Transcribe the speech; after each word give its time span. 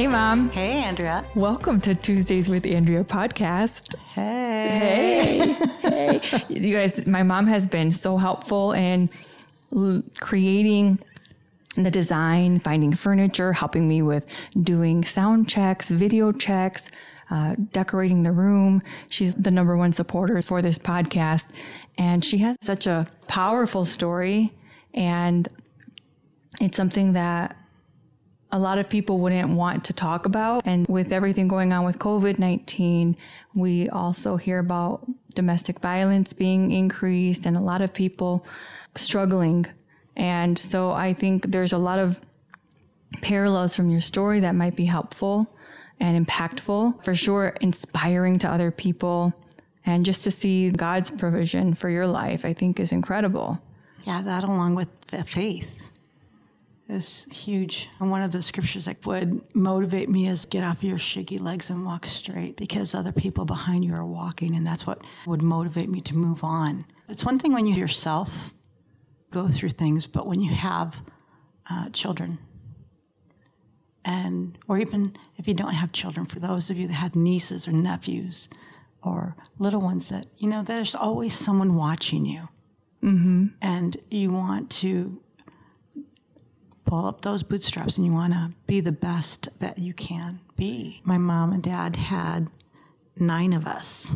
Hey, 0.00 0.06
Mom. 0.06 0.48
Hey, 0.48 0.82
Andrea. 0.82 1.26
Welcome 1.34 1.78
to 1.82 1.94
Tuesdays 1.94 2.48
with 2.48 2.64
Andrea 2.64 3.04
podcast. 3.04 3.96
Hey. 4.14 5.54
Hey. 5.82 6.18
hey. 6.20 6.42
You 6.48 6.74
guys, 6.74 7.06
my 7.06 7.22
mom 7.22 7.46
has 7.48 7.66
been 7.66 7.92
so 7.92 8.16
helpful 8.16 8.72
in 8.72 9.10
creating 10.18 11.00
the 11.76 11.90
design, 11.90 12.60
finding 12.60 12.94
furniture, 12.94 13.52
helping 13.52 13.86
me 13.86 14.00
with 14.00 14.24
doing 14.62 15.04
sound 15.04 15.50
checks, 15.50 15.90
video 15.90 16.32
checks, 16.32 16.90
uh, 17.30 17.56
decorating 17.72 18.22
the 18.22 18.32
room. 18.32 18.82
She's 19.10 19.34
the 19.34 19.50
number 19.50 19.76
one 19.76 19.92
supporter 19.92 20.40
for 20.40 20.62
this 20.62 20.78
podcast. 20.78 21.48
And 21.98 22.24
she 22.24 22.38
has 22.38 22.56
such 22.62 22.86
a 22.86 23.06
powerful 23.28 23.84
story. 23.84 24.54
And 24.94 25.46
it's 26.58 26.78
something 26.78 27.12
that 27.12 27.54
a 28.52 28.58
lot 28.58 28.78
of 28.78 28.88
people 28.88 29.18
wouldn't 29.18 29.50
want 29.50 29.84
to 29.84 29.92
talk 29.92 30.26
about. 30.26 30.62
And 30.64 30.86
with 30.88 31.12
everything 31.12 31.48
going 31.48 31.72
on 31.72 31.84
with 31.84 31.98
COVID 31.98 32.38
19, 32.38 33.16
we 33.54 33.88
also 33.88 34.36
hear 34.36 34.58
about 34.58 35.06
domestic 35.34 35.80
violence 35.80 36.32
being 36.32 36.70
increased 36.70 37.46
and 37.46 37.56
a 37.56 37.60
lot 37.60 37.80
of 37.80 37.92
people 37.92 38.44
struggling. 38.94 39.66
And 40.16 40.58
so 40.58 40.90
I 40.90 41.14
think 41.14 41.50
there's 41.50 41.72
a 41.72 41.78
lot 41.78 41.98
of 41.98 42.20
parallels 43.22 43.74
from 43.74 43.90
your 43.90 44.00
story 44.00 44.40
that 44.40 44.54
might 44.54 44.76
be 44.76 44.84
helpful 44.84 45.54
and 45.98 46.26
impactful, 46.26 47.04
for 47.04 47.14
sure, 47.14 47.56
inspiring 47.60 48.38
to 48.40 48.48
other 48.48 48.70
people. 48.70 49.32
And 49.86 50.04
just 50.04 50.24
to 50.24 50.30
see 50.30 50.70
God's 50.70 51.10
provision 51.10 51.74
for 51.74 51.88
your 51.88 52.06
life, 52.06 52.44
I 52.44 52.52
think 52.52 52.80
is 52.80 52.92
incredible. 52.92 53.60
Yeah, 54.04 54.22
that 54.22 54.44
along 54.44 54.76
with 54.76 54.88
the 55.08 55.24
faith 55.24 55.79
is 56.90 57.26
huge. 57.32 57.88
And 58.00 58.10
one 58.10 58.22
of 58.22 58.32
the 58.32 58.42
scriptures 58.42 58.84
that 58.84 59.04
would 59.06 59.54
motivate 59.54 60.08
me 60.08 60.28
is 60.28 60.44
get 60.44 60.64
off 60.64 60.82
your 60.82 60.98
shaky 60.98 61.38
legs 61.38 61.70
and 61.70 61.84
walk 61.84 62.06
straight 62.06 62.56
because 62.56 62.94
other 62.94 63.12
people 63.12 63.44
behind 63.44 63.84
you 63.84 63.94
are 63.94 64.04
walking. 64.04 64.54
And 64.56 64.66
that's 64.66 64.86
what 64.86 65.02
would 65.26 65.42
motivate 65.42 65.88
me 65.88 66.00
to 66.02 66.16
move 66.16 66.44
on. 66.44 66.84
It's 67.08 67.24
one 67.24 67.38
thing 67.38 67.52
when 67.52 67.66
you 67.66 67.74
yourself 67.74 68.54
go 69.30 69.48
through 69.48 69.70
things, 69.70 70.06
but 70.06 70.26
when 70.26 70.40
you 70.40 70.52
have 70.52 71.02
uh, 71.68 71.88
children, 71.90 72.38
and 74.04 74.58
or 74.66 74.78
even 74.78 75.16
if 75.36 75.46
you 75.46 75.54
don't 75.54 75.74
have 75.74 75.92
children, 75.92 76.26
for 76.26 76.40
those 76.40 76.70
of 76.70 76.78
you 76.78 76.88
that 76.88 76.94
have 76.94 77.14
nieces 77.14 77.68
or 77.68 77.72
nephews 77.72 78.48
or 79.02 79.36
little 79.58 79.80
ones 79.80 80.08
that, 80.08 80.26
you 80.38 80.48
know, 80.48 80.62
there's 80.62 80.94
always 80.94 81.34
someone 81.34 81.74
watching 81.74 82.24
you. 82.26 82.48
Mm-hmm. 83.02 83.46
And 83.62 83.96
you 84.10 84.30
want 84.30 84.70
to 84.70 85.20
pull 86.90 87.06
up 87.06 87.20
those 87.20 87.44
bootstraps 87.44 87.96
and 87.98 88.04
you 88.04 88.12
want 88.12 88.32
to 88.32 88.50
be 88.66 88.80
the 88.80 88.90
best 88.90 89.48
that 89.60 89.78
you 89.78 89.94
can 89.94 90.40
be. 90.56 91.00
My 91.04 91.18
mom 91.18 91.52
and 91.52 91.62
dad 91.62 91.94
had 91.94 92.50
nine 93.16 93.52
of 93.52 93.64
us. 93.64 94.12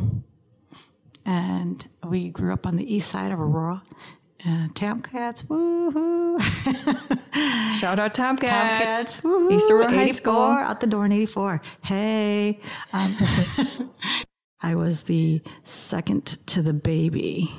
And 1.25 1.87
we 2.05 2.27
grew 2.27 2.51
up 2.51 2.67
on 2.67 2.75
the 2.75 2.93
east 2.93 3.09
side 3.09 3.31
of 3.31 3.39
Aurora. 3.39 3.81
Uh, 4.45 4.67
Tomcats, 4.75 5.43
woohoo! 5.43 6.41
Shout 7.79 7.97
out 7.97 8.13
Tomcats. 8.13 8.41
Tomcats, 8.41 9.21
woohoo! 9.21 9.53
East 9.53 9.71
Aurora 9.71 9.89
High 9.89 10.11
School. 10.11 10.35
out 10.35 10.81
the 10.81 10.87
door 10.87 11.05
in 11.05 11.13
84. 11.13 11.61
Hey. 11.81 12.59
Um, 12.91 13.17
I 14.61 14.75
was 14.75 15.03
the 15.03 15.41
second 15.63 16.25
to 16.47 16.61
the 16.61 16.73
baby. 16.73 17.53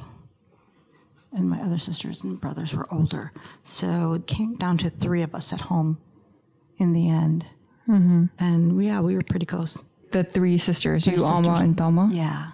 And 1.37 1.51
my 1.51 1.61
other 1.61 1.79
sisters 1.79 2.25
and 2.25 2.41
brothers 2.41 2.75
were 2.75 2.93
older. 2.93 3.31
So 3.63 4.15
it 4.15 4.27
came 4.27 4.55
down 4.57 4.79
to 4.79 4.91
three 4.91 5.23
of 5.23 5.35
us 5.35 5.53
at 5.53 5.61
home 5.61 5.99
in 6.79 6.95
the 6.95 7.09
end. 7.09 7.47
Mm-hmm. 7.87 8.25
And 8.39 8.77
we, 8.77 8.87
yeah, 8.87 9.01
we 9.01 9.15
were 9.15 9.23
pretty 9.23 9.47
close. 9.47 9.81
The 10.11 10.25
three 10.25 10.59
sisters, 10.59 11.07
you, 11.07 11.23
Alma, 11.23 11.57
and 11.57 11.77
Thelma. 11.77 12.09
Yeah. 12.11 12.53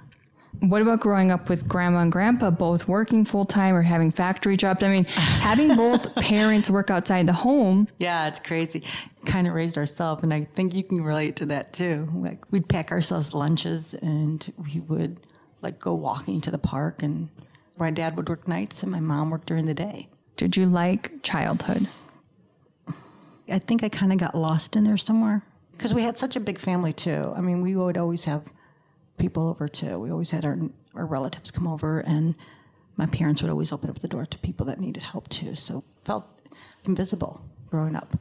What 0.60 0.82
about 0.82 1.00
growing 1.00 1.31
up 1.31 1.48
with 1.48 1.66
grandma 1.66 2.00
and 2.00 2.12
grandpa 2.12 2.50
both 2.50 2.87
working 2.87 3.25
full 3.25 3.44
time 3.44 3.75
or 3.75 3.82
having 3.82 4.10
factory 4.10 4.56
jobs? 4.56 4.82
I 4.82 4.88
mean, 4.88 5.04
having 5.04 5.75
both 5.75 6.14
parents 6.16 6.70
work 6.70 6.91
outside 6.91 7.26
the 7.26 7.32
home. 7.32 7.88
Yeah, 7.99 8.28
it's 8.28 8.38
crazy. 8.38 8.84
Kind 9.25 9.47
of 9.47 9.54
raised 9.54 9.78
ourselves, 9.78 10.22
and 10.22 10.32
I 10.32 10.47
think 10.54 10.75
you 10.75 10.84
can 10.84 11.03
relate 11.03 11.37
to 11.37 11.47
that 11.47 11.72
too. 11.72 12.09
Like 12.14 12.44
we'd 12.53 12.69
pack 12.69 12.93
ourselves 12.93 13.34
lunches, 13.34 13.94
and 13.94 14.53
we 14.56 14.81
would 14.81 15.20
like 15.62 15.78
go 15.78 15.94
walking 15.94 16.41
to 16.43 16.50
the 16.50 16.59
park. 16.59 17.03
And 17.03 17.28
my 17.77 17.91
dad 17.91 18.16
would 18.16 18.28
work 18.28 18.47
nights, 18.47 18.83
and 18.83 18.93
my 18.93 19.00
mom 19.00 19.31
worked 19.31 19.47
during 19.47 19.66
the 19.66 19.75
day. 19.75 20.09
Did 20.37 20.56
you 20.56 20.66
like 20.66 21.22
childhood? 21.22 21.88
I 23.49 23.59
think 23.59 23.83
I 23.83 23.88
kind 23.88 24.12
of 24.12 24.19
got 24.19 24.34
lost 24.34 24.77
in 24.77 24.84
there 24.84 24.97
somewhere 24.97 25.43
because 25.72 25.93
we 25.93 26.03
had 26.03 26.16
such 26.16 26.37
a 26.37 26.41
big 26.41 26.59
family 26.59 26.93
too. 26.93 27.32
I 27.37 27.41
mean, 27.41 27.61
we 27.61 27.77
would 27.77 27.99
always 27.99 28.25
have 28.25 28.53
people 29.19 29.49
over 29.49 29.69
too. 29.69 29.99
We 29.99 30.11
always 30.11 30.31
had 30.31 30.44
our 30.44 30.59
our 30.94 31.06
relatives 31.06 31.50
come 31.50 31.66
over, 31.66 32.00
and 32.00 32.34
my 32.97 33.06
parents 33.06 33.43
would 33.43 33.50
always 33.50 33.72
open 33.72 33.91
up 33.91 33.99
the 33.99 34.09
door 34.09 34.27
to 34.27 34.38
people 34.38 34.66
that 34.66 34.81
needed 34.81 35.03
help 35.03 35.28
too. 35.28 35.55
So 35.56 35.84
felt 36.05 36.27
invisible 36.84 37.43
growing 37.69 37.97
up. 37.97 38.16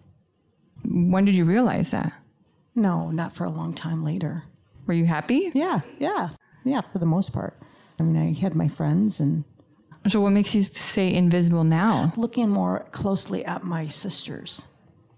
When 0.85 1.25
did 1.25 1.35
you 1.35 1.45
realize 1.45 1.91
that? 1.91 2.13
No, 2.73 3.11
not 3.11 3.35
for 3.35 3.43
a 3.43 3.49
long 3.49 3.73
time 3.73 4.03
later. 4.03 4.43
Were 4.87 4.93
you 4.93 5.05
happy? 5.05 5.51
Yeah, 5.53 5.81
yeah, 5.99 6.29
yeah, 6.63 6.81
for 6.81 6.99
the 6.99 7.05
most 7.05 7.31
part. 7.31 7.55
I 8.01 8.03
mean, 8.03 8.17
I 8.17 8.39
had 8.39 8.55
my 8.55 8.67
friends 8.67 9.19
and 9.19 9.43
So, 10.09 10.19
what 10.21 10.31
makes 10.31 10.55
you 10.55 10.63
say 10.63 11.13
invisible 11.13 11.63
now? 11.63 12.11
looking 12.17 12.49
more 12.49 12.87
closely 12.91 13.45
at 13.45 13.63
my 13.63 13.85
sisters. 13.87 14.67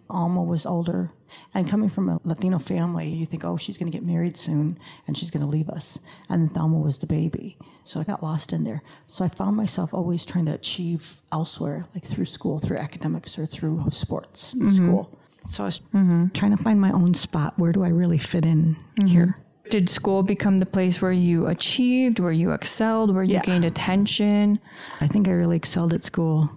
Alma 0.10 0.44
was 0.44 0.66
older, 0.66 1.12
and 1.54 1.68
coming 1.68 1.90
from 1.90 2.10
a 2.10 2.20
Latino 2.26 2.60
family, 2.60 3.08
you 3.08 3.26
think, 3.26 3.46
oh, 3.46 3.56
she's 3.56 3.78
going 3.78 3.90
to 3.92 3.98
get 3.98 4.06
married 4.06 4.36
soon 4.36 4.78
and 5.08 5.18
she's 5.18 5.32
going 5.32 5.44
to 5.44 5.50
leave 5.50 5.70
us. 5.70 5.98
And 6.30 6.52
Thelma 6.54 6.78
was 6.78 6.98
the 6.98 7.08
baby. 7.08 7.58
So 7.86 8.00
I 8.00 8.04
got 8.04 8.22
lost 8.22 8.54
in 8.54 8.66
there. 8.66 8.84
So 9.08 9.24
I 9.26 9.30
found 9.30 9.56
myself 9.56 9.94
always 9.94 10.26
trying 10.26 10.46
to 10.46 10.54
achieve 10.54 11.22
elsewhere, 11.32 11.86
like 11.96 12.06
through 12.06 12.26
school, 12.26 12.60
through 12.60 12.78
academics, 12.78 13.40
or 13.40 13.46
through 13.46 13.86
sports 13.92 14.54
in 14.54 14.62
mm-hmm. 14.62 14.76
school. 14.76 15.20
So 15.50 15.64
I 15.64 15.66
was 15.68 15.80
mm-hmm. 15.80 16.28
trying 16.30 16.56
to 16.56 16.62
find 16.62 16.80
my 16.80 16.92
own 16.92 17.14
spot. 17.14 17.58
Where 17.58 17.72
do 17.72 17.84
I 17.84 17.90
really 17.90 18.20
fit 18.20 18.46
in 18.46 18.78
here? 19.06 19.43
Did 19.70 19.90
school 19.90 20.24
become 20.24 20.60
the 20.60 20.66
place 20.66 21.02
where 21.02 21.12
you 21.12 21.48
achieved, 21.48 22.20
where 22.20 22.32
you 22.32 22.52
excelled, 22.52 23.14
where 23.14 23.24
you 23.24 23.36
Yeah. 23.36 23.42
gained 23.42 23.66
attention? 23.66 24.60
I 25.00 25.08
think 25.08 25.28
I 25.28 25.32
really 25.32 25.56
excelled 25.56 25.94
at 25.94 26.04
school 26.04 26.50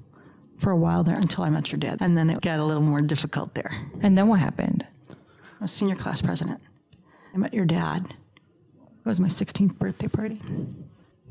for 0.59 0.71
a 0.73 0.77
while 0.77 1.05
there 1.05 1.17
until 1.19 1.45
I 1.45 1.51
met 1.51 1.71
your 1.71 1.79
dad. 1.79 1.99
And 2.01 2.17
then 2.19 2.31
it 2.31 2.41
got 2.41 2.59
a 2.59 2.65
little 2.65 2.83
more 2.83 2.99
difficult 2.99 3.55
there. 3.55 3.71
And 4.01 4.19
then 4.19 4.27
what 4.29 4.41
happened? 4.41 4.85
I 5.11 5.65
was 5.65 5.71
senior 5.71 5.95
class 5.95 6.21
president. 6.21 6.61
I 7.35 7.39
met 7.39 7.55
your 7.55 7.65
dad. 7.65 8.09
It 8.09 9.09
was 9.09 9.21
my 9.21 9.29
16th 9.29 9.79
birthday 9.79 10.09
party. 10.09 10.41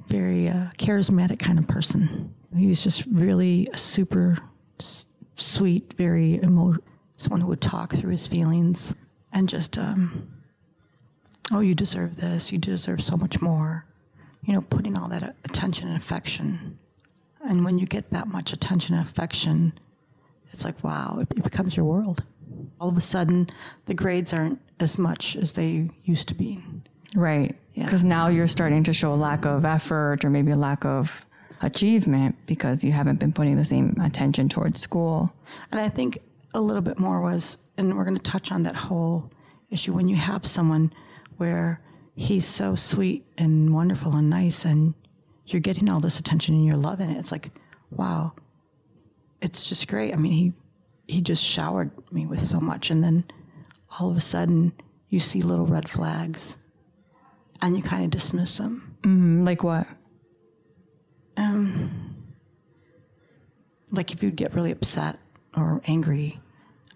Very 0.07 0.47
uh, 0.47 0.67
charismatic 0.77 1.39
kind 1.39 1.59
of 1.59 1.67
person. 1.67 2.33
He 2.55 2.67
was 2.67 2.83
just 2.83 3.05
really 3.07 3.67
a 3.73 3.77
super 3.77 4.37
s- 4.79 5.07
sweet, 5.35 5.93
very 5.97 6.35
emo. 6.41 6.75
Someone 7.17 7.41
who 7.41 7.47
would 7.47 7.61
talk 7.61 7.93
through 7.93 8.11
his 8.11 8.27
feelings 8.27 8.95
and 9.33 9.49
just, 9.49 9.77
um, 9.77 10.27
oh, 11.51 11.59
you 11.59 11.75
deserve 11.75 12.17
this. 12.17 12.51
You 12.51 12.57
deserve 12.57 13.01
so 13.01 13.17
much 13.17 13.41
more. 13.41 13.85
You 14.43 14.53
know, 14.53 14.61
putting 14.61 14.97
all 14.97 15.07
that 15.09 15.35
attention 15.45 15.87
and 15.87 15.97
affection. 15.97 16.77
And 17.47 17.65
when 17.65 17.77
you 17.77 17.85
get 17.85 18.11
that 18.11 18.27
much 18.27 18.53
attention 18.53 18.95
and 18.95 19.05
affection, 19.05 19.73
it's 20.51 20.63
like, 20.63 20.83
wow, 20.83 21.17
it, 21.21 21.27
it 21.37 21.43
becomes 21.43 21.75
your 21.75 21.85
world. 21.85 22.23
All 22.79 22.89
of 22.89 22.97
a 22.97 23.01
sudden, 23.01 23.49
the 23.85 23.93
grades 23.93 24.33
aren't 24.33 24.59
as 24.79 24.97
much 24.97 25.35
as 25.35 25.53
they 25.53 25.89
used 26.03 26.27
to 26.29 26.35
be. 26.35 26.63
Right. 27.15 27.55
Yeah. 27.73 27.85
Because 27.85 28.03
now 28.03 28.27
you're 28.27 28.47
starting 28.47 28.83
to 28.83 28.93
show 28.93 29.13
a 29.13 29.15
lack 29.15 29.45
of 29.45 29.65
effort 29.65 30.23
or 30.23 30.29
maybe 30.29 30.51
a 30.51 30.57
lack 30.57 30.85
of 30.85 31.25
achievement 31.61 32.35
because 32.45 32.83
you 32.83 32.91
haven't 32.91 33.19
been 33.19 33.33
putting 33.33 33.55
the 33.57 33.65
same 33.65 33.97
attention 34.01 34.49
towards 34.49 34.79
school. 34.79 35.33
And 35.71 35.79
I 35.79 35.89
think 35.89 36.19
a 36.53 36.61
little 36.61 36.81
bit 36.81 36.99
more 36.99 37.21
was, 37.21 37.57
and 37.77 37.95
we're 37.97 38.03
going 38.03 38.17
to 38.17 38.31
touch 38.31 38.51
on 38.51 38.63
that 38.63 38.75
whole 38.75 39.29
issue 39.69 39.93
when 39.93 40.07
you 40.07 40.15
have 40.15 40.45
someone 40.45 40.93
where 41.37 41.81
he's 42.15 42.45
so 42.45 42.75
sweet 42.75 43.25
and 43.37 43.73
wonderful 43.73 44.15
and 44.15 44.29
nice, 44.29 44.65
and 44.65 44.93
you're 45.47 45.61
getting 45.61 45.89
all 45.89 45.99
this 45.99 46.19
attention 46.19 46.55
and 46.55 46.65
you're 46.65 46.75
loving 46.77 47.09
it. 47.09 47.17
It's 47.17 47.31
like, 47.31 47.51
wow, 47.91 48.33
it's 49.41 49.67
just 49.69 49.87
great. 49.87 50.13
I 50.13 50.17
mean, 50.17 50.31
he 50.31 50.53
he 51.07 51.21
just 51.21 51.43
showered 51.43 51.91
me 52.11 52.25
with 52.25 52.39
so 52.41 52.59
much, 52.59 52.89
and 52.89 53.03
then 53.03 53.25
all 53.99 54.09
of 54.09 54.17
a 54.17 54.21
sudden 54.21 54.73
you 55.09 55.19
see 55.19 55.41
little 55.41 55.65
red 55.67 55.87
flags, 55.89 56.57
and 57.61 57.77
you 57.77 57.83
kind 57.83 58.03
of 58.03 58.09
dismiss 58.11 58.57
them. 58.57 58.97
Mm, 59.03 59.45
Like 59.45 59.63
what? 59.63 59.87
like 63.91 64.11
if 64.11 64.23
you'd 64.23 64.35
get 64.35 64.53
really 64.53 64.71
upset 64.71 65.19
or 65.55 65.81
angry 65.85 66.39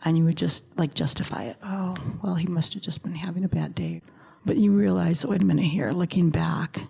and 0.03 0.17
you 0.17 0.23
would 0.25 0.35
just 0.37 0.65
like 0.77 0.93
justify 0.93 1.43
it 1.43 1.57
oh 1.63 1.95
well 2.23 2.35
he 2.35 2.47
must 2.47 2.73
have 2.73 2.81
just 2.81 3.03
been 3.03 3.15
having 3.15 3.43
a 3.43 3.49
bad 3.49 3.73
day 3.75 4.01
but 4.45 4.57
you 4.57 4.71
realize 4.71 5.25
wait 5.25 5.41
a 5.41 5.45
minute 5.45 5.63
here 5.63 5.91
looking 5.91 6.29
back 6.29 6.83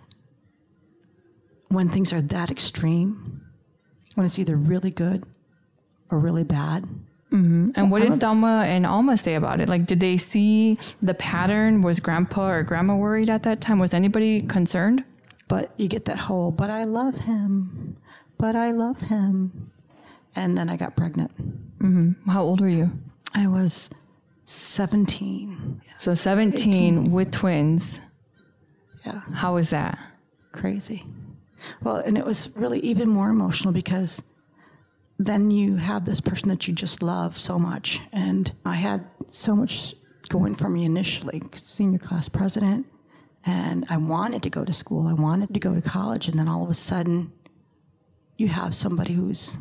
when 1.68 1.88
things 1.88 2.12
are 2.12 2.22
that 2.22 2.50
extreme 2.50 3.42
when 4.14 4.26
it's 4.26 4.38
either 4.38 4.56
really 4.56 4.90
good 4.90 5.24
or 6.10 6.18
really 6.18 6.44
bad 6.44 6.84
mm-hmm. 7.30 7.70
And 7.74 7.90
what 7.90 8.02
did 8.02 8.20
Thelma 8.20 8.64
and 8.66 8.84
Alma 8.84 9.16
say 9.16 9.36
about 9.36 9.60
it? 9.60 9.68
Like, 9.68 9.86
did 9.86 10.00
they 10.00 10.16
see 10.16 10.78
the 11.00 11.14
pattern? 11.14 11.80
Was 11.80 12.00
grandpa 12.00 12.48
or 12.48 12.62
grandma 12.64 12.96
worried 12.96 13.30
at 13.30 13.44
that 13.44 13.60
time? 13.60 13.78
Was 13.78 13.94
anybody 13.94 14.42
concerned? 14.42 15.04
But 15.46 15.72
you 15.76 15.86
get 15.88 16.04
that 16.06 16.18
whole, 16.18 16.50
but 16.50 16.70
I 16.70 16.84
love 16.84 17.16
him, 17.18 17.96
but 18.38 18.56
I 18.56 18.72
love 18.72 19.00
him. 19.00 19.70
And 20.36 20.56
then 20.56 20.68
I 20.68 20.76
got 20.76 20.96
pregnant. 20.96 21.30
Mm-hmm. 21.78 22.30
How 22.30 22.42
old 22.42 22.60
were 22.60 22.68
you? 22.68 22.90
I 23.34 23.46
was 23.46 23.90
17. 24.50 25.80
So 25.98 26.12
17 26.12 27.12
with 27.12 27.30
twins. 27.30 28.00
Yeah, 29.06 29.20
How 29.32 29.54
was 29.54 29.70
that? 29.70 30.02
crazy. 30.52 31.06
Well, 31.82 31.96
and 31.96 32.18
it 32.18 32.24
was 32.26 32.50
really 32.56 32.80
even 32.80 33.08
more 33.08 33.30
emotional 33.30 33.72
because 33.72 34.20
then 35.20 35.52
you 35.52 35.76
have 35.76 36.04
this 36.04 36.20
person 36.20 36.48
that 36.48 36.66
you 36.66 36.74
just 36.74 37.00
love 37.00 37.38
so 37.38 37.60
much. 37.60 38.00
And 38.12 38.52
I 38.64 38.74
had 38.74 39.04
so 39.30 39.54
much 39.54 39.94
going 40.28 40.56
for 40.56 40.68
me 40.68 40.84
initially, 40.84 41.40
senior 41.54 42.00
class 42.00 42.28
president, 42.28 42.86
and 43.46 43.86
I 43.88 43.98
wanted 43.98 44.42
to 44.42 44.50
go 44.50 44.64
to 44.64 44.72
school, 44.72 45.06
I 45.06 45.12
wanted 45.12 45.54
to 45.54 45.60
go 45.60 45.74
to 45.74 45.80
college, 45.80 46.26
and 46.26 46.36
then 46.36 46.48
all 46.48 46.64
of 46.64 46.70
a 46.70 46.74
sudden, 46.74 47.32
you 48.36 48.48
have 48.48 48.74
somebody 48.74 49.12
who's 49.14 49.54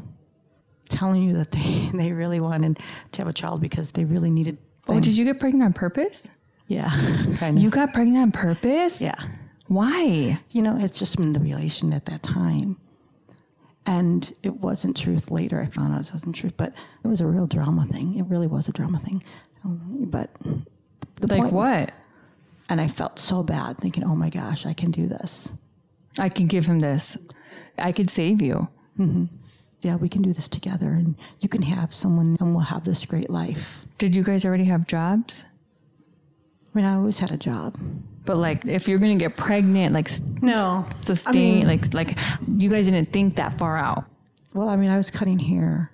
telling 0.89 1.21
you 1.21 1.33
that 1.33 1.51
they, 1.51 1.91
they 1.93 2.11
really 2.11 2.39
wanted 2.39 2.79
to 3.11 3.21
have 3.21 3.27
a 3.27 3.33
child 3.33 3.61
because 3.61 3.91
they 3.91 4.03
really 4.05 4.31
needed. 4.31 4.57
Oh, 4.89 4.99
did 4.99 5.15
you 5.17 5.25
get 5.25 5.39
pregnant 5.39 5.63
on 5.63 5.73
purpose? 5.73 6.27
Yeah, 6.67 6.89
kind 7.37 7.57
of. 7.57 7.63
You 7.63 7.69
got 7.69 7.93
pregnant 7.93 8.17
on 8.21 8.31
purpose? 8.31 9.01
yeah. 9.01 9.15
Why? 9.67 10.39
you 10.51 10.61
know, 10.63 10.77
it's 10.79 10.97
just 10.97 11.19
manipulation 11.19 11.93
at 11.93 12.05
that 12.05 12.23
time. 12.23 12.77
And 13.85 14.33
it 14.43 14.55
wasn't 14.57 14.97
truth 14.97 15.31
later. 15.31 15.61
I 15.61 15.67
found 15.67 15.93
out 15.93 16.01
it 16.07 16.13
wasn't 16.13 16.35
truth, 16.35 16.53
but 16.57 16.73
it 17.03 17.07
was 17.07 17.21
a 17.21 17.27
real 17.27 17.47
drama 17.47 17.85
thing. 17.87 18.17
It 18.17 18.23
really 18.23 18.47
was 18.47 18.67
a 18.67 18.71
drama 18.71 18.99
thing. 18.99 19.23
Um, 19.63 20.05
But 20.09 20.29
the 21.15 21.27
Like 21.27 21.41
point- 21.41 21.53
what? 21.53 21.91
And 22.67 22.79
I 22.81 22.87
felt 22.87 23.17
so 23.19 23.41
bad 23.43 23.77
thinking, 23.79 24.03
oh 24.03 24.15
my 24.15 24.29
gosh, 24.29 24.65
I 24.65 24.73
can 24.73 24.91
do 24.91 25.07
this. 25.07 25.51
I 26.19 26.29
can 26.29 26.45
give 26.47 26.65
him 26.67 26.79
this. 26.79 27.17
I 27.77 27.91
could 27.91 28.09
save 28.11 28.41
you. 28.41 28.67
Yeah, 29.81 29.95
we 29.95 30.09
can 30.09 30.21
do 30.21 30.33
this 30.33 30.47
together 30.49 30.89
and 30.89 31.15
you 31.39 31.47
can 31.49 31.61
have 31.61 31.93
someone 31.93 32.35
and 32.39 32.53
we'll 32.53 32.65
have 32.65 32.83
this 32.83 33.05
great 33.05 33.29
life. 33.29 33.85
Did 33.97 34.15
you 34.15 34.23
guys 34.23 34.43
already 34.45 34.65
have 34.65 34.85
jobs? 34.87 35.45
I 36.73 36.77
mean, 36.77 36.85
I 36.85 36.95
always 36.95 37.17
had 37.19 37.31
a 37.31 37.37
job. 37.37 37.77
But 38.25 38.37
like, 38.37 38.65
if 38.65 38.87
you're 38.87 38.99
gonna 38.99 39.15
get 39.15 39.37
pregnant, 39.37 39.93
like 39.93 40.09
No. 40.41 40.85
sustain, 40.95 41.33
I 41.33 41.57
mean- 41.59 41.67
like 41.67 41.93
like 41.93 42.19
you 42.57 42.69
guys 42.69 42.85
didn't 42.85 43.11
think 43.13 43.35
that 43.37 43.57
far 43.57 43.77
out 43.77 44.05
Well, 44.53 44.67
I 44.69 44.75
mean, 44.75 44.89
I 44.89 44.97
was 44.97 45.09
cutting 45.09 45.39
hair. 45.39 45.91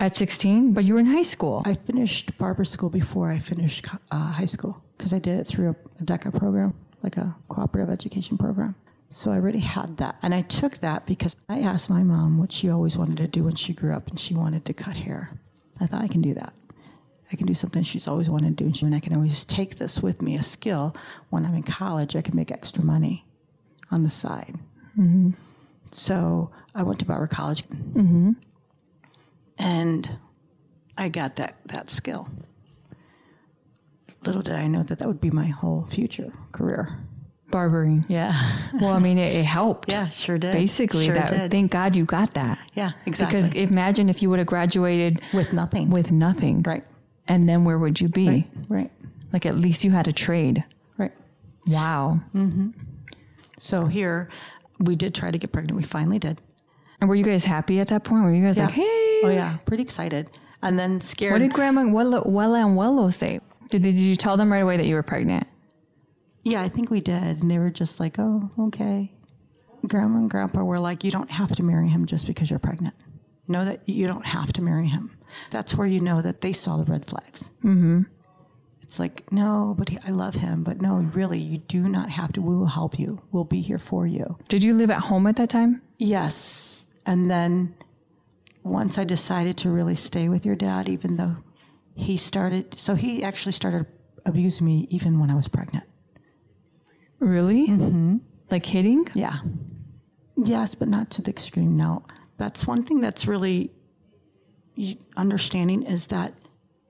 at 0.00 0.14
16, 0.14 0.72
but 0.74 0.84
you 0.84 0.94
were 0.94 1.00
in 1.00 1.06
high 1.06 1.22
school. 1.22 1.60
I 1.66 1.74
finished 1.74 2.36
barber 2.38 2.64
school 2.64 2.88
before 2.88 3.32
I 3.32 3.38
finished 3.40 3.86
uh, 4.12 4.16
high 4.32 4.46
school 4.46 4.80
because 4.96 5.12
I 5.12 5.18
did 5.18 5.40
it 5.40 5.46
through 5.48 5.70
a, 5.70 5.76
a 6.00 6.04
DECA 6.04 6.30
program, 6.38 6.72
like 7.02 7.16
a 7.16 7.34
cooperative 7.48 7.90
education 7.90 8.38
program. 8.38 8.76
So 9.10 9.32
I 9.32 9.36
already 9.36 9.60
had 9.60 9.96
that. 9.96 10.16
And 10.22 10.34
I 10.34 10.42
took 10.42 10.78
that 10.78 11.06
because 11.06 11.34
I 11.48 11.60
asked 11.60 11.88
my 11.88 12.02
mom 12.02 12.38
what 12.38 12.52
she 12.52 12.68
always 12.68 12.96
wanted 12.96 13.16
to 13.18 13.26
do 13.26 13.44
when 13.44 13.54
she 13.54 13.72
grew 13.72 13.94
up, 13.94 14.08
and 14.08 14.18
she 14.18 14.34
wanted 14.34 14.64
to 14.66 14.72
cut 14.74 14.96
hair. 14.96 15.30
I 15.80 15.86
thought 15.86 16.02
I 16.02 16.08
can 16.08 16.20
do 16.22 16.34
that. 16.34 16.52
I 17.32 17.36
can 17.36 17.46
do 17.46 17.54
something 17.54 17.82
she's 17.82 18.08
always 18.08 18.28
wanted 18.30 18.56
to 18.56 18.64
do, 18.64 18.66
and 18.66 18.76
she- 18.76 18.86
and 18.86 18.94
I 18.94 19.00
can 19.00 19.14
always 19.14 19.44
take 19.44 19.76
this 19.76 20.02
with 20.02 20.22
me, 20.22 20.36
a 20.36 20.42
skill. 20.42 20.94
When 21.30 21.44
I'm 21.44 21.54
in 21.54 21.62
college, 21.62 22.16
I 22.16 22.22
can 22.22 22.36
make 22.36 22.50
extra 22.50 22.84
money 22.84 23.26
on 23.90 24.02
the 24.02 24.10
side. 24.10 24.58
Mm-hmm. 24.98 25.30
So 25.90 26.50
I 26.74 26.82
went 26.82 26.98
to 27.00 27.04
Barber 27.06 27.26
College, 27.26 27.64
mm-hmm. 27.68 28.32
and 29.58 30.18
I 30.96 31.08
got 31.08 31.36
that 31.36 31.56
that 31.66 31.90
skill. 31.90 32.28
Little 34.24 34.42
did 34.42 34.54
I 34.54 34.66
know 34.66 34.82
that 34.82 34.98
that 34.98 35.08
would 35.08 35.20
be 35.20 35.30
my 35.30 35.46
whole 35.46 35.86
future 35.86 36.32
career. 36.52 36.98
Barbering. 37.50 38.04
Yeah, 38.08 38.58
Well, 38.80 38.90
I 38.92 38.98
mean, 38.98 39.16
it, 39.18 39.34
it 39.34 39.44
helped. 39.44 39.90
yeah, 39.90 40.08
sure 40.10 40.36
did. 40.38 40.52
Basically, 40.52 41.06
sure 41.06 41.14
that. 41.14 41.30
did. 41.30 41.50
Thank 41.50 41.70
God 41.70 41.96
you 41.96 42.04
got 42.04 42.34
that. 42.34 42.58
yeah, 42.74 42.90
exactly. 43.06 43.42
Because 43.42 43.54
imagine 43.70 44.08
if 44.08 44.22
you 44.22 44.28
would 44.30 44.38
have 44.38 44.46
graduated 44.48 45.20
with 45.32 45.52
nothing, 45.52 45.88
with 45.90 46.10
nothing, 46.12 46.62
right, 46.62 46.84
and 47.26 47.48
then 47.48 47.64
where 47.64 47.78
would 47.78 48.00
you 48.00 48.08
be? 48.08 48.28
right, 48.28 48.48
right, 48.68 48.90
Like 49.32 49.46
at 49.46 49.56
least 49.56 49.82
you 49.84 49.90
had 49.90 50.08
a 50.08 50.12
trade. 50.12 50.62
right. 50.98 51.12
Wow. 51.66 52.20
Mm-hmm. 52.34 52.70
So 53.58 53.82
here, 53.86 54.28
we 54.80 54.94
did 54.94 55.14
try 55.14 55.30
to 55.30 55.38
get 55.38 55.50
pregnant. 55.52 55.76
We 55.76 55.82
finally 55.82 56.18
did. 56.18 56.40
And 57.00 57.08
were 57.08 57.14
you 57.16 57.24
guys 57.24 57.44
happy 57.44 57.80
at 57.80 57.88
that 57.88 58.04
point? 58.04 58.24
Were 58.24 58.34
you 58.34 58.44
guys 58.44 58.58
like, 58.58 58.70
hey? 58.70 59.20
oh 59.24 59.30
yeah, 59.30 59.56
pretty 59.66 59.82
excited, 59.82 60.30
and 60.62 60.78
then 60.78 61.00
scared. 61.00 61.32
What 61.32 61.40
did 61.42 61.52
Grandma 61.52 61.82
Wella, 61.82 62.26
Wella 62.26 62.64
and 62.64 62.76
Wello 62.76 63.12
say? 63.12 63.40
Did, 63.70 63.82
did 63.82 63.96
you 63.98 64.16
tell 64.16 64.36
them 64.36 64.50
right 64.52 64.60
away 64.62 64.76
that 64.76 64.86
you 64.86 64.94
were 64.94 65.02
pregnant? 65.02 65.46
Yeah, 66.48 66.62
I 66.62 66.68
think 66.68 66.90
we 66.90 67.00
did. 67.00 67.42
And 67.42 67.50
they 67.50 67.58
were 67.58 67.70
just 67.70 68.00
like, 68.00 68.18
oh, 68.18 68.50
okay. 68.58 69.12
Grandma 69.86 70.18
and 70.18 70.30
Grandpa 70.30 70.62
were 70.64 70.78
like, 70.78 71.04
you 71.04 71.10
don't 71.10 71.30
have 71.30 71.54
to 71.56 71.62
marry 71.62 71.88
him 71.88 72.06
just 72.06 72.26
because 72.26 72.48
you're 72.50 72.58
pregnant. 72.58 72.94
Know 73.46 73.64
that 73.64 73.86
you 73.86 74.06
don't 74.06 74.26
have 74.26 74.52
to 74.54 74.62
marry 74.62 74.88
him. 74.88 75.16
That's 75.50 75.74
where 75.74 75.86
you 75.86 76.00
know 76.00 76.22
that 76.22 76.40
they 76.40 76.52
saw 76.52 76.78
the 76.78 76.90
red 76.90 77.06
flags. 77.06 77.50
Mm-hmm. 77.62 78.02
It's 78.80 78.98
like, 78.98 79.30
no, 79.30 79.74
but 79.76 79.90
he, 79.90 79.98
I 80.06 80.10
love 80.10 80.34
him. 80.34 80.64
But 80.64 80.80
no, 80.80 80.94
really, 81.12 81.38
you 81.38 81.58
do 81.58 81.82
not 81.82 82.08
have 82.08 82.32
to. 82.32 82.42
We 82.42 82.56
will 82.56 82.66
help 82.66 82.98
you. 82.98 83.20
We'll 83.30 83.44
be 83.44 83.60
here 83.60 83.78
for 83.78 84.06
you. 84.06 84.38
Did 84.48 84.64
you 84.64 84.72
live 84.72 84.90
at 84.90 85.00
home 85.00 85.26
at 85.26 85.36
that 85.36 85.50
time? 85.50 85.82
Yes. 85.98 86.86
And 87.04 87.30
then 87.30 87.74
once 88.62 88.96
I 88.96 89.04
decided 89.04 89.58
to 89.58 89.70
really 89.70 89.94
stay 89.94 90.30
with 90.30 90.46
your 90.46 90.56
dad, 90.56 90.88
even 90.88 91.16
though 91.16 91.36
he 91.94 92.16
started, 92.16 92.78
so 92.78 92.94
he 92.94 93.22
actually 93.22 93.52
started 93.52 93.86
abusing 94.24 94.66
me 94.66 94.86
even 94.90 95.20
when 95.20 95.30
I 95.30 95.34
was 95.34 95.48
pregnant. 95.48 95.84
Really? 97.20 97.68
Mm-hmm. 97.68 98.16
Like 98.50 98.64
hitting? 98.66 99.06
Yeah. 99.14 99.38
Yes, 100.36 100.74
but 100.74 100.88
not 100.88 101.10
to 101.10 101.22
the 101.22 101.30
extreme. 101.30 101.76
Now, 101.76 102.04
that's 102.36 102.66
one 102.66 102.84
thing 102.84 103.00
that's 103.00 103.26
really 103.26 103.72
understanding 105.16 105.82
is 105.82 106.06
that 106.08 106.34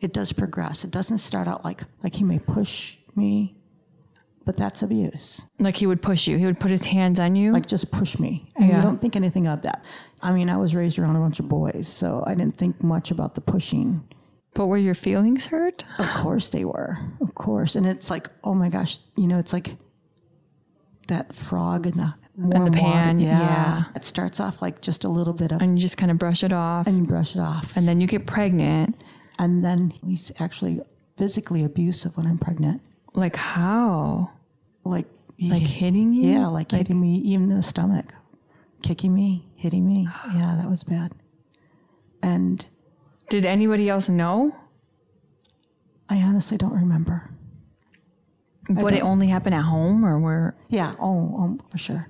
it 0.00 0.12
does 0.12 0.32
progress. 0.32 0.84
It 0.84 0.90
doesn't 0.90 1.18
start 1.18 1.48
out 1.48 1.64
like 1.64 1.82
like 2.04 2.14
he 2.14 2.24
may 2.24 2.38
push 2.38 2.98
me, 3.16 3.56
but 4.44 4.56
that's 4.56 4.82
abuse. 4.82 5.40
Like 5.58 5.74
he 5.76 5.86
would 5.86 6.02
push 6.02 6.26
you. 6.28 6.36
He 6.38 6.44
would 6.46 6.60
put 6.60 6.70
his 6.70 6.84
hands 6.84 7.18
on 7.18 7.34
you. 7.34 7.52
Like 7.52 7.66
just 7.66 7.90
push 7.90 8.18
me, 8.18 8.52
and 8.56 8.68
Yeah. 8.68 8.76
you 8.76 8.82
don't 8.82 9.00
think 9.00 9.16
anything 9.16 9.46
of 9.46 9.62
that. 9.62 9.82
I 10.20 10.32
mean, 10.32 10.50
I 10.50 10.56
was 10.58 10.74
raised 10.74 10.98
around 10.98 11.16
a 11.16 11.20
bunch 11.20 11.40
of 11.40 11.48
boys, 11.48 11.88
so 11.88 12.22
I 12.26 12.34
didn't 12.34 12.56
think 12.58 12.82
much 12.82 13.10
about 13.10 13.34
the 13.34 13.40
pushing. 13.40 14.02
but 14.54 14.66
were 14.66 14.78
your 14.78 14.94
feelings 14.94 15.46
hurt? 15.46 15.84
Of 15.98 16.08
course 16.22 16.48
they 16.48 16.64
were. 16.64 16.98
Of 17.20 17.34
course. 17.36 17.76
And 17.76 17.86
it's 17.86 18.10
like, 18.10 18.28
oh 18.42 18.54
my 18.54 18.68
gosh, 18.68 18.98
you 19.16 19.28
know, 19.28 19.38
it's 19.38 19.52
like 19.52 19.76
that 21.08 21.34
frog 21.34 21.86
in 21.86 21.96
the 21.96 22.14
warm 22.36 22.66
water. 22.66 22.78
pan, 22.78 23.18
yeah. 23.20 23.84
It 23.96 24.04
starts 24.04 24.40
off 24.40 24.62
like 24.62 24.80
just 24.80 25.04
a 25.04 25.08
little 25.08 25.32
bit 25.34 25.52
of 25.52 25.60
And 25.60 25.76
you 25.78 25.82
just 25.82 25.96
kind 25.96 26.10
of 26.10 26.18
brush 26.18 26.42
it 26.44 26.52
off. 26.52 26.86
and 26.86 26.98
you 26.98 27.04
brush 27.04 27.34
it 27.34 27.40
off. 27.40 27.76
and 27.76 27.86
then 27.88 28.00
you 28.00 28.06
get 28.06 28.26
pregnant. 28.26 28.96
And 29.38 29.64
then 29.64 29.90
he's 29.90 30.32
actually 30.40 30.80
physically 31.16 31.64
abusive 31.64 32.16
when 32.16 32.26
I'm 32.26 32.38
pregnant. 32.38 32.80
Like 33.14 33.36
how? 33.36 34.30
Like 34.84 35.06
Like 35.40 35.62
hitting 35.62 36.12
you? 36.12 36.32
Yeah, 36.32 36.46
like, 36.48 36.70
hitting 36.72 37.00
me 37.00 37.16
even 37.18 37.50
in 37.50 37.56
the 37.56 37.62
stomach. 37.62 38.12
Kicking 38.82 39.14
me, 39.14 39.46
hitting 39.56 39.86
me. 39.86 40.08
Yeah, 40.34 40.56
that 40.60 40.68
was 40.70 40.84
bad. 40.84 41.12
And 42.22 42.64
Did 43.30 43.44
anybody 43.44 43.88
else 43.88 44.08
know? 44.08 44.52
I 46.08 46.16
honestly 46.22 46.56
don't 46.56 46.72
remember. 46.74 47.30
But 48.68 48.92
it 48.92 49.02
only 49.02 49.28
happened 49.28 49.54
at 49.54 49.62
home 49.64 50.04
or 50.04 50.18
where? 50.18 50.56
Yeah, 50.68 50.94
oh, 51.00 51.34
oh 51.38 51.58
for 51.70 51.78
sure. 51.78 52.08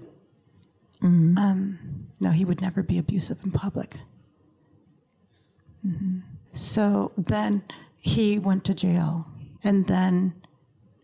Um, 1.03 1.79
no, 2.21 2.31
he 2.31 2.45
would 2.45 2.61
never 2.61 2.83
be 2.83 2.99
abusive 2.99 3.39
in 3.45 3.53
public. 3.53 4.01
Mhm. 5.87 6.23
So 6.53 7.13
then 7.17 7.63
he 7.99 8.39
went 8.39 8.65
to 8.65 8.75
jail, 8.75 9.27
and 9.63 9.87
then 9.87 10.35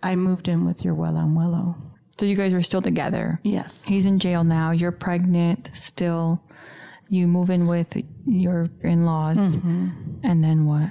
I 0.02 0.16
moved 0.16 0.48
in 0.48 0.64
with 0.64 0.84
your 0.84 0.94
Wella 0.94 1.20
and 1.22 1.36
Willow. 1.36 1.76
So 2.18 2.26
you 2.26 2.34
guys 2.36 2.52
were 2.52 2.62
still 2.62 2.82
together. 2.82 3.40
Yes. 3.44 3.84
He's 3.84 4.04
in 4.06 4.18
jail 4.18 4.44
now. 4.44 4.70
You're 4.72 4.92
pregnant 4.92 5.70
still. 5.74 6.42
You 7.08 7.28
move 7.28 7.50
in 7.50 7.66
with 7.66 7.96
your 8.26 8.68
in 8.82 9.04
laws. 9.04 9.54
And 9.56 10.42
then 10.42 10.66
what? 10.66 10.90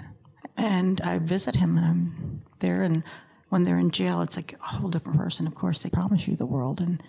And 0.56 1.02
I 1.02 1.20
visit 1.20 1.56
him, 1.58 1.78
and 1.78 1.86
I'm 1.86 2.42
there. 2.60 2.84
And 2.84 3.04
when 3.54 3.62
they're 3.62 3.78
in 3.78 3.92
jail, 3.92 4.24
it's 4.24 4.36
like 4.36 4.54
a 4.54 4.66
whole 4.66 4.90
different 4.90 5.20
person. 5.20 5.46
Of 5.46 5.54
course, 5.54 5.78
they 5.78 5.90
promise 5.92 6.28
you 6.28 6.36
the 6.36 6.44
world, 6.44 6.82
and 6.82 7.04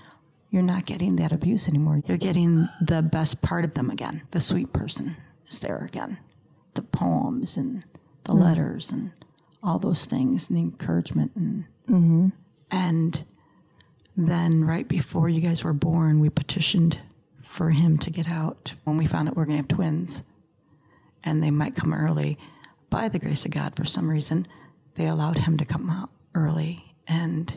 you're 0.50 0.60
not 0.60 0.84
getting 0.84 1.16
that 1.16 1.32
abuse 1.32 1.66
anymore. 1.68 2.02
You're 2.06 2.18
getting 2.18 2.68
the 2.82 3.00
best 3.00 3.40
part 3.40 3.64
of 3.64 3.72
them 3.72 3.88
again. 3.88 4.20
The 4.30 4.42
sweet 4.42 4.70
person 4.70 5.16
is 5.48 5.60
there 5.60 5.78
again. 5.78 6.18
The 6.74 6.82
poems 6.82 7.56
and 7.56 7.82
the 8.24 8.32
mm-hmm. 8.32 8.42
letters 8.42 8.92
and 8.92 9.12
all 9.62 9.78
those 9.78 10.04
things, 10.04 10.50
and 10.50 10.58
the 10.58 10.60
encouragement. 10.60 11.32
And, 11.34 11.64
mm-hmm. 11.88 12.28
and 12.70 13.24
then, 14.14 14.66
right 14.66 14.86
before 14.86 15.30
you 15.30 15.40
guys 15.40 15.64
were 15.64 15.72
born, 15.72 16.20
we 16.20 16.28
petitioned 16.28 16.98
for 17.42 17.70
him 17.70 17.96
to 17.96 18.10
get 18.10 18.28
out 18.28 18.74
when 18.84 18.98
we 18.98 19.06
found 19.06 19.30
out 19.30 19.36
we 19.36 19.42
are 19.44 19.46
going 19.46 19.56
to 19.56 19.62
have 19.62 19.68
twins 19.68 20.22
and 21.22 21.42
they 21.42 21.50
might 21.50 21.74
come 21.74 21.94
early. 21.94 22.36
by 22.90 23.08
the 23.08 23.18
grace 23.18 23.46
of 23.46 23.50
God, 23.50 23.74
for 23.74 23.86
some 23.86 24.10
reason, 24.10 24.46
they 24.96 25.06
allowed 25.06 25.38
him 25.38 25.56
to 25.56 25.64
come 25.64 25.88
out 25.88 26.10
early. 26.34 26.84
And 27.06 27.56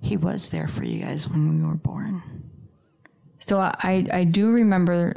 he 0.00 0.16
was 0.16 0.48
there 0.48 0.68
for 0.68 0.84
you 0.84 1.04
guys 1.04 1.28
when 1.28 1.60
we 1.60 1.66
were 1.66 1.74
born. 1.74 2.22
So 3.38 3.58
I, 3.60 4.06
I 4.12 4.24
do 4.24 4.50
remember 4.50 5.14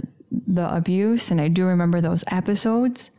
the 0.47 0.73
abuse 0.75 1.31
and 1.31 1.39
I 1.39 1.47
do 1.47 1.65
remember 1.65 2.01
those 2.01 2.23
episodes. 2.27 3.11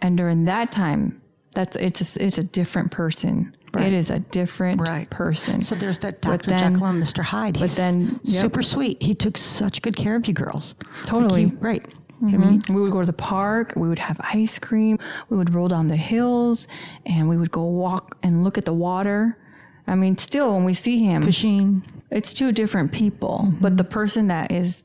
And 0.00 0.16
during 0.16 0.44
that 0.44 0.70
time, 0.72 1.20
that's 1.54 1.74
it's 1.76 2.16
a, 2.16 2.24
it's 2.24 2.38
a 2.38 2.44
different 2.44 2.90
person. 2.92 3.54
Right. 3.74 3.86
It 3.88 3.92
is 3.92 4.10
a 4.10 4.18
different 4.20 4.80
Right. 4.88 5.08
person. 5.10 5.60
So 5.60 5.74
there's 5.74 5.98
that 6.00 6.22
Dr. 6.22 6.50
then- 6.50 6.74
Jekyll 6.74 6.86
and 6.86 7.02
Mr. 7.02 7.22
Hyde. 7.22 7.56
He's 7.56 7.76
then- 7.76 8.20
yep. 8.22 8.40
super 8.40 8.62
sweet. 8.62 9.02
He 9.02 9.14
took 9.14 9.36
such 9.36 9.82
good 9.82 9.96
care 9.96 10.14
of 10.16 10.26
you 10.26 10.34
girls. 10.34 10.74
Totally. 11.04 11.44
Like 11.46 11.52
he- 11.52 11.58
right. 11.58 11.94
I 12.20 12.24
mean, 12.24 12.60
mm-hmm. 12.60 12.74
we 12.74 12.82
would 12.82 12.92
go 12.92 13.00
to 13.00 13.06
the 13.06 13.12
park, 13.12 13.74
we 13.76 13.88
would 13.88 13.98
have 13.98 14.20
ice 14.20 14.58
cream, 14.58 14.98
we 15.28 15.36
would 15.36 15.54
roll 15.54 15.68
down 15.68 15.88
the 15.88 15.96
hills, 15.96 16.66
and 17.06 17.28
we 17.28 17.36
would 17.36 17.50
go 17.50 17.62
walk 17.64 18.16
and 18.22 18.42
look 18.44 18.58
at 18.58 18.64
the 18.64 18.72
water. 18.72 19.38
I 19.86 19.94
mean, 19.94 20.16
still, 20.18 20.54
when 20.54 20.64
we 20.64 20.74
see 20.74 20.98
him, 20.98 21.22
fishing. 21.22 21.82
it's 22.10 22.34
two 22.34 22.52
different 22.52 22.92
people, 22.92 23.44
mm-hmm. 23.46 23.60
but 23.60 23.76
the 23.76 23.84
person 23.84 24.26
that 24.28 24.50
is 24.50 24.84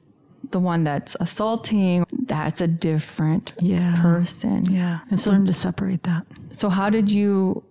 the 0.52 0.60
one 0.60 0.84
that's 0.84 1.16
assaulting, 1.20 2.06
that's 2.28 2.62
a 2.62 2.68
different 2.68 3.54
Yeah. 3.60 4.00
person. 4.02 4.66
Yeah. 4.66 5.00
And 5.10 5.26
learn 5.26 5.46
to 5.46 5.54
separate 5.54 6.04
that. 6.04 6.26
So 6.52 6.70
how 6.70 6.90
did 6.90 7.10
you 7.10 7.64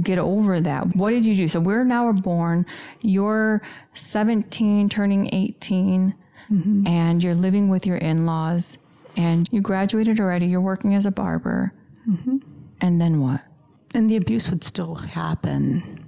get 0.00 0.18
over 0.18 0.60
that? 0.60 0.96
What 0.96 1.10
did 1.10 1.24
you 1.24 1.36
do? 1.36 1.46
So 1.48 1.60
we're 1.60 1.84
now 1.84 2.10
born. 2.12 2.64
You're 3.02 3.60
17, 3.94 4.88
turning 4.88 5.28
18, 5.34 6.14
mm-hmm. 6.50 6.86
and 6.86 7.22
you're 7.22 7.34
living 7.34 7.68
with 7.68 7.86
your 7.86 7.98
in-laws, 7.98 8.78
and 9.16 9.48
you 9.52 9.60
graduated 9.60 10.20
already. 10.20 10.46
You're 10.46 10.60
working 10.60 10.94
as 10.94 11.06
a 11.06 11.10
barber, 11.10 11.72
mm-hmm. 12.08 12.38
and 12.80 13.00
then 13.00 13.20
what? 13.20 13.42
and 13.94 14.08
the 14.08 14.16
abuse 14.16 14.50
would 14.50 14.64
still 14.64 14.94
happen. 14.94 16.04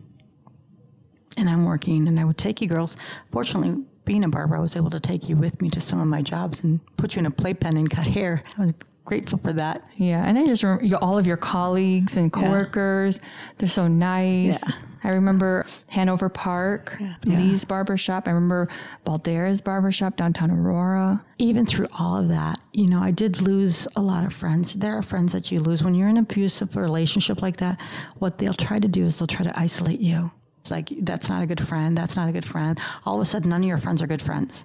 And 1.37 1.49
I'm 1.49 1.65
working, 1.65 2.07
and 2.09 2.19
I 2.19 2.25
would 2.25 2.39
take 2.39 2.61
you 2.61 2.69
girls. 2.69 2.97
Fortunately, 3.33 3.85
being 4.05 4.25
a 4.25 4.29
barber, 4.29 4.57
I 4.57 4.61
was 4.61 4.77
able 4.77 4.91
to 4.91 5.01
take 5.01 5.29
you 5.29 5.37
with 5.37 5.61
me 5.61 5.71
to 5.71 5.81
some 5.81 6.01
of 6.01 6.07
my 6.07 6.23
jobs 6.23 6.63
and 6.63 6.81
put 6.97 7.15
you 7.15 7.21
in 7.21 7.27
a 7.27 7.31
playpen 7.31 7.77
and 7.77 7.91
cut 7.91 8.07
hair. 8.07 8.43
I 8.57 8.67
was 8.67 8.75
grateful 9.05 9.39
for 9.39 9.53
that. 9.53 9.85
Yeah, 9.97 10.25
and 10.25 10.39
I 10.39 10.47
just 10.47 10.63
remember 10.63 10.97
all 10.97 11.19
of 11.19 11.27
your 11.27 11.37
colleagues 11.37 12.17
and 12.17 12.33
coworkers. 12.33 13.21
They're 13.59 13.69
so 13.69 13.87
nice. 13.87 14.67
Yeah. 14.69 14.75
I 15.07 15.11
remember 15.11 15.67
Hanover 15.89 16.31
Park, 16.31 16.97
Yeah. 16.99 17.15
Lee's 17.27 17.63
barbershop. 17.67 18.27
I 18.27 18.31
remember 18.31 18.69
Baldera's 19.05 19.61
barbershop 19.61 20.17
downtown 20.17 20.51
Aurora. 20.51 21.23
Even 21.37 21.67
through 21.67 21.89
all 21.99 22.17
of 22.17 22.29
that, 22.29 22.59
you 22.73 22.89
know, 22.89 23.01
I 23.01 23.11
did 23.11 23.43
lose 23.43 23.87
a 23.97 24.01
lot 24.01 24.25
of 24.25 24.33
friends. 24.33 24.73
There 24.73 24.97
are 24.97 25.03
friends 25.03 25.33
that 25.33 25.53
you 25.53 25.61
lose 25.61 25.85
when 25.85 25.95
you're 25.95 26.09
in 26.09 26.17
an 26.17 26.23
abusive 26.23 26.75
relationship 26.75 27.43
like 27.43 27.59
that. 27.59 27.79
What 28.19 28.39
they'll 28.39 28.55
try 28.55 28.79
to 28.79 28.89
do 28.89 29.05
is 29.05 29.19
they'll 29.19 29.27
try 29.27 29.45
to 29.45 29.59
isolate 29.61 30.01
you. 30.01 30.31
It's 30.61 30.71
like 30.71 30.89
that's 31.03 31.29
not 31.29 31.43
a 31.43 31.47
good 31.47 31.61
friend. 31.61 31.99
That's 31.99 32.17
not 32.17 32.31
a 32.31 32.33
good 32.33 32.47
friend. 32.47 32.81
All 33.05 33.17
of 33.17 33.21
a 33.21 33.27
sudden, 33.27 33.51
none 33.51 33.61
of 33.61 33.69
your 33.69 33.77
friends 33.77 34.01
are 34.01 34.07
good 34.07 34.23
friends. 34.23 34.65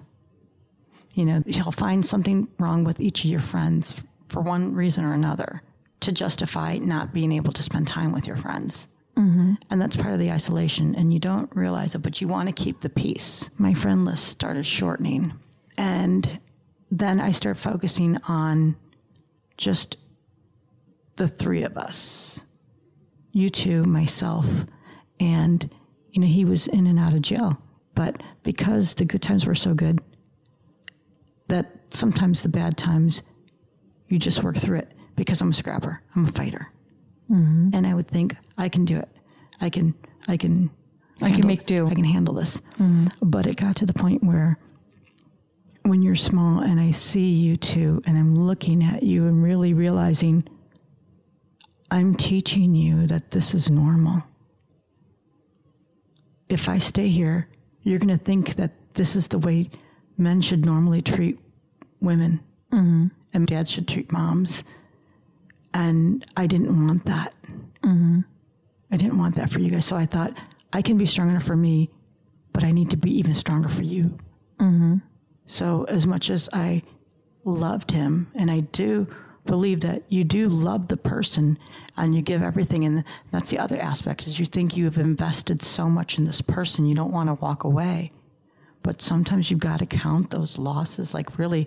You 1.12 1.26
know, 1.26 1.42
you'll 1.44 1.72
find 1.72 2.06
something 2.06 2.48
wrong 2.58 2.84
with 2.84 2.98
each 2.98 3.24
of 3.24 3.30
your 3.30 3.40
friends 3.40 4.00
for 4.30 4.40
one 4.40 4.74
reason 4.74 5.04
or 5.04 5.12
another 5.12 5.62
to 6.00 6.12
justify 6.12 6.78
not 6.78 7.12
being 7.12 7.32
able 7.32 7.52
to 7.52 7.62
spend 7.62 7.86
time 7.86 8.12
with 8.12 8.26
your 8.26 8.36
friends. 8.36 8.86
Mm-hmm. 9.16 9.54
And 9.70 9.80
that's 9.80 9.96
part 9.96 10.14
of 10.14 10.18
the 10.18 10.30
isolation. 10.30 10.94
And 10.94 11.12
you 11.12 11.20
don't 11.20 11.54
realize 11.54 11.94
it, 11.94 11.98
but 11.98 12.20
you 12.20 12.28
want 12.28 12.48
to 12.48 12.54
keep 12.54 12.80
the 12.80 12.88
peace. 12.88 13.50
My 13.58 13.74
friend 13.74 14.04
list 14.04 14.28
started 14.28 14.64
shortening. 14.64 15.32
And 15.76 16.40
then 16.90 17.20
I 17.20 17.32
start 17.32 17.58
focusing 17.58 18.18
on 18.28 18.76
just 19.56 19.98
the 21.16 21.28
three 21.28 21.64
of 21.64 21.76
us 21.76 22.44
you 23.32 23.48
two, 23.48 23.84
myself, 23.84 24.66
and, 25.18 25.70
you 26.10 26.20
know, 26.20 26.26
he 26.26 26.44
was 26.44 26.66
in 26.68 26.86
and 26.86 26.98
out 26.98 27.12
of 27.12 27.22
jail. 27.22 27.56
But 27.94 28.20
because 28.42 28.94
the 28.94 29.04
good 29.04 29.22
times 29.22 29.46
were 29.46 29.54
so 29.54 29.74
good, 29.74 30.00
that 31.48 31.70
sometimes 31.90 32.42
the 32.42 32.48
bad 32.48 32.76
times, 32.76 33.22
you 34.10 34.18
just 34.18 34.42
work 34.42 34.56
through 34.56 34.78
it 34.78 34.92
because 35.16 35.40
I'm 35.40 35.50
a 35.50 35.54
scrapper, 35.54 36.02
I'm 36.14 36.26
a 36.26 36.32
fighter. 36.32 36.68
Mm-hmm. 37.30 37.70
And 37.74 37.86
I 37.86 37.94
would 37.94 38.08
think, 38.08 38.36
I 38.58 38.68
can 38.68 38.84
do 38.84 38.98
it. 38.98 39.08
I 39.60 39.70
can, 39.70 39.94
I 40.28 40.36
can, 40.36 40.70
I 41.22 41.30
can 41.30 41.46
make 41.46 41.64
do. 41.64 41.86
I 41.86 41.94
can 41.94 42.04
handle 42.04 42.34
this. 42.34 42.60
Mm-hmm. 42.78 43.06
But 43.22 43.46
it 43.46 43.56
got 43.56 43.76
to 43.76 43.86
the 43.86 43.92
point 43.92 44.22
where 44.24 44.58
when 45.82 46.02
you're 46.02 46.16
small 46.16 46.60
and 46.60 46.80
I 46.80 46.90
see 46.90 47.30
you 47.30 47.56
two 47.56 48.02
and 48.06 48.18
I'm 48.18 48.34
looking 48.34 48.82
at 48.82 49.02
you 49.02 49.26
and 49.26 49.42
really 49.42 49.74
realizing 49.74 50.46
I'm 51.90 52.14
teaching 52.14 52.74
you 52.74 53.06
that 53.06 53.30
this 53.30 53.54
is 53.54 53.70
normal. 53.70 54.22
If 56.48 56.68
I 56.68 56.78
stay 56.78 57.08
here, 57.08 57.48
you're 57.82 57.98
going 57.98 58.16
to 58.16 58.24
think 58.24 58.56
that 58.56 58.72
this 58.94 59.14
is 59.14 59.28
the 59.28 59.38
way 59.38 59.70
men 60.18 60.40
should 60.40 60.64
normally 60.64 61.00
treat 61.00 61.38
women 62.00 62.40
mm-hmm. 62.72 63.06
And 63.32 63.46
dads 63.46 63.70
should 63.70 63.88
treat 63.88 64.12
moms. 64.12 64.64
And 65.72 66.24
I 66.36 66.46
didn't 66.46 66.86
want 66.86 67.04
that. 67.06 67.32
Mm-hmm. 67.82 68.20
I 68.90 68.96
didn't 68.96 69.18
want 69.18 69.36
that 69.36 69.50
for 69.50 69.60
you 69.60 69.70
guys. 69.70 69.86
So 69.86 69.96
I 69.96 70.06
thought, 70.06 70.36
I 70.72 70.82
can 70.82 70.96
be 70.98 71.06
strong 71.06 71.30
enough 71.30 71.44
for 71.44 71.56
me, 71.56 71.90
but 72.52 72.64
I 72.64 72.70
need 72.70 72.90
to 72.90 72.96
be 72.96 73.16
even 73.18 73.34
stronger 73.34 73.68
for 73.68 73.82
you. 73.82 74.18
Mm-hmm. 74.58 74.96
So, 75.46 75.84
as 75.88 76.06
much 76.06 76.30
as 76.30 76.48
I 76.52 76.82
loved 77.44 77.90
him, 77.90 78.30
and 78.34 78.50
I 78.50 78.60
do 78.60 79.06
believe 79.46 79.80
that 79.80 80.04
you 80.08 80.22
do 80.22 80.48
love 80.48 80.88
the 80.88 80.96
person 80.96 81.58
and 81.96 82.14
you 82.14 82.22
give 82.22 82.42
everything, 82.42 82.84
and 82.84 83.04
that's 83.32 83.50
the 83.50 83.58
other 83.58 83.80
aspect 83.80 84.26
is 84.26 84.38
you 84.38 84.46
think 84.46 84.76
you 84.76 84.84
have 84.84 84.98
invested 84.98 85.62
so 85.62 85.88
much 85.88 86.18
in 86.18 86.24
this 86.24 86.40
person, 86.40 86.86
you 86.86 86.94
don't 86.94 87.12
want 87.12 87.28
to 87.28 87.34
walk 87.34 87.64
away. 87.64 88.12
But 88.82 89.02
sometimes 89.02 89.50
you've 89.50 89.60
got 89.60 89.80
to 89.80 89.86
count 89.86 90.30
those 90.30 90.56
losses. 90.56 91.12
Like, 91.12 91.38
really, 91.38 91.66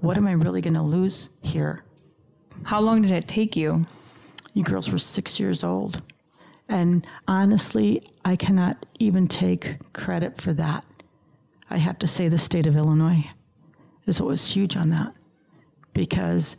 what 0.00 0.16
am 0.16 0.26
I 0.26 0.32
really 0.32 0.60
going 0.60 0.74
to 0.74 0.82
lose 0.82 1.28
here? 1.40 1.84
How 2.64 2.80
long 2.80 3.02
did 3.02 3.10
it 3.10 3.28
take 3.28 3.56
you? 3.56 3.86
You 4.54 4.64
girls 4.64 4.90
were 4.90 4.98
six 4.98 5.40
years 5.40 5.64
old. 5.64 6.02
And 6.68 7.06
honestly, 7.28 8.08
I 8.24 8.36
cannot 8.36 8.86
even 8.98 9.28
take 9.28 9.76
credit 9.92 10.40
for 10.40 10.52
that. 10.54 10.84
I 11.70 11.78
have 11.78 11.98
to 12.00 12.06
say 12.06 12.28
the 12.28 12.38
state 12.38 12.66
of 12.66 12.76
Illinois 12.76 13.30
is 14.06 14.20
what 14.20 14.28
was 14.28 14.48
huge 14.48 14.76
on 14.76 14.88
that 14.90 15.12
because 15.94 16.56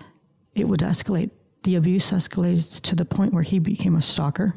it 0.56 0.68
would 0.68 0.82
escalate. 0.82 1.32
The 1.64 1.76
abuse 1.76 2.12
escalates 2.12 2.82
to 2.82 2.96
the 2.96 3.06
point 3.06 3.34
where 3.34 3.44
he 3.44 3.60
became 3.60 3.96
a 3.96 4.02
stalker. 4.02 4.54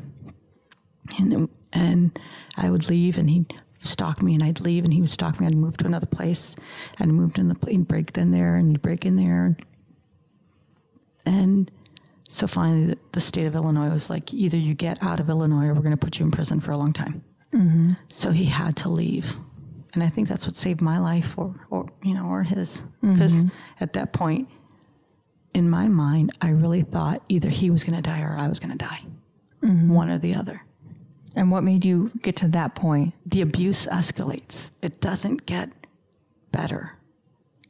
And, 1.18 1.48
and 1.72 2.18
I 2.56 2.70
would 2.70 2.88
leave 2.88 3.16
and 3.16 3.30
he'd 3.30 3.54
stalk 3.86 4.22
me 4.22 4.34
and 4.34 4.42
I'd 4.42 4.60
leave 4.60 4.84
and 4.84 4.92
he 4.92 5.00
would 5.00 5.10
stalk 5.10 5.40
me. 5.40 5.46
I'd 5.46 5.56
move 5.56 5.76
to 5.78 5.86
another 5.86 6.06
place. 6.06 6.56
I'd 6.98 7.08
moved 7.08 7.38
in 7.38 7.48
the 7.48 7.54
plane, 7.54 7.82
break 7.82 8.16
in 8.16 8.30
there 8.30 8.56
and 8.56 8.70
he'd 8.70 8.82
break 8.82 9.04
in 9.04 9.16
there. 9.16 9.56
And 11.24 11.70
so 12.28 12.46
finally, 12.46 12.86
the, 12.86 12.98
the 13.12 13.20
state 13.20 13.46
of 13.46 13.54
Illinois 13.54 13.90
was 13.90 14.10
like, 14.10 14.32
either 14.32 14.56
you 14.56 14.74
get 14.74 15.02
out 15.02 15.20
of 15.20 15.28
Illinois 15.28 15.66
or 15.66 15.74
we're 15.74 15.82
going 15.82 15.90
to 15.90 15.96
put 15.96 16.18
you 16.18 16.24
in 16.24 16.30
prison 16.30 16.60
for 16.60 16.72
a 16.72 16.76
long 16.76 16.92
time. 16.92 17.22
Mm-hmm. 17.52 17.90
So 18.08 18.30
he 18.30 18.44
had 18.44 18.76
to 18.78 18.88
leave. 18.88 19.36
And 19.94 20.02
I 20.02 20.08
think 20.08 20.28
that's 20.28 20.46
what 20.46 20.56
saved 20.56 20.80
my 20.80 20.98
life 20.98 21.38
or, 21.38 21.54
or 21.70 21.88
you 22.02 22.14
know, 22.14 22.26
or 22.26 22.42
his. 22.42 22.82
Mm-hmm. 23.02 23.14
Because 23.14 23.44
at 23.80 23.92
that 23.94 24.12
point, 24.12 24.48
in 25.54 25.70
my 25.70 25.88
mind, 25.88 26.32
I 26.42 26.50
really 26.50 26.82
thought 26.82 27.22
either 27.28 27.48
he 27.48 27.70
was 27.70 27.82
going 27.82 27.96
to 27.96 28.02
die 28.02 28.20
or 28.20 28.36
I 28.36 28.46
was 28.48 28.60
going 28.60 28.76
to 28.76 28.84
die. 28.84 29.00
Mm-hmm. 29.62 29.94
One 29.94 30.10
or 30.10 30.18
the 30.18 30.34
other. 30.34 30.62
And 31.36 31.50
what 31.50 31.62
made 31.62 31.84
you 31.84 32.10
get 32.22 32.34
to 32.36 32.48
that 32.48 32.74
point? 32.74 33.12
The 33.26 33.42
abuse 33.42 33.86
escalates. 33.86 34.70
It 34.80 35.00
doesn't 35.00 35.44
get 35.44 35.70
better. 36.50 36.92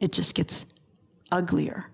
It 0.01 0.13
just 0.13 0.35
gets 0.37 0.65
uglier. 1.33 1.87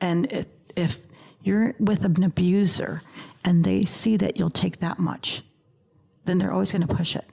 And 0.00 0.26
it, 0.32 0.48
if 0.76 0.98
you're 1.42 1.74
with 1.80 2.04
an 2.04 2.22
abuser 2.22 3.02
and 3.44 3.64
they 3.64 3.84
see 3.84 4.16
that 4.18 4.36
you'll 4.36 4.50
take 4.50 4.78
that 4.80 5.00
much, 5.00 5.42
then 6.24 6.38
they're 6.38 6.52
always 6.52 6.70
going 6.70 6.86
to 6.86 6.94
push 6.94 7.16
it. 7.16 7.24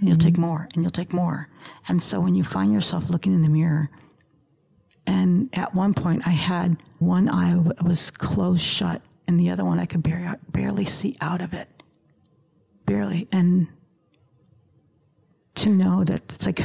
You'll 0.00 0.16
take 0.16 0.34
mm-hmm. 0.34 0.42
more 0.42 0.68
and 0.72 0.82
you'll 0.82 0.90
take 0.90 1.12
more. 1.12 1.48
And 1.88 2.00
so 2.00 2.20
when 2.20 2.34
you 2.34 2.44
find 2.44 2.72
yourself 2.72 3.10
looking 3.10 3.34
in 3.34 3.42
the 3.42 3.48
mirror, 3.48 3.90
and 5.06 5.50
at 5.54 5.74
one 5.74 5.92
point 5.92 6.26
I 6.26 6.30
had 6.30 6.76
one 6.98 7.28
eye 7.28 7.56
was 7.82 8.10
closed 8.10 8.62
shut 8.62 9.02
and 9.26 9.38
the 9.38 9.50
other 9.50 9.64
one 9.64 9.78
I 9.78 9.86
could 9.86 10.02
barely, 10.02 10.38
barely 10.50 10.84
see 10.84 11.16
out 11.20 11.42
of 11.42 11.52
it. 11.52 11.77
Barely. 12.88 13.28
And 13.30 13.68
to 15.56 15.70
know 15.70 16.04
that 16.04 16.22
it's 16.32 16.46
like, 16.46 16.62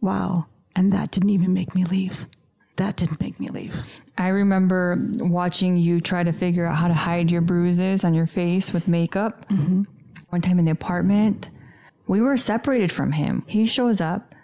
wow. 0.00 0.46
And 0.74 0.92
that 0.92 1.10
didn't 1.12 1.30
even 1.30 1.54
make 1.54 1.74
me 1.74 1.84
leave. 1.84 2.26
That 2.76 2.96
didn't 2.96 3.20
make 3.20 3.38
me 3.38 3.48
leave. 3.48 3.76
I 4.18 4.28
remember 4.28 4.96
watching 5.18 5.76
you 5.76 6.00
try 6.00 6.24
to 6.24 6.32
figure 6.32 6.66
out 6.66 6.76
how 6.76 6.88
to 6.88 6.94
hide 6.94 7.30
your 7.30 7.42
bruises 7.42 8.02
on 8.04 8.14
your 8.14 8.26
face 8.26 8.72
with 8.72 8.88
makeup. 8.88 9.46
Mm-hmm. 9.48 9.82
One 10.30 10.40
time 10.40 10.58
in 10.58 10.64
the 10.64 10.70
apartment, 10.72 11.50
we 12.06 12.20
were 12.20 12.36
separated 12.36 12.90
from 12.90 13.12
him. 13.12 13.44
He 13.46 13.66
shows 13.66 14.00
up 14.00 14.34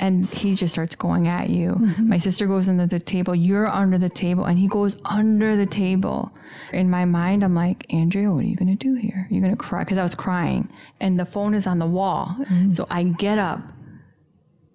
and 0.00 0.26
he 0.30 0.54
just 0.54 0.72
starts 0.72 0.96
going 0.96 1.28
at 1.28 1.50
you. 1.50 1.72
Mm-hmm. 1.72 2.08
My 2.08 2.16
sister 2.16 2.46
goes 2.46 2.70
under 2.70 2.86
the 2.86 2.98
table, 2.98 3.34
you're 3.34 3.68
under 3.68 3.98
the 3.98 4.08
table, 4.08 4.46
and 4.46 4.58
he 4.58 4.66
goes 4.66 4.96
under 5.04 5.56
the 5.56 5.66
table. 5.66 6.32
In 6.72 6.88
my 6.88 7.04
mind, 7.04 7.44
I'm 7.44 7.54
like, 7.54 7.92
Andrea, 7.92 8.32
what 8.32 8.40
are 8.40 8.48
you 8.48 8.56
gonna 8.56 8.74
do 8.74 8.94
here? 8.94 9.28
You're 9.30 9.42
gonna 9.42 9.56
cry 9.56 9.84
because 9.84 9.98
I 9.98 10.02
was 10.02 10.14
crying, 10.14 10.70
and 11.00 11.20
the 11.20 11.26
phone 11.26 11.54
is 11.54 11.66
on 11.66 11.78
the 11.78 11.86
wall. 11.86 12.34
Mm-hmm. 12.40 12.72
So 12.72 12.86
I 12.90 13.04
get 13.04 13.38
up, 13.38 13.60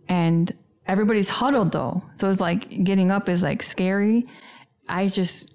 and 0.07 0.53
everybody's 0.85 1.27
huddled 1.27 1.71
though. 1.71 2.03
So 2.13 2.29
it's 2.29 2.39
like 2.39 2.83
getting 2.83 3.09
up 3.09 3.27
is 3.27 3.41
like 3.41 3.63
scary. 3.63 4.25
I 4.87 5.07
just 5.07 5.51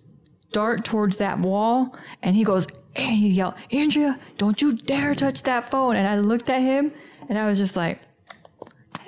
dart 0.50 0.85
towards 0.85 1.19
that 1.19 1.39
wall, 1.39 1.97
and 2.23 2.35
he 2.35 2.43
goes, 2.43 2.67
and 2.97 3.15
he 3.15 3.29
yelled, 3.29 3.55
Andrea, 3.71 4.19
don't 4.37 4.61
you 4.61 4.77
dare 4.77 5.15
touch 5.15 5.45
that 5.45 5.71
phone. 5.71 5.95
And 5.95 6.09
I 6.09 6.19
looked 6.19 6.50
at 6.50 6.61
him, 6.61 6.93
and 7.29 7.39
I 7.39 7.47
was 7.47 7.57
just 7.57 7.77
like, 7.77 8.03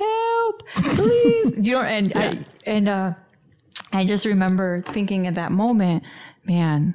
help, 0.02 0.68
please. 0.96 1.52
you 1.66 1.72
know, 1.74 1.82
and 1.82 2.12
I, 2.14 2.38
and 2.66 2.88
uh, 2.88 3.14
I 3.92 4.04
just 4.04 4.26
remember 4.26 4.82
thinking 4.88 5.26
at 5.26 5.34
that 5.34 5.52
moment, 5.52 6.02
man, 6.44 6.94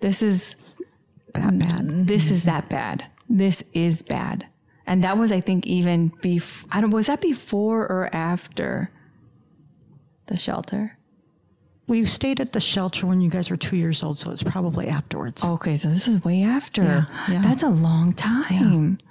this 0.00 0.22
is 0.22 0.76
That 1.34 1.58
bad. 1.58 2.06
this 2.06 2.30
is 2.30 2.44
that 2.44 2.68
bad. 2.68 3.06
This 3.28 3.62
is 3.72 4.02
bad. 4.02 4.46
And 4.86 5.04
that 5.04 5.16
was, 5.16 5.30
I 5.32 5.40
think, 5.40 5.66
even 5.66 6.08
before. 6.20 6.68
I 6.72 6.80
don't. 6.80 6.90
Was 6.90 7.06
that 7.06 7.20
before 7.20 7.82
or 7.82 8.10
after 8.12 8.90
the 10.26 10.36
shelter? 10.36 10.96
We 11.86 12.04
stayed 12.06 12.40
at 12.40 12.52
the 12.52 12.60
shelter 12.60 13.06
when 13.06 13.20
you 13.20 13.30
guys 13.30 13.50
were 13.50 13.56
two 13.56 13.76
years 13.76 14.02
old, 14.02 14.18
so 14.18 14.30
it's 14.30 14.42
probably 14.42 14.88
afterwards. 14.88 15.44
Okay, 15.44 15.76
so 15.76 15.88
this 15.88 16.06
was 16.06 16.24
way 16.24 16.42
after. 16.42 16.82
Yeah, 16.82 17.04
yeah. 17.28 17.42
That's 17.42 17.62
a 17.62 17.68
long 17.68 18.12
time. 18.12 18.98
Yeah. 19.00 19.06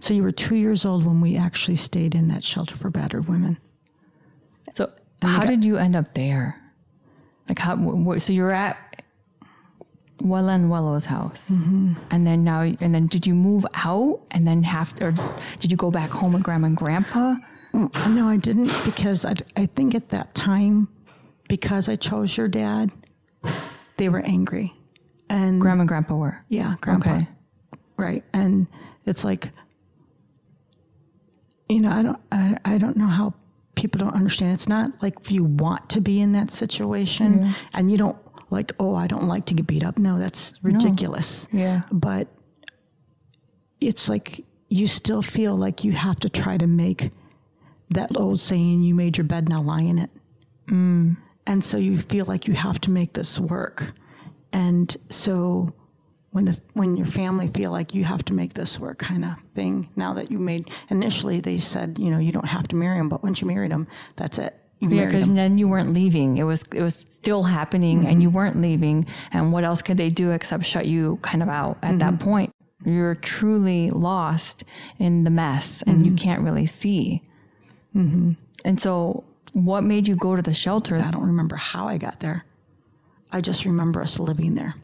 So 0.00 0.14
you 0.14 0.22
were 0.22 0.32
two 0.32 0.54
years 0.56 0.84
old 0.84 1.04
when 1.04 1.20
we 1.20 1.36
actually 1.36 1.76
stayed 1.76 2.14
in 2.14 2.28
that 2.28 2.42
shelter 2.44 2.76
for 2.76 2.90
battered 2.90 3.28
women. 3.28 3.58
So 4.72 4.90
how 5.22 5.44
did 5.44 5.64
you 5.64 5.76
end 5.76 5.96
up 5.96 6.14
there? 6.14 6.56
Like 7.48 7.58
how? 7.58 7.76
wh- 7.76 8.18
so 8.20 8.32
you're 8.32 8.52
at 8.52 8.76
Wella 10.22 10.54
and 10.54 10.70
Wello's 10.70 11.06
house, 11.06 11.50
Mm-hmm. 11.50 11.94
and 12.10 12.26
then 12.26 12.44
now, 12.44 12.60
and 12.60 12.94
then 12.94 13.06
did 13.06 13.26
you 13.26 13.34
move 13.34 13.64
out, 13.74 14.20
and 14.32 14.46
then 14.46 14.62
have, 14.62 14.94
or 15.00 15.12
did 15.58 15.70
you 15.70 15.76
go 15.78 15.90
back 15.90 16.10
home 16.10 16.32
with 16.34 16.42
grandma 16.42 16.66
and 16.68 16.76
grandpa? 16.76 17.36
Mm, 17.72 18.14
No, 18.14 18.28
I 18.28 18.36
didn't 18.36 18.70
because 18.84 19.24
I, 19.24 19.34
I 19.56 19.66
think 19.66 19.94
at 19.94 20.10
that 20.10 20.34
time, 20.34 20.88
because 21.48 21.88
I 21.88 21.96
chose 21.96 22.36
your 22.36 22.48
dad, 22.48 22.92
they 23.96 24.08
were 24.10 24.20
angry. 24.20 24.74
And 25.30 25.60
Grandma 25.60 25.82
and 25.82 25.88
grandpa 25.88 26.14
were. 26.16 26.40
yeah, 26.48 26.74
grandpa. 26.80 27.14
Okay. 27.16 27.28
Right. 27.96 28.24
And 28.34 28.66
it's 29.06 29.24
like, 29.24 29.50
you 31.68 31.80
know, 31.80 31.90
I 31.90 32.02
don't, 32.02 32.18
I, 32.32 32.56
I 32.64 32.78
don't 32.78 32.96
know 32.96 33.06
how 33.06 33.34
people 33.74 33.98
don't 33.98 34.14
understand. 34.14 34.52
It's 34.52 34.68
not 34.68 34.90
like 35.02 35.18
if 35.20 35.30
you 35.30 35.44
want 35.44 35.88
to 35.90 36.00
be 36.00 36.20
in 36.20 36.32
that 36.32 36.50
situation 36.50 37.54
and 37.72 37.90
you 37.90 37.96
don't 37.96 38.16
like, 38.50 38.72
oh, 38.80 38.94
I 38.94 39.06
don't 39.06 39.28
like 39.28 39.44
to 39.46 39.54
get 39.54 39.66
beat 39.66 39.84
up. 39.84 39.98
No, 39.98 40.18
that's 40.18 40.54
ridiculous. 40.62 41.46
Yeah. 41.52 41.82
But 41.92 42.28
it's 43.80 44.08
like 44.08 44.44
you 44.68 44.86
still 44.86 45.22
feel 45.22 45.56
like 45.56 45.84
you 45.84 45.92
have 45.92 46.18
to 46.20 46.28
try 46.28 46.56
to 46.56 46.66
make 46.66 47.10
that 47.90 48.10
old 48.16 48.40
saying, 48.40 48.82
you 48.82 48.94
made 48.94 49.16
your 49.16 49.24
bed, 49.24 49.48
now 49.48 49.62
lie 49.62 49.80
in 49.80 49.98
it. 49.98 50.10
Mm. 50.68 51.16
And 51.46 51.64
so 51.64 51.76
you 51.76 51.98
feel 51.98 52.24
like 52.26 52.46
you 52.46 52.54
have 52.54 52.80
to 52.82 52.90
make 52.90 53.14
this 53.14 53.38
work. 53.38 53.92
And 54.52 54.94
so 55.08 55.72
when 56.32 56.44
the 56.44 56.60
when 56.74 56.96
your 56.96 57.06
family 57.06 57.48
feel 57.48 57.70
like 57.70 57.94
you 57.94 58.04
have 58.04 58.24
to 58.26 58.34
make 58.34 58.54
this 58.54 58.78
work 58.78 58.98
kind 58.98 59.24
of 59.24 59.40
thing, 59.54 59.88
now 59.96 60.14
that 60.14 60.30
you 60.30 60.38
made 60.38 60.70
initially 60.88 61.40
they 61.40 61.58
said, 61.58 61.98
you 61.98 62.10
know, 62.10 62.18
you 62.18 62.32
don't 62.32 62.46
have 62.46 62.68
to 62.68 62.76
marry 62.76 62.98
him, 62.98 63.08
but 63.08 63.22
once 63.22 63.40
you 63.40 63.46
married 63.46 63.72
him, 63.72 63.86
that's 64.16 64.38
it. 64.38 64.56
You 64.78 64.88
Yeah, 64.88 65.06
because 65.06 65.28
then 65.28 65.58
you 65.58 65.68
weren't 65.68 65.92
leaving. 65.92 66.38
It 66.38 66.44
was 66.44 66.62
it 66.72 66.82
was 66.82 66.94
still 66.94 67.42
happening, 67.42 67.98
and 67.98 68.08
mm-hmm. 68.08 68.20
you 68.22 68.30
weren't 68.30 68.60
leaving. 68.60 69.06
And 69.32 69.52
what 69.52 69.64
else 69.64 69.82
could 69.82 69.96
they 69.96 70.08
do 70.08 70.30
except 70.30 70.64
shut 70.64 70.86
you 70.86 71.18
kind 71.22 71.42
of 71.42 71.48
out 71.48 71.78
at 71.82 71.98
that 71.98 72.14
mm-hmm. 72.14 72.30
point? 72.30 72.54
You're 72.84 73.16
truly 73.16 73.90
lost 73.90 74.64
in 74.98 75.24
the 75.24 75.30
mess, 75.30 75.82
and 75.82 76.02
you 76.02 76.12
mm-hmm. 76.12 76.16
can't 76.16 76.42
really 76.42 76.64
see. 76.64 77.22
And 78.64 78.80
so, 78.80 79.24
what 79.52 79.84
made 79.84 80.08
you 80.08 80.16
go 80.16 80.34
to 80.34 80.40
the 80.42 80.54
shelter? 80.54 80.96
I 80.96 81.10
don't 81.10 81.26
remember 81.26 81.56
how 81.56 81.86
I 81.86 81.98
got 81.98 82.20
there. 82.20 82.46
I 83.32 83.42
just 83.42 83.66
remember 83.66 84.00
us 84.00 84.18
living 84.18 84.54
there. 84.54 84.74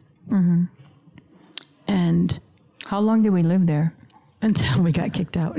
And 1.87 2.39
How 2.87 3.01
long 3.01 3.23
did 3.23 3.31
we 3.31 3.43
live 3.43 3.67
there? 3.67 3.93
until 4.43 4.83
we 4.83 4.93
got 4.93 5.13
kicked 5.13 5.37
out. 5.37 5.59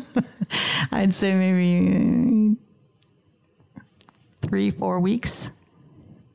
I'd 0.92 1.12
say 1.12 1.34
maybe 1.34 2.56
uh, 3.76 3.80
three, 4.42 4.70
four 4.70 5.00
weeks. 5.00 5.50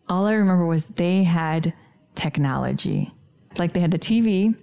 all 0.10 0.26
I 0.26 0.34
remember 0.34 0.66
was 0.66 0.88
they 0.88 1.24
had 1.24 1.74
technology. 2.16 3.12
Like 3.58 3.72
they 3.74 3.80
had 3.80 3.92
the 3.92 4.00
TV 4.00 4.56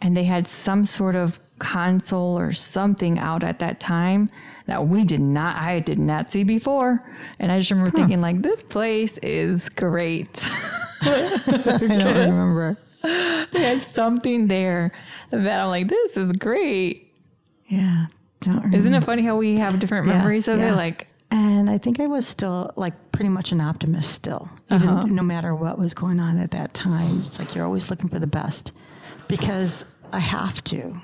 and 0.00 0.16
they 0.16 0.24
had 0.24 0.46
some 0.46 0.84
sort 0.84 1.14
of 1.14 1.38
console 1.58 2.36
or 2.38 2.52
something 2.52 3.18
out 3.18 3.44
at 3.44 3.60
that 3.60 3.78
time 3.80 4.28
that 4.66 4.86
we 4.86 5.04
did 5.04 5.20
not, 5.20 5.56
I 5.56 5.80
did 5.80 5.98
not 5.98 6.30
see 6.30 6.42
before. 6.44 7.02
And 7.38 7.50
I 7.52 7.58
just 7.58 7.70
remember 7.70 7.90
thinking, 7.96 8.20
like, 8.20 8.42
this 8.42 8.62
place 8.62 9.16
is 9.18 9.68
great. 9.70 10.48
I 11.02 11.38
don't 11.78 11.90
remember. 11.90 12.76
had 13.52 13.82
something 13.82 14.48
there 14.48 14.92
that 15.30 15.60
I'm 15.60 15.68
like, 15.68 15.88
this 15.88 16.16
is 16.16 16.32
great. 16.32 17.12
Yeah, 17.66 18.06
don't 18.40 18.56
remember. 18.56 18.76
Isn't 18.76 18.94
it 18.94 19.04
funny 19.04 19.22
how 19.22 19.36
we 19.36 19.56
have 19.56 19.78
different 19.78 20.06
Yeah, 20.06 20.18
memories 20.18 20.48
of 20.48 20.58
yeah. 20.58 20.72
it? 20.72 20.76
Like, 20.76 21.08
And 21.30 21.70
I 21.70 21.78
think 21.78 22.00
I 22.00 22.06
was 22.06 22.26
still 22.26 22.70
like 22.76 22.94
pretty 23.12 23.30
much 23.30 23.52
an 23.52 23.60
optimist 23.60 24.12
still, 24.12 24.48
even 24.70 24.88
uh-huh. 24.88 25.06
no 25.06 25.22
matter 25.22 25.54
what 25.54 25.78
was 25.78 25.94
going 25.94 26.20
on 26.20 26.38
at 26.38 26.50
that 26.52 26.74
time. 26.74 27.22
It's 27.26 27.38
like 27.38 27.54
you're 27.54 27.64
always 27.64 27.88
looking 27.90 28.08
for 28.08 28.18
the 28.18 28.26
best 28.26 28.72
because 29.28 29.84
I 30.12 30.18
have 30.18 30.62
to, 30.64 31.00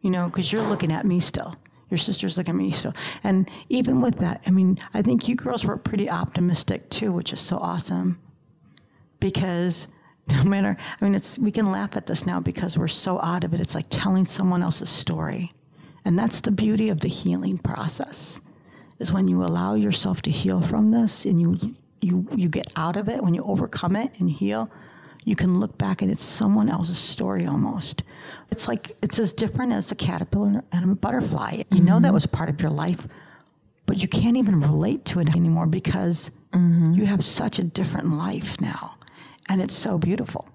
you 0.00 0.10
know, 0.10 0.26
because 0.26 0.52
you're 0.52 0.66
looking 0.66 0.92
at 0.92 1.06
me 1.06 1.20
still. 1.20 1.54
Your 1.90 1.98
sister's 1.98 2.36
looking 2.36 2.54
at 2.54 2.58
me 2.58 2.70
still. 2.72 2.92
And 3.24 3.48
even 3.70 4.02
with 4.02 4.18
that, 4.18 4.42
I 4.46 4.50
mean, 4.50 4.78
I 4.92 5.00
think 5.00 5.26
you 5.26 5.34
girls 5.36 5.64
were 5.64 5.76
pretty 5.78 6.10
optimistic 6.10 6.90
too, 6.90 7.12
which 7.12 7.32
is 7.32 7.40
so 7.40 7.56
awesome 7.58 8.18
because 9.20 9.86
no 10.36 10.44
matter, 10.44 10.76
I 11.00 11.04
mean, 11.04 11.14
it's, 11.14 11.38
we 11.38 11.50
can 11.50 11.70
laugh 11.70 11.96
at 11.96 12.06
this 12.06 12.26
now 12.26 12.40
because 12.40 12.76
we're 12.76 12.88
so 12.88 13.20
out 13.20 13.44
of 13.44 13.54
it. 13.54 13.60
It's 13.60 13.74
like 13.74 13.86
telling 13.90 14.26
someone 14.26 14.62
else's 14.62 14.90
story. 14.90 15.52
And 16.04 16.18
that's 16.18 16.40
the 16.40 16.50
beauty 16.50 16.88
of 16.88 17.00
the 17.00 17.08
healing 17.08 17.58
process 17.58 18.40
is 18.98 19.12
when 19.12 19.28
you 19.28 19.42
allow 19.42 19.74
yourself 19.74 20.22
to 20.22 20.30
heal 20.30 20.60
from 20.60 20.90
this 20.90 21.24
and 21.24 21.40
you 21.40 21.76
you 22.00 22.26
you 22.34 22.48
get 22.48 22.72
out 22.76 22.96
of 22.96 23.08
it 23.08 23.22
when 23.22 23.34
you 23.34 23.42
overcome 23.42 23.96
it 23.96 24.12
and 24.18 24.30
heal 24.30 24.70
you 25.24 25.36
can 25.36 25.58
look 25.58 25.76
back 25.76 26.00
and 26.00 26.10
it's 26.10 26.22
someone 26.22 26.68
else's 26.68 26.96
story 26.96 27.44
almost. 27.44 28.02
It's 28.50 28.66
like 28.66 28.96
it's 29.02 29.18
as 29.18 29.34
different 29.34 29.72
as 29.72 29.92
a 29.92 29.94
caterpillar 29.94 30.64
and 30.72 30.90
a 30.90 30.94
butterfly. 30.94 31.64
You 31.70 31.82
know 31.82 32.00
that 32.00 32.06
mm-hmm. 32.06 32.14
was 32.14 32.26
part 32.26 32.48
of 32.48 32.60
your 32.60 32.70
life 32.70 33.06
but 33.88 34.02
you 34.02 34.06
can't 34.06 34.36
even 34.36 34.60
relate 34.60 35.06
to 35.06 35.18
it 35.18 35.34
anymore 35.34 35.66
because 35.66 36.30
mm-hmm. 36.52 36.92
you 36.92 37.06
have 37.06 37.24
such 37.24 37.58
a 37.58 37.62
different 37.62 38.12
life 38.12 38.60
now 38.60 38.97
and 39.48 39.60
it's 39.60 39.74
so 39.74 39.98
beautiful 39.98 40.48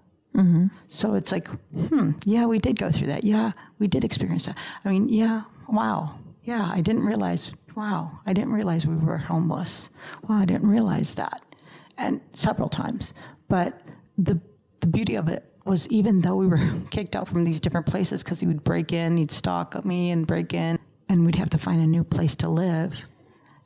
so 0.89 1.13
it's 1.13 1.32
like, 1.32 1.47
hmm, 1.71 2.12
yeah, 2.25 2.45
we 2.45 2.58
did 2.60 2.79
go 2.79 2.91
through 2.91 3.08
that. 3.08 3.23
Yeah, 3.23 3.51
we 3.79 3.88
did 3.88 4.03
experience 4.03 4.45
that. 4.45 4.58
I 4.84 4.89
mean, 4.89 5.10
yeah, 5.10 5.43
wow. 5.69 6.17
Yeah, 6.43 6.69
I 6.71 6.82
didn't 6.82 7.03
realize, 7.03 7.51
wow, 7.75 8.19
I 8.25 8.34
didn't 8.34 8.53
realize 8.53 8.86
we 8.86 8.95
were 8.95 9.17
homeless. 9.17 9.89
Wow, 10.27 10.39
I 10.39 10.45
didn't 10.45 10.67
realize 10.67 11.13
that. 11.15 11.43
And 11.97 12.19
several 12.34 12.67
times. 12.67 13.13
But 13.47 13.79
the, 14.17 14.39
the 14.79 14.88
beauty 14.88 15.15
of 15.15 15.27
it 15.27 15.45
was 15.65 15.88
even 15.89 16.21
though 16.21 16.36
we 16.36 16.47
were 16.47 16.79
kicked 16.89 17.15
out 17.15 17.27
from 17.27 17.43
these 17.43 17.60
different 17.60 17.86
places 17.86 18.23
because 18.23 18.39
he 18.39 18.47
would 18.47 18.63
break 18.63 18.91
in, 18.91 19.17
he'd 19.17 19.32
stalk 19.32 19.86
me 19.86 20.10
and 20.10 20.25
break 20.25 20.53
in, 20.53 20.79
and 21.10 21.25
we'd 21.25 21.36
have 21.36 21.51
to 21.51 21.58
find 21.60 21.82
a 21.82 21.88
new 21.88 22.03
place 22.03 22.36
to 22.38 22.49
live. 22.49 23.06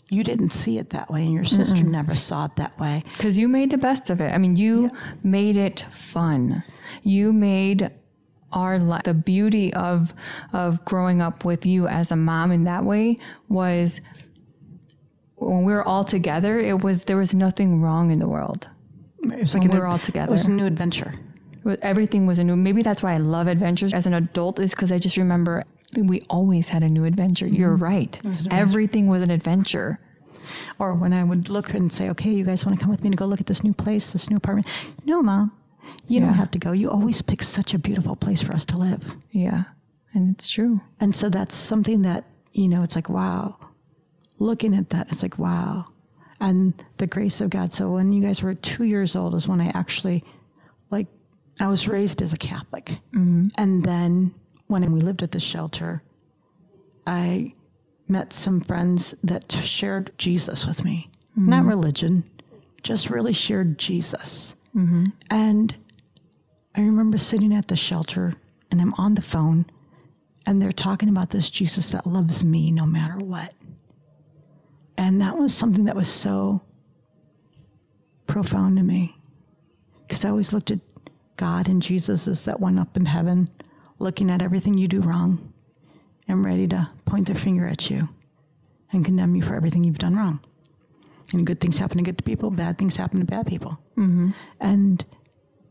You 0.10 0.24
didn't 0.24 0.50
see 0.50 0.78
it 0.78 0.92
that 0.92 1.12
way, 1.12 1.24
and 1.24 1.34
your 1.34 1.44
sister 1.44 1.84
never 1.84 2.16
saw 2.16 2.46
it 2.46 2.56
that 2.56 2.80
way. 2.80 3.04
Because 3.14 3.38
you 3.38 3.50
made 3.50 3.72
the 3.72 3.78
best 3.78 4.10
of 4.10 4.22
it. 4.22 4.32
I 4.32 4.38
mean, 4.38 4.56
you 4.56 4.90
made 5.22 5.58
it 5.58 5.86
fun. 5.90 6.64
You 7.04 7.34
made 7.34 7.92
our 8.54 8.80
life 8.80 9.04
the 9.04 9.14
beauty 9.14 9.74
of 9.74 10.14
of 10.54 10.84
growing 10.86 11.22
up 11.22 11.44
with 11.44 11.66
you 11.66 11.88
as 11.88 12.12
a 12.12 12.16
mom 12.16 12.52
in 12.52 12.64
that 12.64 12.86
way 12.86 13.18
was 13.50 14.00
when 15.36 15.64
we 15.64 15.74
were 15.74 15.84
all 15.84 16.06
together. 16.06 16.58
It 16.58 16.82
was 16.82 17.06
there 17.06 17.18
was 17.18 17.34
nothing 17.34 17.82
wrong 17.82 18.12
in 18.12 18.20
the 18.20 18.28
world. 18.28 18.68
It 19.24 19.40
was 19.40 19.54
like 19.54 19.70
we 19.70 19.78
were 19.78 19.88
all 19.88 20.00
together 20.00 20.30
It 20.30 20.32
was 20.32 20.46
a 20.46 20.52
new 20.52 20.66
adventure. 20.66 21.14
Everything 21.82 22.26
was 22.26 22.40
a 22.40 22.46
new. 22.46 22.56
Maybe 22.56 22.82
that's 22.82 23.04
why 23.04 23.14
I 23.14 23.18
love 23.18 23.48
adventures 23.48 23.94
as 23.94 24.08
an 24.08 24.14
adult 24.14 24.60
is 24.62 24.72
because 24.72 24.92
I 24.92 24.98
just 24.98 25.18
remember 25.18 25.66
we 26.04 26.22
always 26.30 26.70
had 26.70 26.84
a 26.84 26.90
new 26.90 27.06
adventure. 27.06 27.48
You're 27.48 27.74
mm-hmm. 27.74 27.84
right. 27.84 28.20
Everything 28.52 29.08
was 29.08 29.22
an 29.22 29.32
adventure. 29.32 30.00
Or 30.80 30.94
when 30.94 31.12
I 31.12 31.24
would 31.24 31.50
look 31.50 31.74
and 31.74 31.92
say, 31.92 32.10
okay, 32.10 32.32
you 32.32 32.46
guys 32.46 32.66
want 32.66 32.78
to 32.78 32.82
come 32.82 32.92
with 32.92 33.04
me 33.04 33.10
to 33.10 33.16
go 33.16 33.26
look 33.26 33.42
at 33.42 33.48
this 33.48 33.64
new 33.64 33.74
place, 33.74 34.12
this 34.12 34.30
new 34.30 34.38
apartment? 34.38 34.68
No, 35.06 35.22
mom, 35.22 35.52
you 36.08 36.20
Yeah. 36.20 36.28
don't 36.28 36.36
have 36.36 36.52
to 36.52 36.60
go. 36.60 36.72
You 36.72 36.90
always 36.90 37.22
pick 37.22 37.44
such 37.44 37.74
a 37.74 37.80
beautiful 37.80 38.16
place 38.16 38.42
for 38.42 38.54
us 38.54 38.64
to 38.66 38.78
live. 38.78 39.16
Yeah, 39.32 39.66
and 40.14 40.34
it's 40.34 40.50
true. 40.50 40.80
And 41.00 41.14
so 41.14 41.30
that's 41.30 41.56
something 41.56 42.04
that, 42.04 42.24
you 42.54 42.70
know, 42.70 42.82
it's 42.82 42.96
like, 42.96 43.10
wow, 43.10 43.58
looking 44.40 44.74
at 44.74 44.90
that, 44.92 45.08
it's 45.10 45.22
like, 45.22 45.38
wow. 45.38 45.88
And 46.40 46.74
the 46.98 47.08
grace 47.08 47.42
of 47.42 47.50
God. 47.50 47.74
So 47.74 47.90
when 47.90 48.14
you 48.14 48.22
guys 48.22 48.44
were 48.44 48.54
two 48.54 48.84
years 48.84 49.16
old 49.16 49.36
is 49.36 49.48
when 49.48 49.60
I 49.60 49.70
actually, 49.74 50.24
like, 50.92 51.08
I 51.60 51.68
was 51.68 51.88
raised 51.88 52.22
as 52.22 52.32
a 52.32 52.38
Catholic. 52.38 52.86
Mm-hmm. 53.14 53.48
And 53.58 53.84
then 53.84 54.34
when 54.68 54.92
we 54.92 55.02
lived 55.02 55.24
at 55.24 55.32
the 55.32 55.40
shelter, 55.40 56.04
I 57.06 57.54
met 58.08 58.34
some 58.34 58.62
friends 58.62 59.16
that 59.24 59.52
shared 59.52 60.12
Jesus 60.18 60.66
with 60.66 60.84
me. 60.84 61.10
Mm-hmm. 61.32 61.50
Not 61.50 61.66
religion, 61.66 62.24
just 62.84 63.10
really 63.10 63.34
shared 63.34 63.78
Jesus. 63.78 64.56
Mm-hmm. 64.76 65.06
And 65.30 65.76
I 66.76 66.82
remember 66.82 67.18
sitting 67.18 67.54
at 67.54 67.68
the 67.68 67.76
shelter 67.76 68.34
and 68.72 68.82
I'm 68.82 68.94
on 68.96 69.16
the 69.16 69.22
phone 69.22 69.66
and 70.46 70.62
they're 70.62 70.72
talking 70.72 71.10
about 71.10 71.32
this 71.32 71.50
Jesus 71.50 71.90
that 71.92 72.08
loves 72.08 72.44
me 72.44 72.72
no 72.72 72.86
matter 72.86 73.18
what. 73.18 73.54
And 74.98 75.22
that 75.22 75.38
was 75.38 75.54
something 75.54 75.86
that 75.86 75.96
was 75.96 76.08
so 76.10 76.62
profound 78.26 78.78
to 78.78 78.84
me 78.84 79.18
because 80.08 80.24
I 80.24 80.30
always 80.30 80.54
looked 80.54 80.72
at 80.72 80.80
God 81.36 81.68
and 81.68 81.82
Jesus 81.82 82.28
as 82.28 82.46
that 82.46 82.60
one 82.60 82.80
up 82.80 82.96
in 82.98 83.06
heaven, 83.06 83.50
looking 84.00 84.30
at 84.30 84.42
everything 84.42 84.78
you 84.78 84.88
do 84.88 85.02
wrong 85.02 85.54
and 86.28 86.44
ready 86.46 86.68
to 86.68 86.90
point 87.06 87.28
their 87.28 87.36
finger 87.36 87.68
at 87.68 87.90
you 87.90 88.10
and 88.92 89.04
condemn 89.04 89.36
you 89.36 89.42
for 89.42 89.56
everything 89.56 89.84
you've 89.84 89.98
done 89.98 90.16
wrong. 90.16 90.40
And 91.34 91.46
good 91.46 91.60
things 91.60 91.78
happen 91.78 91.98
to 91.98 92.04
good 92.04 92.24
people, 92.24 92.50
bad 92.50 92.78
things 92.78 92.96
happen 92.96 93.20
to 93.20 93.26
bad 93.26 93.48
people. 93.48 93.78
Mm-hmm. 93.98 94.30
And 94.60 95.06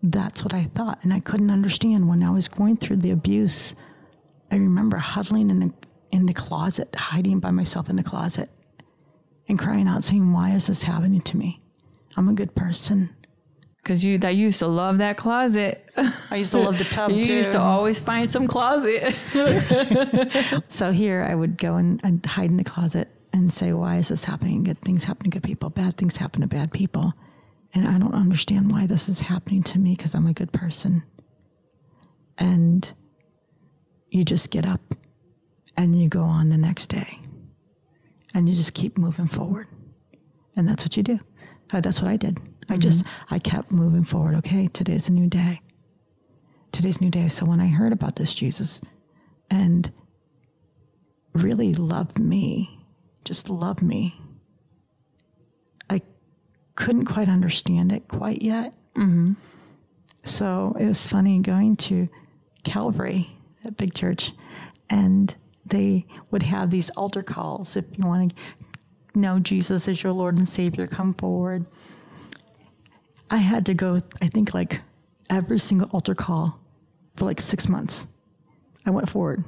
that's 0.02 0.44
what 0.44 0.52
I 0.52 0.70
thought. 0.74 0.98
And 1.02 1.12
I 1.12 1.20
couldn't 1.20 1.50
understand 1.50 2.08
when 2.08 2.22
I 2.22 2.30
was 2.30 2.48
going 2.48 2.76
through 2.76 2.96
the 2.96 3.10
abuse. 3.10 3.74
I 4.50 4.56
remember 4.56 4.98
huddling 4.98 5.50
in, 5.50 5.62
a, 5.62 6.14
in 6.14 6.26
the 6.26 6.34
closet, 6.34 6.94
hiding 6.94 7.40
by 7.40 7.50
myself 7.50 7.88
in 7.88 7.96
the 7.96 8.02
closet, 8.02 8.50
and 9.48 9.58
crying 9.58 9.88
out, 9.88 10.04
saying, 10.04 10.32
Why 10.32 10.50
is 10.50 10.66
this 10.66 10.82
happening 10.82 11.22
to 11.22 11.36
me? 11.36 11.62
I'm 12.16 12.28
a 12.28 12.34
good 12.34 12.54
person. 12.54 13.14
Because 13.86 14.04
you 14.04 14.18
that 14.18 14.34
you 14.34 14.46
used 14.46 14.58
to 14.58 14.66
love 14.66 14.98
that 14.98 15.16
closet. 15.16 15.88
I 15.96 16.34
used 16.38 16.50
to 16.50 16.58
love 16.58 16.76
the 16.76 16.82
tub 16.82 17.08
you 17.12 17.22
too. 17.22 17.34
used 17.34 17.52
to 17.52 17.60
always 17.60 18.00
find 18.00 18.28
some 18.28 18.48
closet. 18.48 19.14
So 20.68 20.90
here 20.90 21.24
I 21.30 21.36
would 21.36 21.56
go 21.56 21.76
and, 21.76 22.00
and 22.02 22.26
hide 22.26 22.50
in 22.50 22.56
the 22.56 22.64
closet 22.64 23.08
and 23.32 23.52
say, 23.52 23.72
Why 23.72 23.98
is 23.98 24.08
this 24.08 24.24
happening? 24.24 24.64
Good 24.64 24.80
things 24.80 25.04
happen 25.04 25.24
to 25.24 25.30
good 25.30 25.44
people, 25.44 25.70
bad 25.70 25.96
things 25.96 26.16
happen 26.16 26.40
to 26.40 26.48
bad 26.48 26.72
people. 26.72 27.14
And 27.74 27.86
I 27.86 27.96
don't 27.98 28.12
understand 28.12 28.72
why 28.72 28.86
this 28.86 29.08
is 29.08 29.20
happening 29.20 29.62
to 29.62 29.78
me 29.78 29.94
because 29.94 30.16
I'm 30.16 30.26
a 30.26 30.32
good 30.32 30.50
person. 30.50 31.04
And 32.38 32.92
you 34.10 34.24
just 34.24 34.50
get 34.50 34.66
up 34.66 34.96
and 35.76 35.94
you 35.94 36.08
go 36.08 36.24
on 36.24 36.48
the 36.48 36.56
next 36.58 36.86
day 36.86 37.20
and 38.34 38.48
you 38.48 38.54
just 38.56 38.74
keep 38.74 38.98
moving 38.98 39.28
forward. 39.28 39.68
And 40.56 40.68
that's 40.68 40.82
what 40.82 40.96
you 40.96 41.04
do. 41.04 41.20
Uh, 41.72 41.80
that's 41.80 42.02
what 42.02 42.10
I 42.10 42.16
did. 42.16 42.40
I 42.68 42.76
just, 42.76 43.04
I 43.30 43.38
kept 43.38 43.70
moving 43.70 44.04
forward. 44.04 44.34
Okay, 44.36 44.66
today's 44.66 45.08
a 45.08 45.12
new 45.12 45.28
day. 45.28 45.60
Today's 46.72 46.98
a 46.98 47.04
new 47.04 47.10
day. 47.10 47.28
So 47.28 47.46
when 47.46 47.60
I 47.60 47.68
heard 47.68 47.92
about 47.92 48.16
this 48.16 48.34
Jesus 48.34 48.80
and 49.50 49.90
really 51.32 51.74
loved 51.74 52.18
me, 52.18 52.84
just 53.24 53.48
loved 53.50 53.82
me. 53.82 54.20
I 55.88 56.02
couldn't 56.74 57.06
quite 57.06 57.28
understand 57.28 57.92
it 57.92 58.08
quite 58.08 58.42
yet. 58.42 58.74
Mm-hmm. 58.96 59.34
So 60.24 60.76
it 60.78 60.86
was 60.86 61.06
funny 61.06 61.38
going 61.38 61.76
to 61.76 62.08
Calvary, 62.64 63.30
that 63.62 63.76
big 63.76 63.94
church, 63.94 64.32
and 64.90 65.34
they 65.64 66.06
would 66.30 66.42
have 66.42 66.70
these 66.70 66.90
altar 66.90 67.22
calls. 67.22 67.76
If 67.76 67.84
you 67.96 68.04
want 68.04 68.34
to 68.34 69.18
know 69.18 69.38
Jesus 69.38 69.88
as 69.88 70.02
your 70.02 70.12
Lord 70.12 70.36
and 70.36 70.48
Savior, 70.48 70.86
come 70.86 71.14
forward. 71.14 71.64
I 73.30 73.38
had 73.38 73.66
to 73.66 73.74
go, 73.74 74.00
I 74.22 74.28
think, 74.28 74.54
like 74.54 74.80
every 75.30 75.58
single 75.58 75.88
altar 75.90 76.14
call 76.14 76.58
for 77.16 77.24
like 77.24 77.40
six 77.40 77.68
months. 77.68 78.06
I 78.84 78.90
went 78.90 79.08
forward 79.08 79.42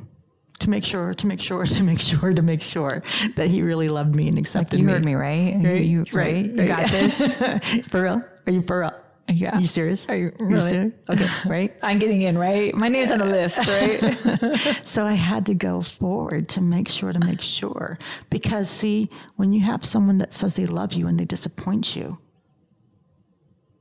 to 0.61 0.71
make 0.71 0.85
sure, 0.85 1.15
to 1.15 1.27
make 1.27 1.41
sure, 1.41 1.65
to 1.77 1.83
make 1.83 2.01
sure, 2.01 2.33
to 2.33 2.43
make 2.43 2.63
sure 2.63 3.03
that 3.37 3.49
he 3.49 3.63
really 3.63 3.89
loved 3.89 4.15
me 4.15 4.29
and 4.29 4.39
accepted 4.39 4.81
you 4.81 4.87
me. 4.87 4.93
heard 4.93 5.05
me, 5.05 5.15
right? 5.15 5.55
You, 5.57 5.69
Right, 5.69 5.83
you, 5.83 6.01
right, 6.01 6.15
right? 6.15 6.45
You 6.47 6.67
got 6.67 6.91
this. 6.91 7.37
For 7.89 8.03
real? 8.03 8.23
Are 8.47 8.53
you 8.53 8.63
for 8.63 8.81
real? 8.81 8.93
Yeah. 9.31 9.59
Are 9.59 9.61
you 9.61 9.67
serious? 9.67 10.09
Are 10.09 10.17
you 10.17 10.33
You 10.41 10.47
really? 10.47 10.61
serious? 10.63 10.93
Okay, 11.11 11.29
right? 11.47 11.77
I'm 11.83 11.99
getting 11.99 12.23
in, 12.23 12.39
right? 12.39 12.75
My 12.75 12.89
name's 12.89 13.13
on 13.13 13.19
the 13.19 13.27
list, 13.27 13.59
right? 13.59 14.81
So 14.89 15.05
I 15.05 15.13
had 15.13 15.45
to 15.47 15.55
go 15.55 15.83
forward 15.83 16.49
to 16.51 16.63
make 16.63 16.89
sure 16.89 17.13
to 17.13 17.19
make 17.21 17.43
sure. 17.43 17.99
Because, 18.31 18.71
see, 18.71 19.11
when 19.37 19.53
you 19.53 19.61
have 19.61 19.85
someone 19.85 20.17
that 20.19 20.33
says 20.33 20.57
they 20.57 20.65
love 20.65 20.95
you 20.95 21.09
and 21.09 21.21
they 21.21 21.27
disappoint 21.27 21.95
you 21.95 22.17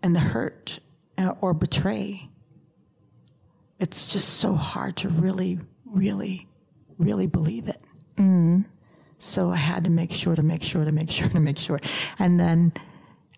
and 0.03 0.15
the 0.15 0.19
hurt 0.19 0.79
uh, 1.17 1.33
or 1.41 1.53
betray, 1.53 2.29
it's 3.79 4.11
just 4.11 4.35
so 4.35 4.53
hard 4.55 4.95
to 4.97 5.09
really, 5.09 5.59
really, 5.85 6.47
really 6.97 7.27
believe 7.27 7.67
it. 7.67 7.81
So 9.19 9.51
I 9.51 9.55
had 9.55 9.83
to 9.85 9.89
make 9.89 10.11
sure 10.11 10.35
to 10.35 10.43
make 10.43 10.61
sure 10.63 10.85
to 10.85 10.91
make 10.91 11.09
sure 11.09 11.27
to 11.29 11.39
make 11.39 11.57
sure. 11.57 11.79
And 12.19 12.39
then 12.39 12.71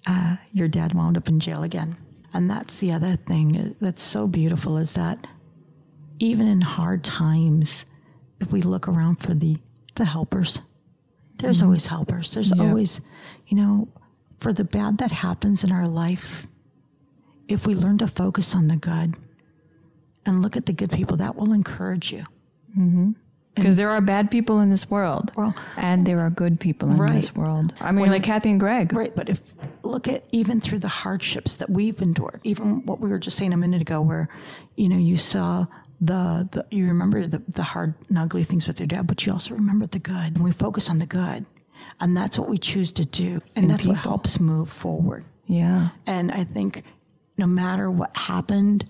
uh, 0.08 0.36
your 0.52 0.68
dad 0.68 0.94
wound 0.94 1.18
up 1.18 1.28
in 1.30 1.40
jail 1.40 1.64
again. 1.64 1.96
And 2.34 2.50
that's 2.50 2.78
the 2.78 2.92
other 2.92 3.16
thing 3.16 3.58
uh, 3.58 3.74
that's 3.82 4.04
so 4.04 4.28
beautiful 4.28 4.78
is 4.78 4.94
that 4.94 5.26
even 6.20 6.48
in 6.48 6.62
hard 6.62 7.04
times, 7.04 7.86
if 8.42 8.52
we 8.52 8.62
look 8.62 8.88
around 8.88 9.18
for 9.18 9.34
the 9.34 9.58
the 9.96 10.06
helpers, 10.06 10.60
there's 11.40 11.62
always 11.62 11.86
helpers. 11.86 12.32
There's 12.32 12.54
Yeah. 12.56 12.64
always, 12.64 13.02
you 13.48 13.58
know, 13.58 13.88
for 14.40 14.54
the 14.54 14.64
bad 14.64 14.98
that 15.00 15.12
happens 15.12 15.64
in 15.64 15.72
our 15.72 15.88
life, 15.88 16.48
if 17.48 17.66
we 17.68 17.74
learn 17.76 17.98
to 18.00 18.08
focus 18.08 18.56
on 18.56 18.68
the 18.68 18.76
good 18.78 19.16
and 20.26 20.42
look 20.42 20.56
at 20.58 20.66
the 20.66 20.74
good 20.74 20.92
people, 20.92 21.18
that 21.18 21.36
will 21.36 21.54
encourage 21.54 22.12
you. 22.12 22.24
Mm-hmm. 22.78 23.12
Because 23.56 23.76
there 23.78 23.90
are 23.90 24.00
bad 24.00 24.32
people 24.32 24.60
in 24.62 24.70
this 24.70 24.90
world, 24.90 25.32
Well- 25.36 25.56
and 25.76 26.06
there 26.06 26.20
are 26.22 26.30
good 26.30 26.60
people 26.60 26.90
in 26.92 26.98
Right. 26.98 27.14
this 27.14 27.36
world. 27.36 27.74
I 27.82 27.92
mean, 27.92 28.04
When- 28.04 28.12
like 28.12 28.24
Kathy 28.24 28.52
and 28.52 28.60
Greg. 28.60 28.94
Right, 28.94 29.14
but 29.14 29.28
if 29.28 29.42
look 29.84 30.08
at 30.08 30.24
even 30.32 30.62
through 30.62 30.80
the 30.80 30.88
hardships 30.88 31.56
that 31.58 31.70
we've 31.70 32.02
endured, 32.02 32.40
even 32.44 32.86
what 32.86 33.02
we 33.02 33.10
were 33.10 33.18
just 33.20 33.38
saying 33.38 33.52
a 33.54 33.58
minute 33.58 33.82
ago, 33.82 34.02
where 34.02 34.30
you 34.78 34.88
know 34.88 34.98
you 34.98 35.18
saw 35.18 35.66
the, 36.00 36.48
the 36.52 36.66
you 36.72 36.86
remember 36.86 37.28
the, 37.28 37.42
the 37.50 37.64
hard 37.64 37.96
and 38.08 38.18
ugly 38.18 38.44
things 38.46 38.68
with 38.68 38.80
your 38.80 38.88
dad, 38.88 39.08
but 39.08 39.26
you 39.26 39.34
also 39.34 39.54
remember 39.56 39.88
the 39.88 40.00
good, 40.00 40.36
and 40.36 40.44
we 40.44 40.52
focus 40.52 40.90
on 40.90 41.00
the 41.00 41.06
good, 41.06 41.46
and 42.00 42.16
that's 42.16 42.40
what 42.40 42.50
we 42.50 42.58
choose 42.58 42.92
to 42.94 43.06
do, 43.06 43.38
and 43.56 43.70
that's 43.70 43.86
what 43.86 43.98
helps 43.98 44.40
move 44.40 44.70
forward. 44.70 45.26
Yeah. 45.46 45.90
And 46.06 46.32
I 46.32 46.44
think 46.44 46.84
no 47.38 47.48
matter 47.48 47.90
what 47.90 48.16
happened, 48.16 48.88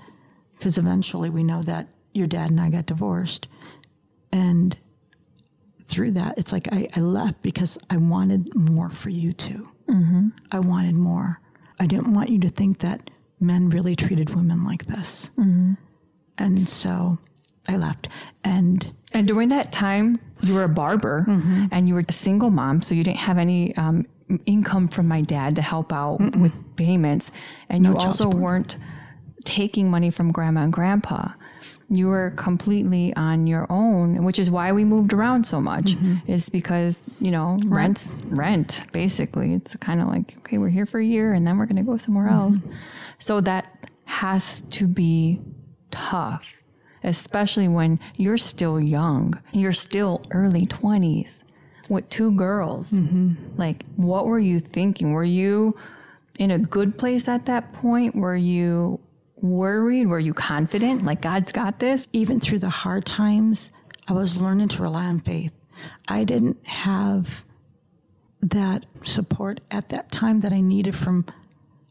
because 0.52 0.78
eventually 0.78 1.30
we 1.30 1.44
know 1.44 1.62
that 1.64 1.88
your 2.14 2.28
dad 2.28 2.50
and 2.50 2.60
I 2.60 2.70
got 2.70 2.86
divorced. 2.86 3.48
And 4.32 4.78
through 5.88 6.12
that, 6.12 6.38
it's 6.38 6.52
like 6.52 6.68
I, 6.72 6.88
I 6.96 7.00
left 7.00 7.42
because 7.42 7.78
I 7.90 7.98
wanted 7.98 8.54
more 8.56 8.90
for 8.90 9.10
you 9.10 9.34
too. 9.34 9.70
Mm-hmm. 9.88 10.28
I 10.52 10.60
wanted 10.60 10.96
more. 10.96 11.40
I 11.80 11.88
didn't 11.88 12.14
want 12.14 12.30
you 12.30 12.40
to 12.40 12.50
think 12.50 12.80
that 12.80 13.10
men 13.40 13.70
really 13.70 13.96
treated 13.96 14.36
women 14.36 14.66
like 14.66 14.86
this. 14.86 15.30
Mm-hmm. 15.38 15.74
And 16.38 16.70
so 16.70 17.18
I 17.70 17.78
left. 17.78 18.10
And 18.44 18.92
And 19.14 19.28
during 19.28 19.50
that 19.50 19.72
time, 19.72 20.20
you 20.42 20.54
were 20.56 20.64
a 20.64 20.70
barber 20.70 21.26
Mm-hmm. 21.28 21.66
and 21.72 21.88
you 21.88 21.94
were 21.96 22.06
a 22.08 22.14
single 22.14 22.50
mom, 22.50 22.82
so 22.82 22.96
you 22.96 23.04
didn't 23.04 23.18
have 23.30 23.38
any 23.38 23.76
um, 23.78 24.06
income 24.46 24.88
from 24.88 25.08
my 25.08 25.22
dad 25.22 25.56
to 25.56 25.62
help 25.62 25.92
out 25.94 26.20
with 26.38 26.54
payments. 26.76 27.32
And 27.70 27.86
you 27.86 27.96
also 27.96 28.26
support. 28.30 28.42
weren't 28.44 28.78
taking 29.46 29.90
money 29.90 30.10
from 30.12 30.32
grandma 30.32 30.62
and 30.64 30.74
grandpa. 30.74 31.30
You 31.90 32.08
were 32.08 32.32
completely 32.36 33.16
on 33.16 33.48
your 33.48 33.66
own, 33.70 34.24
which 34.24 34.38
is 34.38 34.52
why 34.52 34.72
we 34.72 34.84
moved 34.86 35.12
around 35.14 35.46
so 35.48 35.60
much, 35.60 35.96
Mm-hmm. 35.96 36.32
is 36.32 36.50
because, 36.50 37.10
you 37.20 37.32
know, 37.32 37.58
rent's 37.66 38.22
rent, 38.28 38.82
basically. 38.92 39.54
It's 39.54 39.76
kind 39.78 40.00
of 40.02 40.08
like, 40.08 40.38
okay, 40.40 40.58
we're 40.60 40.70
here 40.70 40.86
for 40.86 41.00
a 41.00 41.06
year 41.06 41.34
and 41.34 41.48
then 41.48 41.58
we're 41.58 41.66
going 41.66 41.84
to 41.84 41.90
go 41.92 41.98
somewhere 41.98 42.28
Mm-hmm. 42.28 42.54
else. 42.54 42.62
So 43.18 43.42
that 43.42 43.66
has 44.06 44.62
to 44.78 44.88
be 44.88 45.40
tough 45.92 46.54
especially 47.04 47.68
when 47.68 48.00
you're 48.16 48.38
still 48.38 48.84
young. 48.84 49.42
You're 49.52 49.74
still 49.74 50.26
early 50.32 50.66
20s 50.66 51.40
with 51.90 52.10
two 52.10 52.32
girls. 52.32 52.92
Mm-hmm. 52.92 53.58
Like, 53.58 53.86
what 53.96 54.28
were 54.28 54.40
you 54.40 54.60
thinking? 54.60 55.12
Were 55.12 55.24
you 55.24 55.76
in 56.38 56.52
a 56.52 56.60
good 56.60 56.98
place 56.98 57.28
at 57.28 57.46
that 57.46 57.74
point? 57.74 58.16
Were 58.16 58.36
you 58.36 59.00
worried? 59.38 60.08
Were 60.08 60.20
you 60.20 60.34
confident? 60.34 61.04
Like, 61.04 61.22
God's 61.22 61.52
got 61.52 61.80
this? 61.80 62.08
even 62.14 62.40
through 62.40 62.60
the 62.60 62.70
hard 62.70 63.06
times, 63.06 63.72
I 64.08 64.14
was 64.14 64.42
learning 64.42 64.70
to 64.70 64.82
rely 64.82 65.06
on 65.06 65.20
faith. 65.20 65.54
I 66.08 66.24
didn't 66.24 66.66
have 66.68 67.46
that 68.42 68.86
support 69.04 69.60
at 69.72 69.90
that 69.90 70.12
time 70.12 70.42
that 70.42 70.54
I 70.54 70.62
needed 70.62 70.96
from, 70.96 71.26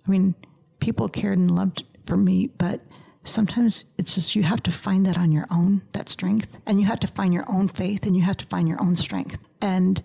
I 0.07 0.11
mean, 0.11 0.35
people 0.81 1.09
cared 1.09 1.39
and 1.39 1.51
loved 1.51 1.85
for 2.07 2.17
me, 2.17 2.49
but 2.59 2.81
sometimes 3.25 3.85
it's 3.99 4.15
just 4.15 4.35
you 4.37 4.43
have 4.43 4.63
to 4.63 4.71
find 4.71 5.05
that 5.07 5.19
on 5.19 5.33
your 5.33 5.47
own, 5.51 5.83
that 5.93 6.09
strength, 6.09 6.59
and 6.67 6.81
you 6.81 6.87
have 6.87 7.01
to 7.01 7.07
find 7.07 7.35
your 7.35 7.45
own 7.51 7.69
faith 7.69 8.07
and 8.07 8.17
you 8.17 8.23
have 8.23 8.37
to 8.39 8.47
find 8.47 8.69
your 8.69 8.81
own 8.81 8.97
strength. 8.97 9.39
And 9.61 10.03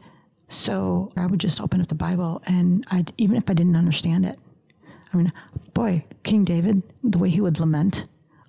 So 0.53 1.11
I 1.17 1.25
would 1.25 1.39
just 1.39 1.59
open 1.59 1.81
up 1.81 1.87
the 1.87 1.95
Bible, 1.95 2.41
and 2.45 2.85
I 2.91 3.05
even 3.17 3.35
if 3.37 3.49
I 3.49 3.53
didn't 3.53 3.75
understand 3.75 4.23
it, 4.23 4.37
I 5.11 5.17
mean, 5.17 5.33
boy, 5.73 6.05
King 6.21 6.43
David, 6.43 6.83
the 7.03 7.17
way 7.17 7.29
he 7.29 7.41
would 7.41 7.59
lament, 7.59 8.05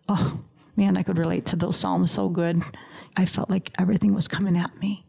oh 0.09 0.38
man, 0.77 0.98
I 0.98 1.03
could 1.03 1.16
relate 1.16 1.46
to 1.46 1.57
those 1.57 1.79
psalms 1.79 2.11
so 2.11 2.29
good. 2.29 2.62
I 3.16 3.24
felt 3.24 3.48
like 3.48 3.70
everything 3.79 4.12
was 4.12 4.29
coming 4.29 4.57
at 4.59 4.79
me, 4.81 5.07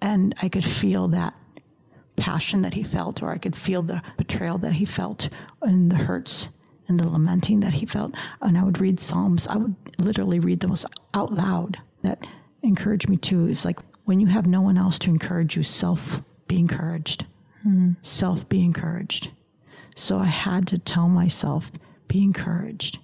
and 0.00 0.34
I 0.40 0.48
could 0.48 0.64
feel 0.64 1.08
that 1.08 1.34
passion 2.16 2.62
that 2.62 2.74
he 2.74 2.82
felt, 2.82 3.22
or 3.22 3.30
I 3.30 3.38
could 3.38 3.54
feel 3.54 3.82
the 3.82 4.02
betrayal 4.16 4.56
that 4.58 4.72
he 4.72 4.86
felt, 4.86 5.28
and 5.60 5.90
the 5.90 5.96
hurts 5.96 6.48
and 6.90 7.00
the 7.00 7.08
lamenting 7.08 7.60
that 7.60 7.72
he 7.72 7.86
felt. 7.86 8.14
And 8.42 8.58
I 8.58 8.64
would 8.64 8.80
read 8.80 9.00
Psalms. 9.00 9.46
I 9.46 9.56
would 9.56 9.74
literally 9.98 10.40
read 10.40 10.60
those 10.60 10.84
out 11.14 11.32
loud. 11.32 11.78
That 12.02 12.26
encouraged 12.62 13.08
me 13.08 13.16
too. 13.16 13.46
Is 13.46 13.64
like 13.64 13.78
when 14.04 14.20
you 14.20 14.26
have 14.26 14.46
no 14.46 14.60
one 14.60 14.76
else 14.76 14.98
to 15.00 15.10
encourage 15.10 15.56
you, 15.56 15.62
self 15.62 16.20
be 16.48 16.58
encouraged. 16.58 17.24
Mm-hmm. 17.66 17.92
Self 18.02 18.46
be 18.48 18.62
encouraged. 18.62 19.30
So 19.96 20.18
I 20.18 20.26
had 20.26 20.66
to 20.68 20.78
tell 20.78 21.08
myself, 21.08 21.70
be 22.08 22.22
encouraged. 22.22 22.98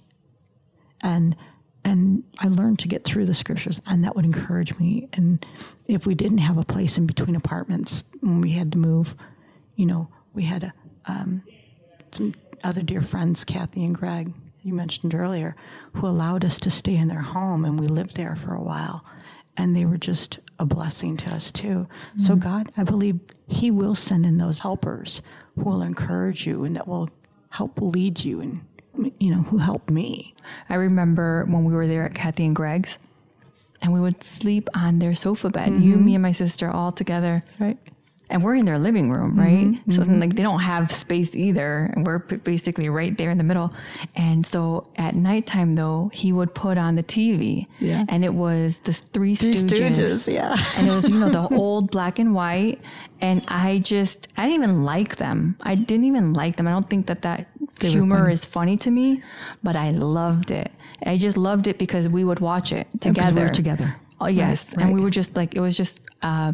And 1.02 1.36
and 1.84 2.24
I 2.40 2.48
learned 2.48 2.80
to 2.80 2.88
get 2.88 3.04
through 3.04 3.26
the 3.26 3.34
scriptures, 3.34 3.80
and 3.86 4.04
that 4.04 4.16
would 4.16 4.24
encourage 4.24 4.76
me. 4.80 5.08
And 5.12 5.46
if 5.86 6.04
we 6.04 6.16
didn't 6.16 6.38
have 6.38 6.58
a 6.58 6.64
place 6.64 6.98
in 6.98 7.06
between 7.06 7.36
apartments 7.36 8.02
when 8.20 8.40
we 8.40 8.50
had 8.50 8.72
to 8.72 8.78
move, 8.78 9.14
you 9.76 9.86
know, 9.86 10.08
we 10.34 10.42
had 10.42 10.64
a, 10.64 10.74
um, 11.04 11.44
some 12.10 12.34
other 12.66 12.82
dear 12.82 13.02
friends, 13.02 13.44
Kathy 13.44 13.84
and 13.84 13.94
Greg, 13.94 14.32
you 14.62 14.74
mentioned 14.74 15.14
earlier, 15.14 15.54
who 15.94 16.06
allowed 16.06 16.44
us 16.44 16.58
to 16.60 16.70
stay 16.70 16.96
in 16.96 17.08
their 17.08 17.20
home, 17.20 17.64
and 17.64 17.78
we 17.78 17.86
lived 17.86 18.16
there 18.16 18.36
for 18.36 18.54
a 18.54 18.62
while. 18.62 19.04
And 19.56 19.74
they 19.74 19.86
were 19.86 19.96
just 19.96 20.38
a 20.58 20.66
blessing 20.66 21.16
to 21.18 21.30
us 21.30 21.52
too. 21.52 21.86
Mm-hmm. 21.86 22.20
So 22.20 22.36
God, 22.36 22.72
I 22.76 22.82
believe 22.82 23.20
He 23.46 23.70
will 23.70 23.94
send 23.94 24.26
in 24.26 24.38
those 24.38 24.58
helpers 24.58 25.22
who 25.54 25.62
will 25.62 25.82
encourage 25.82 26.46
you 26.46 26.64
and 26.64 26.76
that 26.76 26.88
will 26.88 27.08
help 27.50 27.80
lead 27.80 28.24
you 28.24 28.40
and 28.40 28.60
you 29.18 29.34
know, 29.34 29.42
who 29.42 29.58
helped 29.58 29.90
me. 29.90 30.34
I 30.68 30.74
remember 30.74 31.44
when 31.44 31.64
we 31.64 31.74
were 31.74 31.86
there 31.86 32.04
at 32.04 32.14
Kathy 32.14 32.46
and 32.46 32.56
Greg's, 32.56 32.98
and 33.82 33.92
we 33.92 34.00
would 34.00 34.24
sleep 34.24 34.68
on 34.74 34.98
their 34.98 35.14
sofa 35.14 35.50
bed. 35.50 35.72
Mm-hmm. 35.72 35.82
You, 35.82 35.96
me, 35.96 36.14
and 36.14 36.22
my 36.22 36.32
sister 36.32 36.70
all 36.70 36.92
together. 36.92 37.44
Right. 37.58 37.78
And 38.28 38.42
we're 38.42 38.56
in 38.56 38.64
their 38.64 38.78
living 38.78 39.10
room, 39.10 39.38
right? 39.38 39.66
Mm-hmm. 39.66 39.90
So 39.90 40.02
mm-hmm. 40.02 40.18
like 40.18 40.34
they 40.34 40.42
don't 40.42 40.60
have 40.60 40.90
space 40.90 41.36
either, 41.36 41.92
and 41.94 42.04
we're 42.04 42.18
basically 42.18 42.88
right 42.88 43.16
there 43.16 43.30
in 43.30 43.38
the 43.38 43.44
middle. 43.44 43.72
And 44.16 44.44
so 44.44 44.88
at 44.96 45.14
nighttime, 45.14 45.74
though, 45.74 46.10
he 46.12 46.32
would 46.32 46.54
put 46.54 46.76
on 46.76 46.96
the 46.96 47.04
TV, 47.04 47.66
yeah. 47.78 48.04
and 48.08 48.24
it 48.24 48.34
was 48.34 48.80
the 48.80 48.92
Three, 48.92 49.34
Three 49.34 49.54
Stooges, 49.54 49.96
Stooges 49.96 50.32
yeah. 50.32 50.56
and 50.76 50.88
it 50.88 50.90
was 50.90 51.08
you 51.08 51.18
know 51.18 51.28
the 51.28 51.48
old 51.54 51.90
black 51.90 52.18
and 52.18 52.34
white. 52.34 52.80
And 53.20 53.44
I 53.48 53.78
just 53.78 54.28
I 54.36 54.48
didn't 54.48 54.64
even 54.64 54.82
like 54.84 55.16
them. 55.16 55.56
I 55.62 55.74
didn't 55.74 56.04
even 56.04 56.32
like 56.32 56.56
them. 56.56 56.66
I 56.66 56.72
don't 56.72 56.88
think 56.88 57.06
that 57.06 57.22
that 57.22 57.46
they 57.80 57.90
humor 57.90 58.28
is 58.28 58.44
funny 58.44 58.76
to 58.78 58.90
me, 58.90 59.22
but 59.62 59.76
I 59.76 59.90
loved 59.90 60.50
it. 60.50 60.72
I 61.04 61.16
just 61.18 61.36
loved 61.36 61.66
it 61.66 61.78
because 61.78 62.08
we 62.08 62.24
would 62.24 62.40
watch 62.40 62.72
it 62.72 62.86
together. 63.00 63.44
We 63.44 63.50
together. 63.50 63.96
Oh 64.20 64.28
yes, 64.28 64.70
right, 64.70 64.76
right. 64.76 64.86
and 64.86 64.94
we 64.94 65.00
were 65.00 65.10
just 65.10 65.36
like 65.36 65.54
it 65.54 65.60
was 65.60 65.76
just 65.76 66.00
uh, 66.22 66.52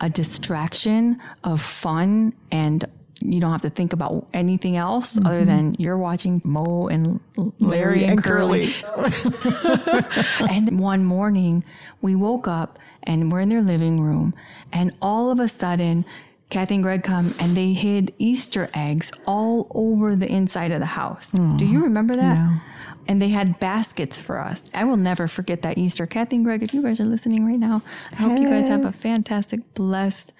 a 0.00 0.08
distraction 0.08 1.20
of 1.42 1.60
fun, 1.60 2.32
and 2.50 2.84
you 3.22 3.40
don't 3.40 3.52
have 3.52 3.62
to 3.62 3.70
think 3.70 3.92
about 3.92 4.28
anything 4.34 4.76
else 4.76 5.16
mm-hmm. 5.16 5.26
other 5.26 5.44
than 5.44 5.74
you're 5.78 5.98
watching 5.98 6.42
Moe 6.44 6.88
and 6.88 7.20
Larry, 7.36 7.52
Larry 7.58 8.02
and, 8.04 8.12
and 8.12 8.24
Curly. 8.24 8.72
Curly. 8.72 10.04
and 10.50 10.80
one 10.80 11.04
morning 11.04 11.64
we 12.02 12.14
woke 12.14 12.46
up 12.46 12.78
and 13.02 13.30
we're 13.30 13.40
in 13.40 13.48
their 13.48 13.62
living 13.62 14.00
room, 14.00 14.34
and 14.72 14.92
all 15.02 15.30
of 15.30 15.40
a 15.40 15.48
sudden 15.48 16.04
Kathy 16.50 16.76
and 16.76 16.84
Greg 16.84 17.02
come 17.02 17.34
and 17.40 17.56
they 17.56 17.72
hid 17.72 18.14
Easter 18.18 18.70
eggs 18.74 19.10
all 19.26 19.66
over 19.74 20.14
the 20.14 20.30
inside 20.30 20.70
of 20.70 20.80
the 20.80 20.86
house. 20.86 21.30
Aww. 21.32 21.58
Do 21.58 21.66
you 21.66 21.82
remember 21.82 22.14
that? 22.14 22.34
No. 22.34 22.60
And 23.06 23.20
they 23.20 23.28
had 23.28 23.60
baskets 23.60 24.18
for 24.18 24.38
us. 24.38 24.70
I 24.74 24.84
will 24.84 24.96
never 24.96 25.28
forget 25.28 25.62
that 25.62 25.76
Easter. 25.76 26.06
Kathy 26.06 26.36
and 26.36 26.44
Greg, 26.44 26.62
if 26.62 26.72
you 26.72 26.82
guys 26.82 27.00
are 27.00 27.04
listening 27.04 27.46
right 27.46 27.58
now, 27.58 27.82
I 28.12 28.16
hope 28.16 28.38
you 28.38 28.48
guys 28.48 28.68
have 28.68 28.84
a 28.84 28.92
fantastic, 28.92 29.74
blessed 29.74 30.32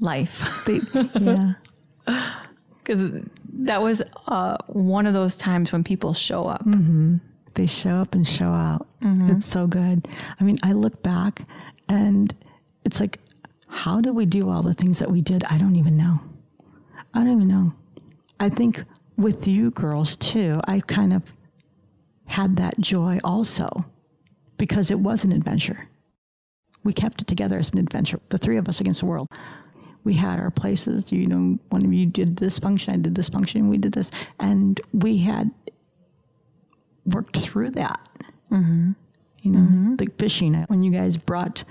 life. 0.00 0.66
yeah. 1.20 1.54
Because 2.82 3.22
that 3.52 3.82
was 3.82 4.02
uh, 4.26 4.56
one 4.66 5.06
of 5.06 5.12
those 5.12 5.36
times 5.36 5.70
when 5.70 5.84
people 5.84 6.12
show 6.12 6.46
up. 6.48 6.64
Mm-hmm. 6.64 7.18
They 7.54 7.66
show 7.66 7.96
up 7.96 8.14
and 8.14 8.26
show 8.26 8.48
out. 8.48 8.88
Mm-hmm. 9.02 9.36
It's 9.36 9.46
so 9.46 9.68
good. 9.68 10.08
I 10.40 10.44
mean, 10.44 10.56
I 10.64 10.72
look 10.72 11.00
back 11.02 11.42
and 11.88 12.34
it's 12.84 12.98
like 12.98 13.20
how 13.70 14.00
did 14.00 14.10
we 14.10 14.26
do 14.26 14.50
all 14.50 14.62
the 14.62 14.74
things 14.74 14.98
that 14.98 15.10
we 15.10 15.20
did? 15.20 15.44
I 15.44 15.56
don't 15.56 15.76
even 15.76 15.96
know. 15.96 16.20
I 17.14 17.20
don't 17.20 17.32
even 17.32 17.48
know. 17.48 17.72
I 18.40 18.48
think 18.48 18.84
with 19.16 19.46
you 19.46 19.70
girls 19.70 20.16
too, 20.16 20.60
I 20.64 20.80
kind 20.80 21.12
of 21.12 21.22
had 22.30 22.54
that 22.54 22.78
joy 22.78 23.18
also 23.24 23.84
because 24.56 24.92
it 24.92 25.00
was 25.00 25.24
an 25.24 25.32
adventure. 25.32 25.88
We 26.84 26.92
kept 26.92 27.20
it 27.20 27.26
together 27.26 27.58
as 27.58 27.72
an 27.72 27.78
adventure, 27.78 28.20
the 28.28 28.38
three 28.38 28.56
of 28.56 28.68
us 28.68 28.80
against 28.80 29.00
the 29.00 29.06
world. 29.06 29.26
We 30.04 30.14
had 30.14 30.38
our 30.38 30.52
places, 30.52 31.10
you 31.10 31.26
know, 31.26 31.58
one 31.70 31.84
of 31.84 31.92
you 31.92 32.06
did 32.06 32.36
this 32.36 32.56
function, 32.56 32.94
I 32.94 32.98
did 32.98 33.16
this 33.16 33.28
function, 33.28 33.68
we 33.68 33.78
did 33.78 33.92
this. 33.92 34.12
And 34.38 34.80
we 34.92 35.18
had 35.18 35.50
worked 37.04 37.36
through 37.36 37.70
that. 37.70 38.00
Mm-hmm. 38.52 38.92
You 39.42 39.50
know, 39.50 39.58
mm-hmm. 39.58 39.94
like 39.98 40.16
fishing, 40.16 40.54
when 40.68 40.84
you 40.84 40.92
guys 40.92 41.16
brought 41.16 41.64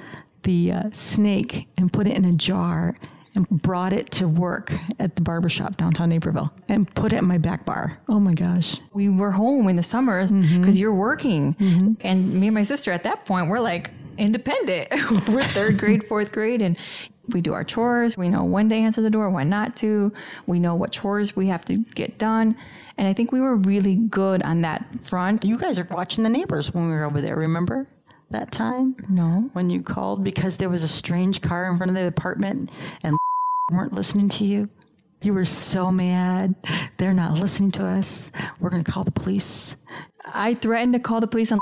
the 0.43 0.73
uh, 0.73 0.89
snake 0.91 1.69
and 1.77 1.91
put 1.91 2.05
it 2.05 2.17
in 2.17 2.25
a 2.25 2.33
jar 2.33 2.97
and 3.35 3.47
brought 3.49 3.93
it 3.93 4.11
to 4.11 4.27
work 4.27 4.71
at 4.99 5.15
the 5.15 5.21
barbershop 5.21 5.77
downtown 5.77 6.09
Naperville 6.09 6.51
and 6.67 6.93
put 6.95 7.13
it 7.13 7.17
in 7.17 7.25
my 7.25 7.37
back 7.37 7.65
bar. 7.65 7.99
Oh 8.09 8.19
my 8.19 8.33
gosh. 8.33 8.77
We 8.93 9.09
were 9.09 9.31
home 9.31 9.67
in 9.67 9.75
the 9.75 9.83
summers 9.83 10.31
because 10.31 10.49
mm-hmm. 10.51 10.71
you're 10.71 10.93
working. 10.93 11.53
Mm-hmm. 11.55 11.91
And 12.01 12.33
me 12.33 12.47
and 12.47 12.55
my 12.55 12.63
sister 12.63 12.91
at 12.91 13.03
that 13.03 13.25
point, 13.25 13.47
we're 13.47 13.59
like 13.59 13.91
independent. 14.17 14.89
we're 15.27 15.43
third 15.43 15.77
grade, 15.77 16.05
fourth 16.05 16.31
grade, 16.31 16.61
and 16.61 16.77
we 17.29 17.41
do 17.41 17.53
our 17.53 17.63
chores. 17.63 18.17
We 18.17 18.29
know 18.29 18.43
when 18.43 18.69
to 18.69 18.75
answer 18.75 19.01
the 19.01 19.09
door, 19.09 19.29
when 19.29 19.49
not 19.49 19.75
to. 19.77 20.11
We 20.45 20.59
know 20.59 20.75
what 20.75 20.91
chores 20.91 21.35
we 21.35 21.47
have 21.47 21.63
to 21.65 21.77
get 21.77 22.17
done. 22.17 22.55
And 22.97 23.07
I 23.07 23.13
think 23.13 23.31
we 23.31 23.39
were 23.39 23.55
really 23.55 23.95
good 23.95 24.43
on 24.43 24.61
that 24.61 25.03
front. 25.03 25.45
You 25.45 25.57
guys 25.57 25.79
are 25.79 25.87
watching 25.89 26.23
the 26.23 26.29
neighbors 26.29 26.73
when 26.73 26.87
we 26.87 26.91
were 26.91 27.05
over 27.05 27.21
there, 27.21 27.35
remember? 27.35 27.87
That 28.31 28.51
time? 28.51 28.95
No. 29.09 29.49
When 29.53 29.69
you 29.69 29.81
called 29.81 30.23
because 30.23 30.57
there 30.57 30.69
was 30.69 30.83
a 30.83 30.87
strange 30.87 31.41
car 31.41 31.69
in 31.69 31.77
front 31.77 31.89
of 31.89 31.95
the 31.95 32.07
apartment 32.07 32.69
and 33.03 33.17
weren't 33.71 33.93
listening 33.93 34.29
to 34.29 34.45
you? 34.45 34.69
You 35.21 35.33
were 35.33 35.45
so 35.45 35.91
mad. 35.91 36.55
They're 36.97 37.13
not 37.13 37.33
listening 37.33 37.71
to 37.71 37.85
us. 37.85 38.31
We're 38.59 38.69
going 38.69 38.83
to 38.83 38.89
call 38.89 39.03
the 39.03 39.11
police. 39.11 39.75
I 40.25 40.55
threatened 40.55 40.93
to 40.93 40.99
call 40.99 41.19
the 41.19 41.27
police 41.27 41.51
on. 41.51 41.59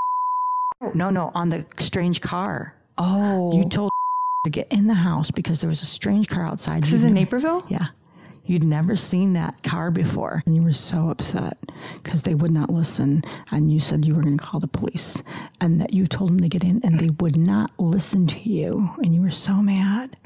No, 0.94 1.10
no, 1.10 1.32
on 1.34 1.50
the 1.50 1.66
strange 1.80 2.22
car. 2.22 2.76
Oh. 3.00 3.58
You 3.58 3.64
told 3.64 3.90
to 4.46 4.52
get 4.52 4.72
in 4.72 4.88
the 4.88 4.94
house 4.94 5.32
because 5.32 5.60
there 5.60 5.70
was 5.70 5.82
a 5.82 5.88
strange 5.88 6.28
car 6.28 6.46
outside. 6.46 6.84
This 6.84 6.92
you 6.92 6.98
is 6.98 7.04
in 7.04 7.14
Naperville? 7.14 7.66
Yeah. 7.68 7.88
You'd 8.48 8.64
never 8.64 8.96
seen 8.96 9.34
that 9.34 9.62
car 9.62 9.92
before. 9.92 10.42
And 10.46 10.56
you 10.56 10.64
were 10.64 10.74
so 10.74 11.10
upset 11.10 11.58
because 12.02 12.24
they 12.24 12.34
would 12.34 12.52
not 12.52 12.70
listen. 12.70 13.24
And 13.52 13.72
you 13.72 13.80
said 13.82 14.06
you 14.06 14.16
were 14.16 14.22
going 14.22 14.38
to 14.38 14.44
call 14.44 14.62
the 14.62 14.68
police 14.68 15.22
and 15.60 15.82
that 15.82 15.94
you 15.94 16.08
told 16.08 16.32
them 16.32 16.40
to 16.40 16.48
get 16.48 16.64
in 16.64 16.80
and 16.84 16.98
they 16.98 17.10
would 17.20 17.36
not 17.36 17.72
listen 17.78 18.26
to 18.28 18.50
you. 18.50 18.90
And 19.04 19.14
you 19.14 19.22
were 19.22 19.32
so 19.32 19.56
mad. 19.56 20.18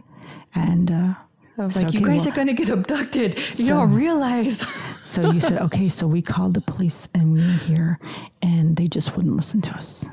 And, 0.54 0.92
uh, 0.92 1.14
I 1.58 1.66
was 1.66 1.76
like, 1.76 1.88
okay, 1.88 2.00
you 2.00 2.06
guys 2.06 2.22
well, 2.22 2.30
are 2.30 2.36
going 2.36 2.48
to 2.48 2.54
get 2.54 2.70
abducted. 2.70 3.38
You 3.38 3.56
so, 3.56 3.78
don't 3.78 3.94
realize. 3.94 4.66
so 5.02 5.32
you 5.32 5.42
said, 5.42 5.60
okay, 5.60 5.90
so 5.90 6.08
we 6.08 6.22
called 6.22 6.54
the 6.54 6.62
police 6.62 7.08
and 7.14 7.34
we 7.34 7.40
were 7.40 7.54
here 7.54 8.00
and 8.42 8.76
they 8.76 8.88
just 8.88 9.16
wouldn't 9.18 9.36
listen 9.36 9.62
to 9.64 9.72
us. 9.72 10.06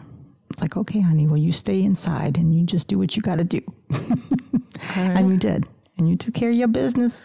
It's 0.51 0.63
like, 0.63 0.77
okay, 0.77 1.01
honey, 1.01 1.27
well, 1.27 1.37
you 1.37 1.53
stay 1.53 1.83
inside 1.83 2.39
and 2.39 2.55
you 2.55 2.65
just 2.65 2.89
do 2.89 2.99
what 2.99 3.17
you 3.17 3.23
got 3.23 3.37
to 3.37 3.45
do. 3.45 3.61
and 4.95 5.31
you 5.31 5.37
did. 5.37 5.67
And 5.97 6.09
you 6.09 6.17
took 6.17 6.35
care 6.35 6.51
of 6.51 6.57
your 6.57 6.69
business 6.69 7.25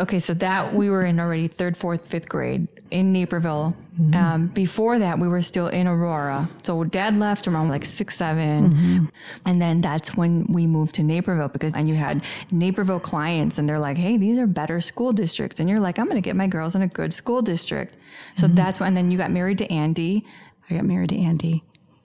okay, 0.00 0.18
so 0.18 0.34
that 0.34 0.74
we 0.74 0.90
were 0.90 1.04
in 1.04 1.20
already 1.20 1.48
third, 1.48 1.76
fourth, 1.76 2.06
fifth 2.06 2.28
grade 2.28 2.66
in 2.90 3.12
Naperville. 3.12 3.76
Mm-hmm. 4.00 4.14
Um, 4.14 4.46
before 4.48 4.98
that, 4.98 5.18
we 5.18 5.28
were 5.28 5.42
still 5.42 5.68
in 5.68 5.86
Aurora. 5.86 6.48
So 6.62 6.82
dad 6.84 7.18
left 7.18 7.46
around 7.46 7.68
like 7.68 7.84
six, 7.84 8.16
7 8.16 8.70
mm-hmm. 8.70 9.04
And 9.46 9.60
then 9.60 9.80
that's 9.80 10.16
when 10.16 10.44
we 10.44 10.66
moved 10.66 10.94
to 10.96 11.02
Naperville 11.02 11.48
because, 11.48 11.74
and 11.74 11.88
you 11.88 11.94
had 11.94 12.24
Naperville 12.50 13.00
clients 13.00 13.58
and 13.58 13.68
they're 13.68 13.78
like, 13.78 13.96
hey, 13.96 14.16
these 14.16 14.38
are 14.38 14.46
better 14.46 14.80
school 14.80 15.12
districts. 15.12 15.60
And 15.60 15.68
you're 15.68 15.80
like, 15.80 15.98
I'm 15.98 16.06
going 16.06 16.16
to 16.16 16.26
get 16.26 16.36
my 16.36 16.46
girls 16.46 16.74
in 16.74 16.82
a 16.82 16.88
good 16.88 17.14
school 17.14 17.42
district. 17.42 17.98
So 18.34 18.46
mm-hmm. 18.46 18.56
that's 18.56 18.80
when, 18.80 18.88
and 18.88 18.96
then 18.96 19.10
you 19.10 19.18
got 19.18 19.30
married 19.30 19.58
to 19.58 19.72
Andy. 19.72 20.26
I 20.68 20.74
got 20.74 20.84
married 20.84 21.10
to 21.10 21.18
Andy. 21.18 21.62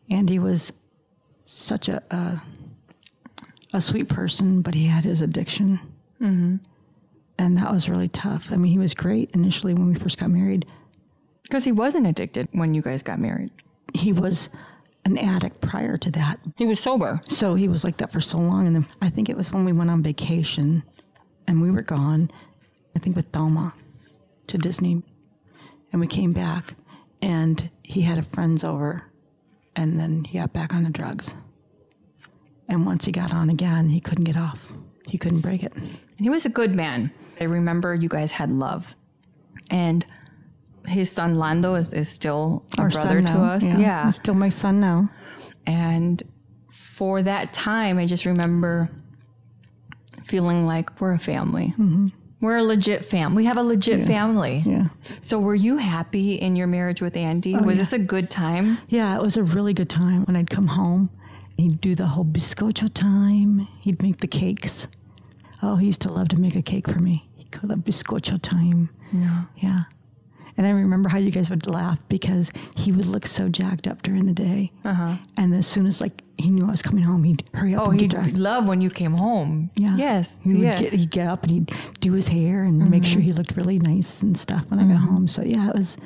Andy 0.09 0.37
was 0.39 0.71
such 1.45 1.89
a, 1.89 2.03
a, 2.11 2.41
a 3.73 3.81
sweet 3.81 4.09
person, 4.09 4.61
but 4.61 4.73
he 4.73 4.85
had 4.85 5.03
his 5.03 5.21
addiction. 5.21 5.79
And 7.37 7.57
that 7.57 7.71
was 7.71 7.89
really 7.89 8.07
tough. 8.07 8.51
I 8.51 8.55
mean, 8.55 8.71
he 8.71 8.79
was 8.79 8.93
great 8.93 9.29
initially 9.31 9.73
when 9.73 9.87
we 9.87 9.95
first 9.95 10.17
got 10.17 10.29
married. 10.29 10.65
Because 11.43 11.63
he 11.63 11.71
wasn't 11.71 12.07
addicted 12.07 12.47
when 12.53 12.73
you 12.73 12.81
guys 12.81 13.03
got 13.03 13.19
married. 13.19 13.51
He 13.93 14.13
was 14.13 14.49
an 15.05 15.17
addict 15.17 15.61
prior 15.61 15.97
to 15.97 16.11
that. 16.11 16.39
He 16.57 16.65
was 16.65 16.79
sober. 16.79 17.21
So 17.27 17.55
he 17.55 17.67
was 17.67 17.83
like 17.83 17.97
that 17.97 18.11
for 18.11 18.21
so 18.21 18.37
long. 18.37 18.67
And 18.67 18.75
then 18.75 18.87
I 19.01 19.09
think 19.09 19.29
it 19.29 19.37
was 19.37 19.51
when 19.51 19.65
we 19.65 19.71
went 19.71 19.91
on 19.91 20.01
vacation 20.01 20.83
and 21.47 21.61
we 21.61 21.69
were 21.69 21.83
gone, 21.83 22.31
I 22.95 22.99
think 22.99 23.15
with 23.15 23.27
Thelma 23.27 23.73
to 24.47 24.57
Disney. 24.57 25.03
And 25.91 26.01
we 26.01 26.07
came 26.07 26.33
back 26.33 26.75
and 27.21 27.69
he 27.83 28.01
had 28.01 28.17
a 28.17 28.23
friends 28.23 28.63
over 28.63 29.03
and 29.75 29.99
then 29.99 30.23
he 30.23 30.39
got 30.39 30.53
back 30.53 30.73
on 30.73 30.83
the 30.83 30.89
drugs. 30.89 31.35
And 32.67 32.85
once 32.85 33.05
he 33.05 33.11
got 33.11 33.33
on 33.33 33.49
again, 33.49 33.89
he 33.89 33.99
couldn't 33.99 34.23
get 34.23 34.37
off. 34.37 34.73
He 35.07 35.17
couldn't 35.17 35.41
break 35.41 35.63
it. 35.63 35.73
And 35.73 35.99
he 36.19 36.29
was 36.29 36.45
a 36.45 36.49
good 36.49 36.75
man. 36.75 37.11
I 37.39 37.45
remember 37.45 37.93
you 37.93 38.09
guys 38.09 38.31
had 38.31 38.51
love. 38.51 38.95
And 39.69 40.05
his 40.87 41.11
son 41.11 41.35
Lando 41.35 41.75
is, 41.75 41.93
is 41.93 42.09
still 42.09 42.65
a 42.77 42.81
Our 42.81 42.89
brother 42.89 43.21
to 43.21 43.37
us. 43.37 43.63
Yeah. 43.63 44.05
He's 44.05 44.15
still 44.15 44.33
my 44.33 44.49
son 44.49 44.79
now. 44.79 45.09
And 45.65 46.21
for 46.71 47.21
that 47.23 47.53
time, 47.53 47.97
I 47.97 48.05
just 48.05 48.25
remember 48.25 48.89
feeling 50.23 50.65
like 50.65 51.01
we're 51.01 51.13
a 51.13 51.19
family. 51.19 51.73
Mm-hmm. 51.77 52.07
We're 52.41 52.57
a 52.57 52.63
legit 52.63 53.03
fam. 53.03 53.33
We 53.33 53.45
have 53.45 53.57
a 53.57 53.63
legit 53.63 54.05
family. 54.05 54.61
Yeah. 54.65 54.87
So, 55.21 55.39
were 55.39 55.55
you 55.55 55.77
happy 55.77 56.35
in 56.35 56.55
your 56.55 56.67
marriage 56.67 57.01
with 57.01 57.17
Andy? 57.17 57.55
Oh, 57.55 57.63
was 57.63 57.77
yeah. 57.77 57.81
this 57.81 57.93
a 57.93 57.97
good 57.97 58.29
time? 58.29 58.77
Yeah, 58.87 59.15
it 59.15 59.21
was 59.21 59.35
a 59.35 59.43
really 59.43 59.73
good 59.73 59.89
time 59.89 60.25
when 60.25 60.35
I'd 60.35 60.49
come 60.49 60.67
home. 60.67 61.09
He'd 61.57 61.79
do 61.81 61.95
the 61.95 62.05
whole 62.05 62.25
bizcocho 62.25 62.93
time. 62.93 63.67
He'd 63.81 64.01
make 64.01 64.19
the 64.19 64.27
cakes. 64.27 64.87
Oh, 65.61 65.77
he 65.77 65.87
used 65.87 66.01
to 66.01 66.11
love 66.11 66.27
to 66.29 66.39
make 66.39 66.55
a 66.55 66.61
cake 66.61 66.87
for 66.87 66.99
me. 66.99 67.27
He 67.35 67.45
called 67.45 67.71
it 67.71 67.83
bizcocho 67.83 68.41
time. 68.41 68.89
Yeah. 69.11 69.43
Yeah. 69.57 69.83
And 70.57 70.65
I 70.65 70.69
remember 70.69 71.09
how 71.09 71.17
you 71.17 71.31
guys 71.31 71.49
would 71.49 71.69
laugh 71.69 71.99
because 72.07 72.49
he 72.75 72.91
would 72.91 73.05
look 73.05 73.25
so 73.25 73.49
jacked 73.49 73.87
up 73.87 74.01
during 74.03 74.25
the 74.25 74.33
day. 74.33 74.71
Uh-huh. 74.85 75.15
And 75.37 75.53
as 75.53 75.67
soon 75.67 75.85
as 75.85 75.99
like 75.99 76.23
he 76.37 76.49
knew 76.49 76.65
I 76.65 76.71
was 76.71 76.81
coming 76.81 77.03
home, 77.03 77.23
he'd 77.23 77.43
hurry 77.53 77.75
up 77.75 77.87
Oh, 77.87 77.91
and 77.91 77.99
he 77.99 78.07
get 78.07 78.21
dressed. 78.21 78.37
love 78.37 78.67
when 78.67 78.79
you 78.79 78.89
came 78.89 79.13
home. 79.13 79.69
Yeah. 79.75 79.95
Yes. 79.97 80.39
He 80.43 80.53
would 80.53 80.61
yeah. 80.61 80.79
get 80.79 80.93
he'd 80.93 81.11
get 81.11 81.27
up 81.27 81.43
and 81.43 81.51
he'd 81.51 81.71
do 81.99 82.13
his 82.13 82.27
hair 82.27 82.63
and 82.63 82.89
make 82.89 83.03
sure 83.03 83.19
mm-hmm. 83.19 83.27
he 83.27 83.33
looked 83.33 83.57
really 83.57 83.79
nice 83.79 84.21
and 84.21 84.37
stuff 84.37 84.69
when 84.69 84.79
I 84.79 84.83
got 84.83 84.97
mm-hmm. 84.97 85.15
home. 85.15 85.27
So 85.27 85.41
yeah, 85.41 85.69
it 85.69 85.75
was 85.75 85.97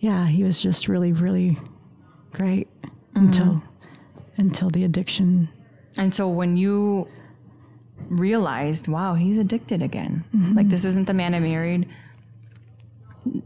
yeah, 0.00 0.26
he 0.26 0.42
was 0.42 0.60
just 0.60 0.88
really, 0.88 1.12
really 1.12 1.58
great 2.32 2.68
until 3.14 3.46
mm-hmm. 3.46 3.69
Until 4.40 4.70
the 4.70 4.84
addiction 4.84 5.48
and 5.96 6.14
so 6.14 6.28
when 6.28 6.56
you 6.56 7.08
realized, 8.08 8.88
wow, 8.88 9.14
he's 9.14 9.38
addicted 9.38 9.82
again. 9.82 10.24
Mm-hmm. 10.34 10.54
Like 10.54 10.68
this 10.68 10.84
isn't 10.84 11.06
the 11.06 11.14
man 11.14 11.34
I 11.34 11.40
married. 11.40 11.88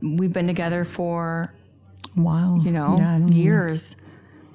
We've 0.01 0.33
been 0.33 0.47
together 0.47 0.85
for, 0.85 1.53
while 2.15 2.59
you 2.63 2.71
know, 2.71 2.97
yeah, 2.99 3.13
don't 3.13 3.27
know. 3.27 3.37
years. 3.37 3.97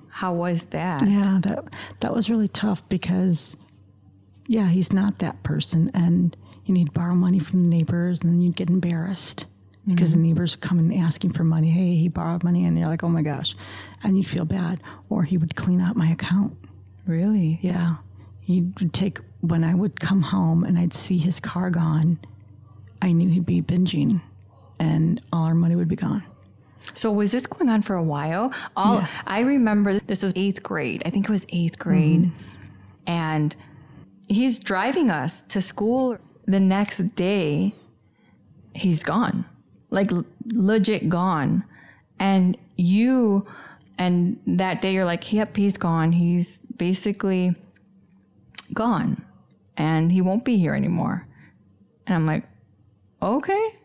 How 0.10 0.34
was 0.34 0.65
that? 0.67 1.08
Yeah, 1.08 1.39
that 1.41 1.73
that 1.99 2.13
was 2.13 2.30
really 2.30 2.47
tough 2.47 2.88
because 2.89 3.56
yeah, 4.47 4.67
he's 4.67 4.91
not 4.93 5.19
that 5.19 5.41
person 5.43 5.91
and 5.93 6.36
you 6.65 6.73
need 6.73 6.88
to 6.88 6.91
borrow 6.91 7.15
money 7.15 7.39
from 7.39 7.63
the 7.63 7.69
neighbors 7.69 8.21
and 8.21 8.32
then 8.32 8.41
you'd 8.41 8.56
get 8.56 8.69
embarrassed 8.69 9.45
because 9.88 10.12
mm-hmm. 10.12 10.21
the 10.21 10.28
neighbors 10.28 10.56
would 10.56 10.62
come 10.62 10.80
and 10.80 10.93
asking 10.93 11.34
for 11.34 11.43
money. 11.43 11.69
Hey, 11.69 11.95
he 11.95 12.08
borrowed 12.08 12.43
money 12.43 12.65
and 12.65 12.78
you're 12.78 12.88
like, 12.88 13.04
Oh 13.04 13.10
my 13.10 13.21
gosh. 13.21 13.56
And 14.03 14.17
you'd 14.17 14.27
feel 14.27 14.45
bad. 14.45 14.81
Or 15.09 15.23
he 15.23 15.38
would 15.38 15.55
clean 15.55 15.81
out 15.81 15.95
my 15.95 16.12
account. 16.12 16.55
Really? 17.05 17.59
Yeah. 17.62 17.97
He 18.41 18.62
would 18.79 18.93
take 18.93 19.19
when 19.41 19.63
I 19.63 19.73
would 19.73 19.99
come 19.99 20.21
home 20.21 20.63
and 20.63 20.77
I'd 20.77 20.93
see 20.93 21.17
his 21.17 21.39
car 21.39 21.69
gone, 21.69 22.19
I 23.01 23.12
knew 23.12 23.29
he'd 23.29 23.45
be 23.45 23.62
binging 23.62 24.21
and 24.79 25.21
all 25.31 25.43
our 25.45 25.55
money 25.55 25.75
would 25.75 25.88
be 25.88 25.95
gone. 25.95 26.23
So 26.93 27.12
was 27.12 27.31
this 27.31 27.45
going 27.45 27.69
on 27.69 27.81
for 27.81 27.95
a 27.95 28.03
while? 28.03 28.53
All 28.75 28.95
Yeah. 28.95 29.07
I 29.27 29.39
remember 29.41 29.99
this 29.99 30.23
was 30.23 30.33
eighth 30.35 30.63
grade. 30.63 31.01
I 31.05 31.09
think 31.09 31.27
it 31.27 31.31
was 31.31 31.45
eighth 31.49 31.77
mm-hmm. 31.77 31.89
grade. 31.89 32.31
And 33.05 33.55
he's 34.27 34.59
driving 34.59 35.09
us 35.09 35.41
to 35.43 35.62
school 35.62 36.17
the 36.45 36.59
next 36.59 37.15
day. 37.15 37.73
He's 38.73 39.03
gone. 39.03 39.45
Like 39.89 40.12
legit 40.45 41.09
gone. 41.09 41.63
And 42.19 42.57
you 42.77 43.45
and 43.99 44.39
that 44.47 44.81
day 44.81 44.93
you're 44.93 45.05
like, 45.05 45.31
yep, 45.31 45.57
he's 45.57 45.77
gone. 45.77 46.13
He's 46.13 46.57
basically 46.77 47.51
gone. 48.73 49.23
And 49.75 50.09
he 50.09 50.21
won't 50.21 50.45
be 50.45 50.57
here 50.57 50.73
anymore. 50.73 51.27
And 52.07 52.15
I'm 52.15 52.25
like, 52.25 52.45
okay. 53.21 53.75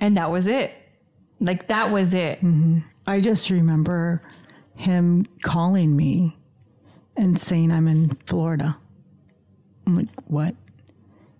And 0.00 0.16
that 0.16 0.32
was 0.32 0.48
it. 0.48 0.72
Like 1.40 1.68
that 1.68 1.92
was 1.92 2.12
it. 2.12 2.38
Mm-hmm. 2.40 2.80
I 3.06 3.20
just 3.20 3.50
remember 3.50 4.20
him 4.74 5.26
calling 5.42 5.94
me 5.94 6.36
and 7.16 7.38
saying 7.38 7.70
I'm 7.70 7.86
in 7.86 8.16
Florida. 8.26 8.76
I'm 9.86 9.96
like, 9.96 10.08
what? 10.26 10.56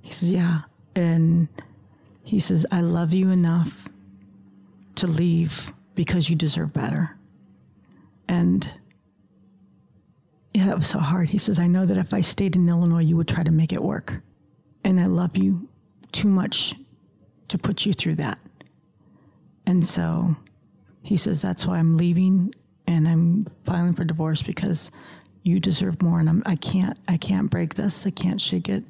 He 0.00 0.12
says, 0.12 0.30
yeah. 0.30 0.60
And 0.94 1.48
he 2.22 2.38
says, 2.38 2.66
I 2.70 2.82
love 2.82 3.12
you 3.12 3.30
enough 3.30 3.88
to 4.96 5.08
leave 5.08 5.72
because 5.96 6.30
you 6.30 6.36
deserve 6.36 6.72
better. 6.72 7.16
And 8.28 8.68
yeah, 10.54 10.66
that 10.66 10.76
was 10.76 10.86
so 10.86 10.98
hard. 10.98 11.28
He 11.28 11.38
says, 11.38 11.58
I 11.58 11.66
know 11.66 11.86
that 11.86 11.96
if 11.96 12.12
I 12.12 12.20
stayed 12.20 12.56
in 12.56 12.68
Illinois, 12.68 13.02
you 13.02 13.16
would 13.16 13.28
try 13.28 13.42
to 13.42 13.50
make 13.50 13.72
it 13.72 13.82
work. 13.82 14.20
And 14.84 15.00
I 15.00 15.06
love 15.06 15.36
you 15.36 15.68
too 16.12 16.28
much 16.28 16.74
to 17.48 17.58
put 17.58 17.86
you 17.86 17.92
through 17.92 18.16
that. 18.16 18.38
And 19.66 19.84
so 19.84 20.36
he 21.02 21.16
says, 21.16 21.40
That's 21.40 21.66
why 21.66 21.78
I'm 21.78 21.96
leaving 21.96 22.54
and 22.86 23.08
I'm 23.08 23.46
filing 23.64 23.94
for 23.94 24.04
divorce 24.04 24.42
because 24.42 24.90
you 25.44 25.60
deserve 25.60 26.02
more 26.02 26.20
and 26.20 26.28
I'm, 26.28 26.42
I 26.46 26.56
can't 26.56 26.98
I 27.08 27.16
can't 27.16 27.50
break 27.50 27.74
this. 27.74 28.06
I 28.06 28.10
can't 28.10 28.40
shake 28.40 28.68
it. 28.68 28.84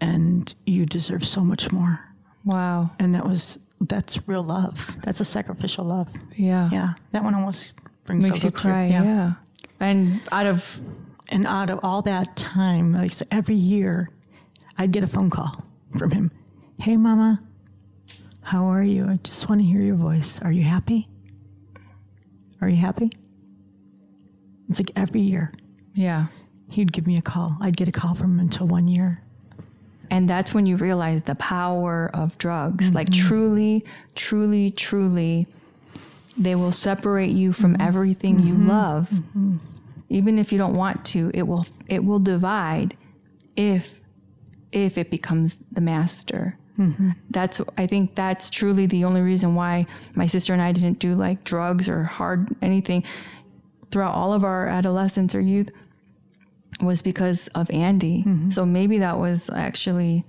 And 0.00 0.52
you 0.66 0.86
deserve 0.86 1.26
so 1.26 1.42
much 1.42 1.70
more. 1.72 2.00
Wow. 2.44 2.90
And 2.98 3.14
that 3.14 3.26
was 3.26 3.58
that's 3.80 4.26
real 4.28 4.42
love. 4.42 4.96
That's 5.02 5.20
a 5.20 5.24
sacrificial 5.24 5.84
love. 5.84 6.08
Yeah. 6.36 6.68
Yeah. 6.72 6.94
That 7.12 7.24
one 7.24 7.34
almost 7.34 7.72
brings 8.04 8.28
Makes 8.28 8.44
you 8.44 8.50
cry. 8.50 8.86
Yeah. 8.86 9.34
And 9.80 10.20
out 10.30 10.46
of 10.46 10.80
And 11.28 11.46
out 11.46 11.70
of 11.70 11.80
all 11.82 12.02
that 12.02 12.36
time, 12.36 12.92
like 12.92 13.12
so 13.12 13.24
every 13.30 13.54
year, 13.54 14.10
I'd 14.78 14.92
get 14.92 15.02
a 15.02 15.06
phone 15.06 15.30
call 15.30 15.64
from 15.98 16.10
him. 16.10 16.30
Hey, 16.78 16.96
Mama, 16.96 17.42
how 18.42 18.66
are 18.66 18.82
you? 18.82 19.06
I 19.08 19.16
just 19.22 19.48
want 19.48 19.60
to 19.60 19.66
hear 19.66 19.80
your 19.80 19.96
voice. 19.96 20.40
Are 20.42 20.52
you 20.52 20.64
happy? 20.64 21.08
Are 22.60 22.68
you 22.68 22.76
happy? 22.76 23.10
It's 24.68 24.78
like 24.78 24.90
every 24.96 25.20
year 25.20 25.52
yeah. 25.94 26.26
he'd 26.70 26.92
give 26.92 27.06
me 27.06 27.16
a 27.18 27.22
call. 27.22 27.56
I'd 27.60 27.76
get 27.76 27.88
a 27.88 27.92
call 27.92 28.14
from 28.14 28.34
him 28.34 28.40
until 28.40 28.66
one 28.66 28.88
year. 28.88 29.22
And 30.10 30.28
that's 30.28 30.52
when 30.52 30.66
you 30.66 30.76
realize 30.76 31.22
the 31.22 31.34
power 31.36 32.10
of 32.12 32.36
drugs. 32.38 32.94
Like 32.94 33.08
mm-hmm. 33.08 33.26
truly, 33.26 33.84
truly, 34.14 34.70
truly, 34.70 35.46
they 36.36 36.54
will 36.54 36.72
separate 36.72 37.30
you 37.30 37.52
from 37.52 37.74
mm-hmm. 37.74 37.88
everything 37.88 38.40
you 38.40 38.54
mm-hmm. 38.54 38.70
love. 38.70 39.10
Mm-hmm. 39.10 39.56
Even 40.08 40.38
if 40.38 40.52
you 40.52 40.58
don't 40.58 40.74
want 40.74 41.04
to, 41.06 41.30
it 41.34 41.42
will 41.42 41.66
it 41.86 42.04
will 42.04 42.18
divide 42.18 42.96
if 43.56 44.00
if 44.70 44.98
it 44.98 45.10
becomes 45.10 45.58
the 45.70 45.80
master. 45.80 46.58
That's 47.30 47.60
I 47.76 47.86
think 47.86 48.14
that's 48.14 48.50
truly 48.50 48.86
the 48.86 49.04
only 49.04 49.20
reason 49.20 49.54
why 49.54 49.86
my 50.14 50.26
sister 50.26 50.52
and 50.52 50.62
I 50.62 50.72
didn't 50.72 50.98
do 50.98 51.14
like 51.14 51.44
drugs 51.44 51.88
or 51.88 52.04
hard 52.04 52.54
anything 52.62 53.04
throughout 53.90 54.14
all 54.14 54.32
of 54.32 54.44
our 54.44 54.66
adolescence 54.68 55.34
or 55.34 55.40
youth 55.40 55.70
was 56.80 57.02
because 57.02 57.48
of 57.48 57.70
Andy. 57.70 58.22
So 58.50 58.64
maybe 58.64 58.98
that 58.98 59.18
was 59.18 59.50
actually 59.50 60.24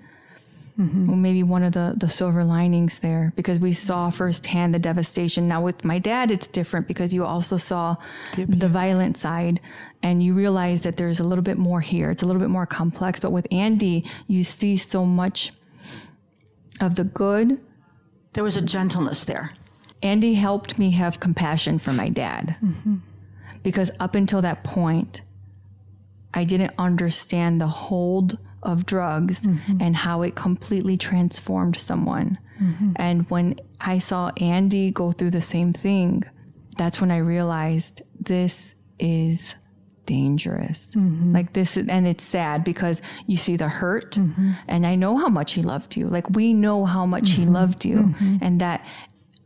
Mm-hmm. 0.80 1.04
well, 1.04 1.18
maybe 1.18 1.44
one 1.44 1.64
of 1.64 1.74
the 1.74 1.94
the 1.98 2.10
silver 2.10 2.44
linings 2.44 3.00
there 3.00 3.32
because 3.36 3.60
we 3.60 3.74
saw 3.74 4.10
firsthand 4.10 4.74
the 4.74 4.80
devastation. 4.80 5.48
Now 5.48 5.62
with 5.62 5.86
my 5.86 6.00
dad, 6.00 6.32
it's 6.32 6.48
different 6.48 6.88
because 6.88 7.14
you 7.14 7.24
also 7.24 7.58
saw 7.58 7.96
the 8.36 8.68
violent 8.68 9.16
side 9.16 9.60
and 10.02 10.24
you 10.24 10.34
realize 10.34 10.82
that 10.82 10.96
there's 10.96 11.20
a 11.20 11.24
little 11.24 11.44
bit 11.44 11.60
more 11.60 11.80
here. 11.80 12.10
It's 12.10 12.24
a 12.24 12.26
little 12.26 12.40
bit 12.40 12.50
more 12.50 12.66
complex. 12.66 13.20
But 13.20 13.32
with 13.32 13.46
Andy, 13.52 14.04
you 14.26 14.44
see 14.44 14.76
so 14.76 15.06
much 15.06 15.54
of 16.82 16.96
the 16.96 17.04
good. 17.04 17.60
There 18.34 18.44
was 18.44 18.58
a 18.58 18.62
gentleness 18.62 19.26
there. 19.26 19.54
Andy 20.02 20.34
helped 20.34 20.80
me 20.80 20.90
have 20.92 21.20
compassion 21.20 21.78
for 21.78 21.94
my 21.94 22.10
dad 22.10 22.56
mm-hmm. 22.64 22.96
because 23.62 23.92
up 24.00 24.16
until 24.16 24.42
that 24.42 24.64
point, 24.64 25.22
I 26.34 26.44
didn't 26.44 26.74
understand 26.80 27.62
the 27.62 27.68
hold 27.68 28.40
of 28.64 28.86
drugs 28.86 29.42
mm-hmm. 29.42 29.78
and 29.80 29.96
how 29.96 30.22
it 30.22 30.36
completely 30.36 30.98
transformed 30.98 31.80
someone. 31.80 32.38
Mm-hmm. 32.62 32.94
And 32.96 33.30
when 33.30 33.60
I 33.82 33.98
saw 34.00 34.32
Andy 34.38 34.92
go 34.92 35.12
through 35.12 35.32
the 35.32 35.42
same 35.42 35.74
thing, 35.74 36.24
that's 36.78 37.00
when 37.00 37.12
I 37.12 37.18
realized 37.18 38.02
this 38.20 38.76
is 39.00 39.56
dangerous. 40.06 40.96
Mm-hmm. 40.96 41.34
Like 41.34 41.54
this, 41.54 41.78
and 41.78 42.08
it's 42.08 42.24
sad 42.24 42.64
because 42.64 43.02
you 43.26 43.38
see 43.38 43.56
the 43.56 43.70
hurt, 43.70 44.18
and 44.68 44.86
I 44.86 44.96
know 44.96 45.18
how 45.18 45.30
much 45.30 45.54
he 45.54 45.62
loved 45.62 45.96
you. 45.96 46.08
Like 46.08 46.30
we 46.32 46.54
know 46.54 46.86
how 46.86 47.06
much 47.06 47.32
he 47.32 47.46
loved 47.46 47.86
you, 47.86 48.14
and 48.42 48.60
that 48.60 48.86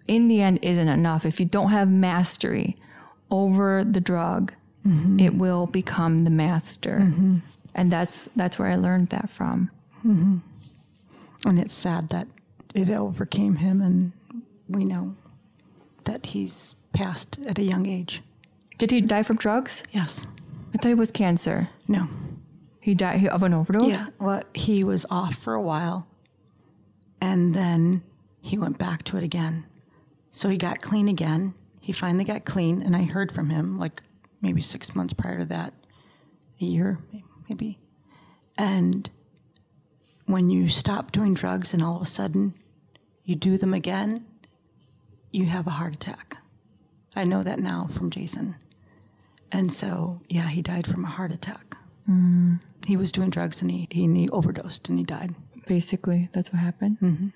in 0.07 0.27
the 0.27 0.41
end 0.41 0.59
isn't 0.61 0.87
enough. 0.87 1.25
If 1.25 1.39
you 1.39 1.45
don't 1.45 1.69
have 1.69 1.89
mastery 1.89 2.77
over 3.29 3.83
the 3.83 3.99
drug, 3.99 4.53
it 5.19 5.35
will 5.35 5.67
become 5.67 6.23
the 6.23 6.29
master. 6.29 7.11
And 7.77 7.91
that's 7.91 8.27
that's 8.35 8.57
where 8.59 8.67
I 8.67 8.75
learned 8.75 9.09
that 9.09 9.29
from. 9.29 9.71
Mm-hmm. 9.99 10.37
And 11.47 11.59
it's 11.59 11.73
sad 11.73 12.09
that 12.09 12.27
it 12.73 12.89
overcame 12.89 13.55
him, 13.55 13.81
and 13.81 14.11
we 14.67 14.83
know 14.83 15.15
that 16.05 16.25
he's 16.25 16.75
passed 16.91 17.39
at 17.45 17.59
a 17.59 17.63
young 17.63 17.85
age. 17.85 18.23
Did 18.79 18.91
he 18.91 19.01
die 19.01 19.23
from 19.23 19.37
drugs? 19.37 19.83
Yes. 19.91 20.25
I 20.73 20.77
thought 20.77 20.91
it 20.91 20.97
was 20.97 21.11
cancer. 21.11 21.69
No. 21.87 22.07
He 22.81 22.95
died 22.95 23.27
of 23.27 23.43
an 23.43 23.53
overdose? 23.53 23.89
Yeah. 23.89 24.05
Well, 24.19 24.43
he 24.53 24.83
was 24.83 25.05
off 25.09 25.35
for 25.35 25.53
a 25.53 25.61
while, 25.61 26.07
and 27.21 27.53
then 27.53 28.01
he 28.41 28.57
went 28.57 28.77
back 28.77 29.03
to 29.03 29.17
it 29.17 29.23
again. 29.23 29.65
So 30.31 30.49
he 30.49 30.57
got 30.57 30.81
clean 30.81 31.07
again. 31.07 31.53
He 31.81 31.91
finally 31.93 32.23
got 32.23 32.45
clean, 32.45 32.81
and 32.81 32.95
I 32.95 33.03
heard 33.03 33.31
from 33.31 33.49
him 33.49 33.77
like 33.77 34.01
maybe 34.41 34.61
six 34.61 34.95
months 34.95 35.13
prior 35.13 35.39
to 35.39 35.45
that, 35.45 35.73
a 36.61 36.65
year 36.65 36.97
maybe. 37.11 37.23
And 38.57 39.09
when 40.25 40.49
you 40.49 40.67
stop 40.67 41.11
doing 41.11 41.33
drugs 41.33 41.73
and 41.73 41.81
all 41.81 41.95
of 41.95 42.01
a 42.01 42.05
sudden 42.05 42.53
you 43.23 43.35
do 43.35 43.57
them 43.57 43.73
again, 43.73 44.25
you 45.31 45.45
have 45.45 45.67
a 45.67 45.71
heart 45.71 45.93
attack. 45.93 46.37
I 47.15 47.23
know 47.23 47.43
that 47.43 47.59
now 47.59 47.87
from 47.87 48.09
Jason. 48.09 48.55
And 49.51 49.71
so, 49.71 50.21
yeah, 50.29 50.47
he 50.47 50.61
died 50.61 50.87
from 50.87 51.05
a 51.05 51.07
heart 51.07 51.31
attack. 51.31 51.77
Mm. 52.09 52.59
He 52.85 52.97
was 52.97 53.11
doing 53.11 53.29
drugs 53.29 53.61
and 53.61 53.71
he, 53.71 53.87
he, 53.91 54.07
he, 54.13 54.29
overdosed 54.29 54.89
and 54.89 54.97
he 54.97 55.03
died. 55.03 55.33
Basically, 55.67 56.29
that's 56.31 56.51
what 56.51 56.59
happened. 56.59 56.97
Mm-hmm. 57.01 57.27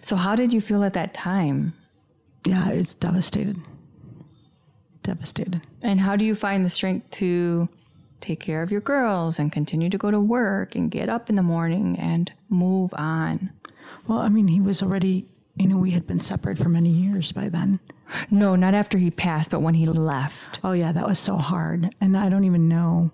So, 0.00 0.16
how 0.16 0.34
did 0.34 0.52
you 0.52 0.60
feel 0.60 0.82
at 0.84 0.94
that 0.94 1.14
time? 1.14 1.72
Yeah, 2.46 2.68
it's 2.70 2.94
devastated. 2.94 3.58
Devastated. 5.02 5.62
And 5.82 6.00
how 6.00 6.16
do 6.16 6.24
you 6.24 6.34
find 6.34 6.64
the 6.64 6.70
strength 6.70 7.10
to 7.12 7.68
take 8.20 8.40
care 8.40 8.62
of 8.62 8.70
your 8.70 8.80
girls 8.80 9.38
and 9.38 9.52
continue 9.52 9.90
to 9.90 9.98
go 9.98 10.10
to 10.10 10.20
work 10.20 10.74
and 10.74 10.90
get 10.90 11.08
up 11.08 11.28
in 11.30 11.36
the 11.36 11.42
morning 11.42 11.98
and 11.98 12.32
move 12.48 12.92
on? 12.94 13.50
Well, 14.08 14.18
I 14.18 14.28
mean, 14.28 14.48
he 14.48 14.60
was 14.60 14.82
already, 14.82 15.26
you 15.56 15.66
know, 15.66 15.76
we 15.76 15.90
had 15.90 16.06
been 16.06 16.20
separated 16.20 16.62
for 16.62 16.68
many 16.68 16.90
years 16.90 17.32
by 17.32 17.48
then. 17.48 17.80
No, 18.30 18.54
not 18.54 18.74
after 18.74 18.98
he 18.98 19.10
passed, 19.10 19.50
but 19.50 19.60
when 19.60 19.74
he 19.74 19.86
left. 19.86 20.60
Oh, 20.62 20.72
yeah, 20.72 20.92
that 20.92 21.08
was 21.08 21.18
so 21.18 21.36
hard. 21.36 21.94
And 22.00 22.16
I 22.16 22.28
don't 22.28 22.44
even 22.44 22.68
know. 22.68 23.10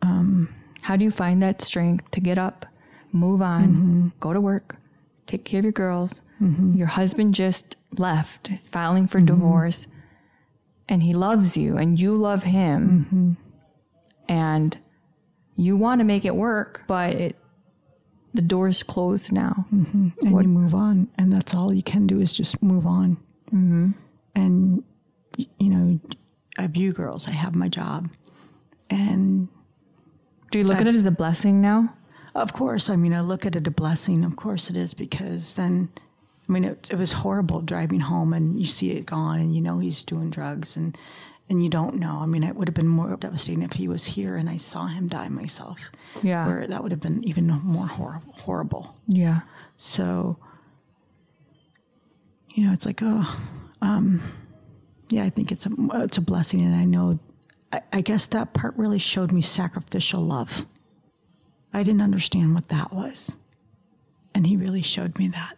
Um, 0.00 0.48
How 0.82 0.96
do 0.96 1.04
you 1.04 1.10
find 1.10 1.42
that 1.42 1.60
strength 1.60 2.10
to 2.12 2.20
get 2.20 2.38
up, 2.38 2.64
move 3.12 3.42
on, 3.42 3.68
mm-hmm. 3.68 4.08
go 4.20 4.32
to 4.32 4.40
work, 4.40 4.76
take 5.26 5.44
care 5.44 5.58
of 5.58 5.64
your 5.64 5.72
girls? 5.72 6.22
Mm-hmm. 6.40 6.76
Your 6.76 6.86
husband 6.86 7.34
just 7.34 7.76
left, 7.98 8.48
he's 8.48 8.68
filing 8.68 9.06
for 9.06 9.18
mm-hmm. 9.18 9.26
divorce, 9.26 9.86
and 10.88 11.02
he 11.02 11.12
loves 11.12 11.56
you, 11.56 11.76
and 11.76 12.00
you 12.00 12.16
love 12.16 12.42
him. 12.42 13.06
Mm-hmm. 13.06 13.32
And 14.30 14.78
you 15.56 15.76
want 15.76 16.00
to 16.00 16.04
make 16.04 16.24
it 16.24 16.36
work, 16.36 16.84
but 16.86 17.14
it 17.14 17.36
the 18.34 18.42
door's 18.42 18.82
closed 18.82 19.32
now. 19.32 19.66
Mm-hmm. 19.74 20.08
And 20.22 20.32
what? 20.32 20.42
you 20.42 20.48
move 20.48 20.74
on. 20.74 21.08
And 21.16 21.32
that's 21.32 21.54
all 21.54 21.72
you 21.72 21.82
can 21.82 22.06
do 22.06 22.20
is 22.20 22.32
just 22.32 22.62
move 22.62 22.86
on. 22.86 23.16
Mm-hmm. 23.52 23.90
And, 24.34 24.84
you 25.36 25.68
know, 25.68 25.98
I 26.56 26.62
have 26.62 26.76
you 26.76 26.92
girls, 26.92 27.26
I 27.26 27.32
have 27.32 27.54
my 27.54 27.68
job. 27.68 28.10
And 28.90 29.48
do 30.50 30.58
you 30.58 30.64
look 30.64 30.76
I've, 30.76 30.82
at 30.82 30.94
it 30.94 30.96
as 30.96 31.06
a 31.06 31.10
blessing 31.10 31.60
now? 31.60 31.94
Of 32.34 32.52
course. 32.52 32.88
I 32.88 32.96
mean, 32.96 33.12
I 33.12 33.20
look 33.20 33.44
at 33.44 33.56
it 33.56 33.66
a 33.66 33.70
blessing. 33.70 34.24
Of 34.24 34.36
course 34.36 34.70
it 34.70 34.76
is 34.76 34.94
because 34.94 35.54
then, 35.54 35.88
I 36.48 36.52
mean, 36.52 36.64
it, 36.64 36.88
it 36.90 36.96
was 36.96 37.12
horrible 37.12 37.60
driving 37.60 38.00
home 38.00 38.32
and 38.32 38.58
you 38.58 38.66
see 38.66 38.92
it 38.92 39.04
gone 39.04 39.38
and 39.38 39.54
you 39.54 39.60
know 39.60 39.78
he's 39.78 40.02
doing 40.02 40.30
drugs 40.30 40.76
and, 40.76 40.96
and 41.50 41.62
you 41.62 41.68
don't 41.68 41.96
know. 41.96 42.18
I 42.22 42.26
mean, 42.26 42.42
it 42.42 42.56
would 42.56 42.68
have 42.68 42.74
been 42.74 42.88
more 42.88 43.14
devastating 43.16 43.62
if 43.62 43.74
he 43.74 43.86
was 43.86 44.04
here 44.04 44.36
and 44.36 44.48
I 44.48 44.56
saw 44.56 44.86
him 44.86 45.08
die 45.08 45.28
myself. 45.28 45.90
Yeah. 46.22 46.46
Where 46.46 46.66
that 46.66 46.82
would 46.82 46.90
have 46.92 47.00
been 47.00 47.22
even 47.24 47.48
more 47.48 47.86
hor- 47.86 48.22
horrible. 48.32 48.96
Yeah. 49.06 49.40
So, 49.76 50.38
you 52.54 52.66
know, 52.66 52.72
it's 52.72 52.86
like, 52.86 53.00
oh, 53.02 53.38
um, 53.82 54.22
yeah, 55.10 55.24
I 55.24 55.30
think 55.30 55.52
it's 55.52 55.66
a, 55.66 55.70
it's 55.96 56.16
a 56.16 56.22
blessing. 56.22 56.62
And 56.62 56.74
I 56.74 56.84
know, 56.84 57.18
I, 57.72 57.82
I 57.92 58.00
guess 58.00 58.26
that 58.28 58.54
part 58.54 58.74
really 58.76 58.98
showed 58.98 59.32
me 59.32 59.42
sacrificial 59.42 60.22
love. 60.22 60.64
I 61.74 61.82
didn't 61.82 62.00
understand 62.00 62.54
what 62.54 62.68
that 62.68 62.90
was. 62.90 63.36
And 64.34 64.46
he 64.46 64.56
really 64.56 64.82
showed 64.82 65.18
me 65.18 65.28
that. 65.28 65.57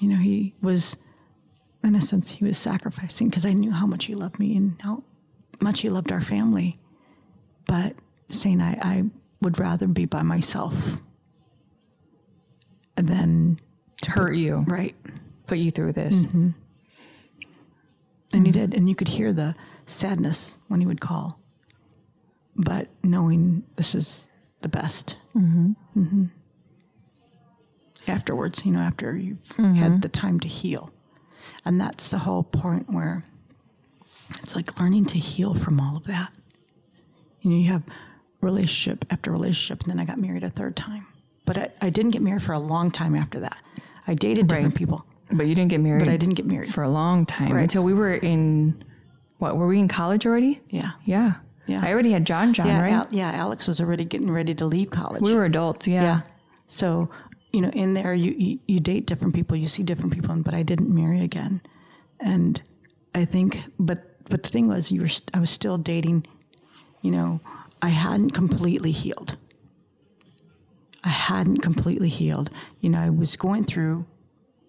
You 0.00 0.08
know, 0.08 0.16
he 0.16 0.54
was 0.60 0.96
in 1.82 1.94
a 1.94 2.00
sense, 2.00 2.28
he 2.28 2.44
was 2.44 2.58
sacrificing 2.58 3.28
because 3.28 3.46
I 3.46 3.52
knew 3.52 3.70
how 3.70 3.86
much 3.86 4.04
he 4.06 4.14
loved 4.14 4.38
me 4.38 4.56
and 4.56 4.80
how 4.80 5.02
much 5.60 5.80
he 5.80 5.88
loved 5.88 6.12
our 6.12 6.20
family. 6.20 6.78
But 7.66 7.94
saying 8.28 8.60
I, 8.60 8.72
I 8.82 9.04
would 9.40 9.58
rather 9.58 9.86
be 9.86 10.04
by 10.04 10.22
myself 10.22 10.98
than 12.96 13.58
to 14.02 14.10
hurt 14.10 14.34
you. 14.34 14.64
Right. 14.66 14.94
Put 15.46 15.58
you 15.58 15.70
through 15.70 15.92
this. 15.92 16.26
Mm-hmm. 16.26 16.38
And 16.38 16.54
mm-hmm. 18.32 18.44
he 18.44 18.52
did. 18.52 18.74
And 18.74 18.88
you 18.88 18.94
could 18.94 19.08
hear 19.08 19.32
the 19.32 19.54
sadness 19.86 20.58
when 20.68 20.80
he 20.80 20.86
would 20.86 21.00
call. 21.00 21.40
But 22.56 22.88
knowing 23.02 23.64
this 23.76 23.94
is 23.94 24.28
the 24.60 24.68
best. 24.68 25.16
Mm-hmm. 25.34 26.24
Afterwards, 28.08 28.62
you 28.64 28.72
know, 28.72 28.80
after 28.80 29.16
you've 29.16 29.46
had 29.56 29.64
mm-hmm. 29.64 30.00
the 30.00 30.08
time 30.08 30.40
to 30.40 30.48
heal. 30.48 30.90
And 31.64 31.80
that's 31.80 32.08
the 32.08 32.18
whole 32.18 32.42
point 32.42 32.90
where 32.90 33.24
it's 34.42 34.56
like 34.56 34.80
learning 34.80 35.06
to 35.06 35.18
heal 35.18 35.54
from 35.54 35.80
all 35.80 35.96
of 35.96 36.04
that. 36.04 36.32
You 37.42 37.50
know, 37.50 37.56
you 37.56 37.70
have 37.72 37.82
relationship 38.40 39.04
after 39.10 39.30
relationship, 39.30 39.82
and 39.82 39.92
then 39.92 40.00
I 40.00 40.04
got 40.04 40.18
married 40.18 40.44
a 40.44 40.50
third 40.50 40.76
time. 40.76 41.06
But 41.44 41.58
I, 41.58 41.70
I 41.82 41.90
didn't 41.90 42.12
get 42.12 42.22
married 42.22 42.42
for 42.42 42.52
a 42.52 42.58
long 42.58 42.90
time 42.90 43.14
after 43.14 43.40
that. 43.40 43.58
I 44.06 44.14
dated 44.14 44.46
different 44.46 44.68
right. 44.68 44.74
people. 44.74 45.04
But 45.32 45.46
you 45.46 45.54
didn't 45.54 45.70
get 45.70 45.80
married. 45.80 46.00
But 46.00 46.08
I 46.08 46.16
didn't 46.16 46.34
get 46.34 46.46
married 46.46 46.72
for 46.72 46.82
a 46.82 46.88
long 46.88 47.26
time 47.26 47.52
right. 47.52 47.62
until 47.62 47.84
we 47.84 47.94
were 47.94 48.14
in 48.14 48.82
what 49.38 49.56
were 49.56 49.66
we 49.66 49.78
in 49.78 49.88
college 49.88 50.26
already? 50.26 50.60
Yeah. 50.68 50.92
Yeah. 51.04 51.34
Yeah. 51.66 51.82
I 51.84 51.92
already 51.92 52.12
had 52.12 52.26
John 52.26 52.52
John, 52.52 52.66
yeah, 52.66 52.80
right? 52.80 52.92
Al- 52.92 53.08
yeah, 53.10 53.30
Alex 53.32 53.66
was 53.66 53.80
already 53.80 54.04
getting 54.04 54.30
ready 54.30 54.54
to 54.54 54.66
leave 54.66 54.90
college. 54.90 55.22
We 55.22 55.34
were 55.34 55.44
adults, 55.44 55.86
yeah. 55.86 56.02
yeah. 56.02 56.20
So 56.66 57.08
you 57.52 57.60
know, 57.60 57.70
in 57.70 57.94
there, 57.94 58.14
you, 58.14 58.32
you, 58.32 58.58
you 58.66 58.80
date 58.80 59.06
different 59.06 59.34
people, 59.34 59.56
you 59.56 59.68
see 59.68 59.82
different 59.82 60.12
people, 60.12 60.34
but 60.36 60.54
I 60.54 60.62
didn't 60.62 60.94
marry 60.94 61.20
again. 61.20 61.60
And 62.20 62.60
I 63.14 63.24
think, 63.24 63.58
but, 63.78 64.04
but 64.28 64.42
the 64.42 64.48
thing 64.48 64.68
was, 64.68 64.92
you 64.92 65.02
were, 65.02 65.08
I 65.34 65.40
was 65.40 65.50
still 65.50 65.78
dating, 65.78 66.26
you 67.02 67.10
know, 67.10 67.40
I 67.82 67.88
hadn't 67.88 68.30
completely 68.30 68.92
healed. 68.92 69.36
I 71.02 71.08
hadn't 71.08 71.58
completely 71.58 72.08
healed. 72.08 72.50
You 72.80 72.90
know, 72.90 73.00
I 73.00 73.10
was 73.10 73.36
going 73.36 73.64
through, 73.64 74.04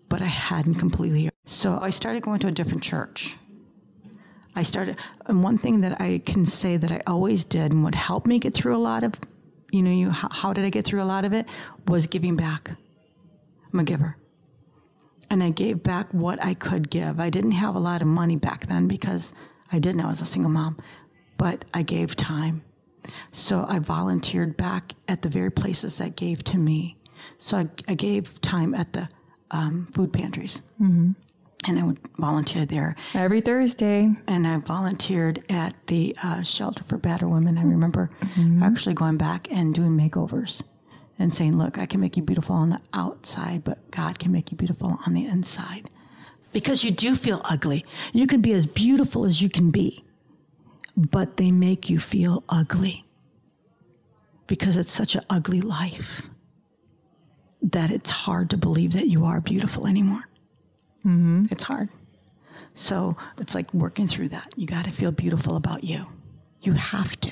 but 0.07 0.21
I 0.21 0.27
hadn't 0.27 0.75
completely 0.75 1.21
healed. 1.21 1.34
So 1.45 1.77
I 1.82 1.89
started 1.89 2.23
going 2.23 2.39
to 2.39 2.47
a 2.47 2.51
different 2.51 2.84
church. 2.84 3.36
I 4.55 4.63
started, 4.63 4.97
and 5.27 5.43
one 5.43 5.57
thing 5.57 5.82
that 5.82 5.99
I 6.01 6.21
can 6.25 6.45
say 6.45 6.77
that 6.77 6.91
I 6.91 7.01
always 7.07 7.45
did 7.45 7.71
and 7.71 7.84
what 7.84 7.95
helped 7.95 8.27
me 8.27 8.39
get 8.39 8.53
through 8.53 8.75
a 8.75 8.79
lot 8.79 9.03
of 9.03 9.13
you 9.72 9.82
know, 9.82 9.91
you 9.91 10.09
how, 10.09 10.30
how 10.32 10.53
did 10.53 10.65
I 10.65 10.69
get 10.69 10.86
through 10.86 11.01
a 11.01 11.05
lot 11.05 11.26
of 11.26 11.34
it? 11.34 11.47
Was 11.88 12.07
giving 12.07 12.36
back. 12.36 12.72
I'm 13.72 13.80
a 13.80 13.84
giver. 13.84 14.17
And 15.30 15.41
I 15.41 15.49
gave 15.49 15.82
back 15.82 16.13
what 16.13 16.43
I 16.43 16.53
could 16.53 16.89
give. 16.89 17.19
I 17.19 17.30
didn't 17.30 17.51
have 17.51 17.76
a 17.76 17.80
lot 17.80 18.01
of 18.01 18.07
money 18.07 18.36
back 18.36 18.67
then 18.67 18.88
because 18.88 19.34
I 19.72 19.80
didn't. 19.80 20.01
I 20.01 20.07
was 20.07 20.19
a 20.19 20.26
single 20.26 20.51
mom, 20.51 20.78
but 21.38 21.63
I 21.74 21.84
gave 21.84 22.15
time. 22.15 22.63
So 23.32 23.65
I 23.67 23.80
volunteered 23.80 24.57
back 24.57 24.93
at 25.07 25.22
the 25.22 25.30
very 25.30 25.49
places 25.49 25.97
that 25.97 26.17
gave 26.17 26.43
to 26.45 26.57
me. 26.57 26.97
So 27.38 27.57
I, 27.57 27.69
I 27.88 27.93
gave 27.95 28.41
time 28.41 28.76
at 28.76 28.93
the 28.93 29.07
um, 29.51 29.88
food 29.93 30.11
pantries. 30.11 30.61
Mm-hmm 30.82 31.11
and 31.68 31.80
I 31.80 31.84
would 31.84 31.99
volunteer 32.18 32.66
there 32.66 32.95
every 33.14 33.41
Thursday. 33.41 34.09
And 34.28 34.47
I 34.47 34.57
volunteered 34.57 35.43
at 35.49 35.76
the 35.88 36.16
uh, 36.24 36.43
shelter 36.43 36.84
for 36.84 36.97
battered 36.97 37.30
women. 37.30 37.57
I 37.57 37.64
remember 37.64 38.09
mm-hmm. 38.22 38.64
actually 38.64 38.95
going 38.95 39.18
back 39.18 39.47
and 39.51 39.74
doing 39.74 39.91
makeovers 39.91 40.64
and 41.20 41.34
saying, 41.34 41.57
"Look, 41.57 41.78
I 41.78 41.86
can 41.86 41.99
make 41.99 42.18
you 42.18 42.24
beautiful 42.24 42.55
on 42.55 42.70
the 42.72 42.82
outside, 42.93 43.64
but 43.64 43.91
God 43.91 44.20
can 44.20 44.32
make 44.32 44.51
you 44.51 44.57
beautiful 44.57 44.99
on 45.05 45.14
the 45.14 45.26
inside." 45.26 45.89
Because 46.53 46.84
you 46.84 46.91
do 46.91 47.16
feel 47.16 47.41
ugly. 47.45 47.86
You 48.12 48.28
can 48.28 48.41
be 48.41 48.51
as 48.51 48.66
beautiful 48.66 49.26
as 49.26 49.41
you 49.41 49.49
can 49.49 49.72
be, 49.72 50.03
but 50.97 51.38
they 51.38 51.51
make 51.51 51.89
you 51.89 51.99
feel 51.99 52.43
ugly 52.49 53.05
because 54.47 54.76
it's 54.76 54.91
such 54.91 55.16
an 55.16 55.24
ugly 55.30 55.62
life 55.62 56.28
that 57.62 57.89
it's 57.89 58.09
hard 58.09 58.49
to 58.49 58.57
believe 58.57 58.91
that 58.91 59.07
you 59.07 59.24
are 59.24 59.39
beautiful 59.39 59.88
anymore. 59.88 60.24
Mm-hmm. 61.05 61.45
It's 61.51 61.63
hard. 61.63 61.89
So 62.73 63.17
it's 63.37 63.55
like 63.55 63.73
working 63.73 64.07
through 64.07 64.29
that. 64.29 64.53
You 64.55 64.67
got 64.67 64.85
to 64.85 64.91
feel 64.91 65.11
beautiful 65.11 65.55
about 65.55 65.83
you. 65.83 66.05
You 66.61 66.73
have 66.73 67.19
to. 67.21 67.31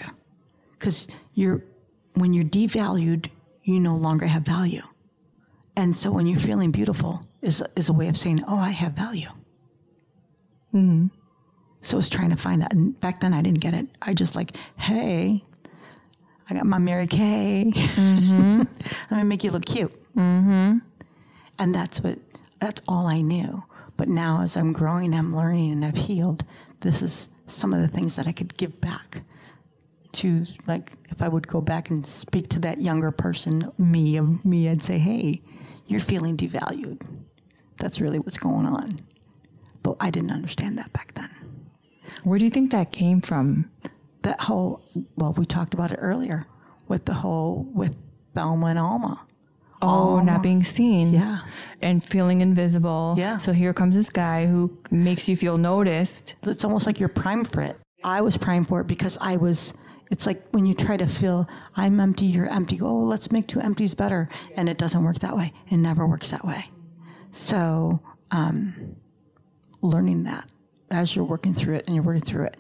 Because 0.78 1.08
you're, 1.34 1.64
when 2.14 2.34
you're 2.34 2.44
devalued, 2.44 3.30
you 3.64 3.80
no 3.80 3.96
longer 3.96 4.26
have 4.26 4.44
value. 4.44 4.84
And 5.76 5.96
so 5.96 6.12
when 6.12 6.26
you're 6.28 6.40
feeling 6.40 6.72
beautiful 6.72 7.26
is, 7.42 7.64
is 7.76 7.90
a 7.90 7.94
way 7.94 8.08
of 8.10 8.18
saying, 8.18 8.44
oh, 8.48 8.58
I 8.58 8.72
have 8.72 8.94
value. 8.94 9.30
Mm-hmm. 10.74 11.08
So 11.82 11.96
I 11.96 12.00
was 12.00 12.10
trying 12.10 12.32
to 12.32 12.36
find 12.36 12.62
that. 12.62 12.74
And 12.74 13.00
back 13.00 13.22
then 13.22 13.34
I 13.34 13.42
didn't 13.42 13.60
get 13.60 13.74
it. 13.74 13.88
I 14.02 14.14
just 14.14 14.36
like, 14.36 14.58
hey, 14.78 15.44
I 16.50 16.54
got 16.54 16.66
my 16.66 16.80
Mary 16.80 17.08
Kay. 17.08 17.72
Mm-hmm. 17.76 18.64
Let 19.12 19.18
me 19.18 19.24
make 19.24 19.44
you 19.44 19.52
look 19.52 19.66
cute. 19.66 19.94
Mm-hmm. 20.16 20.80
And 21.60 21.76
that's 21.76 22.02
what, 22.02 22.20
that's 22.60 22.82
all 22.88 23.08
I 23.08 23.22
knew. 23.22 23.64
But 23.98 24.08
now 24.08 24.42
as 24.42 24.56
I'm 24.56 24.72
growing, 24.72 25.14
I'm 25.14 25.36
learning 25.36 25.72
and 25.72 25.86
I've 25.86 25.98
healed, 25.98 26.46
this 26.82 27.02
is 27.02 27.30
some 27.48 27.74
of 27.74 27.82
the 27.82 27.88
things 27.88 28.16
that 28.16 28.28
I 28.28 28.32
could 28.32 28.56
give 28.56 28.80
back 28.80 29.22
to, 30.12 30.46
like, 30.68 30.94
if 31.10 31.22
I 31.22 31.28
would 31.28 31.48
go 31.48 31.62
back 31.62 31.90
and 31.90 32.06
speak 32.06 32.50
to 32.50 32.60
that 32.60 32.82
younger 32.82 33.12
person, 33.12 33.72
me, 33.78 34.18
of 34.18 34.44
me, 34.46 34.70
I'd 34.70 34.84
say, 34.84 34.98
hey, 34.98 35.42
you're 35.88 36.00
feeling 36.00 36.38
devalued. 36.38 37.02
That's 37.78 38.00
really 38.00 38.20
what's 38.20 38.38
going 38.38 38.66
on. 38.66 39.02
But 39.84 39.98
I 40.00 40.10
didn't 40.10 40.32
understand 40.32 40.78
that 40.78 40.94
back 40.94 41.14
then. 41.16 41.30
Where 42.24 42.40
do 42.40 42.46
you 42.46 42.52
think 42.52 42.72
that 42.72 42.92
came 42.92 43.22
from? 43.22 43.70
That 44.24 44.42
whole, 44.42 44.82
well, 45.16 45.34
we 45.34 45.46
talked 45.46 45.74
about 45.74 45.92
it 45.92 46.00
earlier 46.02 46.46
with 46.88 47.06
the 47.06 47.14
whole, 47.14 47.68
with 47.74 47.96
Thelma 48.34 48.68
and 48.68 48.80
Alma. 48.80 49.26
Oh, 49.82 50.20
not 50.20 50.44
being 50.44 50.64
seen. 50.64 51.14
Yeah. 51.14 51.40
And 51.82 52.04
feeling 52.04 52.42
invisible. 52.42 53.16
Yeah. 53.18 53.38
So 53.38 53.54
here 53.54 53.74
comes 53.74 53.96
this 53.96 54.10
guy 54.10 54.46
who 54.46 54.78
makes 54.92 55.30
you 55.30 55.38
feel 55.38 55.58
noticed. 55.58 56.36
It's 56.44 56.64
almost 56.64 56.86
like 56.86 57.00
you're 57.00 57.10
primed 57.10 57.52
for 57.52 57.62
it. 57.62 57.78
I 58.04 58.22
was 58.22 58.38
primed 58.38 58.68
for 58.68 58.82
it 58.82 58.88
because 58.88 59.18
I 59.22 59.38
was, 59.38 59.74
it's 60.12 60.26
like 60.26 60.44
when 60.52 60.66
you 60.66 60.74
try 60.74 60.98
to 60.98 61.08
feel, 61.08 61.48
I'm 61.76 62.00
empty, 62.00 62.26
you're 62.26 62.50
empty. 62.50 62.80
Oh, 62.82 62.98
let's 62.98 63.32
make 63.32 63.48
two 63.48 63.62
empties 63.62 63.94
better. 63.94 64.28
And 64.56 64.68
it 64.68 64.78
doesn't 64.78 65.04
work 65.04 65.20
that 65.20 65.36
way. 65.36 65.54
It 65.70 65.78
never 65.78 66.06
works 66.06 66.32
that 66.32 66.46
way. 66.46 66.66
So, 67.32 68.02
um, 68.32 68.96
learning 69.82 70.24
that 70.24 70.50
as 70.92 71.16
you're 71.16 71.26
working 71.26 71.54
through 71.54 71.76
it 71.76 71.86
and 71.86 71.96
you're 71.96 72.04
working 72.04 72.24
through 72.24 72.46
it. 72.46 72.58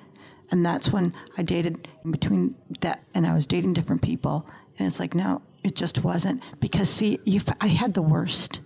And 0.51 0.65
that's 0.65 0.91
when 0.91 1.13
I 1.37 1.43
dated 1.43 1.87
in 2.03 2.11
between 2.11 2.55
that 2.81 3.03
and 3.13 3.27
I 3.27 3.33
was 3.33 3.45
dating 3.45 3.73
different 3.73 4.01
people. 4.01 4.47
And 4.77 4.87
it's 4.87 4.99
like, 4.99 5.13
no, 5.13 5.41
it 5.63 5.75
just 5.75 6.03
wasn't. 6.03 6.41
Because, 6.59 6.89
see, 6.89 7.19
you, 7.25 7.41
I 7.61 7.67
had 7.67 7.93
the 7.93 8.01
worst. 8.01 8.59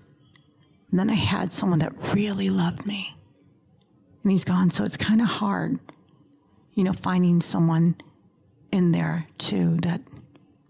And 0.92 1.00
then 1.00 1.10
I 1.10 1.16
had 1.16 1.52
someone 1.52 1.80
that 1.80 2.14
really 2.14 2.50
loved 2.50 2.86
me. 2.86 3.16
And 4.22 4.32
he's 4.32 4.46
gone. 4.46 4.70
So 4.72 4.84
it's 4.84 4.98
kind 4.98 5.22
of 5.22 5.28
hard, 5.28 5.80
you 6.74 6.84
know, 6.84 6.94
finding 6.94 7.42
someone 7.42 7.96
in 8.72 8.92
there 8.92 9.28
too 9.38 9.78
that 9.78 10.02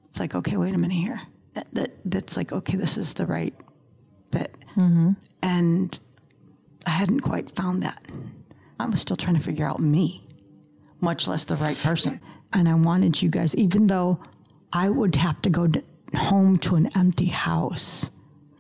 it's 0.08 0.20
like, 0.20 0.36
okay, 0.36 0.58
wait 0.58 0.74
a 0.74 0.78
minute 0.78 0.96
here. 0.96 1.22
That, 1.54 1.68
that 1.74 1.92
That's 2.06 2.38
like, 2.38 2.52
okay, 2.52 2.78
this 2.78 2.98
is 2.98 3.14
the 3.14 3.26
right 3.26 3.54
fit. 4.32 4.56
Mm-hmm. 4.76 5.12
And 5.42 6.00
I 6.86 6.90
hadn't 6.90 7.22
quite 7.22 7.56
found 7.56 7.84
that. 7.84 8.04
I 8.80 8.86
was 8.88 9.02
still 9.02 9.16
trying 9.16 9.36
to 9.36 9.42
figure 9.42 9.66
out 9.66 9.80
me, 9.80 10.26
much 11.00 11.28
less 11.28 11.46
the 11.46 11.56
right 11.58 11.78
person. 11.78 12.20
And 12.54 12.68
I 12.68 12.74
wanted 12.74 13.22
you 13.22 13.30
guys, 13.30 13.56
even 13.56 13.88
though 13.88 14.20
I 14.72 14.90
would 14.90 15.16
have 15.16 15.42
to 15.44 15.50
go 15.50 15.68
home 16.16 16.58
to 16.60 16.76
an 16.76 16.90
empty 16.96 17.26
house, 17.26 18.10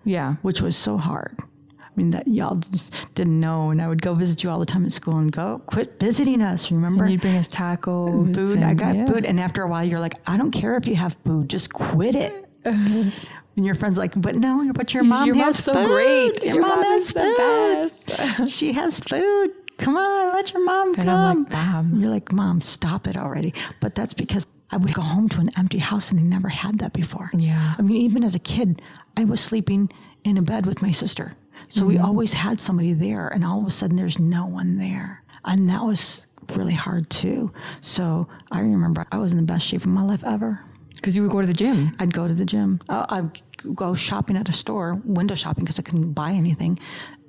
Yeah. 0.03 0.35
which 0.41 0.61
was 0.61 0.75
so 0.75 0.97
hard. 0.97 1.37
I 1.79 1.95
mean, 1.95 2.09
that 2.11 2.27
y'all 2.27 2.55
just 2.55 2.91
didn't 3.13 3.39
know. 3.39 3.69
And 3.69 3.79
I 3.81 3.87
would 3.87 4.01
go 4.01 4.15
visit 4.15 4.43
you 4.43 4.49
all 4.49 4.57
the 4.59 4.65
time 4.65 4.83
at 4.85 4.91
school 4.91 5.17
and 5.17 5.31
go, 5.31 5.61
quit 5.67 5.99
visiting 5.99 6.41
us, 6.41 6.71
remember? 6.71 7.07
You'd 7.07 7.21
bring 7.21 7.35
us 7.37 7.47
tacos. 7.47 8.33
food. 8.35 8.57
I 8.59 8.69
and- 8.71 8.79
got 8.79 8.95
yeah. 8.95 9.05
food. 9.05 9.25
And 9.25 9.39
after 9.39 9.61
a 9.61 9.67
while, 9.67 9.83
you're 9.83 9.99
like, 9.99 10.15
I 10.27 10.35
don't 10.37 10.49
care 10.51 10.75
if 10.75 10.87
you 10.87 10.95
have 10.95 11.15
food, 11.23 11.49
just 11.49 11.71
quit 11.71 12.15
it. 12.15 12.45
and 12.65 13.11
your 13.55 13.75
friend's 13.75 13.97
like, 13.99 14.19
but 14.19 14.35
no, 14.35 14.71
but 14.73 14.93
your 14.93 15.03
mom 15.03 15.27
Your 15.27 15.35
has 15.35 15.43
mom's 15.45 15.63
so 15.63 15.73
food. 15.73 15.87
great. 15.87 16.43
Your, 16.43 16.53
Your 16.55 16.61
mom, 16.61 16.79
mom 16.79 16.83
has 16.85 17.11
food. 17.11 17.21
the 17.37 17.93
best. 18.07 18.49
she 18.53 18.71
has 18.71 18.99
food. 18.99 19.51
Come 19.77 19.95
on, 19.97 20.33
let 20.33 20.53
your 20.53 20.63
mom 20.65 20.87
And 20.89 20.95
come. 20.95 21.09
I'm 21.09 21.43
like, 21.43 21.51
"Mom." 21.51 21.99
You're 22.01 22.09
like, 22.11 22.31
Mom, 22.31 22.61
stop 22.61 23.07
it 23.07 23.17
already. 23.17 23.53
But 23.81 23.95
that's 23.95 24.13
because 24.13 24.45
I 24.71 24.77
would 24.77 24.93
go 24.93 25.01
home 25.01 25.29
to 25.29 25.39
an 25.41 25.51
empty 25.57 25.77
house 25.77 26.09
and 26.11 26.19
I 26.19 26.23
never 26.23 26.49
had 26.49 26.79
that 26.79 26.93
before. 26.93 27.29
Yeah. 27.37 27.75
I 27.77 27.81
mean, 27.81 27.97
even 28.01 28.23
as 28.23 28.33
a 28.35 28.39
kid, 28.39 28.81
I 29.17 29.23
was 29.23 29.39
sleeping 29.41 29.91
in 30.23 30.37
a 30.37 30.41
bed 30.41 30.65
with 30.65 30.81
my 30.81 30.91
sister. 30.91 31.33
So 31.67 31.85
we 31.85 31.95
Mm-hmm. 31.95 32.05
always 32.05 32.33
had 32.33 32.59
somebody 32.59 32.93
there, 32.93 33.27
and 33.29 33.45
all 33.45 33.61
of 33.61 33.67
a 33.67 33.71
sudden 33.71 33.95
there's 33.95 34.19
no 34.19 34.45
one 34.45 34.77
there. 34.77 35.23
And 35.45 35.67
that 35.69 35.83
was 35.83 36.25
really 36.55 36.73
hard 36.73 37.09
too. 37.09 37.51
So 37.81 38.27
I 38.51 38.59
remember 38.59 39.05
I 39.11 39.17
was 39.17 39.31
in 39.31 39.37
the 39.37 39.43
best 39.43 39.67
shape 39.67 39.81
of 39.81 39.87
my 39.87 40.03
life 40.03 40.23
ever. 40.25 40.59
Because 40.95 41.15
you 41.15 41.21
would 41.23 41.31
go 41.31 41.41
to 41.41 41.47
the 41.47 41.53
gym. 41.53 41.95
I'd 41.99 42.13
go 42.13 42.27
to 42.27 42.33
the 42.33 42.45
gym. 42.45 42.79
Uh, 42.89 43.05
I'd 43.09 43.41
go 43.75 43.93
shopping 43.93 44.37
at 44.37 44.49
a 44.49 44.53
store, 44.53 44.95
window 45.05 45.35
shopping 45.35 45.63
because 45.65 45.77
I 45.79 45.83
couldn't 45.83 46.13
buy 46.13 46.31
anything. 46.31 46.79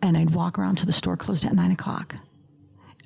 And 0.03 0.17
I'd 0.17 0.31
walk 0.35 0.59
around 0.59 0.77
to 0.77 0.87
the 0.87 0.93
store 0.93 1.17
closed 1.17 1.45
at 1.45 1.55
nine 1.55 1.71
o'clock. 1.73 2.15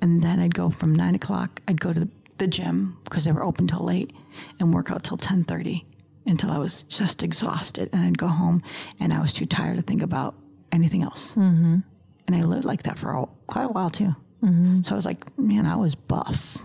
And 0.01 0.21
then 0.21 0.39
I'd 0.39 0.53
go 0.55 0.69
from 0.69 0.93
nine 0.95 1.15
o'clock, 1.15 1.61
I'd 1.67 1.81
go 1.81 1.91
to 1.93 2.07
the 2.37 2.47
gym 2.47 2.97
because 3.03 3.25
they 3.25 3.31
were 3.31 3.43
open 3.43 3.67
till 3.67 3.83
late 3.83 4.13
and 4.59 4.73
work 4.73 4.91
out 4.91 5.03
till 5.03 5.17
1030 5.17 5.85
until 6.25 6.51
I 6.51 6.57
was 6.57 6.83
just 6.83 7.23
exhausted. 7.23 7.89
And 7.93 8.03
I'd 8.03 8.17
go 8.17 8.27
home 8.27 8.61
and 8.99 9.13
I 9.13 9.19
was 9.19 9.33
too 9.33 9.45
tired 9.45 9.77
to 9.77 9.83
think 9.83 10.01
about 10.01 10.35
anything 10.71 11.03
else. 11.03 11.31
Mm-hmm. 11.31 11.79
And 12.27 12.35
I 12.35 12.41
lived 12.41 12.65
like 12.65 12.83
that 12.83 12.97
for 12.99 13.11
a, 13.11 13.25
quite 13.47 13.63
a 13.63 13.69
while 13.69 13.89
too. 13.89 14.15
Mm-hmm. 14.43 14.83
So 14.83 14.93
I 14.93 14.95
was 14.95 15.05
like, 15.05 15.37
man, 15.37 15.65
I 15.65 15.75
was 15.75 15.95
buff. 15.95 16.57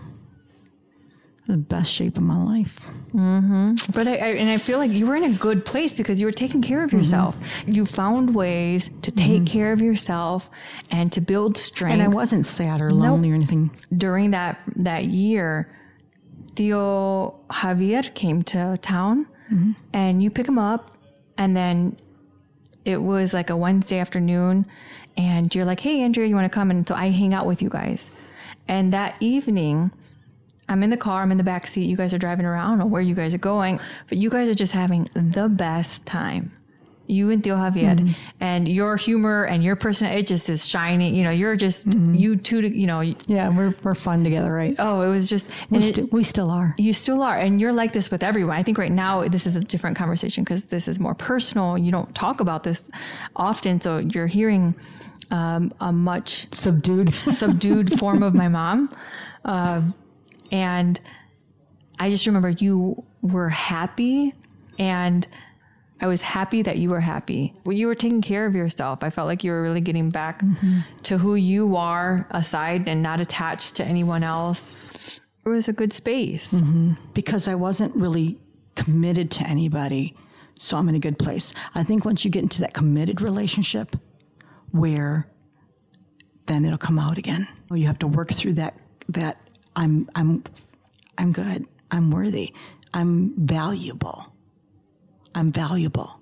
The 1.47 1.57
best 1.57 1.91
shape 1.91 2.17
of 2.17 2.23
my 2.23 2.41
life. 2.41 2.87
But 3.93 4.07
I, 4.07 4.15
I 4.15 4.27
and 4.29 4.49
I 4.49 4.57
feel 4.57 4.79
like 4.79 4.89
you 4.89 5.05
were 5.05 5.15
in 5.15 5.23
a 5.23 5.37
good 5.37 5.63
place 5.63 5.93
because 5.93 6.19
you 6.19 6.25
were 6.25 6.31
taking 6.31 6.59
care 6.59 6.83
of 6.83 6.91
yourself. 6.91 7.37
You 7.67 7.85
found 7.85 8.33
ways 8.33 8.89
to 9.03 9.11
take 9.11 9.45
care 9.45 9.71
of 9.71 9.79
yourself 9.79 10.49
and 10.89 11.11
to 11.13 11.21
build 11.21 11.55
strength. 11.55 11.93
And 11.93 12.01
I 12.01 12.07
wasn't 12.07 12.47
sad 12.47 12.81
or 12.81 12.91
lonely 12.91 13.29
or 13.29 13.35
anything. 13.35 13.69
during 13.95 14.31
that 14.31 14.59
that 14.75 15.05
year, 15.05 15.69
Theo 16.55 17.39
Javier 17.49 18.13
came 18.13 18.43
to 18.43 18.77
town, 18.81 19.27
mm-hmm. 19.51 19.71
and 19.93 20.23
you 20.23 20.29
pick 20.29 20.47
him 20.47 20.59
up, 20.59 20.97
and 21.37 21.55
then 21.55 21.97
it 22.85 23.01
was 23.01 23.33
like 23.33 23.49
a 23.49 23.57
Wednesday 23.57 23.99
afternoon, 23.99 24.65
and 25.17 25.53
you're 25.53 25.65
like, 25.65 25.79
"Hey, 25.79 26.01
Andrea, 26.01 26.27
you 26.27 26.35
want 26.35 26.51
to 26.51 26.53
come?" 26.53 26.71
And 26.71 26.87
so 26.87 26.95
I 26.95 27.09
hang 27.09 27.33
out 27.33 27.45
with 27.45 27.61
you 27.61 27.69
guys, 27.69 28.09
and 28.67 28.93
that 28.93 29.15
evening. 29.19 29.91
I'm 30.67 30.81
in 30.81 30.89
the 30.89 30.97
car, 30.97 31.21
I'm 31.21 31.31
in 31.31 31.37
the 31.37 31.43
back 31.43 31.67
seat. 31.67 31.85
You 31.85 31.95
guys 31.95 32.11
are 32.11 32.17
driving 32.17 32.43
around, 32.43 32.65
I 32.65 32.69
don't 32.69 32.79
know 32.79 32.85
where 32.87 32.99
you 32.99 33.13
guys 33.13 33.35
are 33.35 33.37
going, 33.37 33.79
but 34.09 34.17
you 34.17 34.31
guys 34.31 34.49
are 34.49 34.55
just 34.55 34.73
having 34.73 35.07
the 35.13 35.47
best 35.47 36.07
time. 36.07 36.51
You 37.07 37.29
and 37.29 37.43
Theo 37.43 37.55
Javier, 37.55 38.15
and 38.39 38.67
your 38.67 38.95
humor 38.97 39.43
and 39.43 39.63
your 39.63 39.75
person, 39.75 40.07
it 40.07 40.25
just 40.27 40.49
is 40.49 40.67
shining. 40.67 41.13
You 41.13 41.23
know, 41.23 41.29
you're 41.29 41.55
just, 41.55 41.87
you 41.93 42.35
two, 42.35 42.61
you 42.61 42.87
know, 42.87 43.01
Yeah, 43.27 43.49
we're, 43.49 43.75
we're 43.83 43.93
fun 43.95 44.23
together, 44.23 44.51
right? 44.51 44.75
Oh, 44.79 45.01
it 45.01 45.09
was 45.09 45.29
just, 45.29 45.49
we, 45.69 45.77
it- 45.79 46.11
we 46.11 46.23
still 46.23 46.49
are. 46.49 46.73
you 46.77 46.93
still 46.93 47.21
are. 47.21 47.37
And 47.37 47.61
you're 47.61 47.73
like 47.73 47.91
this 47.91 48.09
with 48.09 48.23
everyone. 48.23 48.55
I 48.55 48.63
think 48.63 48.77
right 48.77 48.91
now 48.91 49.27
this 49.27 49.45
is 49.45 49.55
a 49.55 49.59
different 49.59 49.95
conversation 49.97 50.43
because 50.43 50.65
this 50.65 50.87
is 50.87 50.99
more 50.99 51.13
personal. 51.13 51.77
You 51.77 51.91
don't 51.91 52.13
talk 52.15 52.39
about 52.39 52.63
this 52.63 52.89
often. 53.35 53.79
So 53.81 53.97
you're 53.99 54.27
hearing 54.27 54.73
um, 55.31 55.71
a 55.79 55.91
much 55.91 56.47
Subdued. 56.55 57.13
subdued 57.31 57.99
form 57.99 58.23
of 58.23 58.33
my 58.33 58.47
mom. 58.47 58.89
Um, 59.43 59.93
and 60.51 60.99
I 61.99 62.09
just 62.09 62.25
remember 62.25 62.49
you 62.49 63.03
were 63.21 63.49
happy 63.49 64.33
and 64.77 65.27
I 66.01 66.07
was 66.07 66.21
happy 66.21 66.61
that 66.61 66.77
you 66.77 66.89
were 66.89 66.99
happy. 66.99 67.53
You 67.65 67.87
were 67.87 67.95
taking 67.95 68.21
care 68.21 68.45
of 68.45 68.55
yourself, 68.55 69.03
I 69.03 69.09
felt 69.09 69.27
like 69.27 69.43
you 69.43 69.51
were 69.51 69.61
really 69.61 69.81
getting 69.81 70.09
back 70.09 70.43
to 71.03 71.17
who 71.17 71.35
you 71.35 71.75
are 71.77 72.27
aside 72.31 72.87
and 72.87 73.01
not 73.01 73.21
attached 73.21 73.75
to 73.75 73.83
anyone 73.85 74.23
else. 74.23 74.71
It 75.45 75.49
was 75.49 75.67
a 75.67 75.73
good 75.73 75.93
space. 75.93 76.51
because 77.13 77.47
I 77.47 77.55
wasn't 77.55 77.95
really 77.95 78.37
committed 78.75 79.31
to 79.31 79.47
anybody. 79.47 80.15
So 80.59 80.77
I'm 80.77 80.89
in 80.89 80.95
a 80.95 80.99
good 80.99 81.17
place. 81.19 81.53
I 81.75 81.83
think 81.83 82.03
once 82.05 82.25
you 82.25 82.31
get 82.31 82.43
into 82.43 82.61
that 82.61 82.73
committed 82.73 83.21
relationship 83.21 83.95
where 84.71 85.27
then 86.47 86.65
it'll 86.65 86.77
come 86.77 86.99
out 86.99 87.17
again. 87.17 87.47
You 87.71 87.87
have 87.87 87.99
to 87.99 88.07
work 88.07 88.31
through 88.33 88.53
that 88.53 88.75
that 89.09 89.37
I'm 89.75 90.09
I'm 90.15 90.43
I'm 91.17 91.31
good. 91.31 91.65
I'm 91.91 92.11
worthy. 92.11 92.53
I'm 92.93 93.33
valuable. 93.37 94.25
I'm 95.35 95.51
valuable. 95.51 96.19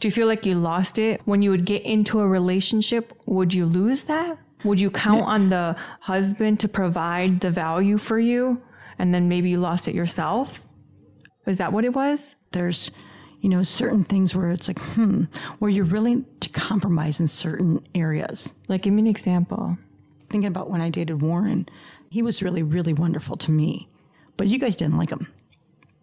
Do 0.00 0.08
you 0.08 0.12
feel 0.12 0.26
like 0.26 0.44
you 0.44 0.54
lost 0.56 0.98
it 0.98 1.20
when 1.24 1.40
you 1.40 1.50
would 1.50 1.64
get 1.64 1.82
into 1.84 2.18
a 2.20 2.26
relationship? 2.26 3.12
Would 3.26 3.54
you 3.54 3.64
lose 3.64 4.02
that? 4.04 4.38
Would 4.64 4.80
you 4.80 4.90
count 4.90 5.22
on 5.22 5.48
the 5.50 5.76
husband 6.00 6.58
to 6.60 6.68
provide 6.68 7.40
the 7.40 7.50
value 7.50 7.96
for 7.96 8.18
you 8.18 8.60
and 8.98 9.14
then 9.14 9.28
maybe 9.28 9.50
you 9.50 9.58
lost 9.58 9.86
it 9.86 9.94
yourself? 9.94 10.60
Is 11.46 11.58
that 11.58 11.72
what 11.72 11.84
it 11.84 11.94
was? 11.94 12.34
There's 12.52 12.90
you 13.40 13.48
know 13.48 13.62
certain 13.62 14.02
things 14.02 14.34
where 14.34 14.50
it's 14.50 14.66
like 14.66 14.80
hmm 14.80 15.24
where 15.60 15.70
you're 15.70 15.84
willing 15.84 16.26
to 16.40 16.48
compromise 16.48 17.20
in 17.20 17.28
certain 17.28 17.86
areas. 17.94 18.52
Like, 18.66 18.82
give 18.82 18.92
me 18.92 19.02
an 19.02 19.06
example. 19.06 19.78
thinking 20.28 20.48
about 20.48 20.68
when 20.70 20.80
I 20.80 20.90
dated 20.90 21.22
Warren, 21.22 21.68
he 22.10 22.20
was 22.22 22.42
really, 22.42 22.62
really 22.62 22.92
wonderful 22.92 23.36
to 23.36 23.50
me. 23.52 23.88
But 24.36 24.48
you 24.48 24.58
guys 24.58 24.76
didn't 24.76 24.98
like 24.98 25.10
him. 25.10 25.32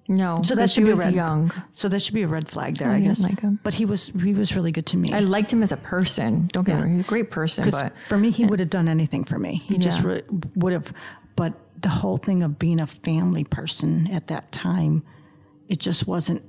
No, 0.08 0.41
So 0.43 0.53
that 0.56 0.70
should 0.70 0.82
he 0.84 0.86
be 0.86 0.91
was 0.91 0.99
a 1.01 1.06
red 1.06 1.16
young. 1.16 1.51
So 1.72 1.89
that 1.89 1.99
should 1.99 2.14
be 2.14 2.22
a 2.22 2.28
red 2.28 2.47
flag 2.47 2.78
there, 2.78 2.89
I 2.91 2.97
I, 2.97 2.99
guess. 2.99 3.22
like 3.22 3.39
him. 3.39 3.60
But 3.64 3.74
he 3.74 3.86
was 3.86 4.08
he 4.24 4.34
was 4.34 4.56
really 4.56 4.72
good 4.72 4.86
to 4.88 4.97
me. 4.97 5.12
I 5.12 5.20
liked 5.22 5.51
him 5.51 5.64
as 5.64 5.72
a 5.72 5.78
person. 5.78 6.47
Don't 6.53 6.64
get 6.64 6.76
me 6.76 6.82
wrong, 6.84 6.97
he's 6.97 7.06
a 7.06 7.10
great 7.10 7.32
person. 7.32 7.68
but 7.70 7.93
for 8.08 8.18
me, 8.18 8.30
he 8.30 8.45
would 8.45 8.60
have 8.60 8.70
done 8.70 8.88
anything 8.88 9.24
for 9.24 9.39
me. 9.39 9.64
He 9.66 9.78
just 9.78 10.01
Yeah. 10.01 10.08
really 10.08 10.24
would 10.56 10.74
have. 10.74 10.93
But 11.36 11.53
the 11.82 11.89
whole 11.89 12.18
thing 12.18 12.43
of 12.43 12.60
being 12.60 12.80
a 12.80 12.88
family 12.88 13.43
person 13.43 14.08
at 14.12 14.28
that 14.28 14.51
time, 14.51 15.03
it 15.70 15.80
just 15.80 16.08
wasn't 16.08 16.43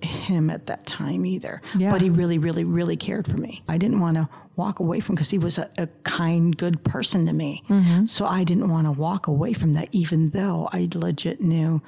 him 0.00 0.50
at 0.50 0.66
that 0.66 0.86
time 0.86 1.24
either. 1.26 1.60
Yeah. 1.76 1.90
But 1.90 2.02
he 2.02 2.10
really, 2.10 2.38
really, 2.38 2.64
really 2.64 2.96
cared 2.96 3.26
for 3.26 3.36
me. 3.36 3.62
I 3.68 3.78
didn't 3.78 4.00
want 4.00 4.16
to 4.16 4.28
walk 4.56 4.80
away 4.80 5.00
from 5.00 5.14
because 5.14 5.30
he 5.30 5.38
was 5.38 5.58
a, 5.58 5.70
a, 5.78 5.86
kind, 6.04 6.56
good 6.56 6.82
person 6.84 7.26
to 7.26 7.32
me. 7.32 7.62
Mm-hmm. 7.68 8.06
So 8.06 8.26
I 8.26 8.44
didn't 8.44 8.68
want 8.68 8.86
to 8.86 8.92
walk 8.92 9.26
away 9.26 9.52
from 9.52 9.72
that, 9.74 9.88
even 9.92 10.30
though 10.30 10.68
I 10.72 10.88
legit 10.94 11.40
knew 11.40 11.80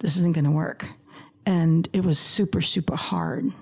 this 0.00 0.16
isn't 0.16 0.32
going 0.32 0.44
to 0.44 0.50
work. 0.50 0.88
And 1.46 1.88
it 1.92 2.04
was 2.04 2.18
super, 2.18 2.60
super 2.60 2.96
hard 2.96 3.52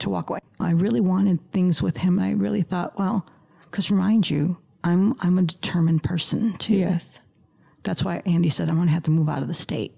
to 0.00 0.10
walk 0.10 0.30
away. 0.30 0.40
I 0.58 0.70
really 0.70 1.00
wanted 1.00 1.38
things 1.52 1.82
with 1.82 1.98
him. 1.98 2.18
And 2.18 2.26
I 2.26 2.32
really 2.32 2.62
thought, 2.62 2.98
well, 2.98 3.26
because 3.70 3.90
remind 3.90 4.28
you, 4.28 4.56
I'm 4.84 5.14
I'm 5.20 5.38
a 5.38 5.42
determined 5.42 6.02
person 6.02 6.54
too. 6.54 6.74
Yes. 6.74 7.18
That's 7.82 8.04
why 8.04 8.22
Andy 8.26 8.48
said 8.48 8.68
I'm 8.68 8.76
going 8.76 8.88
to 8.88 8.94
have 8.94 9.04
to 9.04 9.10
move 9.10 9.28
out 9.28 9.42
of 9.42 9.48
the 9.48 9.54
state. 9.54 9.92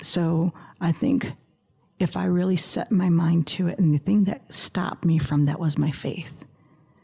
So 0.00 0.52
I 0.80 0.92
think 0.92 1.32
if 1.98 2.16
I 2.16 2.24
really 2.24 2.56
set 2.56 2.90
my 2.90 3.08
mind 3.08 3.46
to 3.48 3.68
it, 3.68 3.78
and 3.78 3.94
the 3.94 3.98
thing 3.98 4.24
that 4.24 4.52
stopped 4.52 5.04
me 5.04 5.18
from 5.18 5.46
that 5.46 5.60
was 5.60 5.78
my 5.78 5.90
faith, 5.90 6.32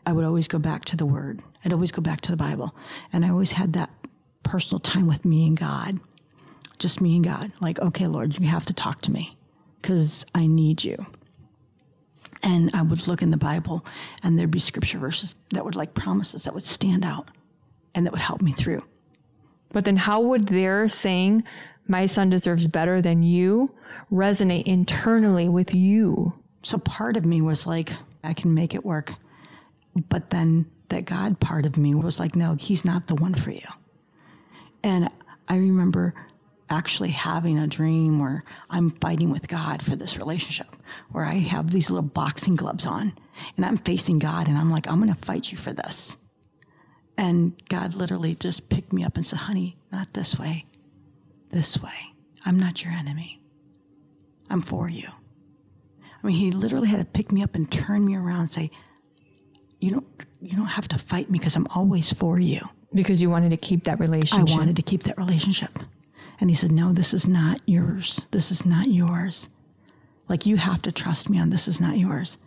I 0.06 0.12
would 0.12 0.24
always 0.24 0.48
go 0.48 0.58
back 0.58 0.84
to 0.86 0.96
the 0.96 1.06
Word. 1.06 1.40
I'd 1.64 1.72
always 1.72 1.92
go 1.92 2.02
back 2.02 2.20
to 2.22 2.30
the 2.30 2.36
Bible, 2.36 2.74
and 3.12 3.24
I 3.24 3.30
always 3.30 3.52
had 3.52 3.74
that 3.74 3.90
personal 4.42 4.80
time 4.80 5.06
with 5.06 5.24
me 5.24 5.46
and 5.46 5.56
God, 5.56 6.00
just 6.78 7.00
me 7.00 7.16
and 7.16 7.24
God. 7.24 7.52
Like, 7.60 7.78
okay, 7.80 8.06
Lord, 8.06 8.38
you 8.38 8.46
have 8.48 8.66
to 8.66 8.72
talk 8.72 9.00
to 9.02 9.10
me 9.10 9.36
because 9.80 10.24
I 10.34 10.46
need 10.46 10.84
you. 10.84 11.06
And 12.42 12.70
I 12.72 12.82
would 12.82 13.08
look 13.08 13.20
in 13.20 13.30
the 13.30 13.36
Bible, 13.36 13.84
and 14.22 14.38
there'd 14.38 14.50
be 14.50 14.60
scripture 14.60 14.98
verses 14.98 15.34
that 15.50 15.64
would 15.64 15.74
like 15.74 15.94
promises 15.94 16.44
that 16.44 16.54
would 16.54 16.64
stand 16.64 17.04
out 17.04 17.28
and 17.94 18.06
that 18.06 18.12
would 18.12 18.20
help 18.20 18.40
me 18.40 18.52
through. 18.52 18.84
But 19.70 19.84
then 19.84 19.96
how 19.96 20.20
would 20.20 20.46
their 20.46 20.88
saying, 20.88 21.44
my 21.86 22.06
son 22.06 22.30
deserves 22.30 22.66
better 22.68 23.02
than 23.02 23.22
you, 23.22 23.74
resonate 24.10 24.64
internally 24.64 25.48
with 25.48 25.74
you? 25.74 26.32
So 26.62 26.78
part 26.78 27.16
of 27.16 27.24
me 27.24 27.40
was 27.40 27.66
like, 27.66 27.92
I 28.22 28.34
can 28.34 28.54
make 28.54 28.74
it 28.74 28.84
work. 28.84 29.14
But 30.08 30.30
then 30.30 30.70
that 30.90 31.04
God 31.04 31.40
part 31.40 31.66
of 31.66 31.76
me 31.76 31.94
was 31.94 32.20
like, 32.20 32.36
no, 32.36 32.54
he's 32.54 32.84
not 32.84 33.08
the 33.08 33.14
one 33.14 33.34
for 33.34 33.50
you. 33.50 33.66
And 34.82 35.10
I 35.48 35.56
remember 35.56 36.14
actually 36.70 37.10
having 37.10 37.58
a 37.58 37.66
dream 37.66 38.18
where 38.18 38.44
I'm 38.70 38.90
fighting 38.90 39.30
with 39.30 39.48
God 39.48 39.82
for 39.82 39.96
this 39.96 40.16
relationship, 40.18 40.76
where 41.10 41.24
I 41.24 41.34
have 41.34 41.70
these 41.70 41.90
little 41.90 42.08
boxing 42.08 42.56
gloves 42.56 42.86
on 42.86 43.14
and 43.56 43.64
I'm 43.64 43.78
facing 43.78 44.18
God 44.18 44.48
and 44.48 44.58
I'm 44.58 44.70
like, 44.70 44.86
I'm 44.88 45.00
going 45.00 45.14
to 45.14 45.24
fight 45.24 45.50
you 45.50 45.58
for 45.58 45.72
this. 45.72 46.16
And 47.16 47.60
God 47.68 47.94
literally 47.94 48.34
just 48.34 48.68
picked 48.68 48.92
me 48.92 49.04
up 49.04 49.16
and 49.16 49.26
said, 49.26 49.40
honey, 49.40 49.76
not 49.90 50.12
this 50.14 50.38
way, 50.38 50.66
this 51.50 51.82
way. 51.82 52.14
I'm 52.44 52.58
not 52.58 52.84
your 52.84 52.92
enemy. 52.92 53.40
I'm 54.50 54.62
for 54.62 54.88
you. 54.88 55.08
I 56.22 56.26
mean, 56.26 56.36
he 56.36 56.50
literally 56.50 56.88
had 56.88 56.98
to 56.98 57.04
pick 57.04 57.32
me 57.32 57.42
up 57.42 57.54
and 57.54 57.70
turn 57.70 58.04
me 58.04 58.16
around 58.16 58.40
and 58.40 58.50
say, 58.50 58.70
"You 59.80 59.90
don't, 59.92 60.06
you 60.40 60.56
don't 60.56 60.66
have 60.66 60.88
to 60.88 60.98
fight 60.98 61.30
me 61.30 61.38
because 61.38 61.54
I'm 61.54 61.66
always 61.74 62.12
for 62.12 62.38
you." 62.38 62.60
Because 62.94 63.20
you 63.20 63.30
wanted 63.30 63.50
to 63.50 63.56
keep 63.56 63.84
that 63.84 64.00
relationship. 64.00 64.48
I 64.48 64.58
wanted 64.58 64.76
to 64.76 64.82
keep 64.82 65.02
that 65.04 65.18
relationship, 65.18 65.78
and 66.40 66.50
he 66.50 66.56
said, 66.56 66.72
"No, 66.72 66.92
this 66.92 67.12
is 67.12 67.26
not 67.26 67.60
yours. 67.66 68.26
This 68.30 68.50
is 68.50 68.64
not 68.64 68.88
yours. 68.88 69.48
Like 70.28 70.46
you 70.46 70.56
have 70.56 70.82
to 70.82 70.92
trust 70.92 71.28
me 71.30 71.38
on 71.38 71.50
this 71.50 71.68
is 71.68 71.80
not 71.80 71.98
yours." 71.98 72.38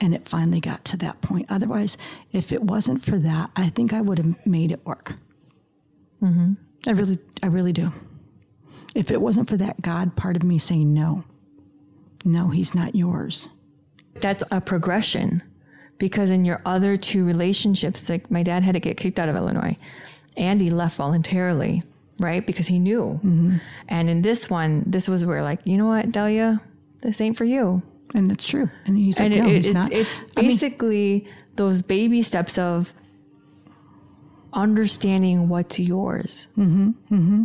And 0.00 0.14
it 0.14 0.28
finally 0.28 0.60
got 0.60 0.84
to 0.86 0.96
that 0.98 1.20
point. 1.20 1.46
Otherwise, 1.50 1.98
if 2.32 2.52
it 2.52 2.62
wasn't 2.62 3.04
for 3.04 3.18
that, 3.18 3.50
I 3.54 3.68
think 3.68 3.92
I 3.92 4.00
would 4.00 4.18
have 4.18 4.46
made 4.46 4.72
it 4.72 4.84
work. 4.86 5.14
Mm-hmm. 6.22 6.54
I 6.86 6.90
really, 6.92 7.18
I 7.42 7.46
really 7.46 7.72
do. 7.72 7.92
If 8.94 9.10
it 9.10 9.20
wasn't 9.20 9.48
for 9.48 9.58
that 9.58 9.82
God 9.82 10.16
part 10.16 10.36
of 10.36 10.42
me 10.42 10.58
saying 10.58 10.92
no, 10.92 11.24
no, 12.24 12.48
he's 12.48 12.74
not 12.74 12.94
yours. 12.94 13.48
That's 14.14 14.42
a 14.50 14.60
progression 14.60 15.42
because 15.98 16.30
in 16.30 16.44
your 16.44 16.60
other 16.64 16.96
two 16.96 17.24
relationships, 17.24 18.08
like 18.08 18.30
my 18.30 18.42
dad 18.42 18.62
had 18.62 18.72
to 18.72 18.80
get 18.80 18.96
kicked 18.96 19.18
out 19.18 19.28
of 19.28 19.36
Illinois. 19.36 19.76
Andy 20.36 20.70
left 20.70 20.96
voluntarily, 20.96 21.82
right? 22.20 22.46
Because 22.46 22.66
he 22.66 22.78
knew. 22.78 23.18
Mm-hmm. 23.24 23.56
And 23.88 24.10
in 24.10 24.22
this 24.22 24.48
one, 24.48 24.84
this 24.86 25.08
was 25.08 25.24
where, 25.24 25.42
like, 25.42 25.60
you 25.64 25.76
know 25.76 25.86
what, 25.86 26.10
Delia, 26.10 26.60
this 27.00 27.20
ain't 27.20 27.36
for 27.36 27.44
you. 27.44 27.82
And 28.14 28.30
it's 28.30 28.44
true. 28.44 28.68
And 28.86 28.96
he's 28.96 29.18
like, 29.18 29.32
And 29.32 29.40
no, 29.40 29.48
it, 29.48 29.56
he's 29.56 29.66
it's, 29.68 29.74
not. 29.74 29.92
it's 29.92 30.24
I 30.36 30.42
mean, 30.42 30.50
basically 30.50 31.28
those 31.56 31.82
baby 31.82 32.22
steps 32.22 32.58
of 32.58 32.92
understanding 34.52 35.48
what's 35.48 35.78
yours. 35.78 36.48
Mm-hmm, 36.58 36.90
mm-hmm. 37.14 37.42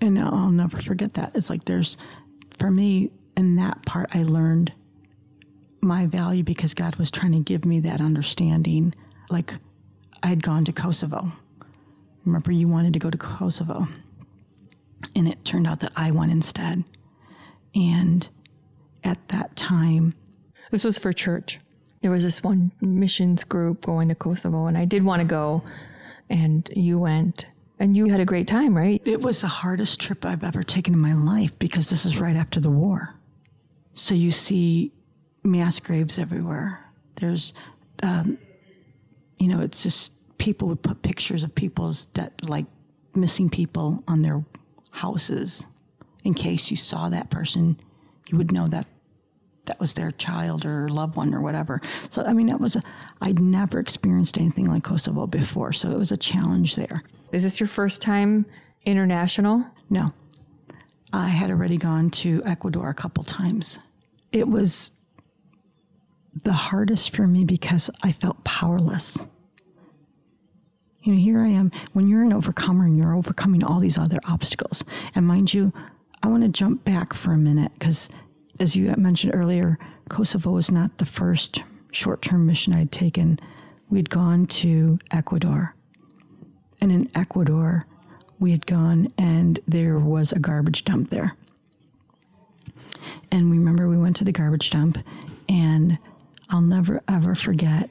and 0.00 0.18
I'll, 0.18 0.34
I'll 0.34 0.50
never 0.50 0.80
forget 0.80 1.14
that. 1.14 1.32
It's 1.34 1.50
like 1.50 1.64
there's, 1.64 1.96
for 2.58 2.70
me, 2.70 3.10
in 3.36 3.56
that 3.56 3.84
part, 3.84 4.10
I 4.14 4.22
learned 4.22 4.72
my 5.80 6.06
value 6.06 6.42
because 6.42 6.74
God 6.74 6.96
was 6.96 7.10
trying 7.10 7.32
to 7.32 7.40
give 7.40 7.64
me 7.64 7.80
that 7.80 8.00
understanding. 8.00 8.94
Like 9.30 9.54
I 10.22 10.28
had 10.28 10.42
gone 10.42 10.64
to 10.64 10.72
Kosovo. 10.72 11.32
Remember, 12.24 12.52
you 12.52 12.68
wanted 12.68 12.92
to 12.94 12.98
go 12.98 13.10
to 13.10 13.18
Kosovo. 13.18 13.86
And 15.14 15.28
it 15.28 15.44
turned 15.44 15.66
out 15.66 15.80
that 15.80 15.92
I 15.96 16.10
went 16.10 16.32
instead. 16.32 16.84
And 17.74 18.28
at 19.04 19.28
that 19.28 19.54
time, 19.56 20.14
This 20.74 20.84
was 20.84 20.98
for 20.98 21.12
church. 21.12 21.60
There 22.00 22.10
was 22.10 22.24
this 22.24 22.42
one 22.42 22.72
missions 22.80 23.44
group 23.44 23.82
going 23.82 24.08
to 24.08 24.16
Kosovo, 24.16 24.66
and 24.66 24.76
I 24.76 24.84
did 24.84 25.04
want 25.04 25.20
to 25.20 25.24
go, 25.24 25.62
and 26.28 26.68
you 26.74 26.98
went, 26.98 27.46
and 27.78 27.96
you 27.96 28.06
had 28.06 28.18
a 28.18 28.24
great 28.24 28.48
time, 28.48 28.76
right? 28.76 29.00
It 29.04 29.22
was 29.22 29.40
the 29.40 29.46
hardest 29.46 30.00
trip 30.00 30.24
I've 30.24 30.42
ever 30.42 30.64
taken 30.64 30.92
in 30.92 30.98
my 30.98 31.14
life 31.14 31.56
because 31.60 31.90
this 31.90 32.04
is 32.04 32.18
right 32.18 32.34
after 32.34 32.58
the 32.58 32.70
war. 32.70 33.14
So 33.94 34.16
you 34.16 34.32
see 34.32 34.90
mass 35.44 35.78
graves 35.78 36.18
everywhere. 36.18 36.84
There's, 37.20 37.52
um, 38.02 38.36
you 39.38 39.46
know, 39.46 39.60
it's 39.60 39.84
just 39.84 40.13
people 40.44 40.68
would 40.68 40.82
put 40.82 41.00
pictures 41.00 41.42
of 41.42 41.54
people's 41.54 42.04
that 42.12 42.30
like 42.46 42.66
missing 43.14 43.48
people 43.48 44.04
on 44.06 44.20
their 44.20 44.44
houses 44.90 45.66
in 46.22 46.34
case 46.34 46.70
you 46.70 46.76
saw 46.76 47.08
that 47.08 47.30
person, 47.30 47.80
you 48.28 48.36
would 48.36 48.52
know 48.52 48.66
that 48.66 48.86
that 49.64 49.80
was 49.80 49.94
their 49.94 50.10
child 50.10 50.66
or 50.66 50.86
loved 50.90 51.16
one 51.16 51.32
or 51.32 51.40
whatever. 51.40 51.80
So 52.10 52.22
I 52.22 52.34
mean, 52.34 52.50
it 52.50 52.60
was 52.60 52.76
a, 52.76 52.82
I'd 53.22 53.40
never 53.40 53.78
experienced 53.78 54.36
anything 54.36 54.66
like 54.66 54.84
Kosovo 54.84 55.26
before, 55.26 55.72
so 55.72 55.90
it 55.90 55.96
was 55.96 56.12
a 56.12 56.16
challenge 56.18 56.76
there. 56.76 57.02
Is 57.32 57.42
this 57.42 57.58
your 57.58 57.66
first 57.66 58.02
time 58.02 58.44
international? 58.84 59.64
No. 59.88 60.12
I 61.14 61.28
had 61.28 61.48
already 61.48 61.78
gone 61.78 62.10
to 62.10 62.42
Ecuador 62.44 62.90
a 62.90 62.94
couple 62.94 63.24
times. 63.24 63.78
It 64.30 64.46
was 64.46 64.90
the 66.42 66.52
hardest 66.52 67.16
for 67.16 67.26
me 67.26 67.44
because 67.44 67.88
I 68.02 68.12
felt 68.12 68.44
powerless. 68.44 69.24
You 71.04 71.12
know, 71.12 71.20
here 71.20 71.40
I 71.40 71.48
am. 71.48 71.70
When 71.92 72.08
you're 72.08 72.22
an 72.22 72.32
overcomer 72.32 72.86
and 72.86 72.96
you're 72.96 73.14
overcoming 73.14 73.62
all 73.62 73.78
these 73.78 73.98
other 73.98 74.18
obstacles, 74.26 74.84
and 75.14 75.26
mind 75.26 75.52
you, 75.52 75.70
I 76.22 76.28
want 76.28 76.44
to 76.44 76.48
jump 76.48 76.82
back 76.82 77.12
for 77.12 77.32
a 77.32 77.36
minute 77.36 77.72
because, 77.78 78.08
as 78.58 78.74
you 78.74 78.92
mentioned 78.96 79.34
earlier, 79.34 79.78
Kosovo 80.08 80.52
was 80.52 80.70
not 80.70 80.96
the 80.96 81.04
first 81.04 81.62
short 81.92 82.22
term 82.22 82.46
mission 82.46 82.72
I'd 82.72 82.90
taken. 82.90 83.38
We'd 83.90 84.08
gone 84.08 84.46
to 84.46 84.98
Ecuador. 85.10 85.74
And 86.80 86.90
in 86.90 87.10
Ecuador, 87.14 87.86
we 88.40 88.50
had 88.52 88.66
gone 88.66 89.12
and 89.18 89.60
there 89.68 89.98
was 89.98 90.32
a 90.32 90.38
garbage 90.38 90.84
dump 90.84 91.10
there. 91.10 91.36
And 93.30 93.50
we 93.50 93.58
remember 93.58 93.88
we 93.88 93.98
went 93.98 94.16
to 94.16 94.24
the 94.24 94.32
garbage 94.32 94.70
dump, 94.70 94.96
and 95.50 95.98
I'll 96.48 96.62
never 96.62 97.02
ever 97.08 97.34
forget 97.34 97.90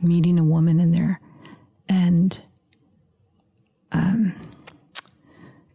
meeting 0.00 0.38
a 0.38 0.44
woman 0.44 0.78
in 0.78 0.92
there. 0.92 1.20
And 1.90 2.40
um, 3.92 4.34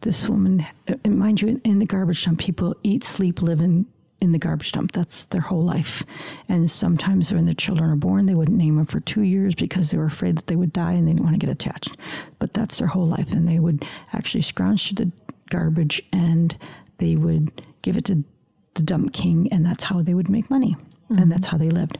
this 0.00 0.28
woman, 0.28 0.66
mind 1.04 1.42
you, 1.42 1.60
in 1.62 1.78
the 1.78 1.86
garbage 1.86 2.24
dump, 2.24 2.40
people 2.40 2.74
eat, 2.82 3.04
sleep, 3.04 3.42
live 3.42 3.60
in, 3.60 3.86
in 4.20 4.32
the 4.32 4.38
garbage 4.38 4.72
dump. 4.72 4.92
That's 4.92 5.24
their 5.24 5.42
whole 5.42 5.62
life. 5.62 6.02
And 6.48 6.70
sometimes 6.70 7.32
when 7.32 7.44
their 7.44 7.54
children 7.54 7.90
are 7.90 7.96
born, 7.96 8.24
they 8.24 8.34
wouldn't 8.34 8.56
name 8.56 8.76
them 8.76 8.86
for 8.86 8.98
two 9.00 9.22
years 9.22 9.54
because 9.54 9.90
they 9.90 9.98
were 9.98 10.06
afraid 10.06 10.38
that 10.38 10.46
they 10.46 10.56
would 10.56 10.72
die 10.72 10.92
and 10.92 11.06
they 11.06 11.12
didn't 11.12 11.24
want 11.24 11.34
to 11.38 11.46
get 11.46 11.52
attached. 11.52 11.96
But 12.38 12.54
that's 12.54 12.78
their 12.78 12.88
whole 12.88 13.06
life. 13.06 13.32
And 13.32 13.46
they 13.46 13.58
would 13.58 13.84
actually 14.12 14.42
scrounge 14.42 14.88
to 14.88 14.94
the 14.94 15.12
garbage 15.50 16.02
and 16.12 16.56
they 16.98 17.14
would 17.14 17.62
give 17.82 17.98
it 17.98 18.06
to 18.06 18.24
the 18.74 18.82
dump 18.82 19.12
king, 19.12 19.48
and 19.52 19.64
that's 19.64 19.84
how 19.84 20.00
they 20.00 20.14
would 20.14 20.28
make 20.28 20.50
money. 20.50 20.76
And 21.08 21.30
that's 21.30 21.46
how 21.46 21.56
they 21.56 21.70
lived. 21.70 21.98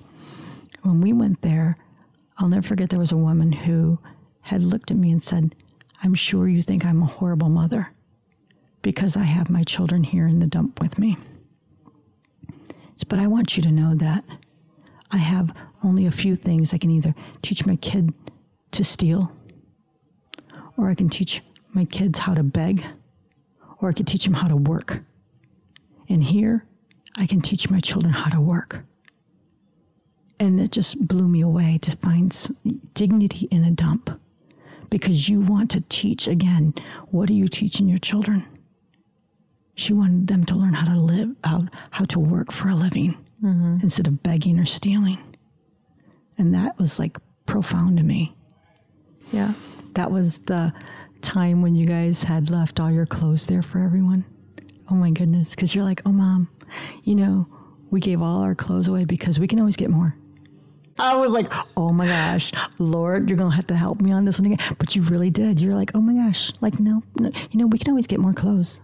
When 0.82 1.00
we 1.00 1.12
went 1.12 1.42
there, 1.42 1.76
I'll 2.38 2.48
never 2.48 2.66
forget 2.66 2.90
there 2.90 2.98
was 2.98 3.12
a 3.12 3.16
woman 3.16 3.52
who 3.52 3.98
had 4.42 4.62
looked 4.62 4.90
at 4.90 4.96
me 4.96 5.10
and 5.10 5.22
said, 5.22 5.54
I'm 6.02 6.14
sure 6.14 6.48
you 6.48 6.60
think 6.60 6.84
I'm 6.84 7.02
a 7.02 7.06
horrible 7.06 7.48
mother 7.48 7.92
because 8.82 9.16
I 9.16 9.22
have 9.22 9.50
my 9.50 9.62
children 9.62 10.04
here 10.04 10.26
in 10.26 10.38
the 10.38 10.46
dump 10.46 10.80
with 10.80 10.98
me. 10.98 11.16
But 13.08 13.18
I 13.18 13.26
want 13.28 13.56
you 13.56 13.62
to 13.62 13.70
know 13.70 13.94
that 13.94 14.24
I 15.12 15.18
have 15.18 15.54
only 15.84 16.06
a 16.06 16.10
few 16.10 16.34
things 16.34 16.74
I 16.74 16.78
can 16.78 16.90
either 16.90 17.14
teach 17.40 17.64
my 17.64 17.76
kid 17.76 18.12
to 18.72 18.82
steal, 18.82 19.30
or 20.76 20.90
I 20.90 20.94
can 20.94 21.08
teach 21.08 21.42
my 21.72 21.84
kids 21.84 22.18
how 22.18 22.34
to 22.34 22.42
beg, 22.42 22.84
or 23.78 23.88
I 23.88 23.92
could 23.92 24.06
teach 24.06 24.24
them 24.24 24.34
how 24.34 24.48
to 24.48 24.56
work. 24.56 25.04
And 26.08 26.24
here, 26.24 26.66
I 27.16 27.26
can 27.26 27.40
teach 27.40 27.70
my 27.70 27.78
children 27.78 28.12
how 28.12 28.30
to 28.30 28.40
work. 28.40 28.84
And 30.38 30.60
it 30.60 30.70
just 30.70 31.06
blew 31.06 31.28
me 31.28 31.40
away 31.40 31.78
to 31.82 31.96
find 31.96 32.34
dignity 32.94 33.48
in 33.50 33.64
a 33.64 33.70
dump 33.70 34.20
because 34.90 35.28
you 35.28 35.40
want 35.40 35.70
to 35.70 35.80
teach 35.88 36.26
again. 36.26 36.74
What 37.10 37.30
are 37.30 37.34
you 37.34 37.48
teaching 37.48 37.88
your 37.88 37.98
children? 37.98 38.46
She 39.74 39.92
wanted 39.92 40.26
them 40.26 40.44
to 40.46 40.54
learn 40.54 40.74
how 40.74 40.92
to 40.92 41.00
live, 41.00 41.34
how, 41.44 41.66
how 41.90 42.04
to 42.06 42.18
work 42.18 42.52
for 42.52 42.68
a 42.68 42.74
living 42.74 43.16
mm-hmm. 43.42 43.78
instead 43.82 44.06
of 44.06 44.22
begging 44.22 44.58
or 44.58 44.66
stealing. 44.66 45.18
And 46.38 46.54
that 46.54 46.78
was 46.78 46.98
like 46.98 47.18
profound 47.46 47.96
to 47.98 48.02
me. 48.02 48.34
Yeah. 49.32 49.52
That 49.94 50.10
was 50.10 50.38
the 50.40 50.72
time 51.22 51.62
when 51.62 51.74
you 51.74 51.86
guys 51.86 52.22
had 52.22 52.50
left 52.50 52.78
all 52.78 52.90
your 52.90 53.06
clothes 53.06 53.46
there 53.46 53.62
for 53.62 53.78
everyone. 53.78 54.24
Oh 54.90 54.94
my 54.94 55.10
goodness. 55.10 55.54
Because 55.54 55.74
you're 55.74 55.84
like, 55.84 56.02
oh, 56.06 56.12
mom, 56.12 56.48
you 57.04 57.14
know, 57.14 57.48
we 57.90 58.00
gave 58.00 58.22
all 58.22 58.42
our 58.42 58.54
clothes 58.54 58.88
away 58.88 59.04
because 59.04 59.38
we 59.38 59.46
can 59.46 59.58
always 59.58 59.76
get 59.76 59.90
more. 59.90 60.14
I 60.98 61.16
was 61.16 61.32
like, 61.32 61.52
oh 61.76 61.92
my 61.92 62.06
gosh, 62.06 62.52
Lord, 62.78 63.28
you're 63.28 63.36
going 63.36 63.50
to 63.50 63.56
have 63.56 63.66
to 63.68 63.76
help 63.76 64.00
me 64.00 64.12
on 64.12 64.24
this 64.24 64.38
one 64.38 64.52
again. 64.52 64.76
But 64.78 64.96
you 64.96 65.02
really 65.02 65.30
did. 65.30 65.60
You're 65.60 65.74
like, 65.74 65.90
oh 65.94 66.00
my 66.00 66.14
gosh, 66.14 66.52
like, 66.60 66.80
no, 66.80 67.02
no, 67.18 67.30
you 67.50 67.58
know, 67.58 67.66
we 67.66 67.78
can 67.78 67.90
always 67.90 68.06
get 68.06 68.20
more 68.20 68.32
clothes, 68.32 68.80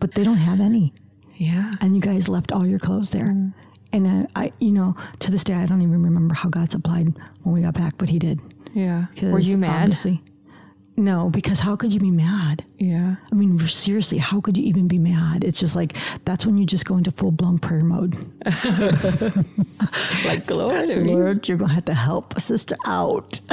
but 0.00 0.14
they 0.14 0.22
don't 0.22 0.36
have 0.36 0.60
any. 0.60 0.92
Yeah. 1.36 1.72
And 1.80 1.94
you 1.94 2.00
guys 2.00 2.28
left 2.28 2.52
all 2.52 2.66
your 2.66 2.78
clothes 2.78 3.10
there. 3.10 3.26
Mm. 3.26 3.54
And 3.92 4.06
uh, 4.06 4.26
I, 4.36 4.52
you 4.60 4.72
know, 4.72 4.96
to 5.20 5.30
this 5.30 5.44
day, 5.44 5.54
I 5.54 5.66
don't 5.66 5.82
even 5.82 6.02
remember 6.02 6.34
how 6.34 6.48
God 6.48 6.70
supplied 6.70 7.14
when 7.42 7.54
we 7.54 7.60
got 7.60 7.74
back, 7.74 7.94
but 7.96 8.08
He 8.08 8.18
did. 8.18 8.40
Yeah. 8.72 9.06
Were 9.22 9.38
you 9.38 9.56
mad? 9.56 9.82
Obviously. 9.82 10.22
No, 10.96 11.28
because 11.28 11.58
how 11.58 11.74
could 11.74 11.92
you 11.92 11.98
be 11.98 12.12
mad? 12.12 12.64
Yeah. 12.78 13.16
I 13.30 13.34
mean, 13.34 13.58
seriously, 13.60 14.18
how 14.18 14.40
could 14.40 14.56
you 14.56 14.64
even 14.64 14.86
be 14.86 14.98
mad? 14.98 15.42
It's 15.42 15.58
just 15.58 15.74
like 15.74 15.96
that's 16.24 16.46
when 16.46 16.56
you 16.56 16.64
just 16.64 16.84
go 16.84 16.96
into 16.96 17.10
full 17.10 17.32
blown 17.32 17.58
prayer 17.58 17.82
mode. 17.82 18.14
like, 20.24 20.48
Lord, 20.50 20.88
Lord, 20.88 21.48
you're 21.48 21.58
going 21.58 21.70
to 21.70 21.74
have 21.74 21.86
to 21.86 21.94
help 21.94 22.36
a 22.36 22.40
sister 22.40 22.76
out. 22.86 23.40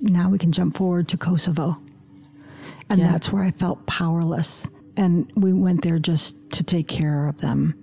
now 0.00 0.28
we 0.28 0.38
can 0.38 0.50
jump 0.50 0.76
forward 0.76 1.06
to 1.08 1.16
Kosovo. 1.16 1.78
And 2.90 3.00
yeah. 3.00 3.12
that's 3.12 3.32
where 3.32 3.44
I 3.44 3.52
felt 3.52 3.86
powerless. 3.86 4.66
And 4.96 5.30
we 5.36 5.52
went 5.52 5.82
there 5.82 6.00
just 6.00 6.50
to 6.52 6.64
take 6.64 6.88
care 6.88 7.28
of 7.28 7.38
them 7.38 7.74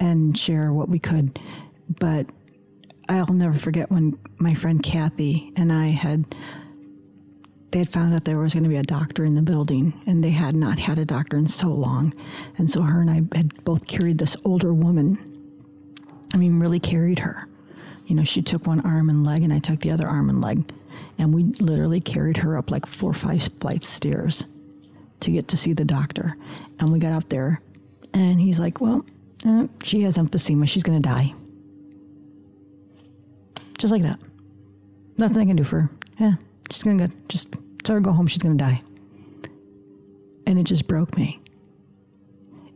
and 0.00 0.38
share 0.38 0.72
what 0.72 0.88
we 0.88 0.98
could. 0.98 1.38
But 2.00 2.26
I'll 3.08 3.26
never 3.26 3.58
forget 3.58 3.90
when 3.90 4.18
my 4.38 4.54
friend 4.54 4.82
Kathy 4.82 5.52
and 5.56 5.72
I 5.72 5.88
had 5.88 6.34
they 7.72 7.78
had 7.78 7.88
found 7.88 8.14
out 8.14 8.24
there 8.24 8.38
was 8.38 8.52
going 8.52 8.64
to 8.64 8.68
be 8.68 8.76
a 8.76 8.82
doctor 8.82 9.24
in 9.24 9.34
the 9.34 9.42
building, 9.42 9.94
and 10.06 10.22
they 10.22 10.30
had 10.30 10.54
not 10.54 10.78
had 10.78 10.98
a 10.98 11.06
doctor 11.06 11.38
in 11.38 11.48
so 11.48 11.68
long. 11.68 12.14
And 12.58 12.70
so 12.70 12.82
her 12.82 13.00
and 13.00 13.10
I 13.10 13.36
had 13.36 13.64
both 13.64 13.86
carried 13.86 14.18
this 14.18 14.36
older 14.44 14.74
woman. 14.74 15.18
I 16.34 16.36
mean, 16.36 16.60
really 16.60 16.78
carried 16.78 17.18
her. 17.20 17.48
You 18.06 18.14
know, 18.14 18.24
she 18.24 18.42
took 18.42 18.66
one 18.66 18.80
arm 18.80 19.08
and 19.08 19.24
leg, 19.26 19.42
and 19.42 19.52
I 19.52 19.58
took 19.58 19.80
the 19.80 19.90
other 19.90 20.06
arm 20.06 20.28
and 20.28 20.42
leg. 20.42 20.70
And 21.18 21.34
we 21.34 21.44
literally 21.60 22.00
carried 22.00 22.36
her 22.38 22.58
up 22.58 22.70
like 22.70 22.84
four 22.84 23.10
or 23.10 23.14
five 23.14 23.48
flights 23.58 23.88
of 23.88 23.94
stairs 23.94 24.44
to 25.20 25.30
get 25.30 25.48
to 25.48 25.56
see 25.56 25.72
the 25.72 25.84
doctor. 25.84 26.36
And 26.78 26.92
we 26.92 26.98
got 26.98 27.12
up 27.12 27.30
there, 27.30 27.62
and 28.12 28.38
he's 28.38 28.60
like, 28.60 28.82
Well, 28.82 29.06
uh, 29.46 29.66
she 29.82 30.02
has 30.02 30.18
emphysema. 30.18 30.68
She's 30.68 30.82
going 30.82 31.00
to 31.00 31.08
die. 31.08 31.32
Just 33.78 33.92
like 33.92 34.02
that. 34.02 34.18
Nothing 35.16 35.38
I 35.38 35.46
can 35.46 35.56
do 35.56 35.64
for 35.64 35.80
her. 35.80 35.90
Yeah, 36.18 36.34
she's 36.70 36.82
going 36.82 36.98
to 36.98 37.08
go. 37.08 37.14
just 37.28 37.56
tell 37.82 37.94
her 37.94 38.00
go 38.00 38.12
home. 38.12 38.26
She's 38.26 38.42
going 38.42 38.56
to 38.56 38.64
die. 38.64 38.82
And 40.46 40.58
it 40.58 40.64
just 40.64 40.86
broke 40.86 41.16
me. 41.16 41.40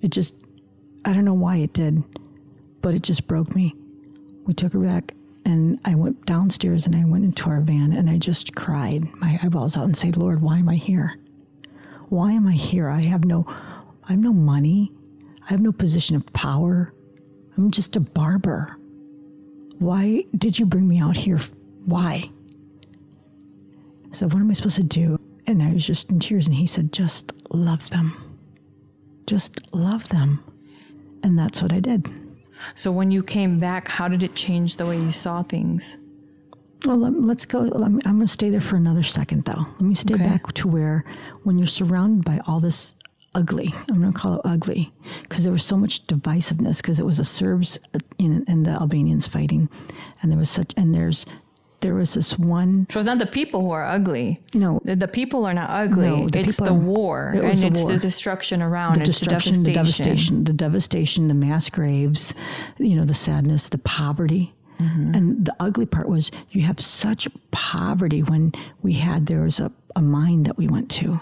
It 0.02 0.11
just, 0.11 0.34
I 1.04 1.12
don't 1.12 1.24
know 1.24 1.34
why 1.34 1.57
it 1.57 1.72
did, 1.72 2.02
but 2.82 2.94
it 2.94 3.02
just 3.02 3.26
broke 3.26 3.54
me. 3.54 3.74
We 4.44 4.54
took 4.54 4.72
her 4.72 4.78
back 4.78 5.14
and 5.44 5.80
I 5.84 5.94
went 5.94 6.26
downstairs 6.26 6.86
and 6.86 6.94
I 6.94 7.04
went 7.04 7.24
into 7.24 7.48
our 7.50 7.61
van 7.61 7.92
and 7.92 8.09
I 8.11 8.18
just 8.18 8.54
cried 8.54 9.12
my 9.16 9.38
eyeballs 9.42 9.76
out 9.76 9.84
and 9.84 9.96
said, 9.96 10.16
Lord, 10.16 10.42
why 10.42 10.59
am 10.59 10.68
I 10.68 10.76
here? 10.76 11.18
Why 12.09 12.32
am 12.32 12.46
I 12.46 12.52
here? 12.52 12.88
I 12.88 13.00
have 13.02 13.24
no, 13.24 13.44
I 14.04 14.12
have 14.12 14.20
no 14.20 14.32
money. 14.32 14.92
I 15.44 15.50
have 15.50 15.61
no 15.61 15.72
position 15.72 16.16
of 16.16 16.32
power. 16.32 16.92
I'm 17.57 17.70
just 17.70 17.96
a 17.96 18.00
barber. 18.00 18.76
Why 19.78 20.24
did 20.36 20.59
you 20.59 20.66
bring 20.66 20.88
me 20.88 20.98
out 20.98 21.16
here? 21.16 21.38
Why? 21.84 22.30
I 24.17 24.19
said, 24.21 24.33
What 24.33 24.41
am 24.41 24.51
I 24.51 24.55
supposed 24.55 24.77
to 24.77 24.83
do? 24.83 25.21
And 25.47 25.62
I 25.62 25.75
was 25.75 25.87
just 25.87 26.11
in 26.11 26.19
tears. 26.21 26.47
And 26.47 26.57
he 26.57 26.67
said, 26.67 26.91
Just 26.91 27.33
love 27.51 27.91
them. 27.91 28.17
Just 29.27 29.75
love 29.75 30.09
them. 30.09 30.43
And 31.23 31.39
that's 31.39 31.61
what 31.61 31.71
I 31.71 31.81
did. 31.81 32.09
So 32.75 32.91
when 32.91 33.11
you 33.11 33.23
came 33.23 33.61
back, 33.61 33.89
how 33.89 34.09
did 34.09 34.23
it 34.23 34.35
change 34.35 34.79
the 34.79 34.87
way 34.87 34.97
you 34.97 35.11
saw 35.11 35.43
things? 35.43 35.99
Well, 36.87 36.97
let's 36.97 37.45
go. 37.45 37.71
I'm 37.75 37.99
going 37.99 38.21
to 38.21 38.27
stay 38.29 38.49
there 38.49 38.61
for 38.62 38.77
another 38.77 39.03
second, 39.03 39.45
though. 39.45 39.67
Let 39.73 39.83
me 39.83 39.95
stay 39.95 40.14
okay. 40.14 40.25
back 40.25 40.51
to 40.55 40.69
where, 40.69 41.05
when 41.43 41.59
you're 41.59 41.67
surrounded 41.67 42.25
by 42.25 42.41
all 42.47 42.61
this 42.61 42.95
ugly, 43.35 43.75
I'm 43.91 44.01
going 44.01 44.12
to 44.12 44.19
call 44.19 44.37
it 44.37 44.43
ugly, 44.45 44.95
because 45.23 45.45
there 45.45 45.53
was 45.53 45.64
so 45.64 45.77
much 45.77 46.07
divisiveness, 46.07 46.81
because 46.81 46.99
it 46.99 47.05
was 47.05 47.19
the 47.19 47.25
Serbs 47.25 47.79
uh, 47.95 47.99
and 48.19 48.64
the 48.64 48.71
Albanians 48.71 49.27
fighting, 49.27 49.69
and 50.23 50.31
there 50.31 50.39
was 50.39 50.49
such, 50.49 50.73
and 50.77 50.95
there's 50.95 51.27
there 51.81 51.95
was 51.95 52.14
this 52.14 52.39
one. 52.39 52.87
So 52.91 52.99
it's 52.99 53.07
not 53.07 53.18
the 53.18 53.27
people 53.27 53.61
who 53.61 53.70
are 53.70 53.85
ugly. 53.85 54.41
No, 54.55 54.81
the, 54.85 54.97
the 54.97 55.09
people 55.09 55.45
are 55.45 55.55
not 55.55 55.70
ugly. 55.70 56.09
No, 56.09 56.29
the 56.29 56.41
it's 56.41 56.57
the 56.57 56.70
are, 56.70 56.74
war, 56.74 57.33
it 57.35 57.45
and 57.45 57.59
the 57.59 57.66
it's 57.68 57.81
war. 57.81 57.89
the 57.89 57.99
destruction 57.99 58.62
around. 58.62 58.95
The 58.97 59.05
destruction, 59.05 59.62
the 59.62 59.72
devastation. 59.72 60.45
the 60.45 60.45
devastation, 60.45 60.45
the 60.45 60.53
devastation, 60.53 61.29
the 61.29 61.35
mass 61.35 61.70
graves. 61.70 62.35
You 62.79 62.97
know, 62.97 63.05
the 63.05 63.14
sadness, 63.14 63.68
the 63.68 63.79
poverty. 63.79 64.55
Mm-hmm. 64.81 65.14
And 65.14 65.47
the 65.47 65.57
ugly 65.61 65.87
part 65.87 66.09
was 66.09 66.31
you 66.51 66.62
have 66.62 66.81
such 66.81 67.29
poverty 67.51 68.22
when 68.22 68.53
we 68.83 68.95
had 68.95 69.27
there 69.27 69.41
was 69.41 69.59
a, 69.59 69.72
a 69.95 70.03
mine 70.03 70.43
that 70.45 70.59
we 70.59 70.68
went 70.68 70.91
to. 70.93 71.20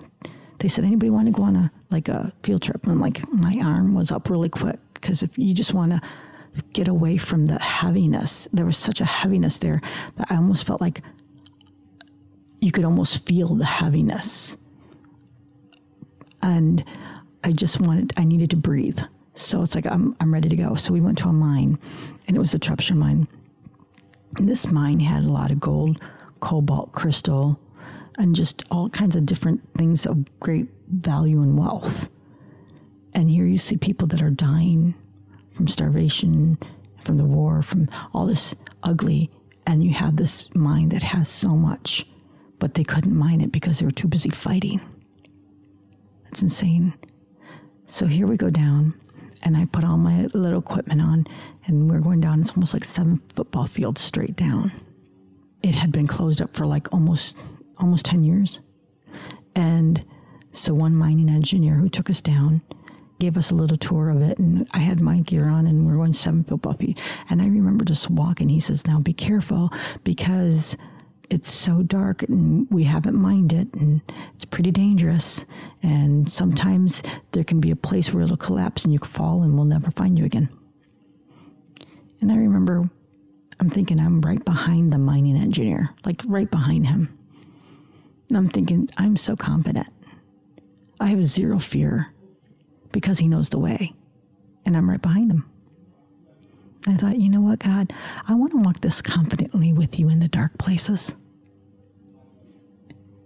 They 0.58 0.68
said, 0.68 0.84
anybody 0.84 1.10
want 1.10 1.26
to 1.26 1.32
go 1.32 1.42
on 1.42 1.56
a 1.56 1.70
like 1.90 2.08
a 2.08 2.32
field 2.42 2.62
trip? 2.62 2.82
And 2.84 2.92
I'm 2.92 3.00
like, 3.00 3.26
my 3.32 3.54
arm 3.62 3.94
was 3.94 4.10
up 4.10 4.30
really 4.30 4.48
quick 4.48 4.78
because 4.94 5.22
if 5.22 5.36
you 5.38 5.54
just 5.54 5.74
want 5.74 5.92
to 5.92 6.00
get 6.72 6.88
away 6.88 7.16
from 7.16 7.46
the 7.46 7.58
heaviness. 7.58 8.48
There 8.52 8.64
was 8.64 8.76
such 8.76 9.00
a 9.00 9.04
heaviness 9.04 9.58
there 9.58 9.80
that 10.16 10.30
I 10.30 10.36
almost 10.36 10.66
felt 10.66 10.80
like 10.80 11.02
you 12.60 12.72
could 12.72 12.84
almost 12.84 13.26
feel 13.26 13.54
the 13.54 13.64
heaviness. 13.64 14.56
And 16.42 16.84
I 17.42 17.52
just 17.52 17.80
wanted, 17.80 18.12
I 18.16 18.24
needed 18.24 18.50
to 18.50 18.56
breathe. 18.56 19.00
So 19.34 19.62
it's 19.62 19.74
like, 19.74 19.86
I'm, 19.86 20.16
I'm 20.20 20.32
ready 20.32 20.48
to 20.48 20.56
go. 20.56 20.74
So 20.74 20.92
we 20.92 21.00
went 21.00 21.18
to 21.18 21.28
a 21.28 21.32
mine, 21.32 21.78
and 22.26 22.36
it 22.36 22.40
was 22.40 22.52
the 22.52 22.58
Trepča 22.58 22.96
mine. 22.96 23.26
And 24.38 24.48
this 24.48 24.70
mine 24.70 25.00
had 25.00 25.24
a 25.24 25.28
lot 25.28 25.50
of 25.50 25.60
gold, 25.60 26.00
cobalt, 26.40 26.92
crystal, 26.92 27.58
and 28.16 28.34
just 28.34 28.62
all 28.70 28.88
kinds 28.88 29.16
of 29.16 29.26
different 29.26 29.60
things 29.76 30.06
of 30.06 30.40
great 30.40 30.68
value 30.88 31.42
and 31.42 31.58
wealth. 31.58 32.08
And 33.14 33.30
here 33.30 33.46
you 33.46 33.58
see 33.58 33.76
people 33.76 34.06
that 34.08 34.22
are 34.22 34.30
dying 34.30 34.94
from 35.54 35.68
starvation, 35.68 36.58
from 37.04 37.16
the 37.16 37.24
war, 37.24 37.62
from 37.62 37.88
all 38.12 38.26
this 38.26 38.54
ugly, 38.82 39.30
and 39.66 39.82
you 39.84 39.94
have 39.94 40.16
this 40.16 40.52
mind 40.54 40.90
that 40.90 41.02
has 41.02 41.28
so 41.28 41.50
much, 41.56 42.04
but 42.58 42.74
they 42.74 42.84
couldn't 42.84 43.16
mine 43.16 43.40
it 43.40 43.52
because 43.52 43.78
they 43.78 43.84
were 43.84 43.90
too 43.90 44.08
busy 44.08 44.30
fighting. 44.30 44.80
That's 46.24 46.42
insane. 46.42 46.94
So 47.86 48.06
here 48.06 48.26
we 48.26 48.36
go 48.36 48.50
down, 48.50 48.94
and 49.42 49.56
I 49.56 49.66
put 49.66 49.84
all 49.84 49.96
my 49.96 50.26
little 50.34 50.58
equipment 50.58 51.00
on, 51.00 51.26
and 51.66 51.90
we're 51.90 52.00
going 52.00 52.20
down. 52.20 52.40
It's 52.40 52.50
almost 52.50 52.74
like 52.74 52.84
seven 52.84 53.22
football 53.34 53.66
fields 53.66 54.00
straight 54.00 54.36
down. 54.36 54.72
It 55.62 55.74
had 55.74 55.92
been 55.92 56.06
closed 56.06 56.42
up 56.42 56.54
for 56.54 56.66
like 56.66 56.92
almost 56.92 57.38
almost 57.78 58.04
ten 58.06 58.24
years, 58.24 58.60
and 59.54 60.04
so 60.52 60.74
one 60.74 60.94
mining 60.94 61.28
engineer 61.28 61.74
who 61.74 61.88
took 61.88 62.08
us 62.08 62.20
down 62.20 62.62
gave 63.18 63.36
us 63.36 63.50
a 63.50 63.54
little 63.54 63.76
tour 63.76 64.10
of 64.10 64.20
it, 64.22 64.38
and 64.38 64.68
I 64.74 64.78
had 64.78 65.00
my 65.00 65.20
gear 65.20 65.48
on, 65.48 65.66
and 65.66 65.86
we 65.86 65.92
are 65.92 65.96
going 65.96 66.12
seven 66.12 66.44
foot 66.44 66.62
Buffy. 66.62 66.96
And 67.30 67.40
I 67.40 67.46
remember 67.46 67.84
just 67.84 68.10
walking. 68.10 68.48
He 68.48 68.60
says, 68.60 68.86
"Now 68.86 69.00
be 69.00 69.12
careful 69.12 69.72
because." 70.04 70.76
It's 71.30 71.50
so 71.50 71.82
dark 71.82 72.22
and 72.22 72.70
we 72.70 72.84
haven't 72.84 73.16
mined 73.16 73.54
it 73.54 73.72
and 73.74 74.02
it's 74.34 74.44
pretty 74.44 74.70
dangerous. 74.70 75.46
And 75.82 76.28
sometimes 76.30 77.02
there 77.32 77.42
can 77.42 77.60
be 77.60 77.70
a 77.70 77.76
place 77.76 78.12
where 78.12 78.22
it'll 78.22 78.36
collapse 78.36 78.84
and 78.84 78.92
you 78.92 78.98
can 78.98 79.10
fall 79.10 79.42
and 79.42 79.54
we'll 79.54 79.64
never 79.64 79.90
find 79.90 80.18
you 80.18 80.26
again. 80.26 80.50
And 82.20 82.30
I 82.30 82.36
remember 82.36 82.90
I'm 83.60 83.70
thinking 83.70 84.00
I'm 84.00 84.20
right 84.20 84.44
behind 84.44 84.92
the 84.92 84.98
mining 84.98 85.36
engineer, 85.36 85.90
like 86.04 86.22
right 86.26 86.50
behind 86.50 86.86
him. 86.86 87.16
And 88.28 88.36
I'm 88.36 88.48
thinking, 88.48 88.88
I'm 88.96 89.16
so 89.16 89.34
confident. 89.34 89.88
I 91.00 91.06
have 91.06 91.24
zero 91.24 91.58
fear 91.58 92.12
because 92.94 93.18
he 93.18 93.26
knows 93.26 93.50
the 93.50 93.58
way. 93.58 93.92
And 94.64 94.76
I'm 94.76 94.88
right 94.88 95.02
behind 95.02 95.32
him. 95.32 95.50
I 96.86 96.94
thought, 96.94 97.18
you 97.18 97.28
know 97.28 97.40
what, 97.40 97.58
God, 97.58 97.92
I 98.28 98.34
want 98.34 98.52
to 98.52 98.58
walk 98.58 98.80
this 98.80 99.02
confidently 99.02 99.72
with 99.72 99.98
you 99.98 100.08
in 100.08 100.20
the 100.20 100.28
dark 100.28 100.56
places. 100.58 101.14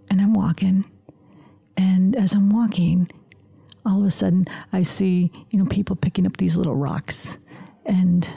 And 0.09 0.19
I'm 0.19 0.33
walking, 0.33 0.85
And 1.77 2.15
as 2.17 2.33
I'm 2.33 2.49
walking, 2.49 3.07
all 3.85 4.01
of 4.01 4.07
a 4.07 4.11
sudden 4.11 4.47
I 4.73 4.81
see, 4.81 5.31
you 5.51 5.59
know, 5.59 5.65
people 5.65 5.95
picking 5.95 6.25
up 6.25 6.37
these 6.37 6.57
little 6.57 6.75
rocks 6.75 7.37
and 7.85 8.27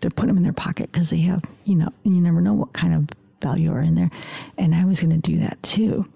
they're 0.00 0.10
putting 0.10 0.28
them 0.28 0.36
in 0.36 0.42
their 0.42 0.52
pocket 0.52 0.92
because 0.92 1.10
they 1.10 1.20
have, 1.20 1.42
you 1.64 1.74
know, 1.74 1.88
you 2.04 2.20
never 2.20 2.40
know 2.40 2.52
what 2.52 2.74
kind 2.74 2.94
of 2.94 3.08
value 3.40 3.72
are 3.72 3.80
in 3.80 3.94
there. 3.94 4.10
And 4.58 4.74
I 4.74 4.84
was 4.84 5.00
going 5.00 5.20
to 5.20 5.30
do 5.30 5.40
that 5.40 5.60
too. 5.62 6.06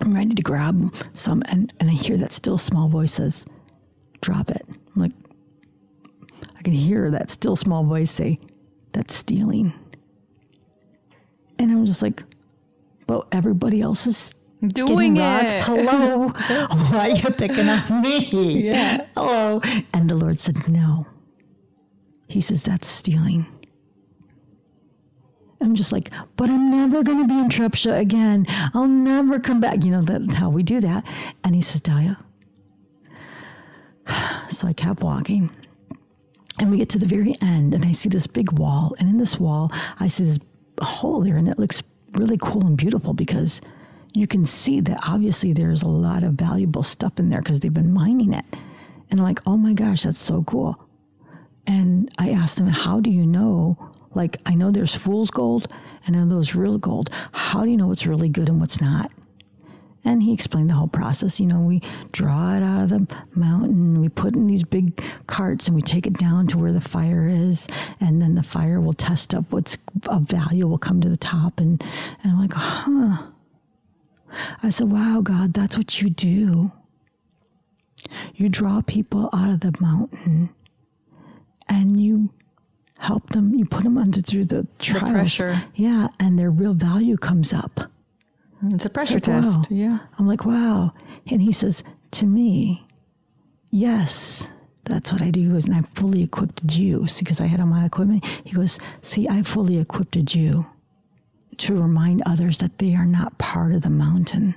I'm 0.00 0.14
ready 0.14 0.34
to 0.34 0.42
grab 0.42 0.94
some, 1.12 1.42
and, 1.46 1.72
and 1.78 1.90
I 1.90 1.92
hear 1.92 2.16
that 2.16 2.32
still 2.32 2.58
small 2.58 2.88
voice 2.88 3.12
says, 3.12 3.44
drop 4.22 4.50
it. 4.50 4.64
I'm 4.68 5.02
like, 5.02 5.12
I 6.58 6.62
can 6.62 6.72
hear 6.72 7.10
that 7.10 7.28
still 7.28 7.56
small 7.56 7.84
voice 7.84 8.10
say, 8.10 8.40
that's 8.92 9.14
stealing. 9.14 9.74
And 11.58 11.70
I'm 11.70 11.84
just 11.84 12.02
like, 12.02 12.22
but 13.06 13.26
everybody 13.32 13.80
else 13.82 14.06
is 14.06 14.34
Doing 14.60 15.16
rocks. 15.16 15.60
it. 15.60 15.64
Hello. 15.64 16.28
Why 16.28 17.10
are 17.10 17.16
you 17.16 17.30
picking 17.30 17.68
on 17.68 18.00
me? 18.02 18.18
Yeah. 18.68 19.06
Hello. 19.16 19.60
And 19.92 20.08
the 20.08 20.14
Lord 20.14 20.38
said, 20.38 20.68
no. 20.68 21.06
He 22.28 22.40
says, 22.40 22.62
that's 22.62 22.86
stealing. 22.86 23.46
I'm 25.60 25.74
just 25.74 25.92
like, 25.92 26.10
but 26.36 26.48
I'm 26.48 26.70
never 26.70 27.02
going 27.02 27.18
to 27.22 27.26
be 27.28 27.38
in 27.38 27.48
Trepča 27.48 27.98
again. 27.98 28.46
I'll 28.74 28.86
never 28.88 29.38
come 29.40 29.60
back. 29.60 29.84
You 29.84 29.90
know, 29.90 30.02
that's 30.02 30.34
how 30.34 30.48
we 30.48 30.62
do 30.62 30.80
that. 30.80 31.04
And 31.44 31.54
he 31.54 31.60
says, 31.60 31.80
Delia. 31.80 32.18
So 34.48 34.68
I 34.68 34.74
kept 34.74 35.02
walking. 35.02 35.48
And 36.58 36.70
we 36.70 36.76
get 36.76 36.90
to 36.90 36.98
the 36.98 37.06
very 37.06 37.34
end, 37.40 37.72
and 37.72 37.86
I 37.86 37.92
see 37.92 38.10
this 38.10 38.26
big 38.26 38.52
wall. 38.52 38.94
And 38.98 39.08
in 39.08 39.16
this 39.16 39.40
wall, 39.40 39.72
I 39.98 40.08
see 40.08 40.24
this 40.24 40.38
hole 40.80 41.22
there, 41.22 41.38
and 41.38 41.48
it 41.48 41.58
looks 41.58 41.82
really 42.12 42.36
cool 42.40 42.66
and 42.66 42.76
beautiful 42.76 43.14
because 43.14 43.62
you 44.14 44.26
can 44.26 44.44
see 44.44 44.80
that 44.80 45.00
obviously 45.06 45.52
there's 45.52 45.82
a 45.82 45.88
lot 45.88 46.22
of 46.22 46.34
valuable 46.34 46.82
stuff 46.82 47.18
in 47.18 47.30
there 47.30 47.40
because 47.40 47.60
they've 47.60 47.72
been 47.72 47.92
mining 47.92 48.34
it. 48.34 48.44
And 49.10 49.20
I'm 49.20 49.24
like, 49.26 49.40
oh 49.46 49.56
my 49.56 49.72
gosh, 49.72 50.02
that's 50.02 50.18
so 50.18 50.42
cool. 50.44 50.88
And 51.66 52.10
I 52.18 52.30
asked 52.30 52.60
him, 52.60 52.66
how 52.66 53.00
do 53.00 53.10
you 53.10 53.26
know? 53.26 53.78
Like, 54.14 54.38
I 54.44 54.54
know 54.54 54.70
there's 54.70 54.94
fool's 54.94 55.30
gold 55.30 55.72
and 56.06 56.16
I 56.16 56.20
know 56.20 56.34
there's 56.36 56.54
real 56.54 56.78
gold. 56.78 57.08
How 57.32 57.64
do 57.64 57.70
you 57.70 57.76
know 57.76 57.86
what's 57.86 58.06
really 58.06 58.28
good 58.28 58.48
and 58.48 58.60
what's 58.60 58.80
not? 58.80 59.10
And 60.04 60.22
he 60.22 60.32
explained 60.32 60.68
the 60.68 60.74
whole 60.74 60.88
process. 60.88 61.38
You 61.38 61.46
know, 61.46 61.60
we 61.60 61.80
draw 62.10 62.56
it 62.56 62.62
out 62.62 62.82
of 62.82 62.88
the 62.88 63.16
mountain, 63.34 64.00
we 64.00 64.08
put 64.08 64.34
in 64.34 64.48
these 64.48 64.64
big 64.64 65.00
carts, 65.26 65.68
and 65.68 65.76
we 65.76 65.82
take 65.82 66.06
it 66.06 66.14
down 66.14 66.48
to 66.48 66.58
where 66.58 66.72
the 66.72 66.80
fire 66.80 67.28
is, 67.28 67.68
and 68.00 68.20
then 68.20 68.34
the 68.34 68.42
fire 68.42 68.80
will 68.80 68.94
test 68.94 69.32
up 69.32 69.52
what's 69.52 69.78
of 70.08 70.22
value 70.22 70.66
will 70.66 70.78
come 70.78 71.00
to 71.00 71.08
the 71.08 71.16
top. 71.16 71.60
And, 71.60 71.82
and 72.22 72.32
I'm 72.32 72.40
like, 72.40 72.52
huh. 72.54 73.28
I 74.62 74.70
said, 74.70 74.90
wow, 74.90 75.20
God, 75.22 75.52
that's 75.54 75.76
what 75.76 76.00
you 76.00 76.08
do. 76.08 76.72
You 78.34 78.48
draw 78.48 78.80
people 78.82 79.30
out 79.32 79.50
of 79.50 79.60
the 79.60 79.74
mountain 79.80 80.50
and 81.68 82.00
you 82.00 82.30
help 82.98 83.30
them, 83.30 83.54
you 83.54 83.64
put 83.64 83.84
them 83.84 83.98
under 83.98 84.20
through 84.20 84.46
the 84.46 84.66
trials. 84.78 85.10
pressure. 85.10 85.62
Yeah, 85.74 86.08
and 86.18 86.38
their 86.38 86.50
real 86.50 86.74
value 86.74 87.16
comes 87.16 87.52
up. 87.52 87.91
It's 88.64 88.84
a 88.84 88.90
pressure 88.90 89.18
It's 89.18 89.26
like, 89.28 89.42
test. 89.42 89.58
wow. 89.58 89.64
Yeah. 89.70 89.98
I'm 90.18 90.26
like, 90.26 90.44
wow. 90.44 90.92
And 91.26 91.42
he 91.42 91.52
says, 91.52 91.82
to 92.12 92.26
me, 92.26 92.86
yes, 93.70 94.48
that's 94.84 95.12
what 95.12 95.22
I 95.22 95.30
do. 95.30 95.40
He 95.40 95.48
goes, 95.48 95.66
and 95.66 95.74
I 95.74 95.82
fully 95.82 96.22
equipped 96.22 96.62
you. 96.76 97.06
See, 97.06 97.24
because 97.24 97.40
I 97.40 97.46
had 97.46 97.60
all 97.60 97.66
my 97.66 97.84
equipment. 97.84 98.24
He 98.44 98.50
goes, 98.52 98.78
see, 99.00 99.28
I 99.28 99.42
fully 99.42 99.78
equipped 99.78 100.16
you 100.34 100.66
to 101.58 101.80
remind 101.80 102.22
others 102.26 102.58
that 102.58 102.78
they 102.78 102.94
are 102.94 103.06
not 103.06 103.38
part 103.38 103.72
of 103.72 103.82
the 103.82 103.90
mountain. 103.90 104.54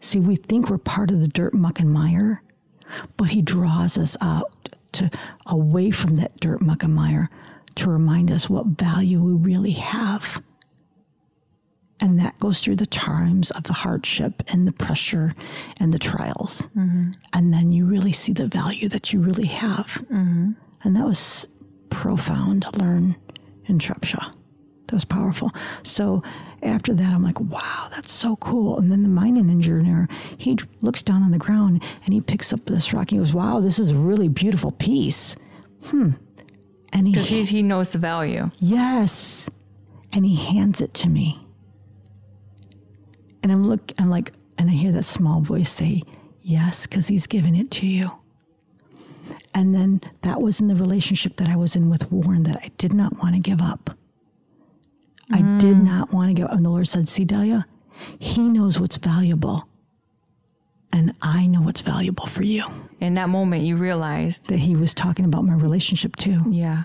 See, 0.00 0.18
we 0.18 0.36
think 0.36 0.70
we're 0.70 0.78
part 0.78 1.10
of 1.10 1.20
the 1.20 1.28
dirt, 1.28 1.52
muck, 1.54 1.78
and 1.80 1.92
mire, 1.92 2.42
but 3.16 3.30
he 3.30 3.42
draws 3.42 3.98
us 3.98 4.16
out 4.20 4.70
to 4.92 5.10
away 5.46 5.90
from 5.90 6.16
that 6.16 6.40
dirt, 6.40 6.60
muck, 6.62 6.82
and 6.82 6.94
mire 6.94 7.28
to 7.76 7.90
remind 7.90 8.30
us 8.30 8.48
what 8.48 8.66
value 8.66 9.22
we 9.22 9.32
really 9.32 9.72
have. 9.72 10.42
And 12.00 12.18
that 12.18 12.38
goes 12.38 12.60
through 12.60 12.76
the 12.76 12.86
times 12.86 13.50
of 13.50 13.64
the 13.64 13.74
hardship 13.74 14.42
and 14.48 14.66
the 14.66 14.72
pressure 14.72 15.34
and 15.76 15.92
the 15.92 15.98
trials. 15.98 16.66
And 16.74 17.52
then 17.52 17.72
you 17.72 17.84
really 17.84 18.12
see 18.12 18.32
the 18.32 18.46
value 18.46 18.88
that 18.88 19.12
you 19.12 19.20
really 19.20 19.46
have. 19.48 20.02
And 20.10 20.56
that 20.96 21.04
was 21.04 21.46
profound 21.90 22.62
to 22.62 22.78
learn 22.78 23.16
in 23.66 23.78
Trepča. 23.78 24.32
That 24.86 24.94
was 24.94 25.04
powerful. 25.04 25.52
So 25.82 26.22
after 26.62 26.94
that, 26.94 27.12
I'm 27.12 27.22
like, 27.22 27.38
wow, 27.38 27.88
that's 27.90 28.10
so 28.10 28.36
cool. 28.36 28.78
And 28.78 28.90
then 28.90 29.02
the 29.02 29.08
mining 29.08 29.50
engineer, 29.50 30.08
he 30.36 30.58
looks 30.80 31.02
down 31.02 31.22
on 31.22 31.30
the 31.30 31.38
ground 31.38 31.84
and 32.04 32.14
he 32.14 32.20
picks 32.20 32.52
up 32.52 32.64
this 32.64 32.92
rock. 32.92 33.10
And 33.10 33.10
He 33.12 33.18
goes, 33.18 33.34
wow, 33.34 33.60
this 33.60 33.78
is 33.78 33.90
a 33.90 33.96
really 33.96 34.28
beautiful 34.28 34.72
piece. 34.72 35.36
Hmm. 35.84 36.12
And 36.92 37.06
he 37.06 37.12
Because 37.12 37.28
he's 37.28 37.50
he 37.50 37.62
knows 37.62 37.90
the 37.90 37.98
value. 37.98 38.50
Yes. 38.58 39.48
And 40.12 40.26
he 40.26 40.34
hands 40.34 40.80
it 40.80 40.92
to 40.94 41.08
me. 41.08 41.46
And 43.42 43.50
I'm 43.52 43.64
look 43.64 43.92
I'm 43.98 44.10
like 44.10 44.32
and 44.58 44.70
I 44.70 44.74
hear 44.74 44.92
that 44.92 45.04
small 45.04 45.40
voice 45.40 45.70
say, 45.70 46.02
"Yes, 46.42 46.86
cuz 46.86 47.08
he's 47.08 47.26
giving 47.26 47.56
it 47.56 47.70
to 47.72 47.86
you." 47.86 48.12
And 49.54 49.74
then 49.74 50.00
that 50.22 50.40
was 50.40 50.60
in 50.60 50.68
the 50.68 50.76
relationship 50.76 51.36
that 51.36 51.48
I 51.48 51.56
was 51.56 51.74
in 51.76 51.90
with 51.90 52.10
Warren 52.10 52.44
that 52.44 52.56
I 52.56 52.70
did 52.78 52.94
not 52.94 53.18
want 53.18 53.34
to 53.34 53.40
give 53.40 53.60
up. 53.60 53.90
I 55.32 55.38
did 55.58 55.76
mm. 55.76 55.84
not 55.84 56.12
want 56.12 56.28
to 56.28 56.34
give 56.34 56.46
up. 56.46 56.52
And 56.52 56.64
the 56.64 56.70
Lord 56.70 56.88
said, 56.88 57.08
See, 57.08 57.24
Delia, 57.24 57.66
he 58.18 58.48
knows 58.48 58.80
what's 58.80 58.96
valuable. 58.96 59.68
And 60.92 61.14
I 61.22 61.46
know 61.46 61.60
what's 61.60 61.82
valuable 61.82 62.26
for 62.26 62.42
you. 62.42 62.64
In 63.00 63.14
that 63.14 63.28
moment, 63.28 63.62
you 63.62 63.76
realized, 63.76 64.48
That 64.48 64.58
he 64.58 64.74
was 64.74 64.92
talking 64.92 65.24
about 65.24 65.44
my 65.44 65.54
relationship 65.54 66.16
too. 66.16 66.36
yeah, 66.48 66.84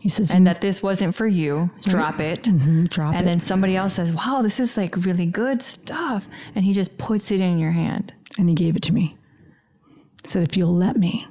He 0.00 0.08
says, 0.08 0.30
and 0.32 0.46
that 0.46 0.60
this 0.62 0.82
wasn't 0.82 1.14
for 1.14 1.26
you. 1.26 1.70
Drop 1.84 2.18
it. 2.20 2.44
"Mhm, 2.44 2.88
drop 2.88 3.12
And 3.14 3.22
it. 3.22 3.26
then 3.26 3.38
somebody 3.38 3.76
else 3.76 3.94
says, 3.94 4.12
"Wow, 4.12 4.40
this 4.42 4.58
is 4.58 4.76
like 4.76 4.96
really 5.04 5.26
good 5.26 5.60
stuff," 5.62 6.26
and 6.54 6.64
he 6.64 6.72
just 6.72 6.96
puts 6.98 7.30
it 7.30 7.40
in 7.40 7.58
your 7.58 7.72
hand. 7.72 8.14
and 8.38 8.48
he 8.48 8.54
gave 8.54 8.76
it 8.76 8.82
to 8.84 8.94
me. 8.94 9.16
He 10.22 10.28
said, 10.28 10.42
if 10.48 10.56
you'll 10.56 10.74
let 10.74 10.96
me, 10.96 11.26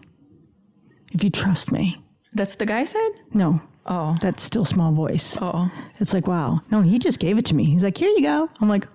if 1.13 1.24
you 1.24 1.30
trust 1.30 1.72
me. 1.72 1.97
That's 2.34 2.51
what 2.53 2.59
the 2.59 2.65
guy 2.65 2.84
said. 2.84 3.09
No, 3.34 3.61
Oh, 3.86 4.15
That's 4.22 4.43
still 4.43 4.65
small 4.65 4.91
voice. 4.91 5.39
oh, 5.41 5.72
It's 5.99 6.13
like, 6.13 6.28
wow. 6.28 6.59
No, 6.70 6.82
he 6.82 6.99
just 6.99 7.20
gave 7.20 7.38
it 7.39 7.45
to 7.45 7.55
me. 7.55 7.63
He's 7.65 7.84
like, 7.84 7.97
here 7.97 8.09
you 8.11 8.22
go. 8.22 8.49
I'm 8.61 8.67
like, 8.70 8.86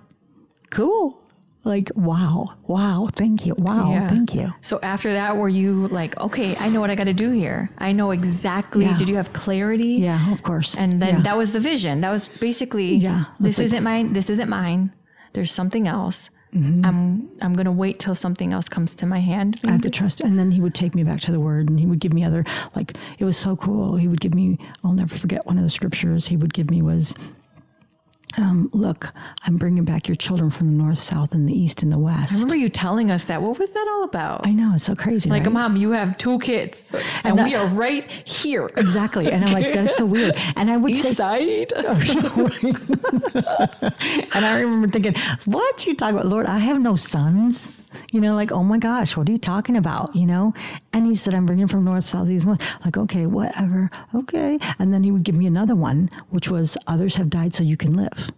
cool. 0.70 1.18
Like, 1.64 1.90
wow, 1.94 2.54
wow, 2.66 3.08
thank 3.12 3.46
you. 3.46 3.54
Wow, 3.56 3.90
Yeah. 3.90 4.08
thank 4.08 4.34
you. 4.34 4.52
So 4.60 4.78
after 4.82 5.12
that, 5.14 5.36
were 5.36 5.48
you 5.48 5.86
like, 5.88 6.18
okay, 6.20 6.54
I 6.56 6.68
know 6.68 6.80
what 6.80 6.90
I 6.90 6.94
got 6.94 7.04
to 7.04 7.14
do 7.14 7.30
here. 7.30 7.70
I 7.78 7.92
know 7.92 8.10
exactly. 8.10 8.84
Yeah. 8.84 8.96
Did 8.98 9.08
you 9.08 9.16
have 9.16 9.32
clarity? 9.32 9.94
Yeah, 9.94 10.30
of 10.32 10.42
course. 10.42 10.76
And 10.76 11.00
then 11.00 11.16
Yeah. 11.16 11.22
that 11.22 11.36
was 11.38 11.52
the 11.52 11.60
vision. 11.60 12.02
That 12.02 12.10
was 12.10 12.28
basically, 12.28 12.96
Yeah, 12.96 13.24
this 13.40 13.58
like- 13.58 13.64
isn't 13.66 13.82
mine. 13.82 14.12
This 14.12 14.28
isn't 14.28 14.48
mine. 14.50 14.92
There's 15.32 15.52
something 15.52 15.88
else. 15.88 16.28
Mm-hmm. 16.54 16.84
I'm 16.84 17.28
I'm 17.42 17.54
gonna 17.54 17.72
wait 17.72 17.98
till 17.98 18.14
something 18.14 18.52
else 18.52 18.68
comes 18.68 18.94
to 18.96 19.06
my 19.06 19.18
hand. 19.18 19.58
I 19.66 19.72
have 19.72 19.80
to 19.80 19.90
trust. 19.90 20.20
And 20.20 20.38
then 20.38 20.52
he 20.52 20.60
would 20.60 20.74
take 20.74 20.94
me 20.94 21.02
back 21.02 21.20
to 21.22 21.32
the 21.32 21.40
word 21.40 21.68
and 21.68 21.80
he 21.80 21.86
would 21.86 21.98
give 21.98 22.12
me 22.12 22.22
other, 22.22 22.44
like, 22.76 22.96
it 23.18 23.24
was 23.24 23.36
so 23.36 23.56
cool. 23.56 23.96
He 23.96 24.06
would 24.06 24.20
give 24.20 24.34
me, 24.34 24.58
I'll 24.84 24.92
never 24.92 25.16
forget 25.18 25.46
one 25.46 25.58
of 25.58 25.64
the 25.64 25.70
scriptures 25.70 26.28
he 26.28 26.36
would 26.36 26.54
give 26.54 26.70
me 26.70 26.80
was, 26.82 27.16
um, 28.38 28.68
look, 28.72 29.12
I'm 29.46 29.56
bringing 29.56 29.84
back 29.84 30.08
your 30.08 30.14
children 30.16 30.50
from 30.50 30.66
the 30.66 30.72
north, 30.82 30.98
south, 30.98 31.34
and 31.34 31.48
the 31.48 31.58
east 31.58 31.82
and 31.82 31.92
the 31.92 31.98
west. 31.98 32.32
I 32.32 32.36
remember 32.36 32.56
you 32.56 32.68
telling 32.68 33.10
us 33.10 33.24
that. 33.26 33.42
What 33.42 33.58
was 33.58 33.70
that 33.72 33.86
all 33.92 34.04
about? 34.04 34.46
I 34.46 34.52
know, 34.52 34.72
it's 34.74 34.84
so 34.84 34.94
crazy. 34.94 35.30
like, 35.30 35.44
right? 35.44 35.52
mom, 35.52 35.76
you 35.76 35.92
have 35.92 36.16
two 36.18 36.38
kids, 36.38 36.90
and, 37.22 37.38
that- 37.38 37.46
we 37.46 37.54
are 37.54 37.68
right 37.68 38.10
here. 38.10 38.68
Exactly. 38.76 39.30
And 39.30 39.44
I'm 39.44 39.52
like, 39.52 39.72
that's 39.72 39.96
so 39.96 40.06
weird. 40.06 40.34
And 40.56 40.70
I 40.70 40.76
would 40.76 40.90
East 40.90 41.02
say, 41.02 41.14
side. 41.14 41.72
and 44.34 44.44
I 44.44 44.60
remember 44.60 44.88
thinking, 44.88 45.14
what 45.44 45.86
you 45.86 45.94
talking 45.94 46.16
about? 46.16 46.26
Lord, 46.26 46.46
I 46.46 46.58
have 46.58 46.80
no 46.80 46.96
sons. 46.96 47.83
You 48.12 48.20
know, 48.20 48.34
like, 48.34 48.52
oh 48.52 48.62
my 48.62 48.78
gosh, 48.78 49.16
what 49.16 49.28
are 49.28 49.32
you 49.32 49.38
talking 49.38 49.76
about? 49.76 50.14
You 50.14 50.26
know? 50.26 50.54
And 50.92 51.06
he 51.06 51.14
said, 51.14 51.34
I'm 51.34 51.46
bringing 51.46 51.68
from 51.68 51.84
north, 51.84 52.04
south, 52.04 52.28
east, 52.30 52.46
west. 52.46 52.62
Like, 52.84 52.96
okay, 52.96 53.26
whatever. 53.26 53.90
Okay. 54.14 54.58
And 54.78 54.92
then 54.92 55.02
he 55.04 55.10
would 55.10 55.22
give 55.22 55.34
me 55.34 55.46
another 55.46 55.74
one, 55.74 56.10
which 56.30 56.48
was 56.50 56.76
others 56.86 57.16
have 57.16 57.30
died 57.30 57.54
so 57.54 57.64
you 57.64 57.76
can 57.76 57.96
live. 57.96 58.30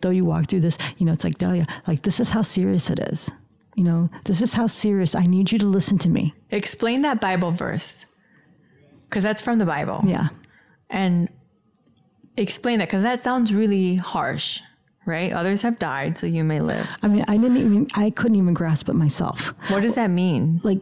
Though 0.00 0.10
you 0.10 0.24
walk 0.24 0.46
through 0.46 0.60
this, 0.60 0.78
you 0.98 1.06
know, 1.06 1.12
it's 1.12 1.24
like, 1.24 1.38
Delia, 1.38 1.66
like, 1.86 2.02
this 2.02 2.18
is 2.18 2.30
how 2.30 2.42
serious 2.42 2.90
it 2.90 2.98
is. 2.98 3.30
You 3.76 3.84
know, 3.84 4.10
this 4.24 4.42
is 4.42 4.54
how 4.54 4.66
serious. 4.66 5.14
I 5.14 5.22
need 5.22 5.52
you 5.52 5.58
to 5.58 5.66
listen 5.66 5.96
to 5.98 6.08
me. 6.08 6.34
Explain 6.50 7.02
that 7.02 7.20
Bible 7.20 7.52
verse, 7.52 8.04
because 9.08 9.22
that's 9.22 9.40
from 9.40 9.58
the 9.58 9.64
Bible. 9.64 10.02
Yeah. 10.04 10.28
and 10.92 11.28
explain 12.36 12.78
that 12.78 12.88
because 12.88 13.02
that 13.02 13.20
sounds 13.20 13.52
really 13.52 13.96
harsh, 13.96 14.60
right? 15.06 15.32
Others 15.32 15.62
have 15.62 15.78
died, 15.78 16.16
so 16.18 16.26
you 16.26 16.44
may 16.44 16.60
live. 16.60 16.86
I 17.02 17.08
mean, 17.08 17.24
I 17.28 17.36
didn't 17.36 17.56
even, 17.58 17.88
I 17.94 18.10
couldn't 18.10 18.36
even 18.36 18.54
grasp 18.54 18.88
it 18.88 18.94
myself. 18.94 19.54
What 19.68 19.82
does 19.82 19.94
that 19.94 20.08
mean? 20.10 20.60
like 20.62 20.80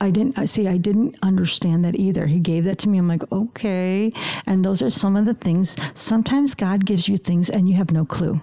I 0.00 0.10
didn't 0.10 0.36
I 0.38 0.46
see 0.46 0.66
I 0.66 0.78
didn't 0.78 1.16
understand 1.22 1.84
that 1.84 1.94
either. 1.94 2.26
He 2.26 2.40
gave 2.40 2.64
that 2.64 2.78
to 2.78 2.88
me. 2.88 2.98
I'm 2.98 3.06
like, 3.06 3.22
okay. 3.30 4.12
And 4.46 4.64
those 4.64 4.82
are 4.82 4.90
some 4.90 5.16
of 5.16 5.26
the 5.26 5.34
things. 5.34 5.76
Sometimes 5.94 6.54
God 6.54 6.84
gives 6.84 7.08
you 7.08 7.16
things 7.16 7.48
and 7.48 7.68
you 7.68 7.76
have 7.76 7.92
no 7.92 8.04
clue. 8.04 8.40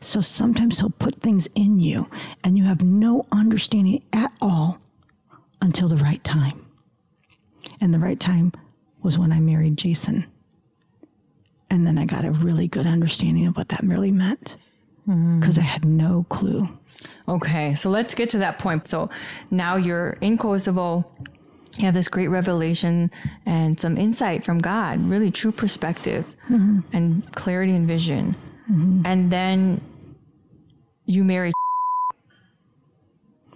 So 0.00 0.20
sometimes 0.20 0.80
he'll 0.80 0.90
put 0.90 1.16
things 1.16 1.48
in 1.54 1.78
you 1.78 2.08
and 2.42 2.58
you 2.58 2.64
have 2.64 2.82
no 2.82 3.24
understanding 3.30 4.02
at 4.12 4.32
all 4.40 4.78
until 5.62 5.86
the 5.86 5.96
right 5.96 6.22
time. 6.24 6.66
And 7.80 7.94
the 7.94 7.98
right 8.00 8.18
time 8.18 8.52
was 9.02 9.18
when 9.18 9.32
I 9.32 9.38
married 9.38 9.76
Jason. 9.76 10.26
And 11.70 11.86
then 11.86 11.98
I 11.98 12.04
got 12.04 12.24
a 12.24 12.30
really 12.30 12.68
good 12.68 12.86
understanding 12.86 13.46
of 13.46 13.56
what 13.56 13.68
that 13.70 13.82
really 13.82 14.12
meant 14.12 14.56
because 15.04 15.58
I 15.58 15.62
had 15.62 15.84
no 15.84 16.26
clue. 16.28 16.68
Okay, 17.28 17.74
so 17.74 17.90
let's 17.90 18.14
get 18.14 18.28
to 18.30 18.38
that 18.38 18.58
point. 18.58 18.86
So 18.86 19.10
now 19.50 19.76
you're 19.76 20.10
in 20.20 20.38
Kosovo. 20.38 21.04
You 21.76 21.84
have 21.84 21.94
this 21.94 22.08
great 22.08 22.28
revelation 22.28 23.10
and 23.44 23.78
some 23.78 23.98
insight 23.98 24.44
from 24.44 24.58
God, 24.58 25.00
really 25.06 25.30
true 25.30 25.52
perspective 25.52 26.24
and 26.48 27.34
clarity 27.34 27.74
and 27.74 27.86
vision. 27.86 28.34
And 29.04 29.30
then 29.30 29.80
you 31.04 31.22
marry. 31.24 31.52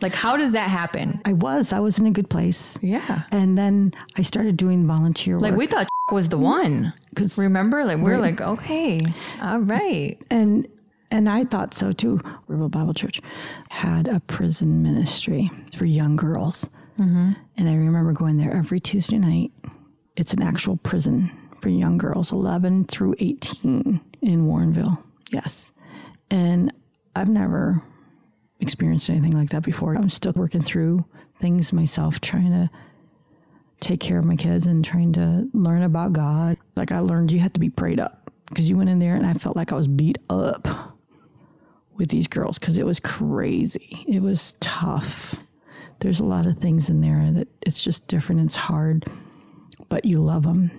Like, 0.03 0.15
how 0.15 0.37
does 0.37 0.53
that 0.53 0.71
happen? 0.71 1.21
I 1.25 1.33
was, 1.35 1.73
I 1.73 1.81
was 1.81 1.99
in 1.99 2.07
a 2.07 2.11
good 2.11 2.31
place. 2.31 2.79
Yeah. 2.83 3.23
And 3.33 3.57
then 3.59 3.93
I 4.17 4.23
started 4.23 4.57
doing 4.57 4.87
volunteer 4.87 5.35
work. 5.37 5.43
Like, 5.43 5.55
we 5.57 5.67
thought 5.67 5.89
was 6.13 6.29
the 6.29 6.39
one. 6.39 6.93
Because 7.11 7.39
Remember? 7.39 7.85
Like, 7.85 7.99
we 7.99 8.11
are 8.13 8.15
Right. 8.21 8.33
like, 8.33 8.41
okay, 8.41 9.01
all 9.41 9.61
right. 9.61 10.17
and 10.31 10.67
and 11.13 11.29
I 11.29 11.45
thought 11.45 11.75
so 11.75 11.91
too. 11.93 12.21
River 12.47 12.69
Bible 12.69 12.95
Church 12.95 13.21
had 13.69 14.07
a 14.07 14.21
prison 14.21 14.81
ministry 14.83 15.51
for 15.77 15.85
young 15.85 16.15
girls, 16.15 16.69
mm-hmm. 16.99 17.33
and 17.57 17.69
I 17.69 17.75
remember 17.75 18.13
going 18.13 18.37
there 18.37 18.53
every 18.55 18.79
Tuesday 18.79 19.19
night. 19.19 19.51
It's 20.17 20.33
an 20.33 20.41
actual 20.43 20.77
prison 20.77 21.33
for 21.61 21.69
young 21.69 21.99
girls, 21.99 22.31
eleven 22.31 22.85
through 22.85 23.17
eighteen 23.19 24.01
in 24.23 24.47
Warrenville. 24.47 25.03
Yes, 25.33 25.73
and 26.31 26.73
I've 27.17 27.29
never 27.29 27.83
experienced 28.61 29.11
anything 29.11 29.33
like 29.33 29.51
that 29.51 29.63
before. 29.63 29.95
I'm 29.95 30.11
still 30.11 30.33
working 30.35 30.63
through 30.63 31.05
things 31.37 31.73
myself, 31.73 32.21
trying 32.21 32.51
to 32.51 32.71
take 33.81 34.01
care 34.01 34.19
of 34.19 34.25
my 34.25 34.37
kids 34.37 34.67
and 34.67 34.85
trying 34.85 35.13
to 35.15 35.49
learn 35.53 35.83
about 35.83 36.13
God. 36.13 36.59
Like 36.77 36.93
I 36.93 37.01
learned 37.01 37.33
you 37.33 37.41
had 37.41 37.55
to 37.55 37.61
be 37.61 37.71
prayed 37.71 37.99
up 37.99 38.31
because 38.49 38.69
you 38.69 38.77
went 38.77 38.91
in 38.91 38.99
there 38.99 39.15
and 39.15 39.27
I 39.27 39.35
felt 39.35 39.57
like 39.57 39.73
I 39.73 39.77
was 39.77 39.89
beat 39.89 40.19
up 40.29 40.69
with 41.97 42.09
these 42.09 42.29
girls 42.29 42.59
because 42.59 42.79
it 42.79 42.87
was 42.87 43.01
crazy. 43.01 44.05
It 44.07 44.23
was 44.23 44.55
tough. 44.61 45.37
There's 46.01 46.21
a 46.21 46.25
lot 46.25 46.47
of 46.47 46.59
things 46.59 46.89
in 46.89 47.01
there 47.01 47.31
that 47.33 47.49
it's 47.63 47.83
just 47.83 48.09
different. 48.09 48.41
It's 48.43 48.57
hard, 48.57 49.07
but 49.89 50.05
you 50.05 50.21
love 50.21 50.45
them 50.45 50.71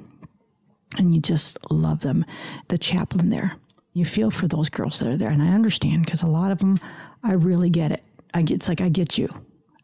and 0.97 1.13
you 1.13 1.21
just 1.21 1.57
love 1.71 2.01
them. 2.01 2.25
The 2.67 2.77
chaplain 2.77 3.29
there, 3.29 3.53
you 3.93 4.03
feel 4.05 4.31
for 4.31 4.47
those 4.47 4.69
girls 4.69 4.99
that 4.99 5.07
are 5.07 5.17
there. 5.17 5.29
And 5.29 5.41
I 5.41 5.49
understand 5.49 6.05
because 6.05 6.23
a 6.23 6.27
lot 6.27 6.51
of 6.51 6.59
them, 6.59 6.79
I 7.23 7.33
really 7.33 7.69
get 7.69 7.91
it. 7.91 8.03
I 8.33 8.41
get, 8.41 8.55
it's 8.55 8.69
like, 8.69 8.81
I 8.81 8.89
get 8.89 9.17
you. 9.17 9.33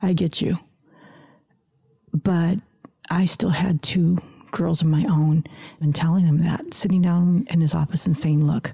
I 0.02 0.14
get 0.14 0.42
you 0.42 0.58
but 2.24 2.60
I 3.10 3.26
still 3.26 3.50
had 3.50 3.82
two 3.82 4.18
girls 4.52 4.82
of 4.82 4.88
my 4.88 5.06
own 5.10 5.44
and 5.82 5.94
telling 5.94 6.26
him 6.26 6.44
that, 6.44 6.74
sitting 6.74 7.02
down 7.02 7.46
in 7.50 7.62
his 7.62 7.74
office 7.74 8.06
and 8.06 8.18
saying, 8.18 8.46
Look, 8.46 8.72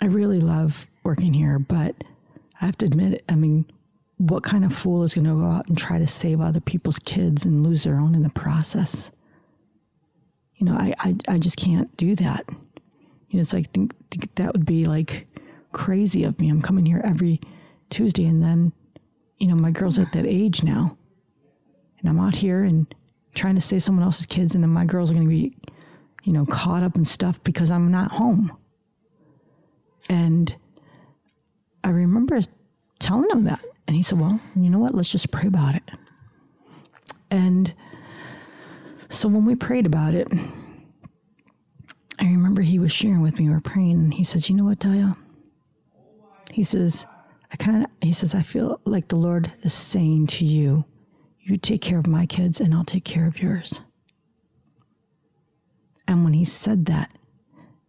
I 0.00 0.06
really 0.06 0.40
love 0.40 0.86
working 1.04 1.32
here, 1.32 1.58
but 1.58 2.04
I 2.60 2.66
have 2.66 2.78
to 2.78 2.86
admit, 2.86 3.24
I 3.28 3.34
mean, 3.34 3.66
what 4.18 4.42
kind 4.42 4.64
of 4.64 4.74
fool 4.74 5.02
is 5.02 5.14
going 5.14 5.26
to 5.26 5.34
go 5.34 5.46
out 5.46 5.68
and 5.68 5.76
try 5.76 5.98
to 5.98 6.06
save 6.06 6.40
other 6.40 6.60
people's 6.60 6.98
kids 6.98 7.44
and 7.44 7.62
lose 7.62 7.84
their 7.84 7.98
own 7.98 8.14
in 8.14 8.22
the 8.22 8.30
process? 8.30 9.10
You 10.56 10.66
know, 10.66 10.74
I, 10.74 10.94
I, 10.98 11.16
I 11.28 11.38
just 11.38 11.58
can't 11.58 11.94
do 11.96 12.14
that. 12.16 12.44
You 12.48 13.38
know, 13.38 13.40
it's 13.40 13.52
like, 13.52 13.70
think, 13.72 13.94
think 14.10 14.34
that 14.36 14.52
would 14.52 14.64
be 14.64 14.86
like 14.86 15.25
crazy 15.76 16.24
of 16.24 16.40
me. 16.40 16.48
I'm 16.48 16.62
coming 16.62 16.86
here 16.86 17.02
every 17.04 17.40
Tuesday 17.90 18.24
and 18.24 18.42
then, 18.42 18.72
you 19.38 19.46
know, 19.46 19.54
my 19.54 19.70
girls 19.70 19.98
are 19.98 20.02
at 20.02 20.12
that 20.12 20.24
age 20.24 20.62
now 20.62 20.96
and 21.98 22.08
I'm 22.08 22.18
out 22.18 22.34
here 22.34 22.64
and 22.64 22.92
trying 23.34 23.54
to 23.54 23.60
save 23.60 23.82
someone 23.82 24.02
else's 24.02 24.26
kids, 24.26 24.54
and 24.54 24.64
then 24.64 24.70
my 24.70 24.84
girls 24.84 25.10
are 25.10 25.14
going 25.14 25.26
to 25.26 25.30
be, 25.30 25.54
you 26.24 26.32
know, 26.32 26.46
caught 26.46 26.82
up 26.82 26.96
in 26.96 27.04
stuff 27.04 27.42
because 27.42 27.70
I'm 27.70 27.90
not 27.90 28.12
home. 28.12 28.56
And 30.08 30.54
I 31.84 31.90
remember 31.90 32.40
telling 32.98 33.30
him 33.30 33.44
that, 33.44 33.60
and 33.86 33.94
he 33.94 34.02
said, 34.02 34.18
"Well, 34.18 34.40
you 34.54 34.70
know 34.70 34.78
what? 34.78 34.94
Let's 34.94 35.12
just 35.12 35.30
pray 35.30 35.46
about 35.46 35.74
it." 35.74 35.90
And 37.30 37.74
so 39.10 39.28
when 39.28 39.44
we 39.44 39.54
prayed 39.54 39.86
about 39.86 40.14
it, 40.14 40.28
I 42.18 42.24
remember 42.24 42.62
he 42.62 42.78
was 42.78 42.92
sharing 42.92 43.20
with 43.20 43.38
me. 43.38 43.48
We 43.48 43.54
were 43.54 43.60
praying, 43.60 43.98
and 43.98 44.14
he 44.14 44.24
says, 44.24 44.48
"You 44.48 44.56
know 44.56 44.64
what, 44.64 44.80
Daya?" 44.80 45.16
He 46.56 46.64
says, 46.64 47.06
"I 47.52 47.56
kind 47.56 47.84
of," 47.84 47.90
he 48.00 48.12
says, 48.12 48.34
"I 48.34 48.42
feel 48.42 48.80
like 48.84 49.08
the 49.08 49.22
Lord 49.28 49.52
is 49.62 49.74
saying 49.74 50.28
to 50.38 50.44
you." 50.44 50.84
you 51.46 51.56
take 51.56 51.80
care 51.80 51.98
of 51.98 52.08
my 52.08 52.26
kids 52.26 52.60
and 52.60 52.74
I'll 52.74 52.84
take 52.84 53.04
care 53.04 53.26
of 53.28 53.40
yours. 53.40 53.80
And 56.08 56.24
when 56.24 56.32
he 56.32 56.44
said 56.44 56.86
that, 56.86 57.12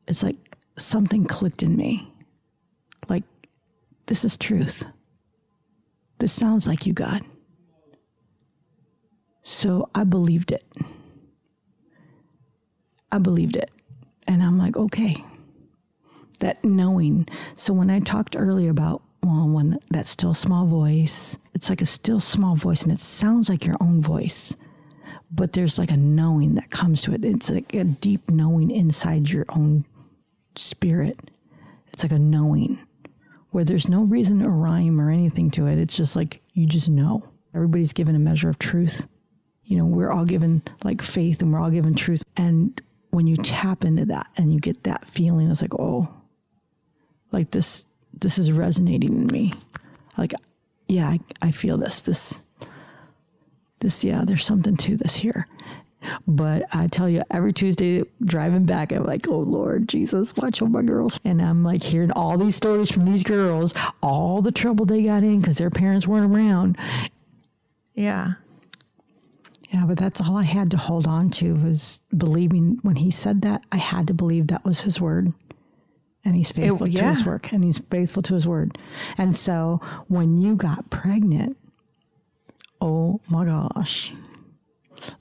it's 0.08 0.22
like 0.22 0.56
something 0.78 1.26
clicked 1.26 1.64
in 1.64 1.76
me. 1.76 2.14
Like, 3.10 3.24
this 4.06 4.24
is 4.24 4.38
truth. 4.38 4.86
This 6.20 6.32
sounds 6.32 6.68
like 6.68 6.86
you, 6.86 6.94
God. 6.94 7.22
So 9.44 9.90
I 9.96 10.04
believed 10.04 10.52
it. 10.52 10.64
I 13.12 13.18
believed 13.18 13.56
it. 13.56 13.72
And 14.28 14.44
I'm 14.44 14.60
like, 14.60 14.78
okay. 14.78 15.16
That 16.40 16.64
knowing. 16.64 17.28
So 17.56 17.74
when 17.74 17.90
I 17.90 18.00
talked 18.00 18.36
earlier 18.38 18.70
about 18.70 19.02
well, 19.24 19.50
when 19.50 19.80
that 19.90 20.08
still 20.08 20.34
small 20.34 20.66
voice, 20.66 21.38
it's 21.54 21.70
like 21.70 21.82
a 21.82 21.86
still 21.86 22.20
small 22.20 22.56
voice 22.56 22.84
and 22.84 22.92
it 22.92 23.00
sounds 23.00 23.50
like 23.50 23.66
your 23.66 23.76
own 23.82 24.02
voice, 24.02 24.56
but 25.32 25.54
there's 25.54 25.78
like 25.78 25.92
a 25.92 25.98
knowing 25.98 26.56
that 26.56 26.70
comes 26.70 27.02
to 27.02 27.14
it. 27.14 27.26
It's 27.26 27.50
like 27.50 27.74
a 27.74 27.84
deep 27.84 28.30
knowing 28.30 28.72
inside 28.72 29.30
your 29.30 29.46
own 29.50 29.86
spirit. 30.56 31.32
It's 31.92 32.04
like 32.04 32.12
a 32.12 32.20
knowing 32.20 32.80
where 33.50 33.66
there's 33.66 33.90
no 33.90 34.04
reason 34.04 34.42
or 34.42 34.52
rhyme 34.52 35.02
or 35.02 35.10
anything 35.10 35.52
to 35.52 35.68
it. 35.68 35.80
It's 35.80 35.98
just 35.98 36.16
like 36.16 36.42
you 36.54 36.66
just 36.66 36.90
know. 36.90 37.24
Everybody's 37.54 37.94
given 37.94 38.16
a 38.16 38.20
measure 38.20 38.50
of 38.50 38.60
truth. 38.60 39.08
You 39.64 39.78
know, 39.78 39.86
we're 39.86 40.12
all 40.12 40.26
given 40.26 40.64
like 40.84 41.02
faith 41.02 41.42
and 41.42 41.52
we're 41.52 41.60
all 41.60 41.72
given 41.72 41.96
truth. 41.96 42.24
And 42.38 42.80
when 43.10 43.28
you 43.28 43.36
tap 43.36 43.84
into 43.84 44.06
that 44.06 44.28
and 44.38 44.54
you 44.54 44.60
get 44.60 44.84
that 44.84 45.10
feeling, 45.10 45.50
it's 45.50 45.62
like, 45.62 45.74
oh, 45.74 46.14
like 47.32 47.52
this 47.52 47.86
this 48.20 48.38
is 48.38 48.52
resonating 48.52 49.14
in 49.14 49.28
me. 49.28 49.54
Like, 50.18 50.34
yeah, 50.88 51.08
I, 51.08 51.20
I 51.42 51.52
feel 51.52 51.78
this. 51.78 52.02
This, 52.02 52.40
this, 53.80 54.04
yeah, 54.04 54.24
there's 54.26 54.46
something 54.46 54.76
to 54.78 54.98
this 54.98 55.18
here. 55.18 55.48
But 56.28 56.64
I 56.74 56.88
tell 56.88 57.10
you, 57.10 57.24
every 57.32 57.54
Tuesday 57.54 58.04
driving 58.24 58.66
back, 58.66 58.92
I'm 58.92 59.04
like, 59.04 59.28
oh 59.28 59.40
Lord 59.40 59.90
Jesus, 59.90 60.34
watch 60.36 60.62
over 60.62 60.72
my 60.72 60.82
girls. 60.82 61.20
And 61.24 61.42
I'm 61.42 61.64
like 61.64 61.84
hearing 61.84 62.12
all 62.12 62.38
these 62.38 62.56
stories 62.56 62.92
from 62.92 63.06
these 63.06 63.24
girls, 63.24 63.74
all 64.02 64.42
the 64.42 64.52
trouble 64.52 64.86
they 64.86 65.04
got 65.04 65.24
in 65.24 65.40
because 65.40 65.58
their 65.58 65.70
parents 65.70 66.08
weren't 66.08 66.32
around. 66.32 66.78
Yeah. 67.94 68.34
Yeah, 69.70 69.86
but 69.86 69.98
that's 69.98 70.22
all 70.22 70.38
I 70.38 70.44
had 70.44 70.72
to 70.72 70.78
hold 70.78 71.08
on 71.08 71.30
to 71.32 71.56
was 71.56 72.00
believing 72.16 72.80
when 72.84 72.96
he 72.98 73.12
said 73.12 73.42
that, 73.42 73.66
I 73.72 73.78
had 73.78 74.08
to 74.08 74.14
believe 74.14 74.48
that 74.48 74.64
was 74.64 74.82
his 74.82 75.02
word. 75.02 75.34
And 76.28 76.36
he's 76.36 76.52
faithful 76.52 76.92
to 76.92 77.04
his 77.06 77.26
work 77.26 77.54
and 77.54 77.64
he's 77.64 77.80
faithful 77.80 78.22
to 78.24 78.34
his 78.34 78.48
word. 78.48 78.78
And 79.18 79.36
so 79.36 79.80
when 80.08 80.38
you 80.38 80.56
got 80.56 80.90
pregnant, 80.90 81.58
oh 82.82 83.22
my 83.30 83.46
gosh, 83.46 84.12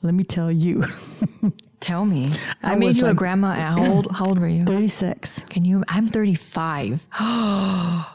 let 0.03 0.15
me 0.15 0.25
tell 0.25 0.51
you, 0.51 0.83
Tell 1.87 2.05
me. 2.05 2.33
I, 2.65 2.73
I 2.73 2.75
made 2.75 2.97
you 2.97 3.07
a 3.07 3.15
grandma 3.15 3.53
at 3.53 3.79
how 3.79 3.87
old? 3.87 4.11
How 4.11 4.25
old 4.25 4.41
were 4.41 4.49
you? 4.49 4.65
36. 4.65 5.43
Can 5.49 5.65
you? 5.65 5.85
I'm 5.87 6.09
35. 6.09 7.07
Can 7.17 8.07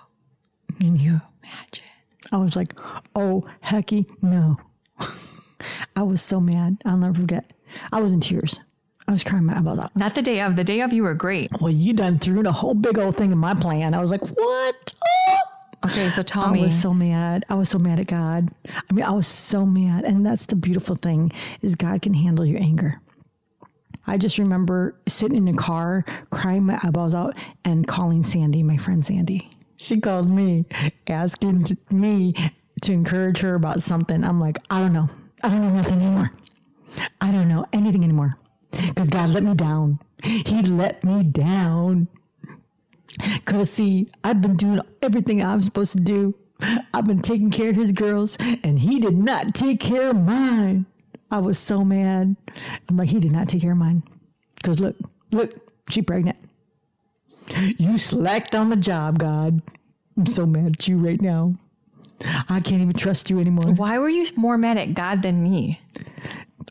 you 0.79 1.21
imagine? 1.41 1.85
I 2.33 2.37
was 2.37 2.57
like, 2.57 2.73
oh, 3.15 3.45
hecky, 3.63 4.09
no. 4.21 4.57
I 5.95 6.03
was 6.03 6.21
so 6.21 6.41
mad. 6.41 6.81
I'll 6.83 6.97
never 6.97 7.13
forget. 7.13 7.53
I 7.93 8.01
was 8.01 8.11
in 8.11 8.19
tears. 8.19 8.59
I 9.11 9.13
was 9.13 9.25
crying 9.25 9.43
my 9.43 9.57
eyeballs 9.57 9.77
out. 9.77 9.93
Not 9.93 10.15
the 10.15 10.21
day 10.21 10.39
of. 10.39 10.55
The 10.55 10.63
day 10.63 10.79
of, 10.79 10.93
you 10.93 11.03
were 11.03 11.13
great. 11.13 11.51
Well, 11.59 11.69
you 11.69 11.91
done 11.91 12.17
threw 12.17 12.47
a 12.47 12.51
whole 12.53 12.73
big 12.73 12.97
old 12.97 13.17
thing 13.17 13.33
in 13.33 13.37
my 13.37 13.53
plan. 13.53 13.93
I 13.93 13.99
was 13.99 14.09
like, 14.09 14.21
what? 14.21 14.93
Oh. 15.05 15.37
Okay, 15.83 16.11
so 16.11 16.21
tell 16.21 16.43
I 16.43 16.51
me. 16.51 16.61
was 16.61 16.79
so 16.79 16.93
mad. 16.93 17.43
I 17.49 17.55
was 17.55 17.67
so 17.67 17.79
mad 17.79 17.99
at 17.99 18.05
God. 18.05 18.51
I 18.69 18.93
mean, 18.93 19.03
I 19.03 19.09
was 19.09 19.25
so 19.25 19.65
mad. 19.65 20.03
And 20.03 20.23
that's 20.23 20.45
the 20.45 20.55
beautiful 20.55 20.95
thing 20.95 21.31
is 21.63 21.73
God 21.73 22.03
can 22.03 22.13
handle 22.13 22.45
your 22.45 22.61
anger. 22.61 23.01
I 24.05 24.19
just 24.19 24.37
remember 24.37 24.95
sitting 25.07 25.39
in 25.39 25.47
a 25.47 25.57
car, 25.57 26.05
crying 26.29 26.67
my 26.67 26.79
eyeballs 26.83 27.15
out, 27.15 27.33
and 27.65 27.87
calling 27.87 28.23
Sandy, 28.23 28.61
my 28.61 28.77
friend 28.77 29.03
Sandy. 29.03 29.49
She 29.77 29.99
called 29.99 30.29
me, 30.29 30.65
asking 31.07 31.63
t- 31.63 31.77
me 31.89 32.35
to 32.83 32.91
encourage 32.93 33.39
her 33.39 33.55
about 33.55 33.81
something. 33.81 34.23
I'm 34.23 34.39
like, 34.39 34.59
I 34.69 34.79
don't 34.79 34.93
know. 34.93 35.09
I 35.43 35.49
don't 35.49 35.61
know 35.61 35.73
nothing 35.73 35.99
anymore. 35.99 36.31
I 37.19 37.31
don't 37.31 37.47
know 37.47 37.65
anything 37.73 38.03
anymore. 38.03 38.37
Because 38.71 39.09
God 39.09 39.29
let 39.29 39.43
me 39.43 39.53
down. 39.53 39.99
He 40.23 40.61
let 40.61 41.03
me 41.03 41.23
down. 41.23 42.07
Because, 43.35 43.69
see, 43.69 44.07
I've 44.23 44.41
been 44.41 44.55
doing 44.55 44.81
everything 45.01 45.43
I'm 45.43 45.61
supposed 45.61 45.93
to 45.97 46.01
do. 46.01 46.35
I've 46.93 47.05
been 47.05 47.21
taking 47.21 47.51
care 47.51 47.71
of 47.71 47.75
his 47.75 47.91
girls, 47.91 48.37
and 48.63 48.79
he 48.79 48.99
did 48.99 49.17
not 49.17 49.53
take 49.53 49.79
care 49.79 50.11
of 50.11 50.15
mine. 50.15 50.85
I 51.29 51.39
was 51.39 51.57
so 51.57 51.83
mad. 51.83 52.35
I'm 52.89 52.97
like, 52.97 53.09
he 53.09 53.19
did 53.19 53.31
not 53.31 53.47
take 53.47 53.61
care 53.61 53.71
of 53.71 53.77
mine. 53.77 54.03
Because 54.55 54.79
look, 54.79 54.95
look, 55.31 55.71
she 55.89 56.01
pregnant. 56.01 56.37
You 57.77 57.97
slacked 57.97 58.53
on 58.53 58.69
the 58.69 58.75
job, 58.75 59.19
God. 59.19 59.61
I'm 60.17 60.25
so 60.25 60.45
mad 60.45 60.73
at 60.73 60.87
you 60.87 60.97
right 60.97 61.21
now. 61.21 61.55
I 62.49 62.59
can't 62.59 62.81
even 62.81 62.93
trust 62.93 63.29
you 63.29 63.39
anymore. 63.39 63.71
Why 63.73 63.97
were 63.97 64.09
you 64.09 64.25
more 64.35 64.57
mad 64.57 64.77
at 64.77 64.93
God 64.93 65.23
than 65.23 65.41
me? 65.41 65.81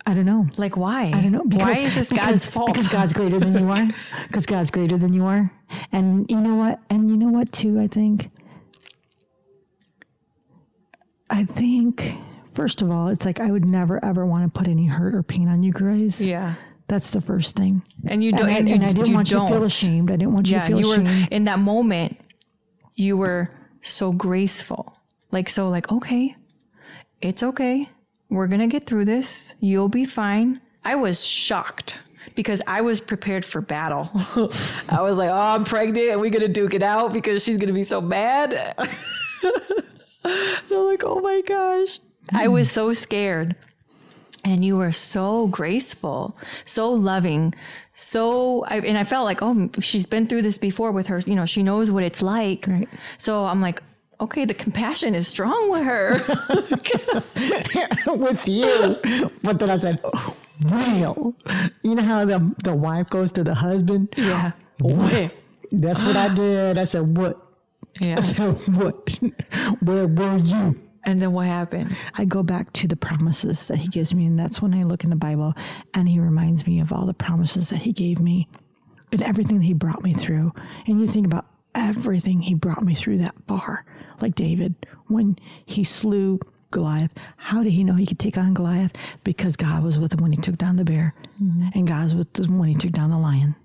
I 0.07 0.14
don't 0.14 0.24
know. 0.24 0.46
Like, 0.57 0.76
why? 0.76 1.05
I 1.14 1.20
don't 1.20 1.32
know. 1.32 1.42
why 1.44 1.72
is 1.72 1.94
this 1.94 2.09
because, 2.09 2.26
God's 2.26 2.51
fault? 2.51 2.66
Because 2.72 2.88
God's 2.88 3.12
greater 3.12 3.38
than 3.38 3.57
you 3.59 3.68
are. 3.70 3.88
Because 4.26 4.46
God's 4.46 4.70
greater 4.70 4.96
than 4.96 5.12
you 5.12 5.24
are. 5.26 5.53
And 5.92 6.28
you 6.30 6.40
know 6.40 6.55
what? 6.57 6.80
And 6.88 7.11
you 7.11 7.16
know 7.16 7.28
what, 7.28 7.53
too, 7.53 7.78
I 7.80 7.86
think? 7.86 8.30
I 11.28 11.44
think, 11.44 12.12
first 12.53 12.82
of 12.82 12.90
all, 12.90 13.09
it's 13.09 13.24
like 13.24 13.40
I 13.40 13.51
would 13.51 13.64
never, 13.64 14.05
ever 14.05 14.26
want 14.26 14.53
to 14.53 14.59
put 14.59 14.68
any 14.68 14.86
hurt 14.86 15.14
or 15.14 15.22
pain 15.22 15.48
on 15.48 15.62
you 15.62 15.72
guys. 15.72 16.24
yeah. 16.24 16.55
That's 16.88 17.11
the 17.11 17.20
first 17.20 17.55
thing. 17.55 17.82
And 18.09 18.20
you 18.24 18.32
don't. 18.32 18.48
And, 18.51 18.68
I- 18.68 18.72
and 18.72 18.84
I 18.84 18.88
didn't 18.88 19.07
you 19.07 19.14
want 19.14 19.30
you 19.30 19.38
to 19.38 19.46
feel 19.46 19.62
ashamed. 19.62 20.11
I 20.11 20.16
didn't 20.16 20.34
want 20.34 20.48
you 20.48 20.55
Yeah, 20.57 20.62
to 20.62 20.66
feel 20.66 20.80
you 20.80 20.88
were 20.88 21.01
ashamed. 21.03 21.28
in 21.30 21.44
that 21.44 21.61
moment. 21.61 22.18
You 22.96 23.16
were 23.16 23.48
so 23.80 24.11
graceful, 24.11 24.98
like 25.30 25.48
so, 25.48 25.68
like 25.68 25.92
okay, 25.92 26.34
it's 27.22 27.44
okay. 27.44 27.88
We're 28.30 28.46
gonna 28.46 28.68
get 28.68 28.86
through 28.86 29.04
this. 29.04 29.54
You'll 29.60 29.88
be 29.88 30.04
fine. 30.04 30.60
I 30.84 30.94
was 30.94 31.24
shocked 31.24 31.98
because 32.34 32.62
I 32.66 32.80
was 32.80 33.00
prepared 33.00 33.44
for 33.44 33.60
battle. 33.60 34.10
I 34.88 35.02
was 35.02 35.16
like, 35.16 35.30
oh, 35.30 35.54
I'm 35.54 35.64
pregnant, 35.64 36.10
and 36.10 36.20
we're 36.20 36.30
gonna 36.30 36.48
duke 36.48 36.74
it 36.74 36.82
out 36.82 37.12
because 37.12 37.44
she's 37.44 37.58
gonna 37.58 37.72
be 37.72 37.84
so 37.84 38.00
mad. 38.00 38.52
They're 40.22 40.78
like, 40.78 41.02
oh 41.04 41.20
my 41.20 41.42
gosh. 41.44 42.00
I 42.32 42.48
was 42.48 42.70
so 42.70 42.92
scared. 42.92 43.56
And 44.42 44.64
you 44.64 44.78
were 44.78 44.92
so 44.92 45.48
graceful, 45.48 46.34
so 46.64 46.90
loving, 46.90 47.52
so, 48.00 48.64
I, 48.64 48.78
and 48.78 48.96
I 48.96 49.04
felt 49.04 49.26
like, 49.26 49.42
oh, 49.42 49.68
she's 49.80 50.06
been 50.06 50.26
through 50.26 50.40
this 50.40 50.56
before 50.56 50.90
with 50.90 51.08
her. 51.08 51.18
You 51.18 51.34
know, 51.34 51.44
she 51.44 51.62
knows 51.62 51.90
what 51.90 52.02
it's 52.02 52.22
like. 52.22 52.64
Right. 52.66 52.88
So 53.18 53.44
I'm 53.44 53.60
like, 53.60 53.82
okay, 54.20 54.44
the 54.44 54.54
compassion 54.54 55.14
is 55.14 55.28
strong 55.28 55.70
with 55.70 55.82
her. 55.82 56.12
with 58.14 58.46
you. 58.46 59.30
But 59.42 59.58
then 59.58 59.70
I 59.70 59.76
said, 59.76 60.00
well, 60.64 61.34
you 61.82 61.94
know 61.94 62.02
how 62.02 62.24
the, 62.24 62.54
the 62.62 62.74
wife 62.74 63.10
goes 63.10 63.30
to 63.32 63.44
the 63.44 63.54
husband? 63.54 64.14
yeah. 64.16 64.52
Well, 64.80 65.30
that's 65.72 66.04
what 66.04 66.16
I 66.16 66.28
did. 66.34 66.78
I 66.78 66.84
said, 66.84 67.16
what? 67.16 67.38
Yeah. 68.00 68.16
I 68.18 68.20
said, 68.20 68.54
what? 68.76 69.18
Where 69.80 70.06
were 70.06 70.36
you? 70.36 70.80
And 71.04 71.20
then 71.20 71.32
what 71.32 71.46
happened? 71.46 71.96
I 72.14 72.26
go 72.26 72.42
back 72.42 72.72
to 72.74 72.86
the 72.86 72.96
promises 72.96 73.68
that 73.68 73.78
he 73.78 73.88
gives 73.88 74.14
me. 74.14 74.26
And 74.26 74.38
that's 74.38 74.60
when 74.60 74.74
I 74.74 74.82
look 74.82 75.02
in 75.02 75.10
the 75.10 75.16
Bible 75.16 75.54
and 75.94 76.08
he 76.08 76.20
reminds 76.20 76.66
me 76.66 76.80
of 76.80 76.92
all 76.92 77.06
the 77.06 77.14
promises 77.14 77.70
that 77.70 77.78
he 77.78 77.92
gave 77.92 78.20
me 78.20 78.48
and 79.10 79.22
everything 79.22 79.58
that 79.58 79.64
he 79.64 79.72
brought 79.72 80.02
me 80.02 80.12
through. 80.12 80.52
And 80.86 81.00
you 81.00 81.06
think 81.06 81.26
about 81.26 81.46
everything 81.74 82.42
he 82.42 82.54
brought 82.54 82.82
me 82.82 82.94
through 82.94 83.18
that 83.18 83.34
far. 83.46 83.84
Like 84.20 84.34
David, 84.34 84.74
when 85.06 85.36
he 85.66 85.84
slew 85.84 86.38
Goliath, 86.70 87.10
how 87.36 87.62
did 87.62 87.72
he 87.72 87.84
know 87.84 87.94
he 87.94 88.06
could 88.06 88.18
take 88.18 88.38
on 88.38 88.54
Goliath? 88.54 88.92
Because 89.24 89.56
God 89.56 89.82
was 89.82 89.98
with 89.98 90.12
him 90.12 90.22
when 90.22 90.32
he 90.32 90.38
took 90.38 90.56
down 90.56 90.76
the 90.76 90.84
bear, 90.84 91.14
mm-hmm. 91.42 91.68
and 91.74 91.86
God 91.86 92.04
was 92.04 92.14
with 92.14 92.38
him 92.38 92.58
when 92.58 92.68
he 92.68 92.74
took 92.74 92.92
down 92.92 93.10
the 93.10 93.18
lion. 93.18 93.56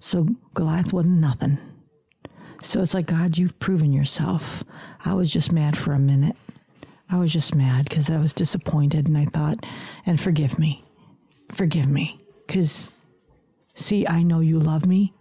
So 0.00 0.26
Goliath 0.54 0.92
wasn't 0.92 1.20
nothing. 1.20 1.58
So 2.62 2.80
it's 2.80 2.94
like, 2.94 3.06
God, 3.06 3.38
you've 3.38 3.58
proven 3.58 3.92
yourself. 3.92 4.64
I 5.04 5.14
was 5.14 5.32
just 5.32 5.52
mad 5.52 5.76
for 5.76 5.92
a 5.92 5.98
minute. 5.98 6.36
I 7.10 7.18
was 7.18 7.32
just 7.32 7.54
mad 7.54 7.88
because 7.88 8.10
I 8.10 8.18
was 8.18 8.32
disappointed 8.32 9.06
and 9.06 9.16
I 9.16 9.26
thought, 9.26 9.64
and 10.04 10.20
forgive 10.20 10.58
me. 10.58 10.82
Forgive 11.52 11.88
me. 11.88 12.20
Because, 12.46 12.90
see, 13.74 14.06
I 14.06 14.22
know 14.22 14.40
you 14.40 14.58
love 14.58 14.86
me 14.86 15.12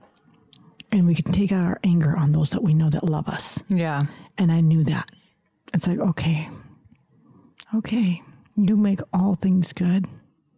and 0.92 1.06
we 1.06 1.14
can 1.14 1.32
take 1.32 1.52
out 1.52 1.66
our 1.66 1.80
anger 1.84 2.16
on 2.16 2.32
those 2.32 2.52
that 2.52 2.64
we 2.64 2.74
know 2.74 2.90
that 2.90 3.04
love 3.04 3.28
us. 3.28 3.62
Yeah. 3.68 4.04
And 4.38 4.52
I 4.52 4.62
knew 4.62 4.84
that. 4.84 5.10
It's 5.74 5.88
like, 5.88 6.00
okay, 6.00 6.50
okay, 7.74 8.22
you 8.56 8.78
make 8.78 9.00
all 9.14 9.36
things 9.36 9.74
good. 9.74 10.08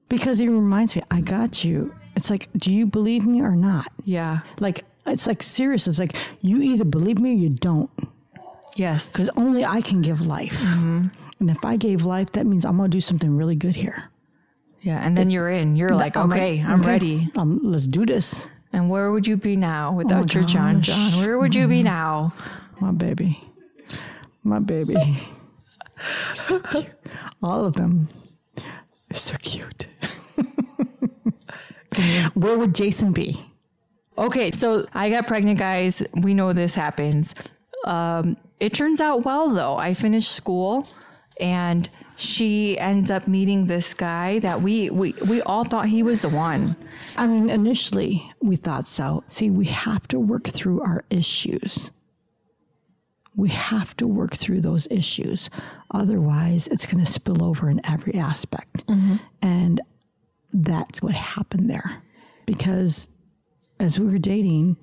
Because 0.09 0.39
it 0.39 0.47
reminds 0.47 0.95
me, 0.95 1.03
I 1.11 1.21
got 1.21 1.63
you. 1.63 1.93
It's 2.15 2.29
like, 2.29 2.49
do 2.57 2.73
you 2.73 2.85
believe 2.85 3.27
me 3.27 3.41
or 3.41 3.55
not? 3.55 3.87
Yeah. 4.05 4.39
Like, 4.59 4.85
it's 5.05 5.27
like 5.27 5.43
serious. 5.43 5.87
It's 5.87 5.99
like, 5.99 6.15
you 6.41 6.61
either 6.61 6.85
believe 6.85 7.19
me 7.19 7.31
or 7.31 7.37
you 7.37 7.49
don't. 7.49 7.89
Yes. 8.75 9.11
Because 9.11 9.29
only 9.35 9.65
I 9.65 9.81
can 9.81 10.01
give 10.01 10.21
life. 10.21 10.59
And 11.39 11.49
if 11.49 11.63
I 11.63 11.77
gave 11.77 12.05
life, 12.05 12.31
that 12.33 12.45
means 12.45 12.65
I'm 12.65 12.77
going 12.77 12.89
to 12.89 12.95
do 12.95 13.01
something 13.01 13.35
really 13.35 13.55
good 13.55 13.75
here. 13.75 14.09
Yeah. 14.81 15.05
And 15.05 15.17
then 15.17 15.29
you're 15.29 15.49
in. 15.49 15.75
You're 15.75 15.89
like, 15.89 16.15
I'm 16.15 16.31
okay, 16.31 16.61
I'm 16.61 16.79
okay, 16.81 16.89
ready. 16.89 17.31
Um, 17.35 17.59
let's 17.63 17.87
do 17.87 18.05
this. 18.05 18.47
And 18.73 18.89
where 18.89 19.11
would 19.11 19.27
you 19.27 19.37
be 19.37 19.55
now 19.55 19.93
without 19.93 20.33
your 20.33 20.43
John 20.43 20.77
gosh. 20.77 20.87
John? 20.87 21.19
Where 21.19 21.37
would 21.37 21.55
you 21.55 21.67
be 21.67 21.83
now? 21.83 22.33
My 22.79 22.91
baby. 22.91 23.41
My 24.47 24.59
baby. 24.59 24.95
so 26.33 26.59
cute. 26.61 26.87
All 27.43 27.65
of 27.65 27.73
them. 27.73 28.07
They're 28.55 29.19
so 29.19 29.35
cute. 29.41 29.87
Where 32.33 32.57
would 32.57 32.73
Jason 32.73 33.11
be? 33.11 33.41
Okay, 34.17 34.51
so 34.51 34.85
I 34.93 35.09
got 35.09 35.27
pregnant, 35.27 35.59
guys. 35.59 36.01
We 36.13 36.33
know 36.33 36.53
this 36.53 36.75
happens. 36.75 37.35
Um, 37.83 38.37
it 38.61 38.73
turns 38.73 39.01
out 39.01 39.25
well, 39.25 39.49
though. 39.49 39.75
I 39.75 39.93
finished 39.93 40.31
school, 40.31 40.87
and 41.41 41.89
she 42.15 42.79
ends 42.79 43.11
up 43.11 43.27
meeting 43.27 43.67
this 43.67 43.93
guy 43.93 44.39
that 44.39 44.63
we 44.63 44.89
we 44.89 45.13
we 45.27 45.41
all 45.41 45.65
thought 45.65 45.87
he 45.87 46.03
was 46.03 46.21
the 46.21 46.29
one. 46.29 46.77
I 47.17 47.27
mean, 47.27 47.49
initially 47.49 48.31
we 48.41 48.55
thought 48.55 48.87
so. 48.87 49.25
See, 49.27 49.49
we 49.49 49.65
have 49.65 50.07
to 50.07 50.19
work 50.21 50.45
through 50.45 50.81
our 50.83 51.03
issues. 51.09 51.91
We 53.37 53.49
have 53.49 53.95
to 53.97 54.07
work 54.07 54.35
through 54.35 54.61
those 54.61 54.87
issues. 54.91 55.49
Otherwise, 55.91 56.67
it's 56.67 56.85
going 56.85 57.05
to 57.05 57.09
spill 57.09 57.43
over 57.43 57.69
in 57.69 57.79
every 57.85 58.15
aspect. 58.15 58.85
Mm-hmm. 58.87 59.17
And 59.41 59.79
that's 60.51 61.01
what 61.01 61.13
happened 61.13 61.69
there. 61.69 62.01
Because 62.45 63.07
as 63.79 63.99
we 63.99 64.07
were 64.07 64.17
dating 64.17 64.77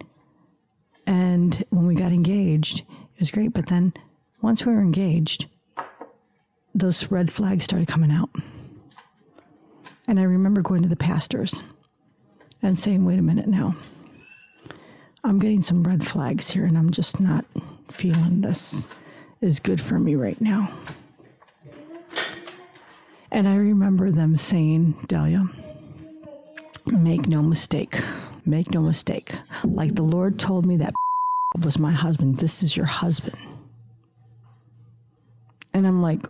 and 1.06 1.64
when 1.70 1.86
we 1.86 1.94
got 1.94 2.12
engaged, 2.12 2.80
it 2.80 3.20
was 3.20 3.30
great. 3.30 3.52
But 3.52 3.66
then 3.66 3.92
once 4.40 4.64
we 4.64 4.72
were 4.72 4.80
engaged, 4.80 5.46
those 6.74 7.10
red 7.10 7.32
flags 7.32 7.64
started 7.64 7.88
coming 7.88 8.12
out. 8.12 8.30
And 10.06 10.20
I 10.20 10.24
remember 10.24 10.62
going 10.62 10.82
to 10.82 10.88
the 10.88 10.96
pastors 10.96 11.60
and 12.62 12.78
saying, 12.78 13.04
wait 13.04 13.18
a 13.18 13.22
minute 13.22 13.48
now. 13.48 13.74
I'm 15.24 15.38
getting 15.38 15.62
some 15.62 15.82
red 15.82 16.06
flags 16.06 16.50
here, 16.50 16.66
and 16.66 16.76
I'm 16.76 16.90
just 16.90 17.18
not 17.18 17.46
feeling 17.90 18.40
this 18.40 18.88
is 19.40 19.60
good 19.60 19.80
for 19.80 19.98
me 19.98 20.14
right 20.14 20.40
now. 20.40 20.76
And 23.30 23.48
I 23.48 23.56
remember 23.56 24.10
them 24.10 24.36
saying, 24.36 24.92
Delia, 25.08 25.48
make 26.86 27.26
no 27.26 27.42
mistake, 27.42 28.00
make 28.46 28.70
no 28.70 28.80
mistake. 28.80 29.34
Like 29.64 29.96
the 29.96 30.02
Lord 30.02 30.38
told 30.38 30.66
me 30.66 30.76
that 30.76 30.94
was 31.60 31.78
my 31.78 31.92
husband, 31.92 32.38
this 32.38 32.62
is 32.62 32.76
your 32.76 32.86
husband. 32.86 33.36
And 35.72 35.86
I'm 35.86 36.00
like, 36.00 36.28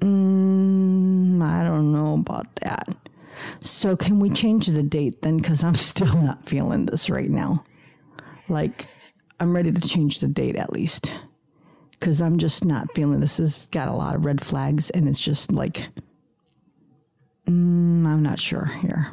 mm, 0.00 1.42
I 1.42 1.62
don't 1.62 1.92
know 1.92 2.14
about 2.14 2.54
that. 2.56 2.88
So 3.60 3.96
can 3.96 4.18
we 4.18 4.30
change 4.30 4.66
the 4.66 4.82
date 4.82 5.22
then? 5.22 5.36
Because 5.36 5.62
I'm 5.62 5.74
still 5.92 6.14
not 6.14 6.48
feeling 6.48 6.86
this 6.86 7.10
right 7.10 7.30
now. 7.30 7.64
Like, 8.48 8.86
I'm 9.42 9.56
ready 9.56 9.72
to 9.72 9.80
change 9.80 10.20
the 10.20 10.28
date 10.28 10.54
at 10.54 10.72
least. 10.72 11.12
Because 11.90 12.20
I'm 12.20 12.38
just 12.38 12.64
not 12.64 12.94
feeling 12.94 13.18
this. 13.18 13.38
Has 13.38 13.66
got 13.72 13.88
a 13.88 13.92
lot 13.92 14.14
of 14.14 14.24
red 14.24 14.40
flags, 14.40 14.88
and 14.90 15.08
it's 15.08 15.18
just 15.18 15.50
like, 15.50 15.88
mm, 17.48 18.06
I'm 18.06 18.22
not 18.22 18.38
sure 18.38 18.66
here. 18.66 19.08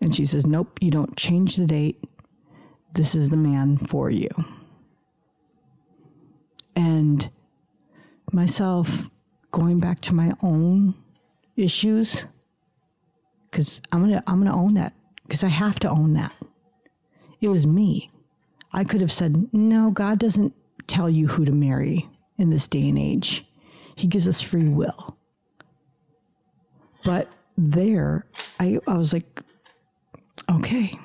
And 0.00 0.14
she 0.14 0.24
says, 0.24 0.46
Nope, 0.46 0.78
you 0.80 0.92
don't 0.92 1.16
change 1.16 1.56
the 1.56 1.66
date. 1.66 2.02
This 2.94 3.16
is 3.16 3.30
the 3.30 3.36
man 3.36 3.76
for 3.76 4.08
you. 4.08 4.28
And 6.76 7.28
myself 8.30 9.10
going 9.50 9.80
back 9.80 10.00
to 10.02 10.14
my 10.14 10.32
own 10.42 10.94
issues 11.56 12.26
because 13.50 13.82
I'm 13.90 14.00
gonna 14.00 14.22
I'm 14.28 14.38
gonna 14.38 14.56
own 14.56 14.74
that 14.74 14.94
because 15.24 15.42
I 15.42 15.48
have 15.48 15.80
to 15.80 15.90
own 15.90 16.14
that. 16.14 16.32
It 17.40 17.48
was 17.48 17.66
me. 17.66 18.12
I 18.72 18.84
could 18.84 19.00
have 19.00 19.12
said 19.12 19.52
no. 19.52 19.90
God 19.90 20.18
doesn't 20.18 20.54
tell 20.86 21.10
you 21.10 21.28
who 21.28 21.44
to 21.44 21.52
marry 21.52 22.08
in 22.38 22.50
this 22.50 22.66
day 22.66 22.88
and 22.88 22.98
age. 22.98 23.46
He 23.94 24.06
gives 24.06 24.26
us 24.26 24.40
free 24.40 24.68
will. 24.68 25.16
But 27.04 27.28
there, 27.56 28.26
I 28.58 28.78
I 28.86 28.94
was 28.96 29.12
like, 29.12 29.42
okay, 30.50 30.98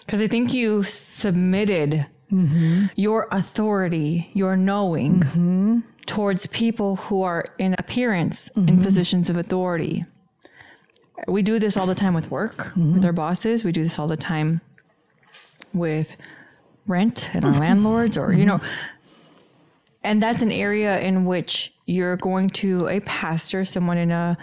Because 0.00 0.20
I 0.20 0.28
think 0.28 0.52
you 0.52 0.82
submitted 0.82 2.06
mm-hmm. 2.30 2.86
your 2.96 3.28
authority, 3.30 4.30
your 4.34 4.56
knowing 4.56 5.20
mm-hmm. 5.20 5.80
towards 6.06 6.46
people 6.48 6.96
who 6.96 7.22
are 7.22 7.44
in 7.58 7.74
appearance 7.78 8.48
in 8.56 8.66
mm-hmm. 8.66 8.82
positions 8.82 9.30
of 9.30 9.36
authority. 9.36 10.04
We 11.28 11.42
do 11.42 11.60
this 11.60 11.76
all 11.76 11.86
the 11.86 11.94
time 11.94 12.14
with 12.14 12.30
work, 12.30 12.72
with 12.74 13.04
our 13.04 13.12
bosses. 13.12 13.62
We 13.62 13.70
do 13.70 13.84
this 13.84 13.96
all 13.96 14.08
the 14.08 14.16
time 14.16 14.60
with 15.72 16.16
rent 16.86 17.30
and 17.34 17.44
our 17.44 17.52
landlords, 17.52 18.16
or, 18.16 18.32
you 18.32 18.44
know, 18.44 18.60
and 20.02 20.20
that's 20.20 20.42
an 20.42 20.52
area 20.52 21.00
in 21.00 21.24
which 21.24 21.72
you're 21.86 22.16
going 22.16 22.50
to 22.50 22.88
a 22.88 23.00
pastor, 23.00 23.64
someone 23.64 23.98
in 23.98 24.10
a 24.10 24.36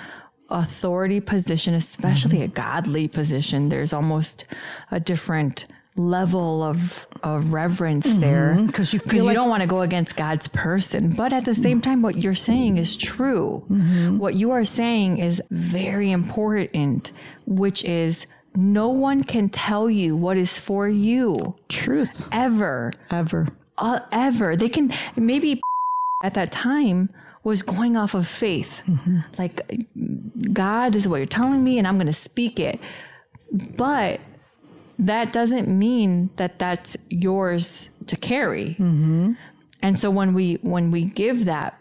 authority 0.49 1.19
position, 1.19 1.73
especially 1.73 2.41
a 2.41 2.47
godly 2.47 3.07
position. 3.07 3.69
There's 3.69 3.93
almost 3.93 4.45
a 4.89 4.99
different 4.99 5.65
level 5.95 6.63
of 6.63 7.07
of 7.23 7.51
reverence 7.51 8.07
mm-hmm. 8.07 8.19
there 8.21 8.67
'cause 8.71 8.93
you 8.93 8.99
feel 8.99 9.09
because 9.09 9.21
you 9.21 9.27
like- 9.27 9.35
don't 9.35 9.49
want 9.49 9.61
to 9.61 9.67
go 9.67 9.81
against 9.81 10.15
God's 10.15 10.47
person. 10.47 11.11
But 11.11 11.33
at 11.33 11.45
the 11.45 11.53
same 11.55 11.81
time, 11.81 12.01
what 12.01 12.17
you're 12.17 12.35
saying 12.35 12.77
is 12.77 12.95
true. 12.95 13.63
Mm-hmm. 13.69 14.17
What 14.17 14.35
you 14.35 14.51
are 14.51 14.65
saying 14.65 15.17
is 15.17 15.41
very 15.51 16.11
important, 16.11 17.11
which 17.45 17.83
is 17.83 18.25
no 18.55 18.89
one 18.89 19.23
can 19.23 19.49
tell 19.49 19.89
you 19.89 20.15
what 20.15 20.37
is 20.37 20.57
for 20.57 20.87
you 20.89 21.55
Truth. 21.69 22.27
ever 22.31 22.91
Ever. 23.11 23.47
uh, 23.77 23.99
ever. 24.11 24.55
They 24.55 24.69
can 24.69 24.93
maybe 25.15 25.61
at 26.23 26.33
that 26.33 26.51
time 26.51 27.09
was 27.43 27.61
going 27.61 27.95
off 27.95 28.13
of 28.15 28.27
faith, 28.27 28.81
like 29.37 29.61
God, 30.51 30.91
this 30.93 31.03
is 31.03 31.07
what 31.07 31.17
you're 31.17 31.25
telling 31.25 31.63
me, 31.63 31.77
and 31.77 31.87
I'm 31.87 31.95
going 31.95 32.07
to 32.07 32.13
speak 32.13 32.59
it. 32.59 32.79
But 33.77 34.19
that 34.99 35.31
doesn't 35.31 35.69
mean 35.69 36.31
that 36.35 36.59
that's 36.59 36.97
yours 37.09 37.89
to 38.07 38.17
carry. 38.17 38.75
And 39.81 39.97
so 39.97 40.09
when 40.11 40.33
we 40.33 40.55
when 40.55 40.91
we 40.91 41.05
give 41.05 41.45
that 41.45 41.79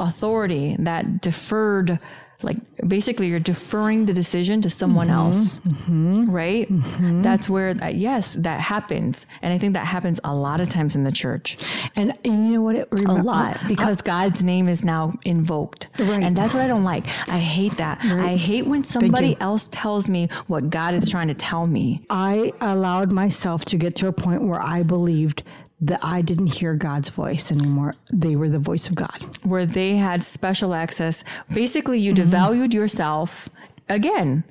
authority, 0.00 0.74
that 0.80 1.20
deferred, 1.20 2.00
like 2.42 2.56
basically 2.86 3.28
you're 3.28 3.40
deferring 3.40 4.06
the 4.06 4.12
decision 4.12 4.62
to 4.62 4.70
someone 4.70 5.08
mm-hmm. 5.08 5.16
else, 5.16 5.58
mm-hmm. 5.60 6.30
right? 6.30 6.68
Mm-hmm. 6.68 7.20
That's 7.20 7.48
where 7.48 7.74
that 7.74 7.96
yes, 7.96 8.34
that 8.34 8.60
happens, 8.60 9.26
and 9.42 9.52
I 9.52 9.58
think 9.58 9.72
that 9.72 9.86
happens 9.86 10.20
a 10.22 10.34
lot 10.34 10.60
of 10.60 10.68
times 10.68 10.94
in 10.94 11.02
the 11.02 11.10
church, 11.12 11.56
And, 11.96 12.16
and 12.24 12.46
you 12.46 12.54
know 12.54 12.62
what? 12.62 12.76
It, 12.76 12.88
a 12.92 13.12
lot 13.12 13.56
uh, 13.56 13.68
because 13.68 14.02
God's 14.02 14.42
name 14.42 14.68
is 14.68 14.84
now 14.84 15.14
invoked, 15.24 15.88
Right. 15.98 16.22
and 16.22 16.36
that's 16.36 16.54
what 16.54 16.62
I 16.62 16.68
don't 16.68 16.84
like. 16.84 17.06
I 17.28 17.38
hate 17.38 17.76
that. 17.78 18.04
I 18.04 18.36
hate 18.36 18.66
when 18.66 18.84
somebody 18.84 19.36
else 19.40 19.68
tells 19.72 20.08
me 20.08 20.28
what 20.46 20.70
God 20.70 20.94
is 20.94 21.08
trying 21.08 21.28
to 21.28 21.34
tell 21.34 21.66
me. 21.66 22.04
I 22.08 22.52
allowed 22.60 23.10
myself 23.10 23.64
to 23.66 23.76
get 23.76 23.96
to 23.96 24.06
a 24.06 24.12
point 24.12 24.42
where 24.42 24.62
I 24.62 24.82
believed 24.82 25.42
that 25.80 26.00
I 26.02 26.22
didn't 26.22 26.48
hear 26.48 26.74
God's 26.74 27.08
voice 27.08 27.52
anymore. 27.52 27.94
They 28.12 28.34
were 28.36 28.48
the 28.48 28.58
voice 28.58 28.88
of 28.88 28.94
God. 28.96 29.38
where 29.44 29.64
they 29.66 29.96
had 29.96 30.24
special 30.24 30.74
access. 30.74 31.22
Basically, 31.54 32.00
you 32.00 32.12
devalued 32.14 32.72
yourself 32.74 33.48
again. 33.88 34.42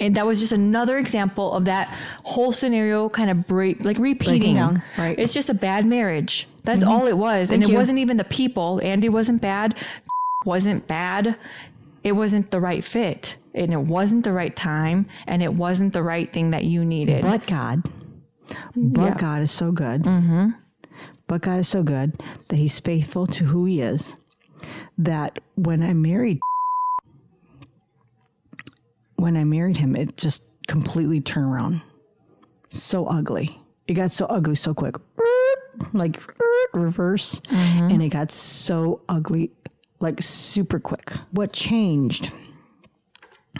And 0.00 0.14
that 0.16 0.26
was 0.26 0.40
just 0.40 0.52
another 0.52 0.98
example 0.98 1.52
of 1.52 1.64
that 1.66 1.94
whole 2.24 2.52
scenario 2.52 3.08
kind 3.08 3.30
of 3.30 3.46
break, 3.46 3.82
like 3.84 3.98
repeating. 3.98 4.54
down, 4.54 4.82
right. 4.98 5.12
Mm-hmm. 5.12 5.20
It's 5.20 5.32
just 5.32 5.48
a 5.48 5.54
bad 5.54 5.86
marriage. 5.86 6.46
That's 6.64 6.82
all 6.82 7.06
it 7.06 7.16
was. 7.16 7.50
and 7.50 7.62
it 7.62 7.68
you. 7.70 7.76
wasn't 7.76 7.98
even 7.98 8.16
the 8.16 8.24
people. 8.24 8.80
Andy 8.82 9.08
wasn't 9.08 9.40
bad, 9.40 9.74
wasn't 10.44 10.86
bad. 10.86 11.36
It 12.04 12.12
wasn't 12.12 12.50
the 12.50 12.60
right 12.60 12.84
fit. 12.84 13.36
And 13.54 13.72
it 13.72 13.80
wasn't 13.80 14.24
the 14.24 14.32
right 14.32 14.54
time. 14.54 15.06
And 15.26 15.42
it 15.42 15.54
wasn't 15.54 15.92
the 15.94 16.02
right 16.02 16.30
thing 16.32 16.50
that 16.50 16.64
you 16.64 16.84
needed. 16.84 17.22
But 17.22 17.46
God, 17.46 17.82
but 18.76 19.04
Yeah. 19.06 19.14
God 19.16 19.42
is 19.42 19.50
so 19.50 19.72
good. 19.72 20.04
But 21.26 21.42
God 21.42 21.58
is 21.58 21.68
so 21.68 21.82
good 21.82 22.20
that 22.48 22.56
He's 22.56 22.78
faithful 22.80 23.26
to 23.28 23.44
who 23.44 23.64
He 23.64 23.80
is. 23.80 24.14
That 24.98 25.40
when 25.56 25.82
I 25.82 25.92
married, 25.92 26.40
when 29.16 29.36
I 29.36 29.44
married 29.44 29.76
him, 29.76 29.94
it 29.96 30.16
just 30.16 30.44
completely 30.66 31.20
turned 31.20 31.46
around. 31.52 31.82
So 32.70 33.06
ugly. 33.06 33.60
It 33.86 33.94
got 33.94 34.10
so 34.10 34.26
ugly 34.26 34.54
so 34.54 34.74
quick. 34.74 34.96
Like 35.92 36.20
reverse. 36.72 37.40
Mm-hmm. 37.40 37.90
And 37.90 38.02
it 38.02 38.08
got 38.08 38.30
so 38.32 39.02
ugly, 39.08 39.50
like 40.00 40.22
super 40.22 40.78
quick. 40.78 41.12
What 41.30 41.52
changed 41.52 42.32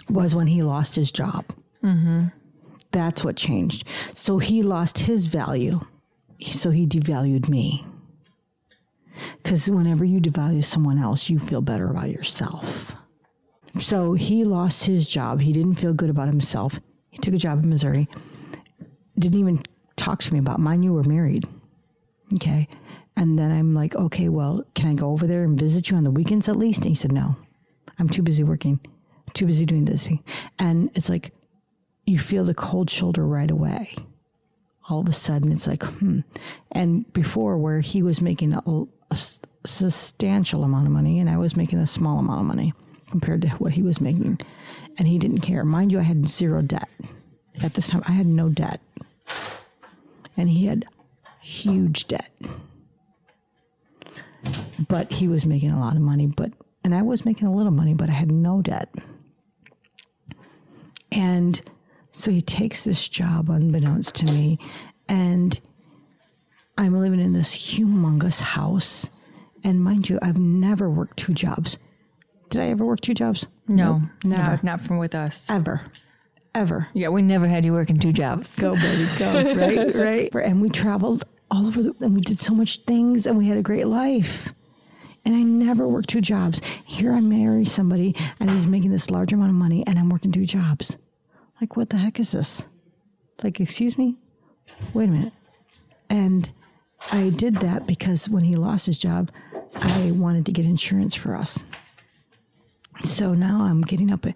was 0.09 0.35
when 0.35 0.47
he 0.47 0.63
lost 0.63 0.95
his 0.95 1.13
job. 1.13 1.45
Mm-hmm. 1.83 2.27
That's 2.93 3.25
what 3.25 3.37
changed. 3.37 3.87
So 4.15 4.39
he 4.39 4.63
lost 4.63 4.99
his 5.01 5.27
value. 5.27 5.81
So 6.41 6.71
he 6.71 6.87
devalued 6.87 7.49
me. 7.49 7.85
Because 9.43 9.71
whenever 9.71 10.05
you 10.05 10.21
devalue 10.21 10.65
someone 10.65 10.99
else, 10.99 11.31
you 11.31 11.39
feel 11.39 11.63
better 11.63 11.91
about 11.91 12.11
yourself. 12.11 12.95
So 13.79 14.15
he 14.15 14.45
lost 14.45 14.85
his 14.87 15.09
job. 15.09 15.41
He 15.41 15.53
didn't 15.53 15.75
feel 15.75 15.95
good 15.95 16.11
about 16.11 16.29
himself. 16.29 16.81
He 17.11 17.19
took 17.19 17.35
a 17.35 17.39
job 17.39 17.63
in 17.63 17.71
Missouri. 17.71 18.09
Didn't 19.19 19.39
even 19.39 19.63
talk 19.97 20.21
to 20.23 20.33
me 20.33 20.39
about 20.39 20.61
mine. 20.61 20.83
You 20.83 20.93
were 20.93 21.05
married. 21.05 21.47
Okay. 22.35 22.69
And 23.17 23.39
then 23.39 23.51
I'm 23.51 23.75
like, 23.75 23.95
okay, 23.95 24.29
well, 24.29 24.65
can 24.75 24.91
I 24.91 24.95
go 24.95 25.11
over 25.11 25.27
there 25.27 25.45
and 25.45 25.59
visit 25.59 25.91
you 25.91 25.97
on 25.97 26.05
the 26.05 26.11
weekends 26.11 26.49
at 26.49 26.57
least? 26.57 26.81
And 26.81 26.89
he 26.91 26.95
said, 26.95 27.13
no, 27.13 27.37
I'm 27.99 28.09
too 28.09 28.23
busy 28.23 28.45
working, 28.45 28.79
too 29.33 29.47
busy 29.47 29.65
doing 29.65 29.87
this. 29.87 30.09
And 30.59 30.91
it's 30.95 31.09
like, 31.09 31.33
you 32.05 32.19
feel 32.19 32.45
the 32.45 32.55
cold 32.55 32.91
shoulder 32.91 33.27
right 33.27 33.51
away. 33.51 33.95
All 34.89 35.01
of 35.01 35.09
a 35.09 35.13
sudden, 35.13 35.51
it's 35.51 35.67
like, 35.67 35.83
hmm. 35.83 36.21
And 36.71 37.13
before, 37.13 37.59
where 37.59 37.81
he 37.81 38.03
was 38.03 38.23
making 38.23 38.55
a 38.55 39.17
substantial 39.65 40.63
amount 40.63 40.87
of 40.87 40.93
money 40.93 41.19
and 41.19 41.29
I 41.29 41.39
was 41.39 41.57
making 41.57 41.81
a 41.81 41.87
small 41.87 42.19
amount 42.19 42.41
of 42.41 42.47
money 42.47 42.73
compared 43.11 43.43
to 43.43 43.49
what 43.51 43.73
he 43.73 43.83
was 43.83 44.01
making, 44.01 44.41
and 44.99 45.07
he 45.07 45.19
didn't 45.19 45.41
care. 45.41 45.65
Mind 45.65 45.93
you, 45.93 45.99
I 45.99 46.03
had 46.03 46.27
zero 46.27 46.63
debt. 46.63 46.89
At 47.63 47.75
this 47.75 47.89
time, 47.89 48.03
I 48.07 48.13
had 48.13 48.27
no 48.27 48.49
debt. 48.49 48.81
And 50.37 50.51
he 50.51 50.67
had 50.67 50.87
huge 51.41 52.09
debt. 52.09 52.31
But 54.89 55.13
he 55.13 55.29
was 55.29 55.47
making 55.47 55.71
a 55.71 55.81
lot 55.81 55.97
of 55.97 56.03
money, 56.03 56.27
but 56.27 56.53
and 56.85 56.95
I 56.95 57.03
was 57.03 57.25
making 57.25 57.49
a 57.49 57.55
little 57.55 57.73
money, 57.73 57.95
but 57.95 58.09
I 58.09 58.13
had 58.13 58.31
no 58.31 58.63
debt. 58.63 58.95
And 61.11 61.61
so 62.17 62.31
he 62.31 62.41
takes 62.41 62.85
this 62.85 63.09
job 63.11 63.51
unbeknownst 63.51 64.15
to 64.17 64.25
me, 64.25 64.59
and 65.07 65.61
I'm 66.79 66.99
living 66.99 67.21
in 67.21 67.35
this 67.35 67.55
humongous 67.55 68.41
house. 68.41 69.11
And 69.63 69.83
mind 69.83 70.09
you, 70.09 70.19
I've 70.23 70.39
never 70.39 70.89
worked 70.89 71.19
two 71.19 71.35
jobs. 71.35 71.79
Did 72.49 72.63
I 72.63 72.69
ever 72.69 72.87
work 72.87 73.01
two 73.01 73.13
jobs? 73.15 73.47
No, 73.69 73.99
Nope, 73.99 74.03
never. 74.25 74.51
not, 74.53 74.65
not 74.65 74.81
from 74.81 74.97
with 74.99 75.15
us. 75.15 75.51
Ever. 75.51 75.83
Ever. 76.55 76.89
Yeah, 76.95 77.09
we 77.09 77.21
never 77.21 77.47
had 77.47 77.65
you 77.67 77.73
working 77.75 77.99
two 77.99 78.13
jobs. 78.13 78.55
Go, 78.57 78.75
baby, 78.77 79.09
go. 79.19 79.33
right, 79.55 80.35
right. 80.35 80.47
And 80.47 80.63
we 80.63 80.71
traveled 80.71 81.25
all 81.51 81.67
over 81.67 81.83
the, 81.83 81.95
and 82.01 82.15
we 82.15 82.21
did 82.23 82.39
so 82.39 82.55
much 82.55 82.79
things 82.85 83.27
and 83.27 83.37
we 83.37 83.47
had 83.47 83.59
a 83.59 83.63
great 83.63 83.89
life. 83.89 84.55
And 85.25 85.35
I 85.35 85.43
never 85.43 85.87
worked 85.87 86.09
two 86.09 86.21
jobs. 86.23 86.63
Here 86.87 87.13
I 87.13 87.21
marry 87.21 87.65
somebody 87.67 88.15
and 88.41 88.49
he's 88.51 88.67
making 88.69 88.91
this 88.93 89.11
large 89.11 89.33
amount 89.35 89.51
of 89.51 89.57
money 89.57 89.85
and 89.87 89.99
I'm 89.99 90.09
working 90.09 90.33
two 90.33 90.47
jobs. 90.47 90.97
Like, 91.61 91.77
what 91.77 91.91
the 91.91 91.97
heck 91.97 92.21
is 92.21 92.33
this? 92.33 92.63
Like, 93.43 93.61
excuse 93.61 93.97
me? 93.99 94.17
Wait 94.95 95.09
a 95.09 95.13
minute. 95.13 95.33
And 96.11 96.51
I 97.11 97.31
did 97.31 97.57
that 97.57 97.87
because 97.87 98.29
when 98.29 98.45
he 98.45 98.55
lost 98.55 98.87
his 98.87 98.99
job, 98.99 99.31
I 99.75 100.11
wanted 100.13 100.47
to 100.47 100.53
get 100.53 100.65
insurance 100.65 101.15
for 101.15 101.35
us. 101.35 101.59
So 103.05 103.35
now 103.35 103.61
I'm 103.63 103.83
getting 103.83 104.11
up 104.11 104.25
at- 104.27 104.35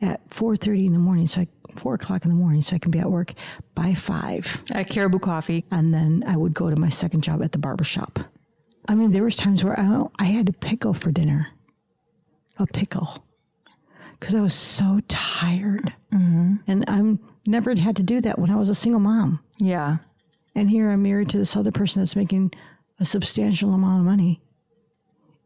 at 0.00 0.28
4.30 0.30 0.86
in 0.86 0.92
the 0.92 0.98
morning, 0.98 1.26
so 1.26 1.42
I, 1.42 1.48
4 1.74 1.94
o'clock 1.94 2.24
in 2.24 2.30
the 2.30 2.36
morning, 2.36 2.60
so 2.62 2.76
I 2.76 2.78
can 2.78 2.90
be 2.90 2.98
at 2.98 3.10
work 3.10 3.32
by 3.74 3.94
5. 3.94 4.64
At 4.72 4.88
Caribou 4.90 5.18
Coffee. 5.18 5.64
And 5.70 5.94
then 5.94 6.22
I 6.26 6.36
would 6.36 6.52
go 6.52 6.68
to 6.68 6.76
my 6.76 6.90
second 6.90 7.22
job 7.22 7.42
at 7.42 7.52
the 7.52 7.58
barber 7.58 7.84
shop. 7.84 8.18
I 8.88 8.94
mean, 8.94 9.12
there 9.12 9.22
was 9.24 9.36
times 9.36 9.64
where 9.64 9.78
I, 9.78 10.04
I 10.18 10.24
had 10.24 10.48
a 10.48 10.52
pickle 10.52 10.92
for 10.92 11.10
dinner. 11.10 11.48
A 12.58 12.66
pickle. 12.66 13.21
Because 14.22 14.36
I 14.36 14.40
was 14.40 14.54
so 14.54 15.00
tired. 15.08 15.92
Mm-hmm. 16.14 16.54
And 16.68 16.84
I'm 16.86 17.18
never 17.44 17.74
had 17.74 17.96
to 17.96 18.04
do 18.04 18.20
that 18.20 18.38
when 18.38 18.50
I 18.52 18.54
was 18.54 18.68
a 18.68 18.74
single 18.74 19.00
mom. 19.00 19.40
Yeah. 19.58 19.96
And 20.54 20.70
here 20.70 20.92
I'm 20.92 21.02
married 21.02 21.28
to 21.30 21.38
this 21.38 21.56
other 21.56 21.72
person 21.72 22.00
that's 22.00 22.14
making 22.14 22.52
a 23.00 23.04
substantial 23.04 23.74
amount 23.74 23.98
of 23.98 24.04
money. 24.06 24.40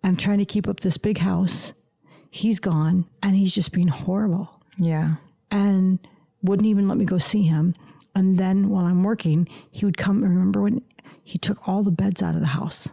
I'm 0.05 0.15
trying 0.15 0.41
to 0.41 0.45
keep 0.45 0.69
up 0.69 0.81
this 0.81 0.99
big 0.99 1.17
house. 1.17 1.73
He's 2.31 2.61
gone 2.61 3.07
and 3.23 3.35
he's 3.35 3.55
just 3.55 3.73
being 3.73 3.89
horrible 3.89 4.61
Yeah. 4.77 5.15
and 5.51 5.99
wouldn't 6.43 6.67
even 6.67 6.87
let 6.87 6.99
me 6.99 7.07
go 7.07 7.17
see 7.17 7.45
him. 7.45 7.75
And 8.15 8.37
then 8.37 8.69
while 8.69 8.85
I'm 8.85 9.05
working, 9.05 9.49
he 9.71 9.87
would 9.87 9.97
come. 9.97 10.23
Remember 10.23 10.61
when 10.61 10.83
he 11.25 11.39
took 11.39 11.67
all 11.67 11.83
the 11.83 11.91
beds 11.91 12.23
out 12.23 12.35
of 12.35 12.43
the 12.43 12.49
house? 12.49 12.91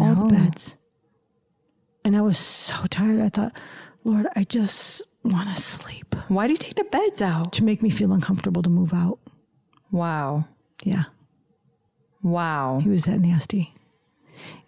All 0.00 0.14
the 0.14 0.34
beds. 0.34 0.76
And 2.06 2.16
I 2.16 2.22
was 2.22 2.38
so 2.38 2.86
tired. 2.88 3.20
I 3.20 3.28
thought, 3.28 3.52
Lord, 4.04 4.26
I 4.34 4.44
just 4.44 5.02
want 5.22 5.54
to 5.54 5.60
sleep 5.60 6.14
Why 6.28 6.46
do 6.46 6.52
you 6.52 6.56
take 6.56 6.74
the 6.74 6.84
beds 6.84 7.22
out? 7.22 7.52
to 7.54 7.64
make 7.64 7.82
me 7.82 7.90
feel 7.90 8.12
uncomfortable 8.12 8.62
to 8.62 8.70
move 8.70 8.92
out. 8.92 9.18
Wow. 9.90 10.44
Yeah. 10.84 11.04
Wow. 12.22 12.80
He 12.82 12.88
was 12.88 13.04
that 13.04 13.20
nasty. 13.20 13.74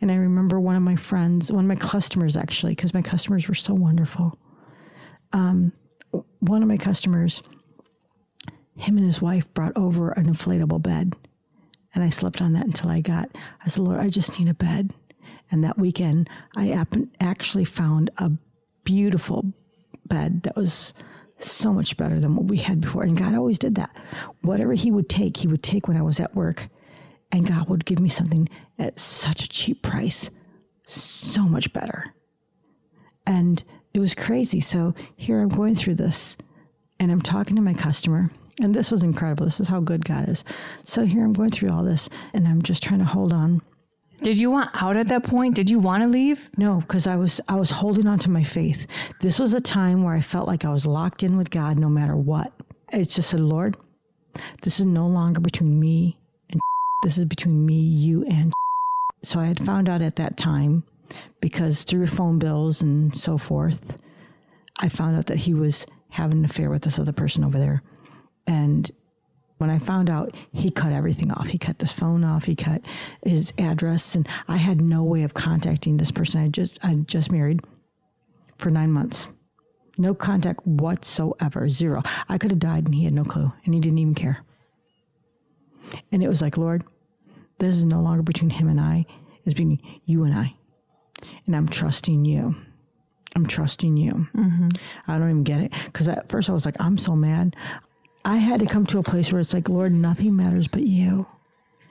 And 0.01 0.13
I 0.13 0.17
remember 0.17 0.61
one 0.61 0.77
of 0.77 0.83
my 0.83 0.97
friends, 0.97 1.51
one 1.51 1.65
of 1.65 1.69
my 1.69 1.75
customers 1.75 2.37
actually, 2.37 2.73
because 2.73 2.95
my 2.95 3.03
customers 3.03 3.49
were 3.49 3.55
so 3.55 3.75
wonderful. 3.75 4.39
Um, 5.33 5.73
one 6.39 6.63
of 6.63 6.69
my 6.69 6.77
customers, 6.77 7.43
him 8.77 8.97
and 8.97 9.07
his 9.07 9.21
wife 9.21 9.53
brought 9.55 9.73
over 9.77 10.11
an 10.13 10.27
inflatable 10.27 10.83
bed. 10.83 11.17
And 11.95 12.05
I 12.05 12.09
slept 12.09 12.43
on 12.43 12.53
that 12.53 12.67
until 12.67 12.91
I 12.91 13.01
got, 13.01 13.31
I 13.65 13.69
said, 13.69 13.85
Lord, 13.85 13.99
I 14.01 14.09
just 14.09 14.39
need 14.39 14.49
a 14.49 14.55
bed. 14.55 14.93
And 15.51 15.63
that 15.65 15.79
weekend, 15.79 16.29
I 16.57 16.85
actually 17.21 17.65
found 17.65 18.11
a 18.19 18.31
beautiful 18.85 19.53
bed 20.07 20.43
that 20.43 20.57
was 20.57 20.95
so 21.39 21.73
much 21.73 21.97
better 21.97 22.21
than 22.21 22.37
what 22.37 22.47
we 22.47 22.59
had 22.59 22.81
before. 22.81 23.03
And 23.03 23.17
God 23.17 23.35
always 23.35 23.59
did 23.59 23.75
that. 23.75 23.95
Whatever 24.43 24.75
He 24.75 24.91
would 24.91 25.09
take, 25.09 25.39
He 25.39 25.49
would 25.49 25.63
take 25.63 25.89
when 25.89 25.97
I 25.97 26.03
was 26.03 26.21
at 26.21 26.35
work. 26.35 26.69
And 27.33 27.47
God 27.47 27.69
would 27.69 27.85
give 27.85 27.99
me 27.99 28.09
something 28.09 28.49
at 28.79 28.99
such 28.99 29.45
a 29.45 29.49
cheap 29.49 29.83
price, 29.83 30.31
so 30.87 31.43
much 31.43 31.73
better. 31.73 32.15
And 33.27 33.63
it 33.93 34.01
was 34.01 34.15
crazy. 34.15 34.61
So 34.61 34.95
here 35.17 35.41
I'm 35.41 35.49
going 35.49 35.75
through 35.75 35.97
this 35.97 36.37
and 37.01 37.11
I'm 37.11 37.21
talking 37.21 37.57
to 37.57 37.63
my 37.63 37.75
customer. 37.75 38.31
And 38.61 38.73
this 38.73 38.91
was 38.91 39.03
incredible. 39.03 39.47
This 39.47 39.59
is 39.59 39.69
how 39.69 39.81
good 39.81 40.05
God 40.05 40.29
is. 40.29 40.45
So 40.85 41.05
here 41.05 41.25
I'm 41.25 41.33
going 41.33 41.51
through 41.51 41.71
all 41.71 41.83
this 41.83 42.09
and 42.33 42.47
I'm 42.47 42.63
just 42.63 42.83
trying 42.83 43.01
to 43.01 43.05
hold 43.05 43.33
on. 43.33 43.63
Did 44.23 44.39
you 44.39 44.51
want 44.51 44.71
out 44.83 44.97
at 44.97 45.09
that 45.09 45.25
point? 45.25 45.55
Did 45.55 45.69
you 45.69 45.79
want 45.79 46.03
to 46.03 46.09
leave? 46.09 46.49
No, 46.57 46.81
because 46.81 47.07
I 47.07 47.17
was 47.17 47.41
I 47.49 47.57
was 47.57 47.71
holding 47.71 48.07
on 48.07 48.19
to 48.21 48.31
my 48.31 48.43
faith. 48.43 48.87
This 49.21 49.39
was 49.39 49.53
a 49.53 49.61
time 49.61 50.03
where 50.03 50.15
I 50.15 50.21
felt 50.21 50.47
like 50.47 50.65
I 50.65 50.71
was 50.71 50.87
locked 50.87 51.23
in 51.23 51.37
with 51.37 51.51
God 51.51 51.79
no 51.79 51.89
matter 51.89 52.17
what. 52.17 52.53
It's 52.93 53.15
just 53.15 53.31
said, 53.31 53.41
Lord, 53.41 53.77
this 54.63 54.81
is 54.81 54.87
no 54.87 55.07
longer 55.07 55.41
between 55.41 55.79
me 55.79 56.19
and 56.51 56.61
this 57.03 57.19
is 57.19 57.25
between 57.25 57.67
me, 57.67 57.81
you, 57.81 58.25
and 58.25 58.53
so 59.23 59.41
I 59.41 59.47
had 59.47 59.65
found 59.65 59.89
out 59.89 60.03
at 60.03 60.17
that 60.17 60.37
time 60.37 60.85
because 61.41 61.85
through 61.85 62.07
phone 62.07 62.39
bills 62.39 62.83
and 62.83 63.15
so 63.17 63.37
forth, 63.37 63.99
I 64.81 64.89
found 64.89 65.17
out 65.17 65.27
that 65.27 65.39
he 65.39 65.55
was 65.55 65.87
having 66.11 66.39
an 66.39 66.45
affair 66.45 66.71
with 66.71 66.83
this 66.83 66.99
other 66.99 67.13
person 67.13 67.45
over 67.45 67.59
there. 67.59 67.83
And 68.47 68.91
when 69.59 69.71
I 69.71 69.79
found 69.79 70.11
out, 70.11 70.35
he 70.53 70.71
cut 70.71 70.93
everything 70.93 71.31
off. 71.33 71.47
He 71.47 71.59
cut 71.59 71.79
this 71.79 71.93
phone 71.93 72.25
off. 72.25 72.45
He 72.45 72.57
cut 72.57 72.83
his 73.25 73.53
address, 73.59 74.15
and 74.15 74.29
I 74.49 74.57
had 74.57 74.81
no 74.81 75.05
way 75.05 75.23
of 75.23 75.35
contacting 75.35 75.97
this 75.97 76.11
person. 76.11 76.41
I 76.41 76.49
just 76.49 76.79
I 76.85 76.95
just 76.95 77.31
married 77.31 77.63
for 78.59 78.71
nine 78.71 78.91
months, 78.91 79.31
no 79.97 80.15
contact 80.15 80.67
whatsoever, 80.67 81.69
zero. 81.69 82.03
I 82.29 82.39
could 82.39 82.51
have 82.51 82.61
died, 82.61 82.85
and 82.87 82.95
he 82.95 83.05
had 83.05 83.15
no 83.15 83.25
clue, 83.25 83.53
and 83.65 83.75
he 83.75 83.81
didn't 83.81 83.99
even 83.99 84.15
care. 84.15 84.45
And 86.11 86.23
it 86.23 86.29
was 86.29 86.43
like, 86.43 86.57
Lord, 86.57 86.85
this 87.59 87.77
is 87.77 87.85
no 87.85 88.01
longer 88.01 88.23
between 88.23 88.51
him 88.51 88.69
and 88.69 88.81
I; 88.81 89.07
it's 89.45 89.55
between 89.55 89.81
you 90.05 90.25
and 90.25 90.35
I, 90.35 90.55
and 91.47 91.55
I'm 91.55 91.69
trusting 91.69 92.25
you. 92.25 92.57
I'm 93.37 93.47
trusting 93.47 93.97
you. 93.97 94.29
Mm-hmm. 94.35 94.69
I 95.09 95.19
don't 95.19 95.31
even 95.31 95.43
get 95.45 95.61
it 95.61 95.73
because 95.87 96.09
at 96.09 96.29
first 96.29 96.49
I 96.49 96.53
was 96.53 96.65
like, 96.65 96.77
I'm 96.79 96.97
so 96.97 97.17
mad. 97.17 97.57
I 98.25 98.37
had 98.37 98.61
to 98.61 98.67
come 98.67 98.87
to 98.87 98.99
a 98.99 99.03
place 99.03 99.31
where 99.31 99.41
it's 99.41 99.53
like, 99.53 99.69
Lord, 99.69 99.93
nothing 99.93 100.35
matters 100.35 100.67
but 100.67 100.83
you. 100.83 101.27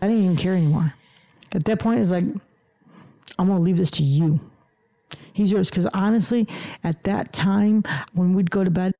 I 0.01 0.07
didn't 0.07 0.23
even 0.23 0.37
care 0.37 0.55
anymore. 0.55 0.93
At 1.51 1.65
that 1.65 1.79
point, 1.79 1.99
it's 1.99 2.11
like, 2.11 2.23
I'm 3.37 3.47
going 3.47 3.59
to 3.59 3.63
leave 3.63 3.77
this 3.77 3.91
to 3.91 4.03
you. 4.03 4.39
He's 5.33 5.51
yours. 5.51 5.69
Because 5.69 5.85
honestly, 5.93 6.47
at 6.83 7.03
that 7.03 7.33
time, 7.33 7.83
when 8.13 8.33
we'd 8.33 8.51
go 8.51 8.63
to 8.63 8.71
bed 8.71 8.93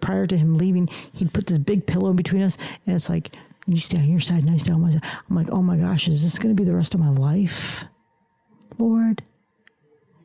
prior 0.00 0.26
to 0.26 0.38
him 0.38 0.56
leaving, 0.56 0.88
he'd 1.12 1.32
put 1.32 1.46
this 1.46 1.58
big 1.58 1.86
pillow 1.86 2.12
between 2.12 2.42
us. 2.42 2.56
And 2.86 2.94
it's 2.94 3.08
like, 3.08 3.34
you 3.66 3.76
stay 3.78 3.98
on 3.98 4.08
your 4.08 4.20
side 4.20 4.44
and 4.44 4.50
I 4.50 4.56
stay 4.56 4.72
on 4.72 4.80
my 4.80 4.92
side. 4.92 5.02
I'm 5.28 5.36
like, 5.36 5.50
oh 5.50 5.62
my 5.62 5.76
gosh, 5.76 6.06
is 6.06 6.22
this 6.22 6.38
going 6.38 6.54
to 6.54 6.60
be 6.60 6.68
the 6.68 6.76
rest 6.76 6.94
of 6.94 7.00
my 7.00 7.10
life? 7.10 7.84
Lord, 8.78 9.24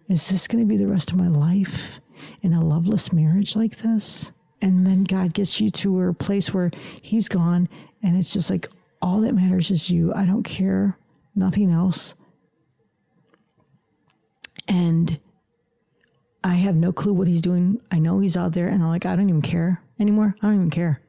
is 0.07 0.29
this 0.29 0.47
going 0.47 0.63
to 0.63 0.67
be 0.67 0.77
the 0.77 0.87
rest 0.87 1.09
of 1.09 1.17
my 1.17 1.27
life 1.27 1.99
in 2.43 2.53
a 2.53 2.63
loveless 2.63 3.11
marriage 3.11 3.55
like 3.55 3.77
this? 3.77 4.31
And 4.61 4.85
then 4.85 5.03
God 5.03 5.33
gets 5.33 5.59
you 5.59 5.69
to 5.71 6.01
a 6.01 6.13
place 6.13 6.53
where 6.53 6.71
He's 7.01 7.27
gone, 7.27 7.67
and 8.03 8.17
it's 8.17 8.33
just 8.33 8.49
like 8.49 8.69
all 9.01 9.21
that 9.21 9.33
matters 9.33 9.71
is 9.71 9.89
you. 9.89 10.13
I 10.13 10.25
don't 10.25 10.43
care, 10.43 10.97
nothing 11.35 11.71
else. 11.71 12.13
And 14.67 15.19
I 16.43 16.55
have 16.55 16.75
no 16.75 16.91
clue 16.91 17.13
what 17.13 17.27
He's 17.27 17.41
doing. 17.41 17.81
I 17.91 17.99
know 17.99 18.19
He's 18.19 18.37
out 18.37 18.53
there, 18.53 18.67
and 18.67 18.83
I'm 18.83 18.89
like, 18.89 19.05
I 19.05 19.15
don't 19.15 19.29
even 19.29 19.41
care 19.41 19.81
anymore. 19.99 20.35
I 20.41 20.47
don't 20.47 20.55
even 20.55 20.69
care. 20.69 21.01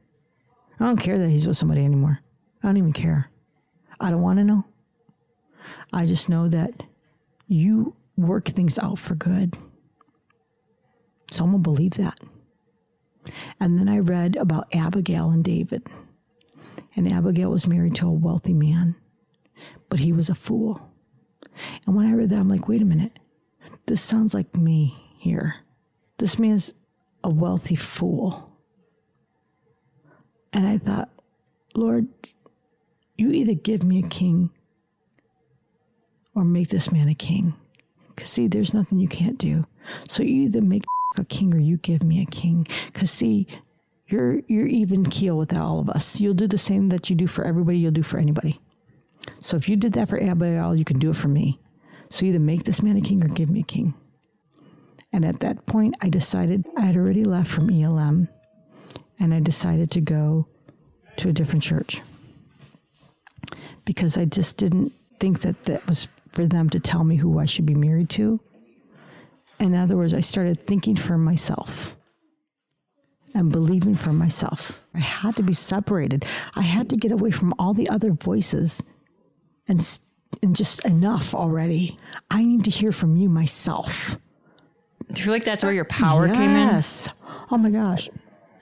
I 0.81 0.87
don't 0.87 0.97
care 0.97 1.19
that 1.19 1.29
He's 1.29 1.47
with 1.47 1.59
somebody 1.59 1.85
anymore. 1.85 2.20
I 2.62 2.69
don't 2.69 2.79
even 2.79 2.93
care. 2.93 3.31
I 4.01 4.11
don't 4.11 4.23
want 4.23 4.39
to 4.39 4.45
know. 4.45 4.65
I 5.93 6.07
just 6.07 6.29
know 6.29 6.49
that 6.49 6.73
you 7.47 7.95
work 8.16 8.49
things 8.49 8.79
out 8.79 8.99
for 8.99 9.15
good. 9.15 9.57
So 11.31 11.45
I'm 11.45 11.51
going 11.51 11.62
to 11.62 11.70
believe 11.70 11.93
that. 11.95 12.19
And 13.61 13.78
then 13.78 13.89
I 13.89 13.99
read 13.99 14.36
about 14.36 14.74
Abigail 14.74 15.31
and 15.31 15.44
David. 15.44 15.89
And 16.94 17.11
Abigail 17.11 17.51
was 17.51 17.66
married 17.66 17.94
to 17.97 18.07
a 18.07 18.12
wealthy 18.12 18.53
man, 18.53 18.97
but 19.89 20.01
he 20.01 20.12
was 20.12 20.28
a 20.28 20.35
fool. 20.35 20.90
And 21.86 21.94
when 21.94 22.07
I 22.07 22.15
read 22.15 22.31
that, 22.31 22.39
I'm 22.39 22.49
like, 22.49 22.69
wait 22.69 22.82
a 22.82 22.86
minute. 22.86 23.19
This 23.86 24.03
sounds 24.03 24.35
like 24.35 24.57
me 24.57 24.97
here. 25.19 25.57
This 26.19 26.39
man's 26.39 26.73
a 27.24 27.31
wealthy 27.31 27.77
fool. 27.77 28.51
And 30.53 30.66
I 30.66 30.78
thought, 30.78 31.09
Lord, 31.74 32.09
you 33.16 33.31
either 33.31 33.55
give 33.55 33.82
me 33.85 34.01
a 34.01 34.09
king 34.09 34.51
or 36.35 36.44
make 36.44 36.69
this 36.69 36.93
man 36.93 37.09
a 37.09 37.15
king. 37.15 37.55
Because, 38.09 38.31
see, 38.31 38.49
there's 38.49 38.74
nothing 38.74 38.99
you 38.99 39.09
can't 39.09 39.39
do. 39.39 39.65
So 40.09 40.23
you 40.23 40.43
either 40.43 40.61
make 40.61 40.85
a 41.18 41.24
king 41.24 41.55
or 41.55 41.59
you 41.59 41.76
give 41.76 42.02
me 42.02 42.22
a 42.22 42.26
king. 42.26 42.66
Because, 42.86 43.10
see, 43.10 43.47
you're, 44.06 44.40
you're 44.47 44.66
even 44.66 45.09
keel 45.09 45.36
with 45.39 45.55
all 45.55 45.78
of 45.78 45.89
us. 45.89 46.20
You'll 46.20 46.34
do 46.34 46.47
the 46.47 46.59
same 46.59 46.89
that 46.90 47.10
you 47.10 47.16
do 47.16 47.26
for 47.26 47.44
everybody, 47.44 47.78
you'll 47.78 47.93
do 47.93 48.02
for 48.02 48.18
anybody. 48.18 48.60
So 49.39 49.56
if 49.56 49.68
you 49.68 49.76
did 49.76 49.93
that 49.94 50.09
for 50.09 50.22
Abigail, 50.22 50.74
you 50.74 50.84
can 50.84 50.98
do 50.98 51.10
it 51.10 51.16
for 51.16 51.28
me. 51.28 51.60
So 52.10 52.26
either 52.26 52.39
make 52.39 52.64
this 52.64 52.82
man 52.82 52.97
a 52.97 53.01
king 53.01 53.24
or 53.24 53.28
give 53.28 53.48
me 53.48 53.60
a 53.60 53.64
king. 53.64 53.94
And 55.12 55.24
at 55.24 55.40
that 55.40 55.66
point, 55.66 55.94
I 56.01 56.09
decided 56.09 56.66
I 56.76 56.82
had 56.82 56.97
already 56.97 57.24
left 57.24 57.51
from 57.51 57.70
ELM 57.70 58.28
and 59.18 59.34
I 59.34 59.40
decided 59.40 59.90
to 59.93 60.01
go 60.01 60.47
to 61.16 61.28
a 61.28 61.32
different 61.32 61.62
church 61.62 62.01
because 63.84 64.16
I 64.16 64.24
just 64.24 64.56
didn't 64.56 64.93
think 65.20 65.43
that 65.43 65.64
that 65.66 65.86
was 65.86 66.09
for 66.30 66.47
them 66.47 66.70
to 66.70 66.80
tell 66.80 67.05
me 67.05 67.16
who 67.16 67.39
I 67.39 67.47
should 67.47 67.66
be 67.66 67.74
married 67.74 68.09
to. 68.10 68.40
In 69.62 69.76
other 69.76 69.97
words, 69.97 70.12
I 70.12 70.20
started 70.20 70.66
thinking 70.66 70.97
for 70.97 71.16
myself 71.16 71.97
and 73.32 73.52
believing 73.52 73.94
for 73.94 74.12
myself. 74.12 74.82
I 74.93 74.98
had 74.98 75.36
to 75.36 75.44
be 75.44 75.55
separated. 75.55 76.26
I 76.56 76.62
had 76.62 76.90
to 76.90 76.97
get 76.97 77.12
away 77.12 77.30
from 77.30 77.55
all 77.60 77.72
the 77.72 77.89
other 77.89 78.10
voices 78.10 78.82
and, 79.68 79.98
and 80.43 80.56
just 80.56 80.84
enough 80.84 81.32
already. 81.32 81.97
I 82.28 82.44
need 82.44 82.64
to 82.64 82.72
hear 82.72 82.90
from 82.90 83.16
you 83.16 83.28
myself. 83.28 84.18
Do 85.12 85.20
you 85.20 85.24
feel 85.26 85.32
like 85.32 85.44
that's 85.44 85.62
where 85.62 85.72
your 85.72 85.84
power 85.84 86.26
yes. 86.26 86.36
came 86.36 86.51
in? 86.51 86.56
Yes. 86.56 87.09
Oh 87.52 87.56
my 87.56 87.70
gosh. 87.70 88.10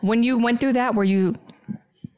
When 0.03 0.23
you 0.23 0.37
went 0.37 0.61
through 0.61 0.75
that, 0.75 0.95
were 0.95 1.05
you 1.05 1.35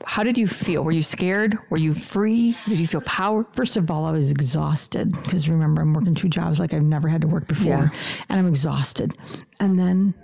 how 0.07 0.23
did 0.23 0.39
you 0.39 0.47
feel? 0.47 0.83
Were 0.83 0.93
you 0.93 1.03
scared? 1.03 1.59
Were 1.71 1.79
you 1.79 1.95
free? 1.95 2.57
Did 2.67 2.81
you 2.81 2.87
feel 2.87 3.01
power? 3.03 3.47
First 3.53 3.77
of 3.77 3.91
all, 3.91 4.05
I 4.05 4.13
was 4.13 4.31
exhausted 4.31 5.13
because 5.13 5.49
remember, 5.49 5.83
I'm 5.83 5.95
working 5.95 6.15
two 6.15 6.29
jobs 6.29 6.59
like 6.61 6.73
I've 6.73 6.83
never 6.83 7.09
had 7.09 7.21
to 7.23 7.27
work 7.27 7.47
before, 7.47 7.91
yeah. 7.93 8.25
and 8.29 8.39
I'm 8.39 8.47
exhausted. 8.47 9.17
And 9.61 9.79
then 9.79 10.15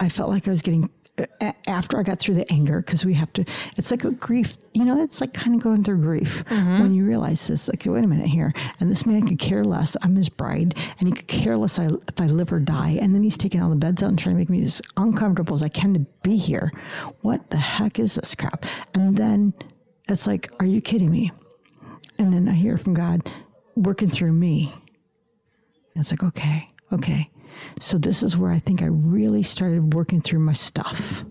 I 0.00 0.08
felt 0.08 0.30
like 0.30 0.46
I 0.46 0.50
was 0.50 0.62
getting 0.62 0.90
after 1.66 1.98
I 1.98 2.02
got 2.02 2.18
through 2.18 2.34
the 2.34 2.50
anger, 2.52 2.80
because 2.80 3.04
we 3.04 3.14
have 3.14 3.32
to, 3.34 3.44
it's 3.76 3.90
like 3.90 4.04
a 4.04 4.10
grief, 4.10 4.56
you 4.72 4.84
know, 4.84 5.02
it's 5.02 5.20
like 5.20 5.34
kind 5.34 5.56
of 5.56 5.62
going 5.62 5.82
through 5.82 6.00
grief 6.00 6.44
mm-hmm. 6.46 6.80
when 6.80 6.94
you 6.94 7.04
realize 7.04 7.46
this, 7.46 7.68
like, 7.68 7.84
wait 7.86 8.04
a 8.04 8.06
minute 8.06 8.26
here. 8.26 8.52
And 8.80 8.90
this 8.90 9.06
man 9.06 9.26
could 9.26 9.38
care 9.38 9.64
less. 9.64 9.96
I'm 10.02 10.16
his 10.16 10.28
bride, 10.28 10.76
and 10.98 11.08
he 11.08 11.14
could 11.14 11.28
care 11.28 11.56
less 11.56 11.78
if 11.78 12.20
I 12.20 12.26
live 12.26 12.52
or 12.52 12.60
die. 12.60 12.98
And 13.00 13.14
then 13.14 13.22
he's 13.22 13.38
taking 13.38 13.62
all 13.62 13.70
the 13.70 13.76
beds 13.76 14.02
out 14.02 14.10
and 14.10 14.18
trying 14.18 14.34
to 14.34 14.38
make 14.38 14.50
me 14.50 14.62
as 14.62 14.82
uncomfortable 14.96 15.54
as 15.54 15.62
I 15.62 15.68
can 15.68 15.94
to 15.94 16.00
be 16.22 16.36
here. 16.36 16.70
What 17.22 17.50
the 17.50 17.56
heck 17.56 17.98
is 17.98 18.14
this 18.14 18.34
crap? 18.34 18.64
And 18.94 19.16
then 19.16 19.54
it's 20.08 20.26
like, 20.26 20.50
are 20.60 20.66
you 20.66 20.80
kidding 20.80 21.10
me? 21.10 21.32
And 22.18 22.32
then 22.32 22.48
I 22.48 22.52
hear 22.52 22.76
from 22.78 22.94
God 22.94 23.30
working 23.76 24.08
through 24.08 24.32
me. 24.32 24.74
It's 25.94 26.10
like, 26.10 26.22
okay, 26.22 26.68
okay. 26.92 27.30
So 27.80 27.98
this 27.98 28.22
is 28.22 28.36
where 28.36 28.50
I 28.50 28.58
think 28.58 28.82
I 28.82 28.86
really 28.86 29.42
started 29.42 29.94
working 29.94 30.20
through 30.20 30.40
my 30.40 30.52
stuff. 30.52 31.24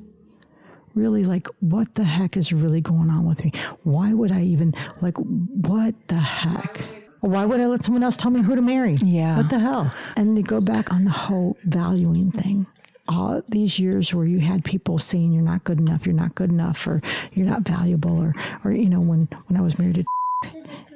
Really 0.96 1.24
like, 1.24 1.48
what 1.60 1.96
the 1.96 2.04
heck 2.04 2.38
is 2.38 2.52
really 2.52 2.82
going 2.82 3.10
on 3.10 3.26
with 3.26 3.44
me? 3.44 3.52
Why 3.84 4.14
would 4.14 4.32
I 4.32 4.42
even, 4.42 4.74
like, 5.02 5.18
what 5.18 5.96
the 6.08 6.16
heck? 6.16 6.84
Why 7.20 7.46
would 7.46 7.60
I 7.60 7.66
let 7.68 7.84
someone 7.84 8.04
else 8.04 8.18
tell 8.18 8.32
me 8.32 8.42
who 8.42 8.56
to 8.56 8.62
marry? 8.62 8.96
Yeah. 8.96 9.38
What 9.38 9.50
the 9.50 9.60
hell? 9.60 9.94
And 10.16 10.36
to 10.36 10.42
go 10.42 10.62
back 10.62 10.92
on 10.92 11.06
the 11.06 11.12
whole 11.12 11.58
valuing 11.64 12.32
thing. 12.32 12.66
All 13.10 13.42
these 13.48 13.80
years 13.80 14.14
where 14.14 14.26
you 14.26 14.40
had 14.40 14.66
people 14.66 14.98
saying 14.98 15.32
you're 15.34 15.44
not 15.44 15.64
good 15.64 15.80
enough, 15.80 16.06
you're 16.06 16.16
not 16.16 16.36
good 16.36 16.52
enough, 16.52 16.86
or 16.88 17.02
you're 17.32 17.46
not 17.46 17.62
valuable, 17.62 18.18
or, 18.20 18.34
or 18.64 18.72
you 18.72 18.90
know, 18.90 19.00
when, 19.00 19.30
when 19.48 19.58
I 19.58 19.62
was 19.62 19.80
married 19.80 19.96
to 19.96 20.06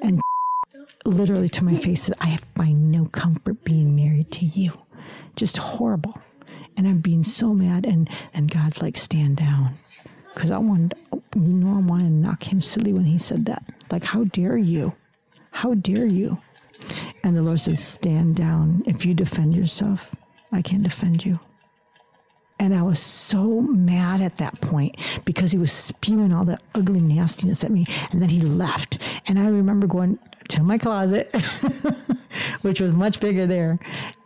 and 0.02 0.20
literally 1.04 1.48
to 1.48 1.64
my 1.64 1.76
face 1.76 2.02
said, 2.02 2.14
I 2.20 2.38
find 2.54 2.90
no 2.90 3.06
comfort 3.06 3.64
being 3.64 3.96
married 3.96 4.30
to 4.32 4.44
you. 4.44 4.72
Just 5.36 5.56
horrible. 5.58 6.14
And 6.76 6.86
I'm 6.86 6.98
being 6.98 7.24
so 7.24 7.52
mad. 7.54 7.86
And, 7.86 8.08
and 8.32 8.50
God's 8.50 8.80
like, 8.82 8.96
stand 8.96 9.36
down. 9.36 9.78
Because 10.34 10.50
I 10.50 10.58
wanted, 10.58 10.94
you 11.34 11.40
know, 11.42 11.76
I 11.76 11.80
wanted 11.80 12.04
to 12.04 12.10
knock 12.10 12.50
him 12.50 12.60
silly 12.60 12.92
when 12.92 13.04
he 13.04 13.18
said 13.18 13.46
that. 13.46 13.64
Like, 13.90 14.04
how 14.04 14.24
dare 14.24 14.56
you? 14.56 14.94
How 15.50 15.74
dare 15.74 16.06
you? 16.06 16.38
And 17.22 17.36
the 17.36 17.42
Lord 17.42 17.60
says, 17.60 17.84
stand 17.84 18.36
down. 18.36 18.82
If 18.86 19.04
you 19.04 19.14
defend 19.14 19.54
yourself, 19.54 20.14
I 20.50 20.62
can't 20.62 20.82
defend 20.82 21.24
you. 21.24 21.38
And 22.58 22.74
I 22.74 22.82
was 22.82 23.00
so 23.00 23.60
mad 23.60 24.20
at 24.20 24.38
that 24.38 24.60
point 24.60 24.96
because 25.24 25.50
he 25.50 25.58
was 25.58 25.72
spewing 25.72 26.32
all 26.32 26.44
that 26.44 26.62
ugly 26.74 27.00
nastiness 27.00 27.64
at 27.64 27.70
me. 27.70 27.86
And 28.12 28.22
then 28.22 28.28
he 28.28 28.40
left. 28.40 28.98
And 29.26 29.38
I 29.38 29.46
remember 29.46 29.86
going 29.86 30.18
to 30.48 30.62
my 30.62 30.78
closet, 30.78 31.34
which 32.62 32.80
was 32.80 32.92
much 32.92 33.20
bigger 33.20 33.46
there, 33.46 33.78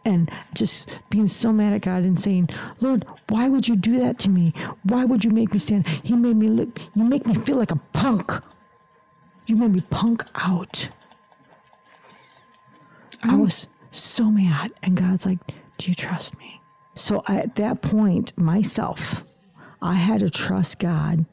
and 0.05 0.31
just 0.55 0.99
being 1.11 1.27
so 1.27 1.53
mad 1.53 1.73
at 1.73 1.83
God 1.83 2.05
and 2.05 2.19
saying, 2.19 2.49
Lord, 2.81 3.05
why 3.29 3.49
would 3.49 3.69
you 3.69 3.77
do 3.77 3.99
that 3.99 4.19
to 4.21 4.31
me? 4.31 4.53
Why 4.85 5.05
would 5.05 5.25
you 5.25 5.31
make 5.31 5.53
me 5.53 5.59
stand? 5.59 5.87
He 5.87 6.15
made 6.15 6.37
me 6.37 6.49
look, 6.49 6.79
you 6.95 7.05
make 7.05 7.27
me 7.27 7.35
feel 7.35 7.57
like 7.57 7.73
a 7.73 7.81
punk. 7.93 8.33
You 9.47 9.57
made 9.57 9.73
me 9.73 9.83
punk 9.91 10.25
out. 10.35 10.89
I 13.23 13.29
mm. 13.29 13.45
was 13.45 13.67
so 13.91 14.31
mad. 14.31 14.73
And 14.83 14.97
God's 14.97 15.27
like, 15.27 15.39
Do 15.79 15.89
you 15.89 15.95
trust 15.95 16.39
me? 16.39 16.61
So 16.95 17.23
at 17.29 17.55
that 17.57 17.83
point, 17.83 18.37
myself, 18.39 19.25
I 19.83 19.95
had 19.95 20.21
to 20.21 20.31
trust 20.31 20.79
God 20.79 21.27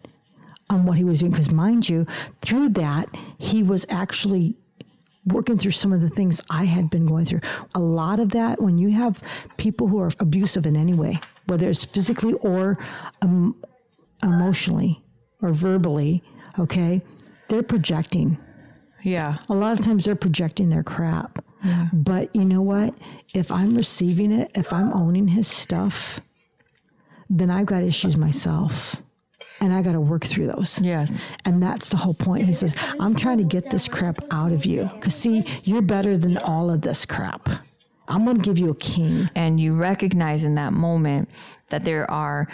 on 0.70 0.86
what 0.86 0.98
he 0.98 1.04
was 1.04 1.20
doing. 1.20 1.32
Because, 1.32 1.52
mind 1.52 1.88
you, 1.88 2.06
through 2.42 2.70
that, 2.70 3.10
he 3.38 3.64
was 3.64 3.86
actually 3.90 4.56
working 5.26 5.58
through 5.58 5.72
some 5.72 5.94
of 5.94 6.02
the 6.02 6.10
things 6.10 6.42
I 6.50 6.66
had 6.66 6.90
been 6.90 7.06
going 7.06 7.26
through. 7.26 7.42
A 7.76 7.80
lot 7.80 8.20
of 8.20 8.30
that, 8.30 8.62
when 8.62 8.78
you 8.78 8.92
have 8.92 9.22
people 9.58 9.88
who 9.88 10.00
are 10.00 10.12
abusive 10.20 10.66
in 10.66 10.76
any 10.76 10.94
way, 10.94 11.20
whether 11.48 11.70
it's 11.70 11.86
physically 11.86 12.34
or 12.36 12.78
um, 13.22 13.56
emotionally 14.22 15.04
or 15.42 15.52
verbally, 15.52 16.24
okay, 16.60 17.02
they're 17.50 17.64
projecting. 17.64 18.38
Yeah. 19.04 19.38
A 19.50 19.54
lot 19.54 19.78
of 19.78 19.86
times 19.86 20.06
they're 20.06 20.16
projecting 20.16 20.70
their 20.70 20.84
crap. 20.84 21.44
Yeah. 21.64 21.88
But 21.94 22.36
you 22.36 22.46
know 22.46 22.62
what? 22.62 22.98
If 23.34 23.52
I'm 23.52 23.76
receiving 23.76 24.32
it, 24.32 24.52
if 24.56 24.74
I'm 24.74 24.92
owning 24.94 25.30
his 25.30 25.48
stuff, 25.48 26.20
then 27.30 27.50
I've 27.50 27.66
got 27.66 27.84
issues 27.84 28.18
myself. 28.18 29.03
And 29.64 29.74
I 29.74 29.82
got 29.82 29.94
to 29.94 30.02
work 30.02 30.26
through 30.26 30.48
those. 30.48 30.82
Yes. 30.82 31.10
And 31.46 31.64
that's 31.64 31.88
the 31.88 31.96
whole 31.96 32.14
point. 32.14 32.46
He 32.46 32.52
says, 32.52 32.76
I'm 33.00 33.16
trying 33.16 33.38
to 33.38 33.46
get 33.46 33.70
this 33.70 33.88
crap 33.88 34.20
out 34.30 34.52
of 34.52 34.66
you. 34.66 34.90
Because, 34.96 35.16
see, 35.16 35.46
you're 35.64 35.82
better 35.82 36.18
than 36.18 36.38
all 36.38 36.70
of 36.70 36.82
this 36.82 37.06
crap. 37.06 37.48
I'm 38.10 38.26
going 38.26 38.36
to 38.36 38.44
give 38.44 38.58
you 38.58 38.72
a 38.72 38.76
king. 38.76 39.30
and 39.36 39.62
you 39.62 39.74
recognize 39.74 40.44
in 40.44 40.56
that 40.56 40.74
moment 40.74 41.30
that 41.70 41.86
there 41.86 42.12
are 42.12 42.50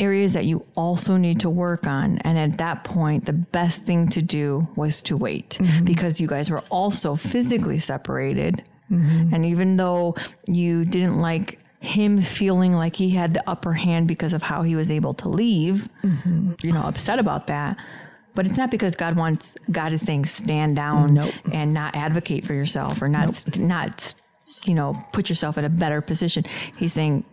areas 0.00 0.32
that 0.32 0.46
you 0.46 0.64
also 0.74 1.18
need 1.18 1.38
to 1.40 1.50
work 1.50 1.86
on. 1.86 2.16
And 2.20 2.38
at 2.38 2.56
that 2.56 2.82
point, 2.84 3.26
the 3.26 3.34
best 3.34 3.84
thing 3.84 4.08
to 4.08 4.22
do 4.22 4.66
was 4.74 5.02
to 5.02 5.18
wait 5.18 5.58
mm-hmm. 5.60 5.84
because 5.84 6.18
you 6.18 6.26
guys 6.26 6.48
were 6.48 6.64
also 6.70 7.14
physically 7.14 7.78
separated. 7.78 8.62
Mm-hmm. 8.90 9.34
And 9.34 9.44
even 9.44 9.76
though 9.76 10.14
you 10.48 10.86
didn't 10.86 11.18
like 11.18 11.58
him 11.84 12.22
feeling 12.22 12.74
like 12.74 12.96
he 12.96 13.10
had 13.10 13.34
the 13.34 13.48
upper 13.48 13.72
hand 13.72 14.08
because 14.08 14.32
of 14.32 14.42
how 14.42 14.62
he 14.62 14.76
was 14.76 14.90
able 14.90 15.14
to 15.14 15.28
leave, 15.28 15.88
you 16.62 16.72
know, 16.72 16.82
upset 16.82 17.18
about 17.18 17.46
that. 17.48 17.76
But 18.34 18.46
it's 18.46 18.58
not 18.58 18.70
because 18.70 18.96
God 18.96 19.16
wants 19.16 19.54
God 19.70 19.92
is 19.92 20.02
saying 20.02 20.24
stand 20.26 20.76
down 20.76 21.14
Nope. 21.14 21.32
and 21.52 21.72
not 21.72 21.94
advocate 21.94 22.44
for 22.44 22.52
yourself 22.52 23.00
or 23.00 23.08
not 23.08 23.56
not 23.58 24.14
you 24.64 24.74
know 24.74 24.94
put 25.12 25.28
yourself 25.28 25.56
in 25.56 25.64
a 25.64 25.68
better 25.68 26.00
position. 26.00 26.44
He's 26.76 26.92
saying 26.92 27.24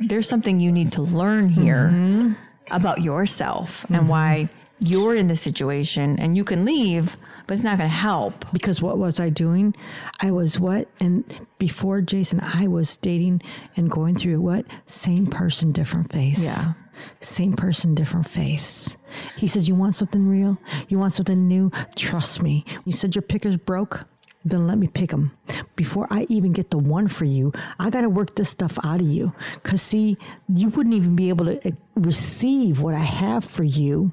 there's 0.00 0.28
something 0.28 0.60
you 0.60 0.70
need 0.70 0.92
to 0.92 1.02
learn 1.02 1.48
here 1.48 1.90
mm-hmm. 1.92 2.32
about 2.70 3.00
yourself 3.00 3.86
and 3.88 4.08
why 4.08 4.50
you're 4.80 5.14
in 5.14 5.28
this 5.28 5.40
situation 5.40 6.18
and 6.18 6.36
you 6.36 6.44
can 6.44 6.64
leave, 6.66 7.16
but 7.46 7.54
it's 7.54 7.64
not 7.64 7.78
going 7.78 7.90
to 7.90 7.96
help. 7.96 8.44
Because 8.52 8.80
what 8.80 8.98
was 8.98 9.20
I 9.20 9.28
doing? 9.28 9.74
I 10.20 10.30
was 10.30 10.58
what? 10.58 10.88
And 11.00 11.24
before 11.58 12.00
Jason, 12.00 12.40
I 12.40 12.66
was 12.66 12.96
dating 12.96 13.42
and 13.76 13.90
going 13.90 14.16
through 14.16 14.40
what? 14.40 14.66
Same 14.86 15.26
person, 15.26 15.72
different 15.72 16.12
face. 16.12 16.44
Yeah. 16.44 16.74
Same 17.20 17.54
person, 17.54 17.94
different 17.94 18.28
face. 18.28 18.96
He 19.36 19.48
says, 19.48 19.68
You 19.68 19.74
want 19.74 19.94
something 19.94 20.28
real? 20.28 20.58
You 20.88 20.98
want 20.98 21.12
something 21.12 21.48
new? 21.48 21.70
Trust 21.96 22.42
me. 22.42 22.64
You 22.84 22.92
said 22.92 23.14
your 23.14 23.22
picker's 23.22 23.56
broke? 23.56 24.06
Then 24.46 24.66
let 24.66 24.76
me 24.76 24.88
pick 24.88 25.10
them. 25.10 25.36
Before 25.74 26.06
I 26.10 26.26
even 26.28 26.52
get 26.52 26.70
the 26.70 26.78
one 26.78 27.08
for 27.08 27.24
you, 27.24 27.52
I 27.80 27.88
got 27.88 28.02
to 28.02 28.10
work 28.10 28.36
this 28.36 28.50
stuff 28.50 28.78
out 28.84 29.00
of 29.00 29.06
you. 29.06 29.32
Because, 29.62 29.80
see, 29.80 30.18
you 30.48 30.68
wouldn't 30.68 30.94
even 30.94 31.16
be 31.16 31.30
able 31.30 31.46
to 31.46 31.66
uh, 31.66 31.72
receive 31.96 32.82
what 32.82 32.94
I 32.94 32.98
have 32.98 33.44
for 33.44 33.64
you 33.64 34.12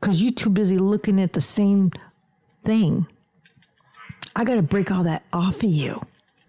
because 0.00 0.22
you're 0.22 0.32
too 0.32 0.50
busy 0.50 0.78
looking 0.78 1.20
at 1.20 1.32
the 1.32 1.40
same 1.40 1.92
thing. 2.64 3.06
I 4.34 4.44
got 4.44 4.54
to 4.54 4.62
break 4.62 4.90
all 4.90 5.04
that 5.04 5.24
off 5.32 5.56
of 5.56 5.64
you. 5.64 6.00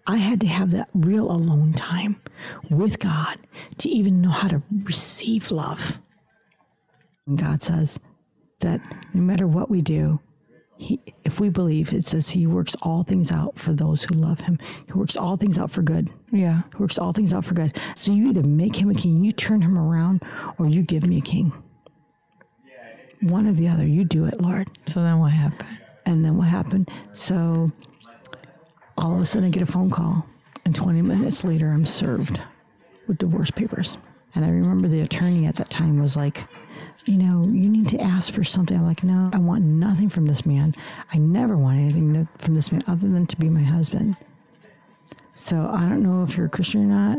I 0.06 0.16
had 0.16 0.40
to 0.40 0.46
have 0.46 0.70
that 0.72 0.88
real 0.94 1.30
alone 1.30 1.72
time 1.72 2.20
with 2.68 2.98
God 2.98 3.38
to 3.78 3.88
even 3.88 4.20
know 4.20 4.30
how 4.30 4.48
to 4.48 4.62
receive 4.82 5.50
love. 5.50 6.00
And 7.26 7.38
God 7.38 7.62
says 7.62 8.00
that 8.60 8.80
no 9.14 9.22
matter 9.22 9.46
what 9.46 9.70
we 9.70 9.80
do, 9.80 10.20
he, 10.76 11.00
if 11.22 11.38
we 11.38 11.48
believe, 11.48 11.92
it 11.92 12.04
says 12.04 12.30
He 12.30 12.44
works 12.44 12.74
all 12.82 13.04
things 13.04 13.30
out 13.30 13.56
for 13.56 13.72
those 13.72 14.02
who 14.02 14.16
love 14.16 14.40
Him. 14.40 14.58
He 14.86 14.92
works 14.94 15.16
all 15.16 15.36
things 15.36 15.56
out 15.56 15.70
for 15.70 15.82
good. 15.82 16.10
Yeah. 16.32 16.62
He 16.72 16.78
works 16.78 16.98
all 16.98 17.12
things 17.12 17.32
out 17.32 17.44
for 17.44 17.54
good. 17.54 17.78
So 17.94 18.10
you 18.10 18.28
either 18.30 18.42
make 18.42 18.74
Him 18.74 18.90
a 18.90 18.94
king, 18.94 19.22
you 19.22 19.30
turn 19.30 19.60
Him 19.60 19.78
around, 19.78 20.24
or 20.58 20.66
you 20.66 20.82
give 20.82 21.06
me 21.06 21.18
a 21.18 21.22
king. 21.22 21.52
One 23.22 23.46
or 23.46 23.52
the 23.52 23.68
other. 23.68 23.86
You 23.86 24.04
do 24.04 24.24
it, 24.24 24.40
Lord. 24.40 24.68
So 24.86 25.02
then 25.02 25.18
what 25.18 25.32
happened? 25.32 25.78
And 26.06 26.24
then 26.24 26.36
what 26.36 26.48
happened? 26.48 26.90
So 27.14 27.70
all 28.98 29.14
of 29.14 29.20
a 29.20 29.24
sudden 29.24 29.48
I 29.48 29.50
get 29.50 29.62
a 29.62 29.66
phone 29.66 29.90
call, 29.90 30.26
and 30.64 30.74
20 30.74 31.02
minutes 31.02 31.44
later 31.44 31.68
I'm 31.68 31.86
served 31.86 32.40
with 33.06 33.18
divorce 33.18 33.50
papers. 33.50 33.96
And 34.34 34.44
I 34.44 34.48
remember 34.48 34.88
the 34.88 35.00
attorney 35.00 35.46
at 35.46 35.56
that 35.56 35.70
time 35.70 36.00
was 36.00 36.16
like, 36.16 36.44
you 37.04 37.18
know, 37.18 37.42
you 37.44 37.68
need 37.68 37.88
to 37.88 38.00
ask 38.00 38.32
for 38.32 38.44
something. 38.44 38.76
I'm 38.76 38.86
like, 38.86 39.02
no, 39.02 39.30
I 39.32 39.38
want 39.38 39.64
nothing 39.64 40.08
from 40.08 40.26
this 40.26 40.46
man. 40.46 40.74
I 41.12 41.18
never 41.18 41.56
want 41.56 41.78
anything 41.78 42.28
from 42.38 42.54
this 42.54 42.72
man 42.72 42.84
other 42.86 43.08
than 43.08 43.26
to 43.26 43.36
be 43.36 43.48
my 43.48 43.62
husband. 43.62 44.16
So 45.34 45.68
I 45.72 45.88
don't 45.88 46.02
know 46.02 46.22
if 46.22 46.36
you're 46.36 46.46
a 46.46 46.50
Christian 46.50 46.82
or 46.82 46.94
not, 46.94 47.18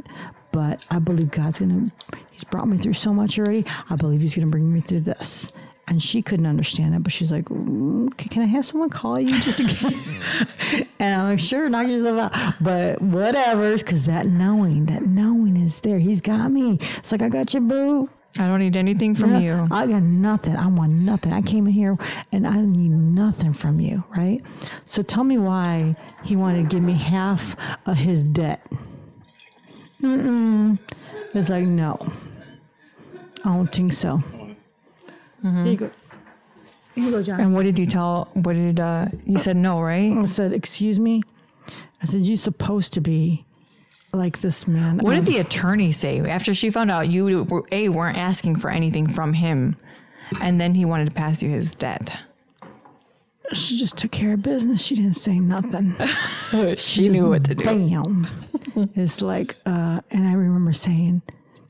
but 0.52 0.86
I 0.90 1.00
believe 1.00 1.32
God's 1.32 1.60
going 1.60 1.90
to, 1.90 2.18
He's 2.32 2.44
brought 2.44 2.68
me 2.68 2.78
through 2.78 2.94
so 2.94 3.14
much 3.14 3.38
already. 3.38 3.66
I 3.90 3.96
believe 3.96 4.22
He's 4.22 4.36
going 4.36 4.48
to 4.48 4.52
bring 4.52 4.72
me 4.72 4.80
through 4.80 5.02
this. 5.02 5.52
And 5.88 6.02
she 6.02 6.22
couldn't 6.22 6.46
understand 6.46 6.96
it, 6.96 7.04
but 7.04 7.12
she's 7.12 7.30
like, 7.32 7.46
"Mm, 7.46 8.16
Can 8.18 8.42
I 8.42 8.46
have 8.46 8.66
someone 8.66 8.90
call 8.90 9.20
you 9.20 9.38
just 9.42 9.60
again?" 9.60 10.88
and 11.00 11.22
I'm 11.22 11.30
like, 11.32 11.40
Sure, 11.40 11.70
knock 11.70 11.88
yourself 11.90 12.34
out. 12.34 12.56
But 12.62 13.02
whatever, 13.02 13.76
because 13.78 14.06
that 14.06 14.26
knowing, 14.28 14.86
that 14.86 15.06
knowing 15.06 15.58
is 15.58 15.82
there. 15.82 16.00
He's 16.00 16.22
got 16.22 16.52
me. 16.52 16.80
It's 16.98 17.12
like, 17.12 17.22
I 17.22 17.28
got 17.28 17.54
you, 17.54 17.60
boo. 17.60 18.10
I 18.40 18.48
don't 18.48 18.60
need 18.60 18.76
anything 18.78 19.14
from 19.14 19.40
you. 19.42 19.68
I 19.70 19.86
got 19.86 20.02
nothing. 20.02 20.56
I 20.56 20.66
want 20.66 20.92
nothing. 20.94 21.34
I 21.34 21.42
came 21.44 21.68
in 21.68 21.74
here 21.74 21.98
and 22.32 22.48
I 22.48 22.62
need 22.62 22.90
nothing 22.90 23.54
from 23.54 23.80
you, 23.80 24.04
right? 24.10 24.42
So 24.86 25.04
tell 25.04 25.24
me 25.24 25.38
why 25.38 25.96
he 26.24 26.36
wanted 26.36 26.68
to 26.70 26.76
give 26.76 26.82
me 26.84 26.94
half 26.94 27.56
of 27.86 27.98
his 27.98 28.24
debt. 28.24 28.66
Mm-mm. 30.02 30.80
It's 31.36 31.50
like, 31.50 31.66
no, 31.66 31.98
I 33.46 33.56
don't 33.56 33.68
think 33.72 33.94
so. 33.94 34.24
Here 35.44 35.66
you 35.66 35.78
go. 35.78 35.92
Here 36.96 37.06
you 37.06 37.12
go, 37.12 37.24
John. 37.24 37.40
And 37.40 37.54
what 37.54 37.66
did 37.66 37.78
you 37.78 37.86
tell? 37.86 38.30
What 38.34 38.54
did 38.54 38.80
uh, 38.80 39.08
you 39.26 39.38
said? 39.38 39.56
No, 39.58 39.82
right? 39.82 40.18
I 40.18 40.26
said, 40.26 40.54
excuse 40.54 41.00
me. 41.00 41.22
I 42.02 42.06
said, 42.06 42.22
you're 42.22 42.38
supposed 42.38 42.94
to 42.94 43.02
be 43.02 43.46
like 44.14 44.42
this 44.42 44.68
man. 44.68 45.00
What 45.00 45.16
did 45.16 45.26
the 45.26 45.38
attorney 45.38 45.92
say 45.92 46.20
after 46.20 46.54
she 46.54 46.70
found 46.70 46.92
out 46.92 47.10
you 47.10 47.46
were, 47.46 47.64
a 47.72 47.90
weren't 47.90 48.18
asking 48.18 48.58
for 48.58 48.70
anything 48.70 49.08
from 49.08 49.34
him, 49.34 49.76
and 50.42 50.60
then 50.60 50.76
he 50.76 50.86
wanted 50.86 51.06
to 51.06 51.12
pass 51.12 51.42
you 51.42 51.50
his 51.50 51.76
debt? 51.76 52.12
she 53.52 53.78
just 53.78 53.98
took 53.98 54.12
care 54.12 54.34
of 54.34 54.42
business. 54.42 54.82
She 54.82 54.96
didn't 54.96 55.14
say 55.14 55.40
nothing. 55.40 55.96
she 56.78 57.10
knew 57.10 57.30
what 57.30 57.44
to 57.46 57.56
do. 57.56 57.64
Bam. 57.64 58.28
it's 58.96 59.22
like, 59.22 59.56
uh, 59.66 60.02
and 60.12 60.28
I 60.28 60.34
remember 60.34 60.74
saying 60.74 61.22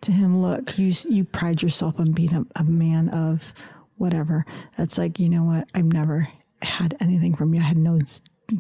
to 0.04 0.12
him, 0.12 0.42
"Look, 0.42 0.78
you 0.78 0.92
you 1.10 1.24
pride 1.24 1.62
yourself 1.62 2.00
on 2.00 2.12
being 2.12 2.34
a, 2.34 2.46
a 2.56 2.64
man 2.64 3.10
of 3.10 3.54
whatever. 3.98 4.46
That's 4.78 4.98
like, 4.98 5.20
you 5.20 5.30
know 5.30 5.44
what? 5.44 5.70
I've 5.76 5.86
never 5.92 6.28
had 6.62 6.96
anything 7.00 7.36
from 7.36 7.54
you. 7.54 7.62
I 7.62 7.66
had 7.66 7.78
no 7.78 8.00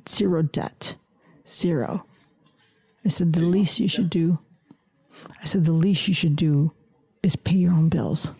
zero 0.07 0.41
debt, 0.43 0.95
zero. 1.47 2.05
I 3.05 3.09
said 3.09 3.33
the 3.33 3.45
least 3.45 3.79
you 3.79 3.87
should 3.87 4.09
do. 4.09 4.39
I 5.41 5.45
said 5.45 5.65
the 5.65 5.71
least 5.73 6.07
you 6.07 6.13
should 6.13 6.35
do 6.35 6.71
is 7.21 7.35
pay 7.35 7.55
your 7.55 7.71
own 7.73 7.89
bills. 7.89 8.31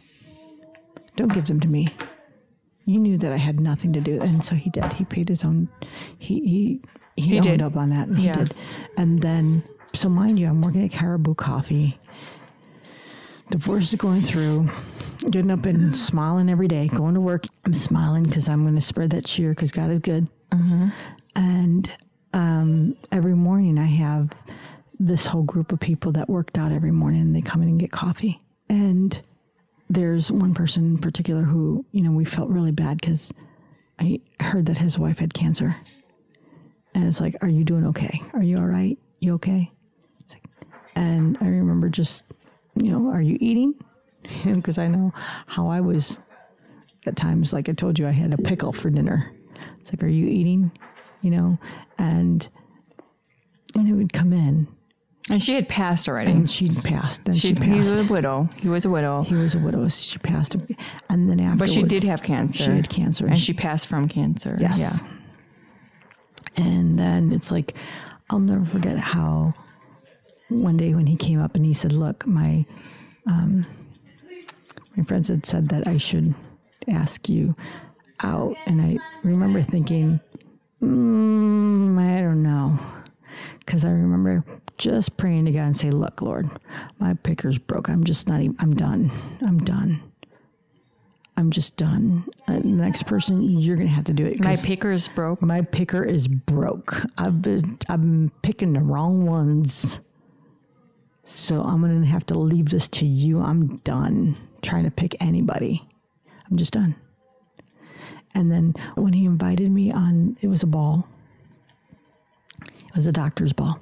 Don't 1.16 1.34
give 1.34 1.46
them 1.46 1.60
to 1.60 1.68
me. 1.68 1.88
You 2.86 3.00
knew 3.00 3.18
that 3.18 3.32
I 3.32 3.38
had 3.38 3.60
nothing 3.60 3.94
to 3.94 4.02
do, 4.02 4.20
and 4.22 4.44
so 4.44 4.56
he 4.56 4.70
did. 4.70 4.92
He 4.94 5.06
paid 5.06 5.30
his 5.30 5.44
own. 5.46 5.70
He 6.20 6.40
he 6.42 6.82
he, 7.16 7.30
He 7.30 7.36
owned 7.38 7.44
did. 7.44 7.62
up 7.62 7.76
on 7.78 7.90
that, 7.92 8.08
and 8.08 8.18
Yeah. 8.18 8.38
he 8.38 8.44
did. 8.46 8.56
And 8.98 9.22
then, 9.22 9.64
so 9.94 10.10
mind 10.10 10.40
you, 10.40 10.48
I'm 10.48 10.62
working 10.62 10.84
at 10.84 10.92
Caribou 10.92 11.36
Coffee. 11.36 11.98
Divorce 13.48 13.94
is 13.94 14.00
going 14.00 14.22
through. 14.22 14.68
Getting 15.30 15.52
up 15.52 15.66
and 15.66 15.96
smiling 15.96 16.50
every 16.50 16.68
day, 16.68 16.88
going 16.88 17.14
to 17.14 17.22
work. 17.22 17.46
I'm 17.66 17.74
smiling 17.74 18.24
because 18.24 18.50
I'm 18.50 18.64
going 18.64 18.76
to 18.76 18.82
spread 18.82 19.12
that 19.12 19.26
cheer 19.26 19.52
because 19.52 19.72
God 19.72 19.90
is 19.90 20.00
good. 20.00 20.28
And 21.36 21.92
um, 22.34 22.96
every 23.12 23.36
morning 23.36 23.78
I 23.78 23.86
have 23.86 24.32
this 25.00 25.26
whole 25.26 25.44
group 25.44 25.72
of 25.72 25.80
people 25.80 26.12
that 26.14 26.30
worked 26.30 26.58
out 26.58 26.72
every 26.72 26.92
morning 26.92 27.22
and 27.22 27.36
they 27.36 27.42
come 27.42 27.62
in 27.62 27.70
and 27.70 27.80
get 27.80 27.92
coffee. 27.92 28.42
And 28.70 29.20
there's 29.90 30.32
one 30.32 30.54
person 30.54 30.86
in 30.86 30.98
particular 30.98 31.44
who, 31.44 31.86
you 31.92 32.02
know, 32.02 32.12
we 32.12 32.26
felt 32.26 32.50
really 32.50 32.72
bad 32.72 33.00
because 33.00 33.32
I 34.00 34.20
heard 34.40 34.66
that 34.68 34.78
his 34.78 35.00
wife 35.00 35.20
had 35.20 35.34
cancer. 35.34 35.76
And 36.94 37.06
it's 37.06 37.22
like, 37.22 37.36
are 37.42 37.50
you 37.50 37.64
doing 37.64 37.86
okay? 37.88 38.22
Are 38.34 38.44
you 38.44 38.58
all 38.58 38.68
right? 38.68 38.98
You 39.20 39.36
okay? 39.36 39.72
And 40.96 41.38
I 41.42 41.48
remember 41.48 41.90
just, 41.90 42.24
you 42.76 42.92
know, 42.92 43.12
are 43.12 43.22
you 43.22 43.38
eating? 43.40 43.76
Because 44.46 44.78
I 44.78 44.88
know 44.88 45.12
how 45.48 45.68
I 45.68 45.82
was 45.82 46.18
at 47.06 47.18
times. 47.18 47.52
Like 47.52 47.68
I 47.68 47.74
told 47.74 48.00
you, 48.00 48.08
I 48.08 48.12
had 48.12 48.34
a 48.34 48.38
pickle 48.38 48.72
for 48.72 48.90
dinner. 48.90 49.32
It's 49.82 49.92
like, 49.92 50.02
are 50.02 50.08
you 50.08 50.28
eating? 50.28 50.72
You 51.22 51.32
know, 51.32 51.58
and 51.98 52.48
and 53.76 53.90
it 53.90 53.94
would 53.94 54.14
come 54.14 54.32
in, 54.32 54.68
And 55.30 55.42
she 55.42 55.56
had 55.56 55.68
passed 55.68 56.08
already. 56.08 56.32
and 56.32 56.50
she'd 56.50 56.72
passed. 56.86 57.26
Then 57.26 57.36
she, 57.36 57.54
she, 57.54 57.64
he 57.64 57.80
was 57.80 58.00
a 58.02 58.06
widow. 58.06 58.48
He 58.58 58.70
was 58.70 58.86
a 58.86 58.90
widow. 58.90 59.24
He 59.24 59.36
was 59.36 59.56
a 59.56 59.60
widow. 59.60 59.90
She 59.90 60.20
passed, 60.20 60.56
and 61.10 61.30
then 61.30 61.40
after, 61.42 61.60
but 61.60 61.70
she 61.70 61.84
did 61.84 62.04
have 62.06 62.24
cancer. 62.24 62.64
She 62.64 62.72
had 62.72 62.90
cancer, 62.90 63.28
And 63.28 63.38
she 63.38 63.52
passed 63.54 63.88
from 63.88 64.08
cancer. 64.08 64.56
Yes. 64.60 64.80
Yeah. 64.80 65.10
And 66.56 66.98
then 67.00 67.32
it's 67.32 67.52
like, 67.52 67.74
I'll 68.30 68.40
never 68.40 68.64
forget 68.64 68.98
how 68.98 69.54
one 70.54 70.78
day 70.78 70.94
when 70.94 71.08
he 71.08 71.16
came 71.16 71.42
up 71.42 71.56
and 71.56 71.66
he 71.66 71.74
said, 71.74 71.94
"Look, 71.94 72.26
my 72.28 72.66
um, 73.26 73.66
my 74.96 75.04
friends 75.04 75.28
had 75.28 75.46
said 75.46 75.70
that 75.70 75.88
I 75.88 75.98
should 75.98 76.34
ask 76.88 77.28
you 77.30 77.56
out," 78.22 78.56
and 78.66 78.82
I 78.82 78.98
remember 79.24 79.62
thinking, 79.64 80.20
mm, 80.82 81.98
I 82.00 82.22
don't 82.22 82.44
know, 82.44 82.78
because 83.60 83.84
I 83.86 83.90
remember 83.92 84.44
just 84.78 85.18
praying 85.18 85.46
to 85.46 85.52
God 85.52 85.62
and 85.64 85.78
say, 85.78 85.92
"Look, 85.92 86.22
Lord, 86.22 86.50
my 87.00 87.14
picker's 87.16 87.58
broke. 87.58 87.90
I'm 87.90 88.04
just 88.04 88.28
not. 88.28 88.42
Even, 88.42 88.56
I'm 88.60 88.76
done. 88.76 89.12
I'm 89.42 89.60
done." 89.60 90.02
I'm 91.36 91.50
just 91.50 91.78
done. 91.78 92.26
And 92.46 92.64
the 92.64 92.84
next 92.84 93.08
person, 93.08 93.42
you're 93.42 93.76
gonna 93.76 93.90
have 93.90 94.04
to 94.04 94.14
do 94.14 94.24
it. 94.24 94.40
My 94.40 94.52
'cause- 94.52 94.64
pickers 94.64 95.08
broke. 95.08 95.42
my 95.42 95.62
picker 95.64 96.04
is 96.04 96.28
broke. 96.28 97.04
I've 97.18 97.42
been 97.42 97.80
I'm 97.90 98.32
picking 98.44 98.74
the 98.74 98.82
wrong 98.82 99.26
ones. 99.26 100.00
So 101.26 101.62
I'm 101.62 101.82
gonna 101.82 102.06
have 102.06 102.26
to 102.28 102.38
leave 102.38 102.70
this 102.70 102.88
to 102.90 103.06
you. 103.06 103.42
I'm 103.42 103.78
done 103.78 104.36
trying 104.62 104.84
to 104.84 104.92
pick 104.92 105.16
anybody. 105.22 105.88
I'm 106.50 106.58
just 106.58 106.74
done. 106.74 106.96
And 108.36 108.52
then 108.52 108.74
when 108.96 109.14
he 109.14 109.26
invited 109.26 109.72
me 109.72 109.92
on, 109.92 110.38
it 110.42 110.48
was 110.48 110.64
a 110.64 110.68
ball. 110.68 111.08
It 112.62 112.96
was 112.96 113.08
a 113.08 113.12
doctor's 113.12 113.54
ball. 113.54 113.80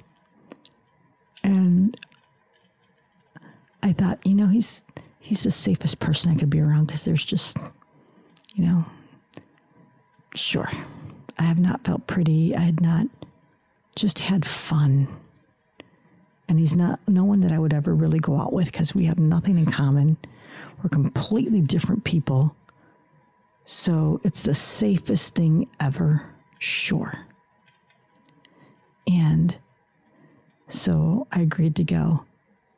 And 1.42 1.96
I 3.82 3.92
thought, 3.92 4.24
you 4.24 4.34
know, 4.34 4.46
he's 4.46 4.82
he's 5.18 5.42
the 5.42 5.50
safest 5.50 5.98
person 5.98 6.30
I 6.30 6.36
could 6.36 6.50
be 6.50 6.60
around 6.60 6.86
because 6.86 7.04
there's 7.04 7.24
just, 7.24 7.58
you 8.54 8.64
know, 8.64 8.84
sure. 10.34 10.70
I 11.38 11.44
have 11.44 11.58
not 11.58 11.84
felt 11.84 12.06
pretty. 12.06 12.54
I 12.54 12.60
had 12.60 12.80
not 12.80 13.06
just 13.96 14.20
had 14.20 14.44
fun. 14.44 15.08
And 16.48 16.58
he's 16.58 16.76
not 16.76 17.00
no 17.08 17.24
one 17.24 17.40
that 17.40 17.52
I 17.52 17.58
would 17.58 17.72
ever 17.72 17.94
really 17.94 18.18
go 18.18 18.36
out 18.36 18.52
with 18.52 18.70
because 18.70 18.94
we 18.94 19.04
have 19.06 19.18
nothing 19.18 19.58
in 19.58 19.70
common. 19.70 20.16
We're 20.82 20.90
completely 20.90 21.60
different 21.60 22.04
people. 22.04 22.54
So 23.64 24.20
it's 24.24 24.42
the 24.42 24.54
safest 24.54 25.34
thing 25.34 25.68
ever, 25.80 26.34
sure. 26.58 27.12
And 29.06 29.56
so 30.68 31.26
I 31.32 31.40
agreed 31.42 31.76
to 31.76 31.84
go. 31.84 32.24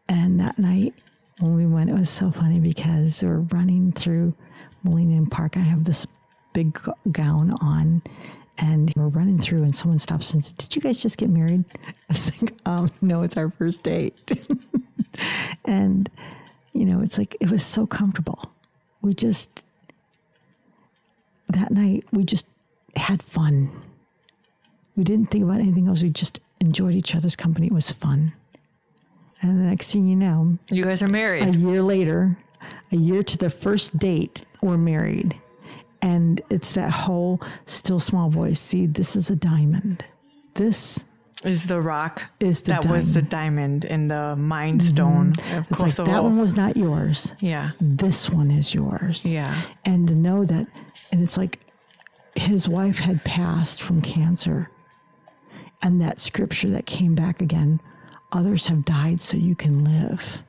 And 0.09 0.39
that 0.41 0.59
night 0.59 0.95
when 1.41 1.57
we 1.57 1.67
went, 1.67 1.91
it 1.91 1.95
was 1.95 2.11
so 2.11 2.31
funny 2.31 2.61
because 2.61 3.23
we're 3.23 3.39
running 3.39 3.93
through 3.93 4.35
Moline 4.83 5.27
Park. 5.27 5.57
I 5.57 5.61
have 5.61 5.85
this 5.85 6.07
big 6.53 6.79
gown 7.11 7.53
on 7.61 8.03
and 8.59 8.93
we're 8.97 9.09
running 9.09 9.39
through 9.39 9.63
and 9.63 9.75
someone 9.75 9.99
stops 9.99 10.33
and 10.33 10.43
says, 10.45 10.53
Did 10.55 10.75
you 10.77 10.83
guys 10.83 11.03
just 11.03 11.19
get 11.19 11.29
married? 11.31 11.65
I 11.87 11.93
was 12.09 12.43
like, 12.43 12.55
um, 12.67 12.91
no, 13.01 13.23
it's 13.23 13.37
our 13.37 13.51
first 13.51 13.83
date. 13.83 14.17
and, 15.65 16.09
you 16.73 16.85
know, 16.85 17.01
it's 17.01 17.19
like, 17.19 17.37
it 17.41 17.51
was 17.51 17.65
so 17.65 17.87
comfortable. 17.87 18.53
We 19.03 19.13
just, 19.15 19.65
that 21.49 21.71
night, 21.73 22.05
we 22.13 22.25
just 22.25 22.47
had 22.97 23.23
fun. 23.23 23.71
We 24.97 25.05
didn't 25.05 25.27
think 25.27 25.45
about 25.45 25.61
anything 25.61 25.89
else. 25.89 26.03
We 26.03 26.11
just 26.11 26.41
enjoyed 26.61 26.95
each 26.95 27.15
other's 27.15 27.37
company. 27.37 27.67
It 27.67 27.73
was 27.73 27.91
fun. 27.91 28.33
And 29.43 29.59
the 29.61 29.65
next 29.65 29.93
thing 29.93 30.07
you 30.07 30.17
know, 30.17 30.57
You 30.71 30.85
guys 30.85 31.03
are 31.03 31.09
married. 31.09 31.43
a 31.55 31.57
year 31.59 31.83
later, 31.83 32.39
a 32.93 32.97
year 32.97 33.23
to 33.23 33.37
the 33.37 33.51
first 33.51 33.99
date, 33.99 34.45
we're 34.63 34.79
married. 34.79 35.39
And 36.05 36.43
it's 36.51 36.73
that 36.75 36.91
whole 36.91 37.41
still 37.65 37.99
small 37.99 38.29
voice. 38.29 38.61
See, 38.61 38.85
this 38.85 39.17
is 39.17 39.31
a 39.31 39.37
diamond. 39.37 40.05
This 40.53 41.07
Is 41.45 41.67
the 41.67 41.81
rock 41.81 42.27
is 42.41 42.61
the 42.63 42.73
that 42.73 42.85
was 42.87 43.15
the 43.15 43.23
diamond 43.23 43.87
in 43.87 44.09
the 44.09 44.37
mine 44.37 44.81
Stone 44.81 45.33
mm-hmm. 45.33 45.59
of 45.59 45.71
It's 45.71 45.99
like 45.99 46.09
that 46.09 46.23
one 46.23 46.37
was 46.37 46.59
not 46.59 46.77
yours. 46.77 47.35
yeah. 47.41 47.71
This 47.81 48.29
one 48.29 48.51
is 48.51 48.75
yours. 48.75 49.25
Yeah. 49.25 49.63
And 49.87 50.07
to 50.09 50.15
know 50.15 50.45
that, 50.45 50.67
and 51.11 51.23
it's 51.23 51.39
like 51.39 51.59
his 52.35 52.69
wife 52.69 52.99
had 52.99 53.25
passed 53.25 53.83
from 53.83 54.03
cancer. 54.03 54.69
And 55.81 56.03
that 56.03 56.21
scripture 56.21 56.69
that 56.71 56.85
came 56.87 57.15
back 57.15 57.41
again, 57.41 57.81
others 58.31 58.67
have 58.67 58.85
died 58.85 59.23
so 59.23 59.37
you 59.39 59.55
can 59.55 59.85
live, 59.85 60.43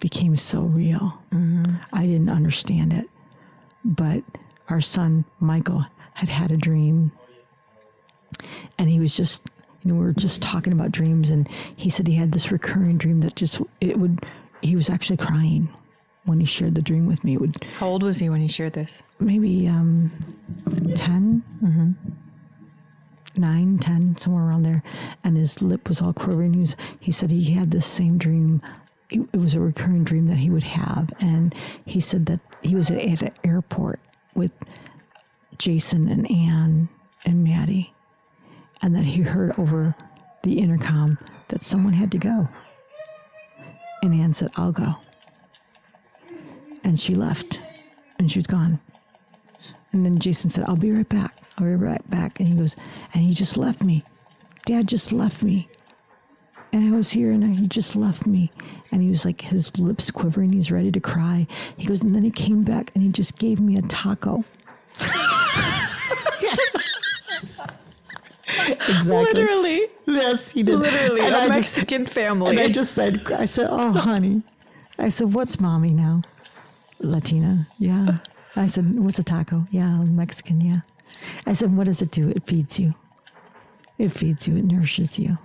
became 0.00 0.36
so 0.36 0.62
real. 0.62 1.22
Mm-hmm. 1.32 1.76
I 1.92 2.02
didn't 2.06 2.30
understand 2.30 2.92
it. 2.92 3.06
But 3.84 4.22
our 4.70 4.80
son, 4.80 5.24
Michael, 5.40 5.84
had 6.14 6.28
had 6.28 6.50
a 6.50 6.56
dream. 6.56 7.12
And 8.78 8.88
he 8.88 8.98
was 9.00 9.16
just, 9.16 9.42
you 9.82 9.92
know, 9.92 9.98
we 9.98 10.06
were 10.06 10.12
just 10.12 10.40
talking 10.42 10.72
about 10.72 10.92
dreams. 10.92 11.30
And 11.30 11.48
he 11.76 11.90
said 11.90 12.06
he 12.06 12.14
had 12.14 12.32
this 12.32 12.50
recurring 12.52 12.96
dream 12.98 13.20
that 13.20 13.34
just, 13.36 13.60
it 13.80 13.98
would, 13.98 14.24
he 14.62 14.76
was 14.76 14.88
actually 14.88 15.16
crying 15.16 15.68
when 16.24 16.38
he 16.40 16.46
shared 16.46 16.74
the 16.74 16.82
dream 16.82 17.06
with 17.06 17.24
me. 17.24 17.34
It 17.34 17.40
would 17.40 17.64
How 17.78 17.88
old 17.88 18.02
was 18.02 18.18
he 18.18 18.28
when 18.30 18.40
he 18.40 18.48
shared 18.48 18.74
this? 18.74 19.02
maybe 19.18 19.66
um, 19.68 20.12
10, 20.94 21.42
Mm-hmm. 21.62 21.90
9, 23.36 23.78
10, 23.78 24.16
somewhere 24.16 24.44
around 24.44 24.62
there. 24.64 24.82
And 25.24 25.36
his 25.36 25.62
lip 25.62 25.88
was 25.88 26.02
all 26.02 26.12
quivering. 26.12 26.52
He, 26.54 26.60
was, 26.60 26.76
he 26.98 27.12
said 27.12 27.30
he 27.30 27.52
had 27.52 27.70
this 27.70 27.86
same 27.86 28.18
dream. 28.18 28.60
It, 29.08 29.20
it 29.32 29.36
was 29.38 29.54
a 29.54 29.60
recurring 29.60 30.04
dream 30.04 30.26
that 30.26 30.38
he 30.38 30.50
would 30.50 30.64
have. 30.64 31.10
And 31.20 31.54
he 31.84 32.00
said 32.00 32.26
that 32.26 32.40
he 32.62 32.74
was 32.74 32.90
at, 32.90 32.98
at 32.98 33.22
an 33.22 33.30
airport 33.44 34.00
with 34.34 34.52
Jason 35.58 36.08
and 36.08 36.30
Anne 36.30 36.88
and 37.24 37.44
Maddie. 37.44 37.92
And 38.82 38.94
that 38.94 39.04
he 39.04 39.22
heard 39.22 39.58
over 39.58 39.94
the 40.42 40.58
intercom 40.58 41.18
that 41.48 41.62
someone 41.62 41.92
had 41.92 42.10
to 42.12 42.18
go. 42.18 42.48
And 44.02 44.14
Anne 44.14 44.32
said, 44.32 44.50
I'll 44.56 44.72
go. 44.72 44.96
And 46.82 46.98
she 46.98 47.14
left 47.14 47.60
and 48.18 48.30
she 48.30 48.38
was 48.38 48.46
gone. 48.46 48.80
And 49.92 50.06
then 50.06 50.18
Jason 50.18 50.50
said, 50.50 50.64
I'll 50.66 50.76
be 50.76 50.92
right 50.92 51.08
back. 51.08 51.36
I'll 51.58 51.66
be 51.66 51.74
right 51.74 52.06
back. 52.08 52.40
And 52.40 52.48
he 52.48 52.54
goes, 52.54 52.76
and 53.12 53.22
he 53.22 53.34
just 53.34 53.56
left 53.56 53.82
me. 53.82 54.02
Dad 54.64 54.88
just 54.88 55.12
left 55.12 55.42
me. 55.42 55.68
And 56.72 56.92
I 56.92 56.96
was 56.96 57.10
here 57.10 57.32
and 57.32 57.58
he 57.58 57.66
just 57.66 57.96
left 57.96 58.26
me. 58.26 58.50
And 58.92 59.02
he 59.02 59.08
was 59.08 59.24
like, 59.24 59.40
his 59.42 59.76
lips 59.78 60.10
quivering. 60.10 60.52
He's 60.52 60.70
ready 60.72 60.90
to 60.90 61.00
cry. 61.00 61.46
He 61.76 61.86
goes, 61.86 62.02
and 62.02 62.14
then 62.14 62.22
he 62.22 62.30
came 62.30 62.64
back 62.64 62.90
and 62.94 63.02
he 63.04 63.10
just 63.10 63.38
gave 63.38 63.60
me 63.60 63.76
a 63.76 63.82
taco. 63.82 64.44
exactly. 68.48 69.12
Literally. 69.12 69.86
Yes, 70.06 70.50
he 70.52 70.62
did. 70.62 70.78
Literally. 70.78 71.20
And 71.20 71.34
a 71.34 71.38
I 71.38 71.46
just- 71.46 71.76
Mexican 71.76 72.06
family. 72.06 72.50
and 72.50 72.60
I 72.60 72.68
just 72.68 72.92
said, 72.92 73.30
I 73.32 73.44
said, 73.44 73.68
oh, 73.70 73.92
honey. 73.92 74.42
I 74.98 75.08
said, 75.08 75.32
what's 75.34 75.60
mommy 75.60 75.90
now? 75.90 76.22
Latina. 76.98 77.68
Yeah. 77.78 78.18
I 78.56 78.66
said, 78.66 78.98
what's 78.98 79.18
a 79.18 79.22
taco? 79.24 79.64
Yeah, 79.70 80.02
Mexican. 80.04 80.60
Yeah. 80.60 80.80
I 81.46 81.52
said, 81.52 81.76
what 81.76 81.84
does 81.84 82.02
it 82.02 82.10
do? 82.10 82.28
It 82.30 82.44
feeds 82.46 82.78
you. 82.78 82.94
It 83.98 84.10
feeds 84.10 84.48
you. 84.48 84.56
It 84.56 84.64
nourishes 84.64 85.18
you. 85.18 85.38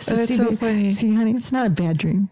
So 0.00 0.16
That's 0.16 0.36
so 0.36 0.50
ba- 0.50 0.56
funny. 0.56 0.90
See, 0.90 1.14
honey, 1.14 1.32
it's 1.32 1.52
not 1.52 1.66
a 1.66 1.70
bad 1.70 1.98
dream. 1.98 2.28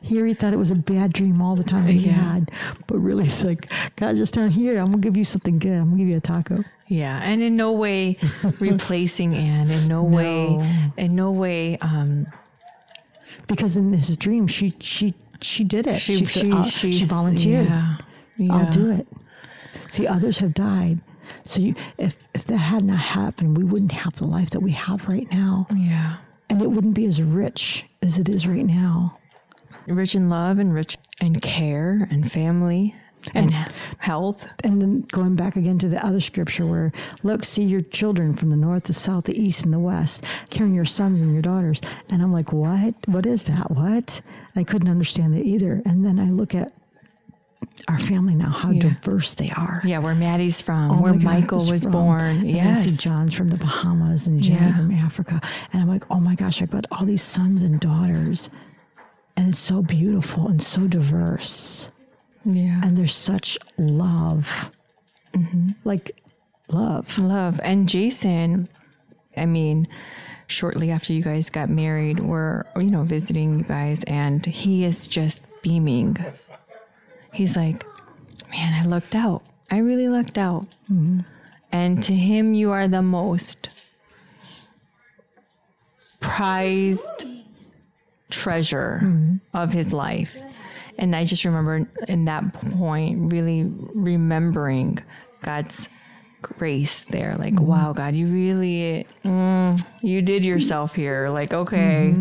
Here 0.00 0.24
he 0.26 0.34
thought 0.34 0.52
it 0.52 0.58
was 0.58 0.70
a 0.70 0.74
bad 0.74 1.12
dream 1.12 1.40
all 1.42 1.54
the 1.56 1.64
time 1.64 1.86
that 1.86 1.92
he 1.92 2.06
Yeah. 2.06 2.12
had, 2.34 2.50
but 2.86 2.98
really 2.98 3.24
it's 3.24 3.44
like, 3.44 3.70
God, 3.96 4.16
just 4.16 4.34
down 4.34 4.50
here, 4.50 4.78
I'm 4.78 4.86
gonna 4.86 4.98
give 4.98 5.16
you 5.16 5.24
something 5.24 5.58
good. 5.58 5.72
I'm 5.78 5.84
gonna 5.90 5.98
give 5.98 6.08
you 6.08 6.16
a 6.16 6.20
taco. 6.20 6.64
Yeah, 6.88 7.20
and 7.22 7.42
in 7.42 7.54
no 7.56 7.72
way 7.72 8.16
replacing 8.60 9.34
Anne. 9.34 9.70
In 9.70 9.86
no, 9.88 10.02
way. 10.02 10.62
In 10.96 11.14
no 11.14 11.30
way. 11.30 11.76
Um, 11.78 12.26
Because 13.46 13.76
in 13.76 13.92
his 13.92 14.16
dream, 14.16 14.46
she 14.46 14.74
she 14.80 15.14
she 15.40 15.64
did 15.64 15.86
it. 15.86 15.98
She 15.98 16.24
said, 16.24 16.52
"I'll-" 16.52 16.62
she, 16.64 16.90
volunteered. 17.04 17.66
Yeah, 17.66 17.96
I'll 18.50 18.70
do 18.70 18.90
it. 18.90 19.06
See, 19.88 20.06
others 20.06 20.38
have 20.38 20.54
died. 20.54 21.00
So 21.44 21.60
you, 21.60 21.74
if 21.98 22.16
if 22.34 22.44
that 22.46 22.56
had 22.56 22.84
not 22.84 22.98
happened, 22.98 23.56
we 23.58 23.64
wouldn't 23.64 23.92
have 23.92 24.14
the 24.16 24.26
life 24.26 24.50
that 24.50 24.60
we 24.60 24.72
have 24.72 25.06
right 25.08 25.30
now, 25.30 25.66
Yeah, 25.76 26.16
and 26.54 26.62
it 26.62 26.70
wouldn't 26.70 26.94
be 26.94 27.06
as 27.06 27.22
rich 27.22 27.84
as 28.02 28.18
it 28.18 28.28
is 28.28 28.46
right 28.46 28.66
now. 28.66 29.18
rich 29.86 30.14
in 30.14 30.28
love 30.28 30.58
and 30.58 30.72
rich 30.72 30.96
in 31.20 31.40
care 31.40 32.06
and 32.10 32.30
family 32.30 32.94
and, 33.34 33.50
health. 33.98 34.46
And 34.62 34.80
then 34.80 35.00
going 35.02 35.36
back 35.36 35.56
again 35.56 35.78
to 35.78 35.88
the 35.88 36.04
other 36.04 36.20
scripture 36.20 36.66
where, 36.66 36.92
look, 37.22 37.44
see 37.44 37.64
your 37.64 37.80
children 37.80 38.34
from 38.34 38.50
the 38.50 38.56
north, 38.56 38.84
the 38.84 38.92
south, 38.92 39.24
the 39.24 39.40
east, 39.40 39.64
and 39.64 39.72
the 39.72 39.78
west, 39.78 40.24
carrying 40.50 40.74
your 40.74 40.84
sons 40.84 41.22
and 41.22 41.32
your 41.32 41.42
daughters. 41.42 41.80
And 42.10 42.22
I'm 42.22 42.32
like, 42.32 42.52
what? 42.52 42.94
What 43.06 43.26
is 43.26 43.44
that? 43.44 43.70
What? 43.70 44.20
I 44.54 44.64
couldn't 44.64 44.90
understand 44.90 45.34
it 45.36 45.46
either. 45.46 45.82
And 45.84 46.04
then 46.04 46.18
I 46.18 46.30
look 46.30 46.54
at 46.54 46.72
our 47.88 47.98
family 47.98 48.34
now, 48.34 48.50
how 48.50 48.70
Yeah. 48.70 48.80
diverse 48.80 49.34
they 49.34 49.50
are. 49.50 49.82
Yeah, 49.84 49.98
where 49.98 50.14
Maddie's 50.14 50.60
from, 50.60 50.90
Oh 50.90 51.00
where 51.02 51.12
God, 51.12 51.22
Michael 51.22 51.58
was 51.70 51.84
born. 51.86 52.46
And 52.48 52.68
I 52.68 52.74
see 52.74 52.96
John's 52.96 53.34
from 53.34 53.48
the 53.48 53.56
Bahamas 53.56 54.26
and 54.26 54.42
Jen 54.42 54.56
Yeah. 54.56 54.76
from 54.76 54.90
Africa. 54.92 55.40
And 55.72 55.82
I'm 55.82 55.88
like, 55.88 56.04
oh 56.10 56.20
my 56.20 56.34
gosh, 56.34 56.62
I've 56.62 56.70
got 56.70 56.86
all 56.92 57.04
these 57.04 57.22
sons 57.22 57.62
and 57.62 57.78
daughters. 57.80 58.50
And 59.36 59.48
it's 59.48 59.58
so 59.58 59.82
beautiful 59.82 60.48
and 60.48 60.62
so 60.62 60.86
diverse. 60.86 61.90
Yeah. 62.44 62.80
And 62.84 62.96
there's 62.96 63.14
such 63.14 63.58
love. 63.78 64.70
Mm-hmm. 65.34 65.70
Like 65.84 66.22
love. 66.68 67.18
love. 67.18 67.60
And 67.64 67.88
Jason, 67.88 68.68
I 69.36 69.46
mean, 69.46 69.86
shortly 70.46 70.90
after 70.90 71.12
you 71.12 71.22
guys 71.22 71.50
got 71.50 71.68
married, 71.68 72.20
we're, 72.20 72.64
you 72.76 72.90
know, 72.90 73.02
visiting 73.02 73.58
you 73.58 73.64
guys, 73.64 74.04
and 74.04 74.44
he 74.46 74.84
is 74.84 75.06
just 75.08 75.42
beaming. 75.62 76.16
He's 77.34 77.56
like, 77.56 77.84
man, 78.50 78.72
I 78.72 78.86
lucked 78.86 79.14
out. 79.14 79.42
I 79.70 79.78
really 79.78 80.08
lucked 80.08 80.38
out. 80.38 80.66
And 81.72 82.02
to 82.04 82.14
him, 82.14 82.54
you 82.54 82.70
are 82.70 82.86
the 82.86 83.02
most 83.02 83.68
prized 86.20 87.26
treasure 88.30 89.38
of 89.52 89.72
his 89.72 89.92
life. 89.92 90.40
And 90.96 91.16
I 91.16 91.24
just 91.24 91.44
remember 91.44 91.88
in 92.06 92.24
that 92.26 92.52
point 92.52 93.32
really 93.32 93.64
remembering 93.94 95.00
God's 95.42 95.88
grace 96.40 97.04
there. 97.06 97.34
Like, 97.36 97.60
wow, 97.60 97.92
God, 97.92 98.14
you 98.14 98.28
really, 98.28 99.06
mm, 99.24 99.84
you 100.02 100.22
did 100.22 100.44
yourself 100.44 100.94
here. 100.94 101.30
Like, 101.30 101.52
okay, 101.52 102.14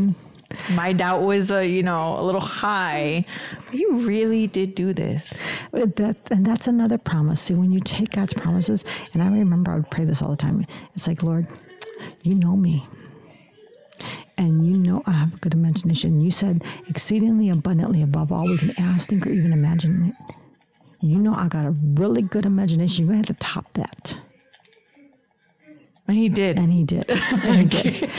my 0.72 0.94
doubt 0.94 1.22
was, 1.24 1.52
uh, 1.52 1.60
you 1.60 1.84
know, 1.84 2.20
a 2.20 2.24
little 2.24 2.42
high. 2.42 3.26
But 3.66 3.76
you 3.76 3.98
really 4.00 4.48
did 4.48 4.76
do 4.76 4.94
this. 4.94 5.34
That 5.72 6.20
and 6.32 6.46
that's 6.46 6.68
another 6.68 6.98
promise. 6.98 7.42
See, 7.42 7.54
when 7.54 7.72
you 7.72 7.80
take 7.80 8.12
God's 8.12 8.34
promises, 8.34 8.86
and 9.14 9.22
I 9.22 9.28
remember 9.28 9.72
I 9.72 9.76
would 9.76 9.92
pray 9.92 10.06
this 10.06 10.22
all 10.22 10.30
the 10.30 10.38
time. 10.38 10.66
It's 10.96 11.08
like, 11.08 11.24
Lord, 11.24 11.48
you 12.22 12.36
know 12.36 12.56
me. 12.56 12.86
And 14.38 14.66
you 14.66 14.78
know 14.78 15.02
I 15.06 15.12
have 15.12 15.36
a 15.36 15.38
good 15.38 15.54
imagination. 15.54 16.20
You 16.20 16.32
said 16.32 16.64
exceedingly 16.90 17.50
abundantly 17.50 18.02
above 18.02 18.32
all 18.32 18.46
we 18.46 18.58
can 18.58 18.74
ask, 18.80 19.10
think, 19.10 19.28
or 19.28 19.30
even 19.30 19.54
imagine. 19.54 20.16
You 21.02 21.20
know 21.20 21.36
I 21.36 21.48
got 21.48 21.66
a 21.66 21.72
really 21.72 22.22
good 22.22 22.46
imagination. 22.46 23.06
You're 23.06 23.14
gonna 23.14 23.28
have 23.28 23.38
to 23.38 23.44
top 23.44 23.72
that. 23.74 24.18
And 26.08 26.18
he 26.18 26.30
did. 26.30 26.58
And 26.58 26.74
he 26.74 26.84
did. 26.84 27.06
And 27.10 27.74
he 27.74 27.82
did. 27.82 28.10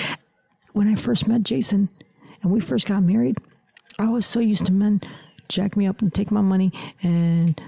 When 0.72 0.88
I 0.88 0.94
first 0.94 1.28
met 1.28 1.42
Jason 1.42 1.88
and 2.44 2.52
we 2.52 2.60
first 2.60 2.86
got 2.86 3.02
married, 3.02 3.38
I 3.98 4.08
was 4.08 4.26
so 4.26 4.38
used 4.38 4.66
to 4.66 4.72
men 4.72 5.00
jack 5.48 5.76
me 5.76 5.86
up 5.86 6.00
and 6.00 6.12
take 6.12 6.30
my 6.30 6.42
money 6.42 6.72
and 7.02 7.60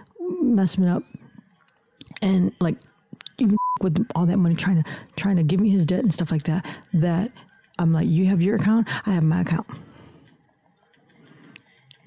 mess 0.43 0.79
me 0.79 0.87
up. 0.87 1.03
And 2.23 2.53
like 2.61 2.77
even 3.39 3.57
with 3.81 4.07
all 4.15 4.27
that 4.27 4.37
money 4.37 4.55
trying 4.55 4.83
to 4.83 4.91
trying 5.17 5.37
to 5.37 5.43
give 5.43 5.61
me 5.61 5.71
his 5.71 5.85
debt 5.87 6.01
and 6.01 6.13
stuff 6.13 6.31
like 6.31 6.45
that 6.45 6.65
that 6.93 7.33
I'm 7.79 7.93
like 7.93 8.09
you 8.09 8.27
have 8.27 8.41
your 8.43 8.57
account 8.57 8.89
I 9.07 9.13
have 9.13 9.23
my 9.23 9.41
account. 9.41 9.67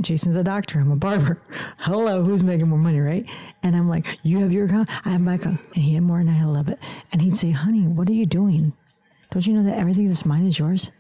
Jason's 0.02 0.36
a 0.36 0.44
doctor 0.44 0.80
I'm 0.80 0.92
a 0.92 0.96
barber. 0.96 1.42
Hello 1.78 2.24
who's 2.24 2.44
making 2.44 2.70
more 2.70 2.80
money 2.80 3.00
right? 3.00 3.28
And 3.64 3.76
I'm 3.76 3.88
like 3.88 4.20
you 4.24 4.40
have 4.40 4.52
your 4.52 4.66
account 4.66 4.90
I 5.06 5.10
have 5.10 5.22
my 5.22 5.36
account. 5.36 5.60
And 5.74 5.84
he 5.84 5.96
had 5.96 6.04
more 6.04 6.20
and 6.20 6.30
I 6.30 6.34
had 6.34 6.46
a 6.46 6.50
little 6.50 6.64
bit. 6.64 6.80
And 7.12 7.22
he'd 7.22 7.38
say 7.38 7.52
honey 7.52 7.88
what 7.88 8.10
are 8.10 8.14
you 8.14 8.26
doing? 8.26 8.74
Don't 9.32 9.46
you 9.46 9.54
know 9.54 9.64
that 9.64 9.78
everything 9.78 10.08
that's 10.08 10.26
mine 10.26 10.46
is 10.46 10.58
yours 10.58 10.92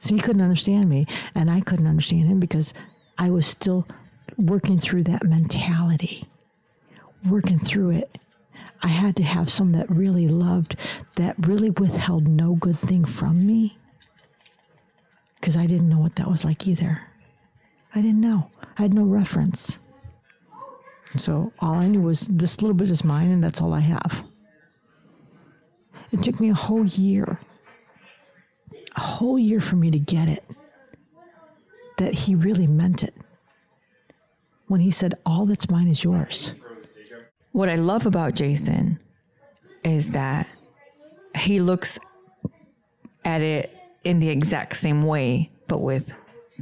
so 0.00 0.14
he 0.14 0.20
couldn't 0.20 0.42
understand 0.42 0.88
me, 0.88 1.06
and 1.34 1.50
I 1.50 1.60
couldn't 1.60 1.86
understand 1.86 2.26
him 2.26 2.40
because 2.40 2.74
I 3.18 3.30
was 3.30 3.46
still 3.46 3.86
working 4.36 4.78
through 4.78 5.04
that 5.04 5.24
mentality, 5.24 6.24
working 7.28 7.58
through 7.58 7.90
it. 7.90 8.18
I 8.82 8.88
had 8.88 9.14
to 9.16 9.22
have 9.22 9.50
someone 9.50 9.78
that 9.78 9.90
really 9.90 10.26
loved, 10.26 10.76
that 11.16 11.36
really 11.46 11.68
withheld 11.68 12.26
no 12.26 12.54
good 12.54 12.78
thing 12.78 13.04
from 13.04 13.46
me 13.46 13.76
because 15.38 15.56
I 15.56 15.66
didn't 15.66 15.88
know 15.88 15.98
what 15.98 16.16
that 16.16 16.28
was 16.28 16.44
like 16.44 16.66
either. 16.66 17.02
I 17.94 18.00
didn't 18.00 18.20
know. 18.20 18.50
I 18.78 18.82
had 18.82 18.94
no 18.94 19.04
reference. 19.04 19.78
So 21.16 21.52
all 21.58 21.74
I 21.74 21.88
knew 21.88 22.00
was 22.00 22.22
this 22.22 22.62
little 22.62 22.74
bit 22.74 22.90
is 22.90 23.04
mine, 23.04 23.30
and 23.30 23.44
that's 23.44 23.60
all 23.60 23.74
I 23.74 23.80
have. 23.80 24.24
It 26.12 26.22
took 26.22 26.40
me 26.40 26.50
a 26.50 26.54
whole 26.54 26.86
year 26.86 27.38
a 28.96 29.00
whole 29.00 29.38
year 29.38 29.60
for 29.60 29.76
me 29.76 29.90
to 29.90 29.98
get 29.98 30.28
it 30.28 30.44
that 31.98 32.12
he 32.14 32.34
really 32.34 32.66
meant 32.66 33.02
it 33.02 33.14
when 34.66 34.80
he 34.80 34.90
said, 34.90 35.14
All 35.26 35.46
that's 35.46 35.68
mine 35.70 35.88
is 35.88 36.02
yours. 36.04 36.52
what 37.52 37.68
I 37.68 37.74
love 37.74 38.06
about 38.06 38.34
Jason 38.34 38.98
is 39.84 40.12
that 40.12 40.46
he 41.36 41.58
looks 41.58 41.98
at 43.24 43.40
it 43.42 43.76
in 44.04 44.20
the 44.20 44.28
exact 44.28 44.76
same 44.76 45.02
way, 45.02 45.50
but 45.68 45.78
with 45.78 46.12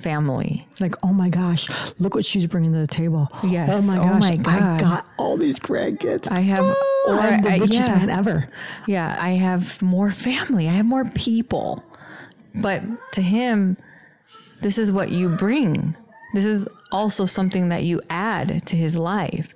family. 0.00 0.66
Like, 0.80 0.94
oh 1.04 1.12
my 1.12 1.28
gosh, 1.28 1.68
look 1.98 2.14
what 2.14 2.24
she's 2.24 2.46
bringing 2.46 2.72
to 2.72 2.78
the 2.78 2.86
table. 2.86 3.28
Yes. 3.44 3.76
Oh 3.76 3.82
my 3.82 3.98
Oh 3.98 4.02
gosh, 4.02 4.20
my 4.38 4.74
I 4.74 4.78
got 4.78 5.08
all 5.18 5.36
these 5.36 5.58
grandkids. 5.60 6.30
I 6.30 6.40
have, 6.40 6.64
Ah, 7.08 7.20
I'm 7.20 7.42
the 7.42 7.50
I- 7.52 7.58
richest 7.58 7.88
yeah. 7.88 7.94
man 7.96 8.10
ever. 8.10 8.48
Yeah, 8.86 9.16
I 9.20 9.30
have 9.30 9.80
more 9.82 10.10
family. 10.10 10.68
I 10.68 10.72
have 10.72 10.86
more 10.86 11.04
people. 11.04 11.84
But 12.60 12.82
to 13.12 13.22
him, 13.22 13.76
this 14.60 14.78
is 14.78 14.90
what 14.90 15.10
you 15.10 15.28
bring. 15.28 15.96
This 16.34 16.44
is 16.44 16.68
also 16.92 17.24
something 17.26 17.68
that 17.70 17.84
you 17.84 18.00
add 18.10 18.66
to 18.66 18.76
his 18.76 18.96
life 18.96 19.54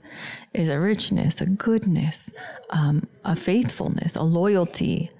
is 0.54 0.68
a 0.68 0.78
richness, 0.78 1.40
a 1.40 1.46
goodness, 1.46 2.30
um, 2.70 3.06
a 3.24 3.34
faithfulness, 3.36 4.16
a 4.16 4.22
loyalty, 4.22 5.10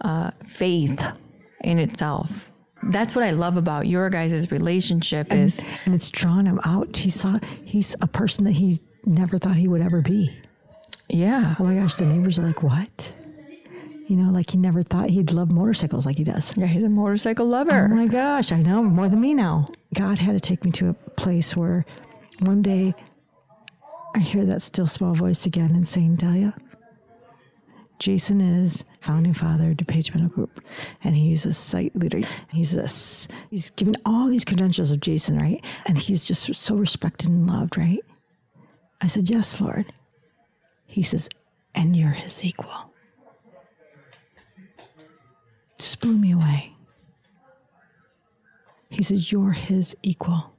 uh, 0.00 0.30
faith 0.44 1.04
in 1.60 1.78
itself. 1.78 2.50
That's 2.84 3.14
what 3.14 3.24
I 3.24 3.30
love 3.30 3.56
about 3.56 3.86
your 3.86 4.10
guys' 4.10 4.50
relationship 4.50 5.32
is 5.32 5.60
And 5.84 5.94
it's 5.94 6.10
drawn 6.10 6.46
him 6.46 6.60
out. 6.64 6.96
He 6.96 7.10
saw 7.10 7.38
he's 7.64 7.94
a 8.00 8.08
person 8.08 8.44
that 8.44 8.52
he 8.52 8.78
never 9.06 9.38
thought 9.38 9.54
he 9.56 9.68
would 9.68 9.82
ever 9.82 10.02
be. 10.02 10.36
yeah. 11.08 11.54
Oh 11.60 11.64
my 11.64 11.76
gosh, 11.76 11.94
the 11.96 12.06
neighbors 12.06 12.38
are 12.38 12.46
like, 12.46 12.62
What? 12.62 13.12
You 14.08 14.16
know, 14.16 14.32
like 14.32 14.50
he 14.50 14.58
never 14.58 14.82
thought 14.82 15.10
he'd 15.10 15.32
love 15.32 15.50
motorcycles 15.50 16.04
like 16.04 16.16
he 16.16 16.24
does. 16.24 16.56
Yeah, 16.56 16.66
he's 16.66 16.82
a 16.82 16.90
motorcycle 16.90 17.46
lover. 17.46 17.88
Oh 17.90 17.94
my 17.94 18.06
gosh, 18.06 18.52
I 18.52 18.60
know 18.60 18.82
more 18.82 19.08
than 19.08 19.20
me 19.20 19.32
now. 19.32 19.64
God 19.94 20.18
had 20.18 20.32
to 20.32 20.40
take 20.40 20.64
me 20.64 20.70
to 20.72 20.88
a 20.90 20.94
place 20.94 21.56
where 21.56 21.84
one 22.40 22.62
day 22.62 22.94
I 24.14 24.18
hear 24.18 24.44
that 24.44 24.62
still 24.62 24.86
small 24.86 25.14
voice 25.14 25.46
again 25.46 25.70
and 25.70 25.86
saying, 25.86 26.16
Delia, 26.16 26.54
Jason 27.98 28.40
is 28.40 28.84
founding 29.00 29.32
father 29.32 29.70
of 29.70 29.76
DuPage 29.76 30.12
Medical 30.12 30.34
Group, 30.34 30.60
and 31.04 31.14
he's 31.14 31.46
a 31.46 31.52
site 31.52 31.94
leader. 31.94 32.20
He's 32.50 32.72
this. 32.72 33.28
He's 33.48 33.70
given 33.70 33.94
all 34.04 34.26
these 34.28 34.44
credentials 34.44 34.90
of 34.90 35.00
Jason, 35.00 35.38
right? 35.38 35.64
And 35.86 35.96
he's 35.96 36.26
just 36.26 36.52
so 36.54 36.74
respected 36.74 37.30
and 37.30 37.46
loved, 37.46 37.78
right? 37.78 38.00
I 39.00 39.06
said, 39.06 39.30
Yes, 39.30 39.60
Lord. 39.60 39.92
He 40.84 41.02
says, 41.02 41.28
And 41.74 41.96
you're 41.96 42.10
his 42.10 42.44
equal. 42.44 42.91
Just 45.82 45.98
blew 45.98 46.16
me 46.16 46.30
away. 46.30 46.76
He 48.88 49.02
says, 49.02 49.32
You're 49.32 49.50
his 49.50 49.96
equal. 50.04 50.54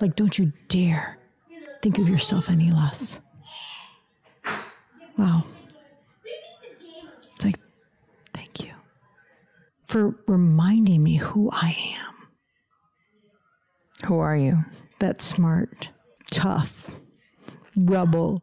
Like, 0.00 0.16
don't 0.16 0.38
you 0.38 0.54
dare 0.68 1.18
think 1.82 1.98
of 1.98 2.08
yourself 2.08 2.48
any 2.48 2.70
less. 2.70 3.20
Wow. 5.18 5.44
It's 7.36 7.44
like, 7.44 7.60
thank 8.32 8.60
you 8.60 8.72
for 9.84 10.14
reminding 10.26 11.02
me 11.02 11.16
who 11.16 11.50
I 11.52 11.76
am. 11.98 14.08
Who 14.08 14.18
are 14.18 14.36
you? 14.36 14.64
That 15.00 15.20
smart, 15.20 15.90
tough, 16.30 16.90
rebel, 17.76 18.42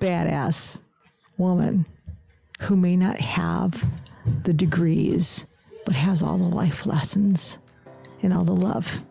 badass 0.00 0.80
woman 1.38 1.86
who 2.62 2.76
may 2.76 2.96
not 2.96 3.20
have 3.20 3.86
the 4.44 4.52
degrees, 4.52 5.46
but 5.84 5.94
has 5.94 6.22
all 6.22 6.38
the 6.38 6.44
life 6.44 6.86
lessons 6.86 7.58
and 8.22 8.32
all 8.32 8.44
the 8.44 8.52
love. 8.52 9.04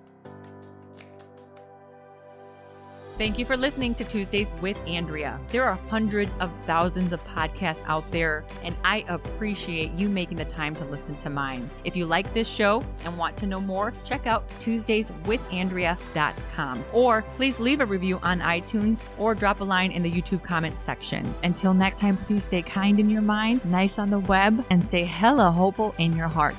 Thank 3.22 3.38
you 3.38 3.46
for 3.46 3.56
listening 3.56 3.94
to 3.94 4.04
Tuesdays 4.04 4.48
with 4.62 4.80
Andrea. 4.88 5.40
There 5.50 5.64
are 5.64 5.78
hundreds 5.90 6.34
of 6.38 6.50
thousands 6.64 7.14
of 7.14 7.24
podcasts 7.24 7.84
out 7.86 8.10
there, 8.10 8.44
and 8.64 8.76
I 8.84 9.06
appreciate 9.08 9.92
you 9.92 10.10
making 10.10 10.40
the 10.40 10.46
time 10.46 10.76
to 10.78 10.86
listen 10.86 11.16
to 11.18 11.30
mine. 11.30 11.70
If 11.84 11.96
you 11.96 12.08
like 12.08 12.34
this 12.34 12.52
show 12.52 12.84
and 13.06 13.16
want 13.20 13.38
to 13.38 13.46
know 13.46 13.62
more, 13.62 13.94
check 14.06 14.26
out 14.26 14.50
TuesdaysWithAndrea.com 14.60 16.84
or 16.94 17.22
please 17.36 17.60
leave 17.60 17.80
a 17.80 17.86
review 17.86 18.18
on 18.24 18.40
iTunes 18.40 19.04
or 19.20 19.36
drop 19.36 19.62
a 19.62 19.66
line 19.66 19.92
in 19.92 20.02
the 20.02 20.12
YouTube 20.12 20.42
comments 20.42 20.82
section. 20.82 21.32
Until 21.44 21.76
next 21.76 22.00
time, 22.00 22.18
please 22.18 22.46
stay 22.46 22.64
kind 22.64 23.00
in 23.00 23.08
your 23.08 23.22
mind, 23.22 23.64
nice 23.66 24.00
on 24.00 24.10
the 24.10 24.18
web, 24.18 24.66
and 24.72 24.84
stay 24.84 25.04
hella 25.04 25.52
hopeful 25.52 25.94
in 26.00 26.18
your 26.18 26.28
heart. 26.28 26.56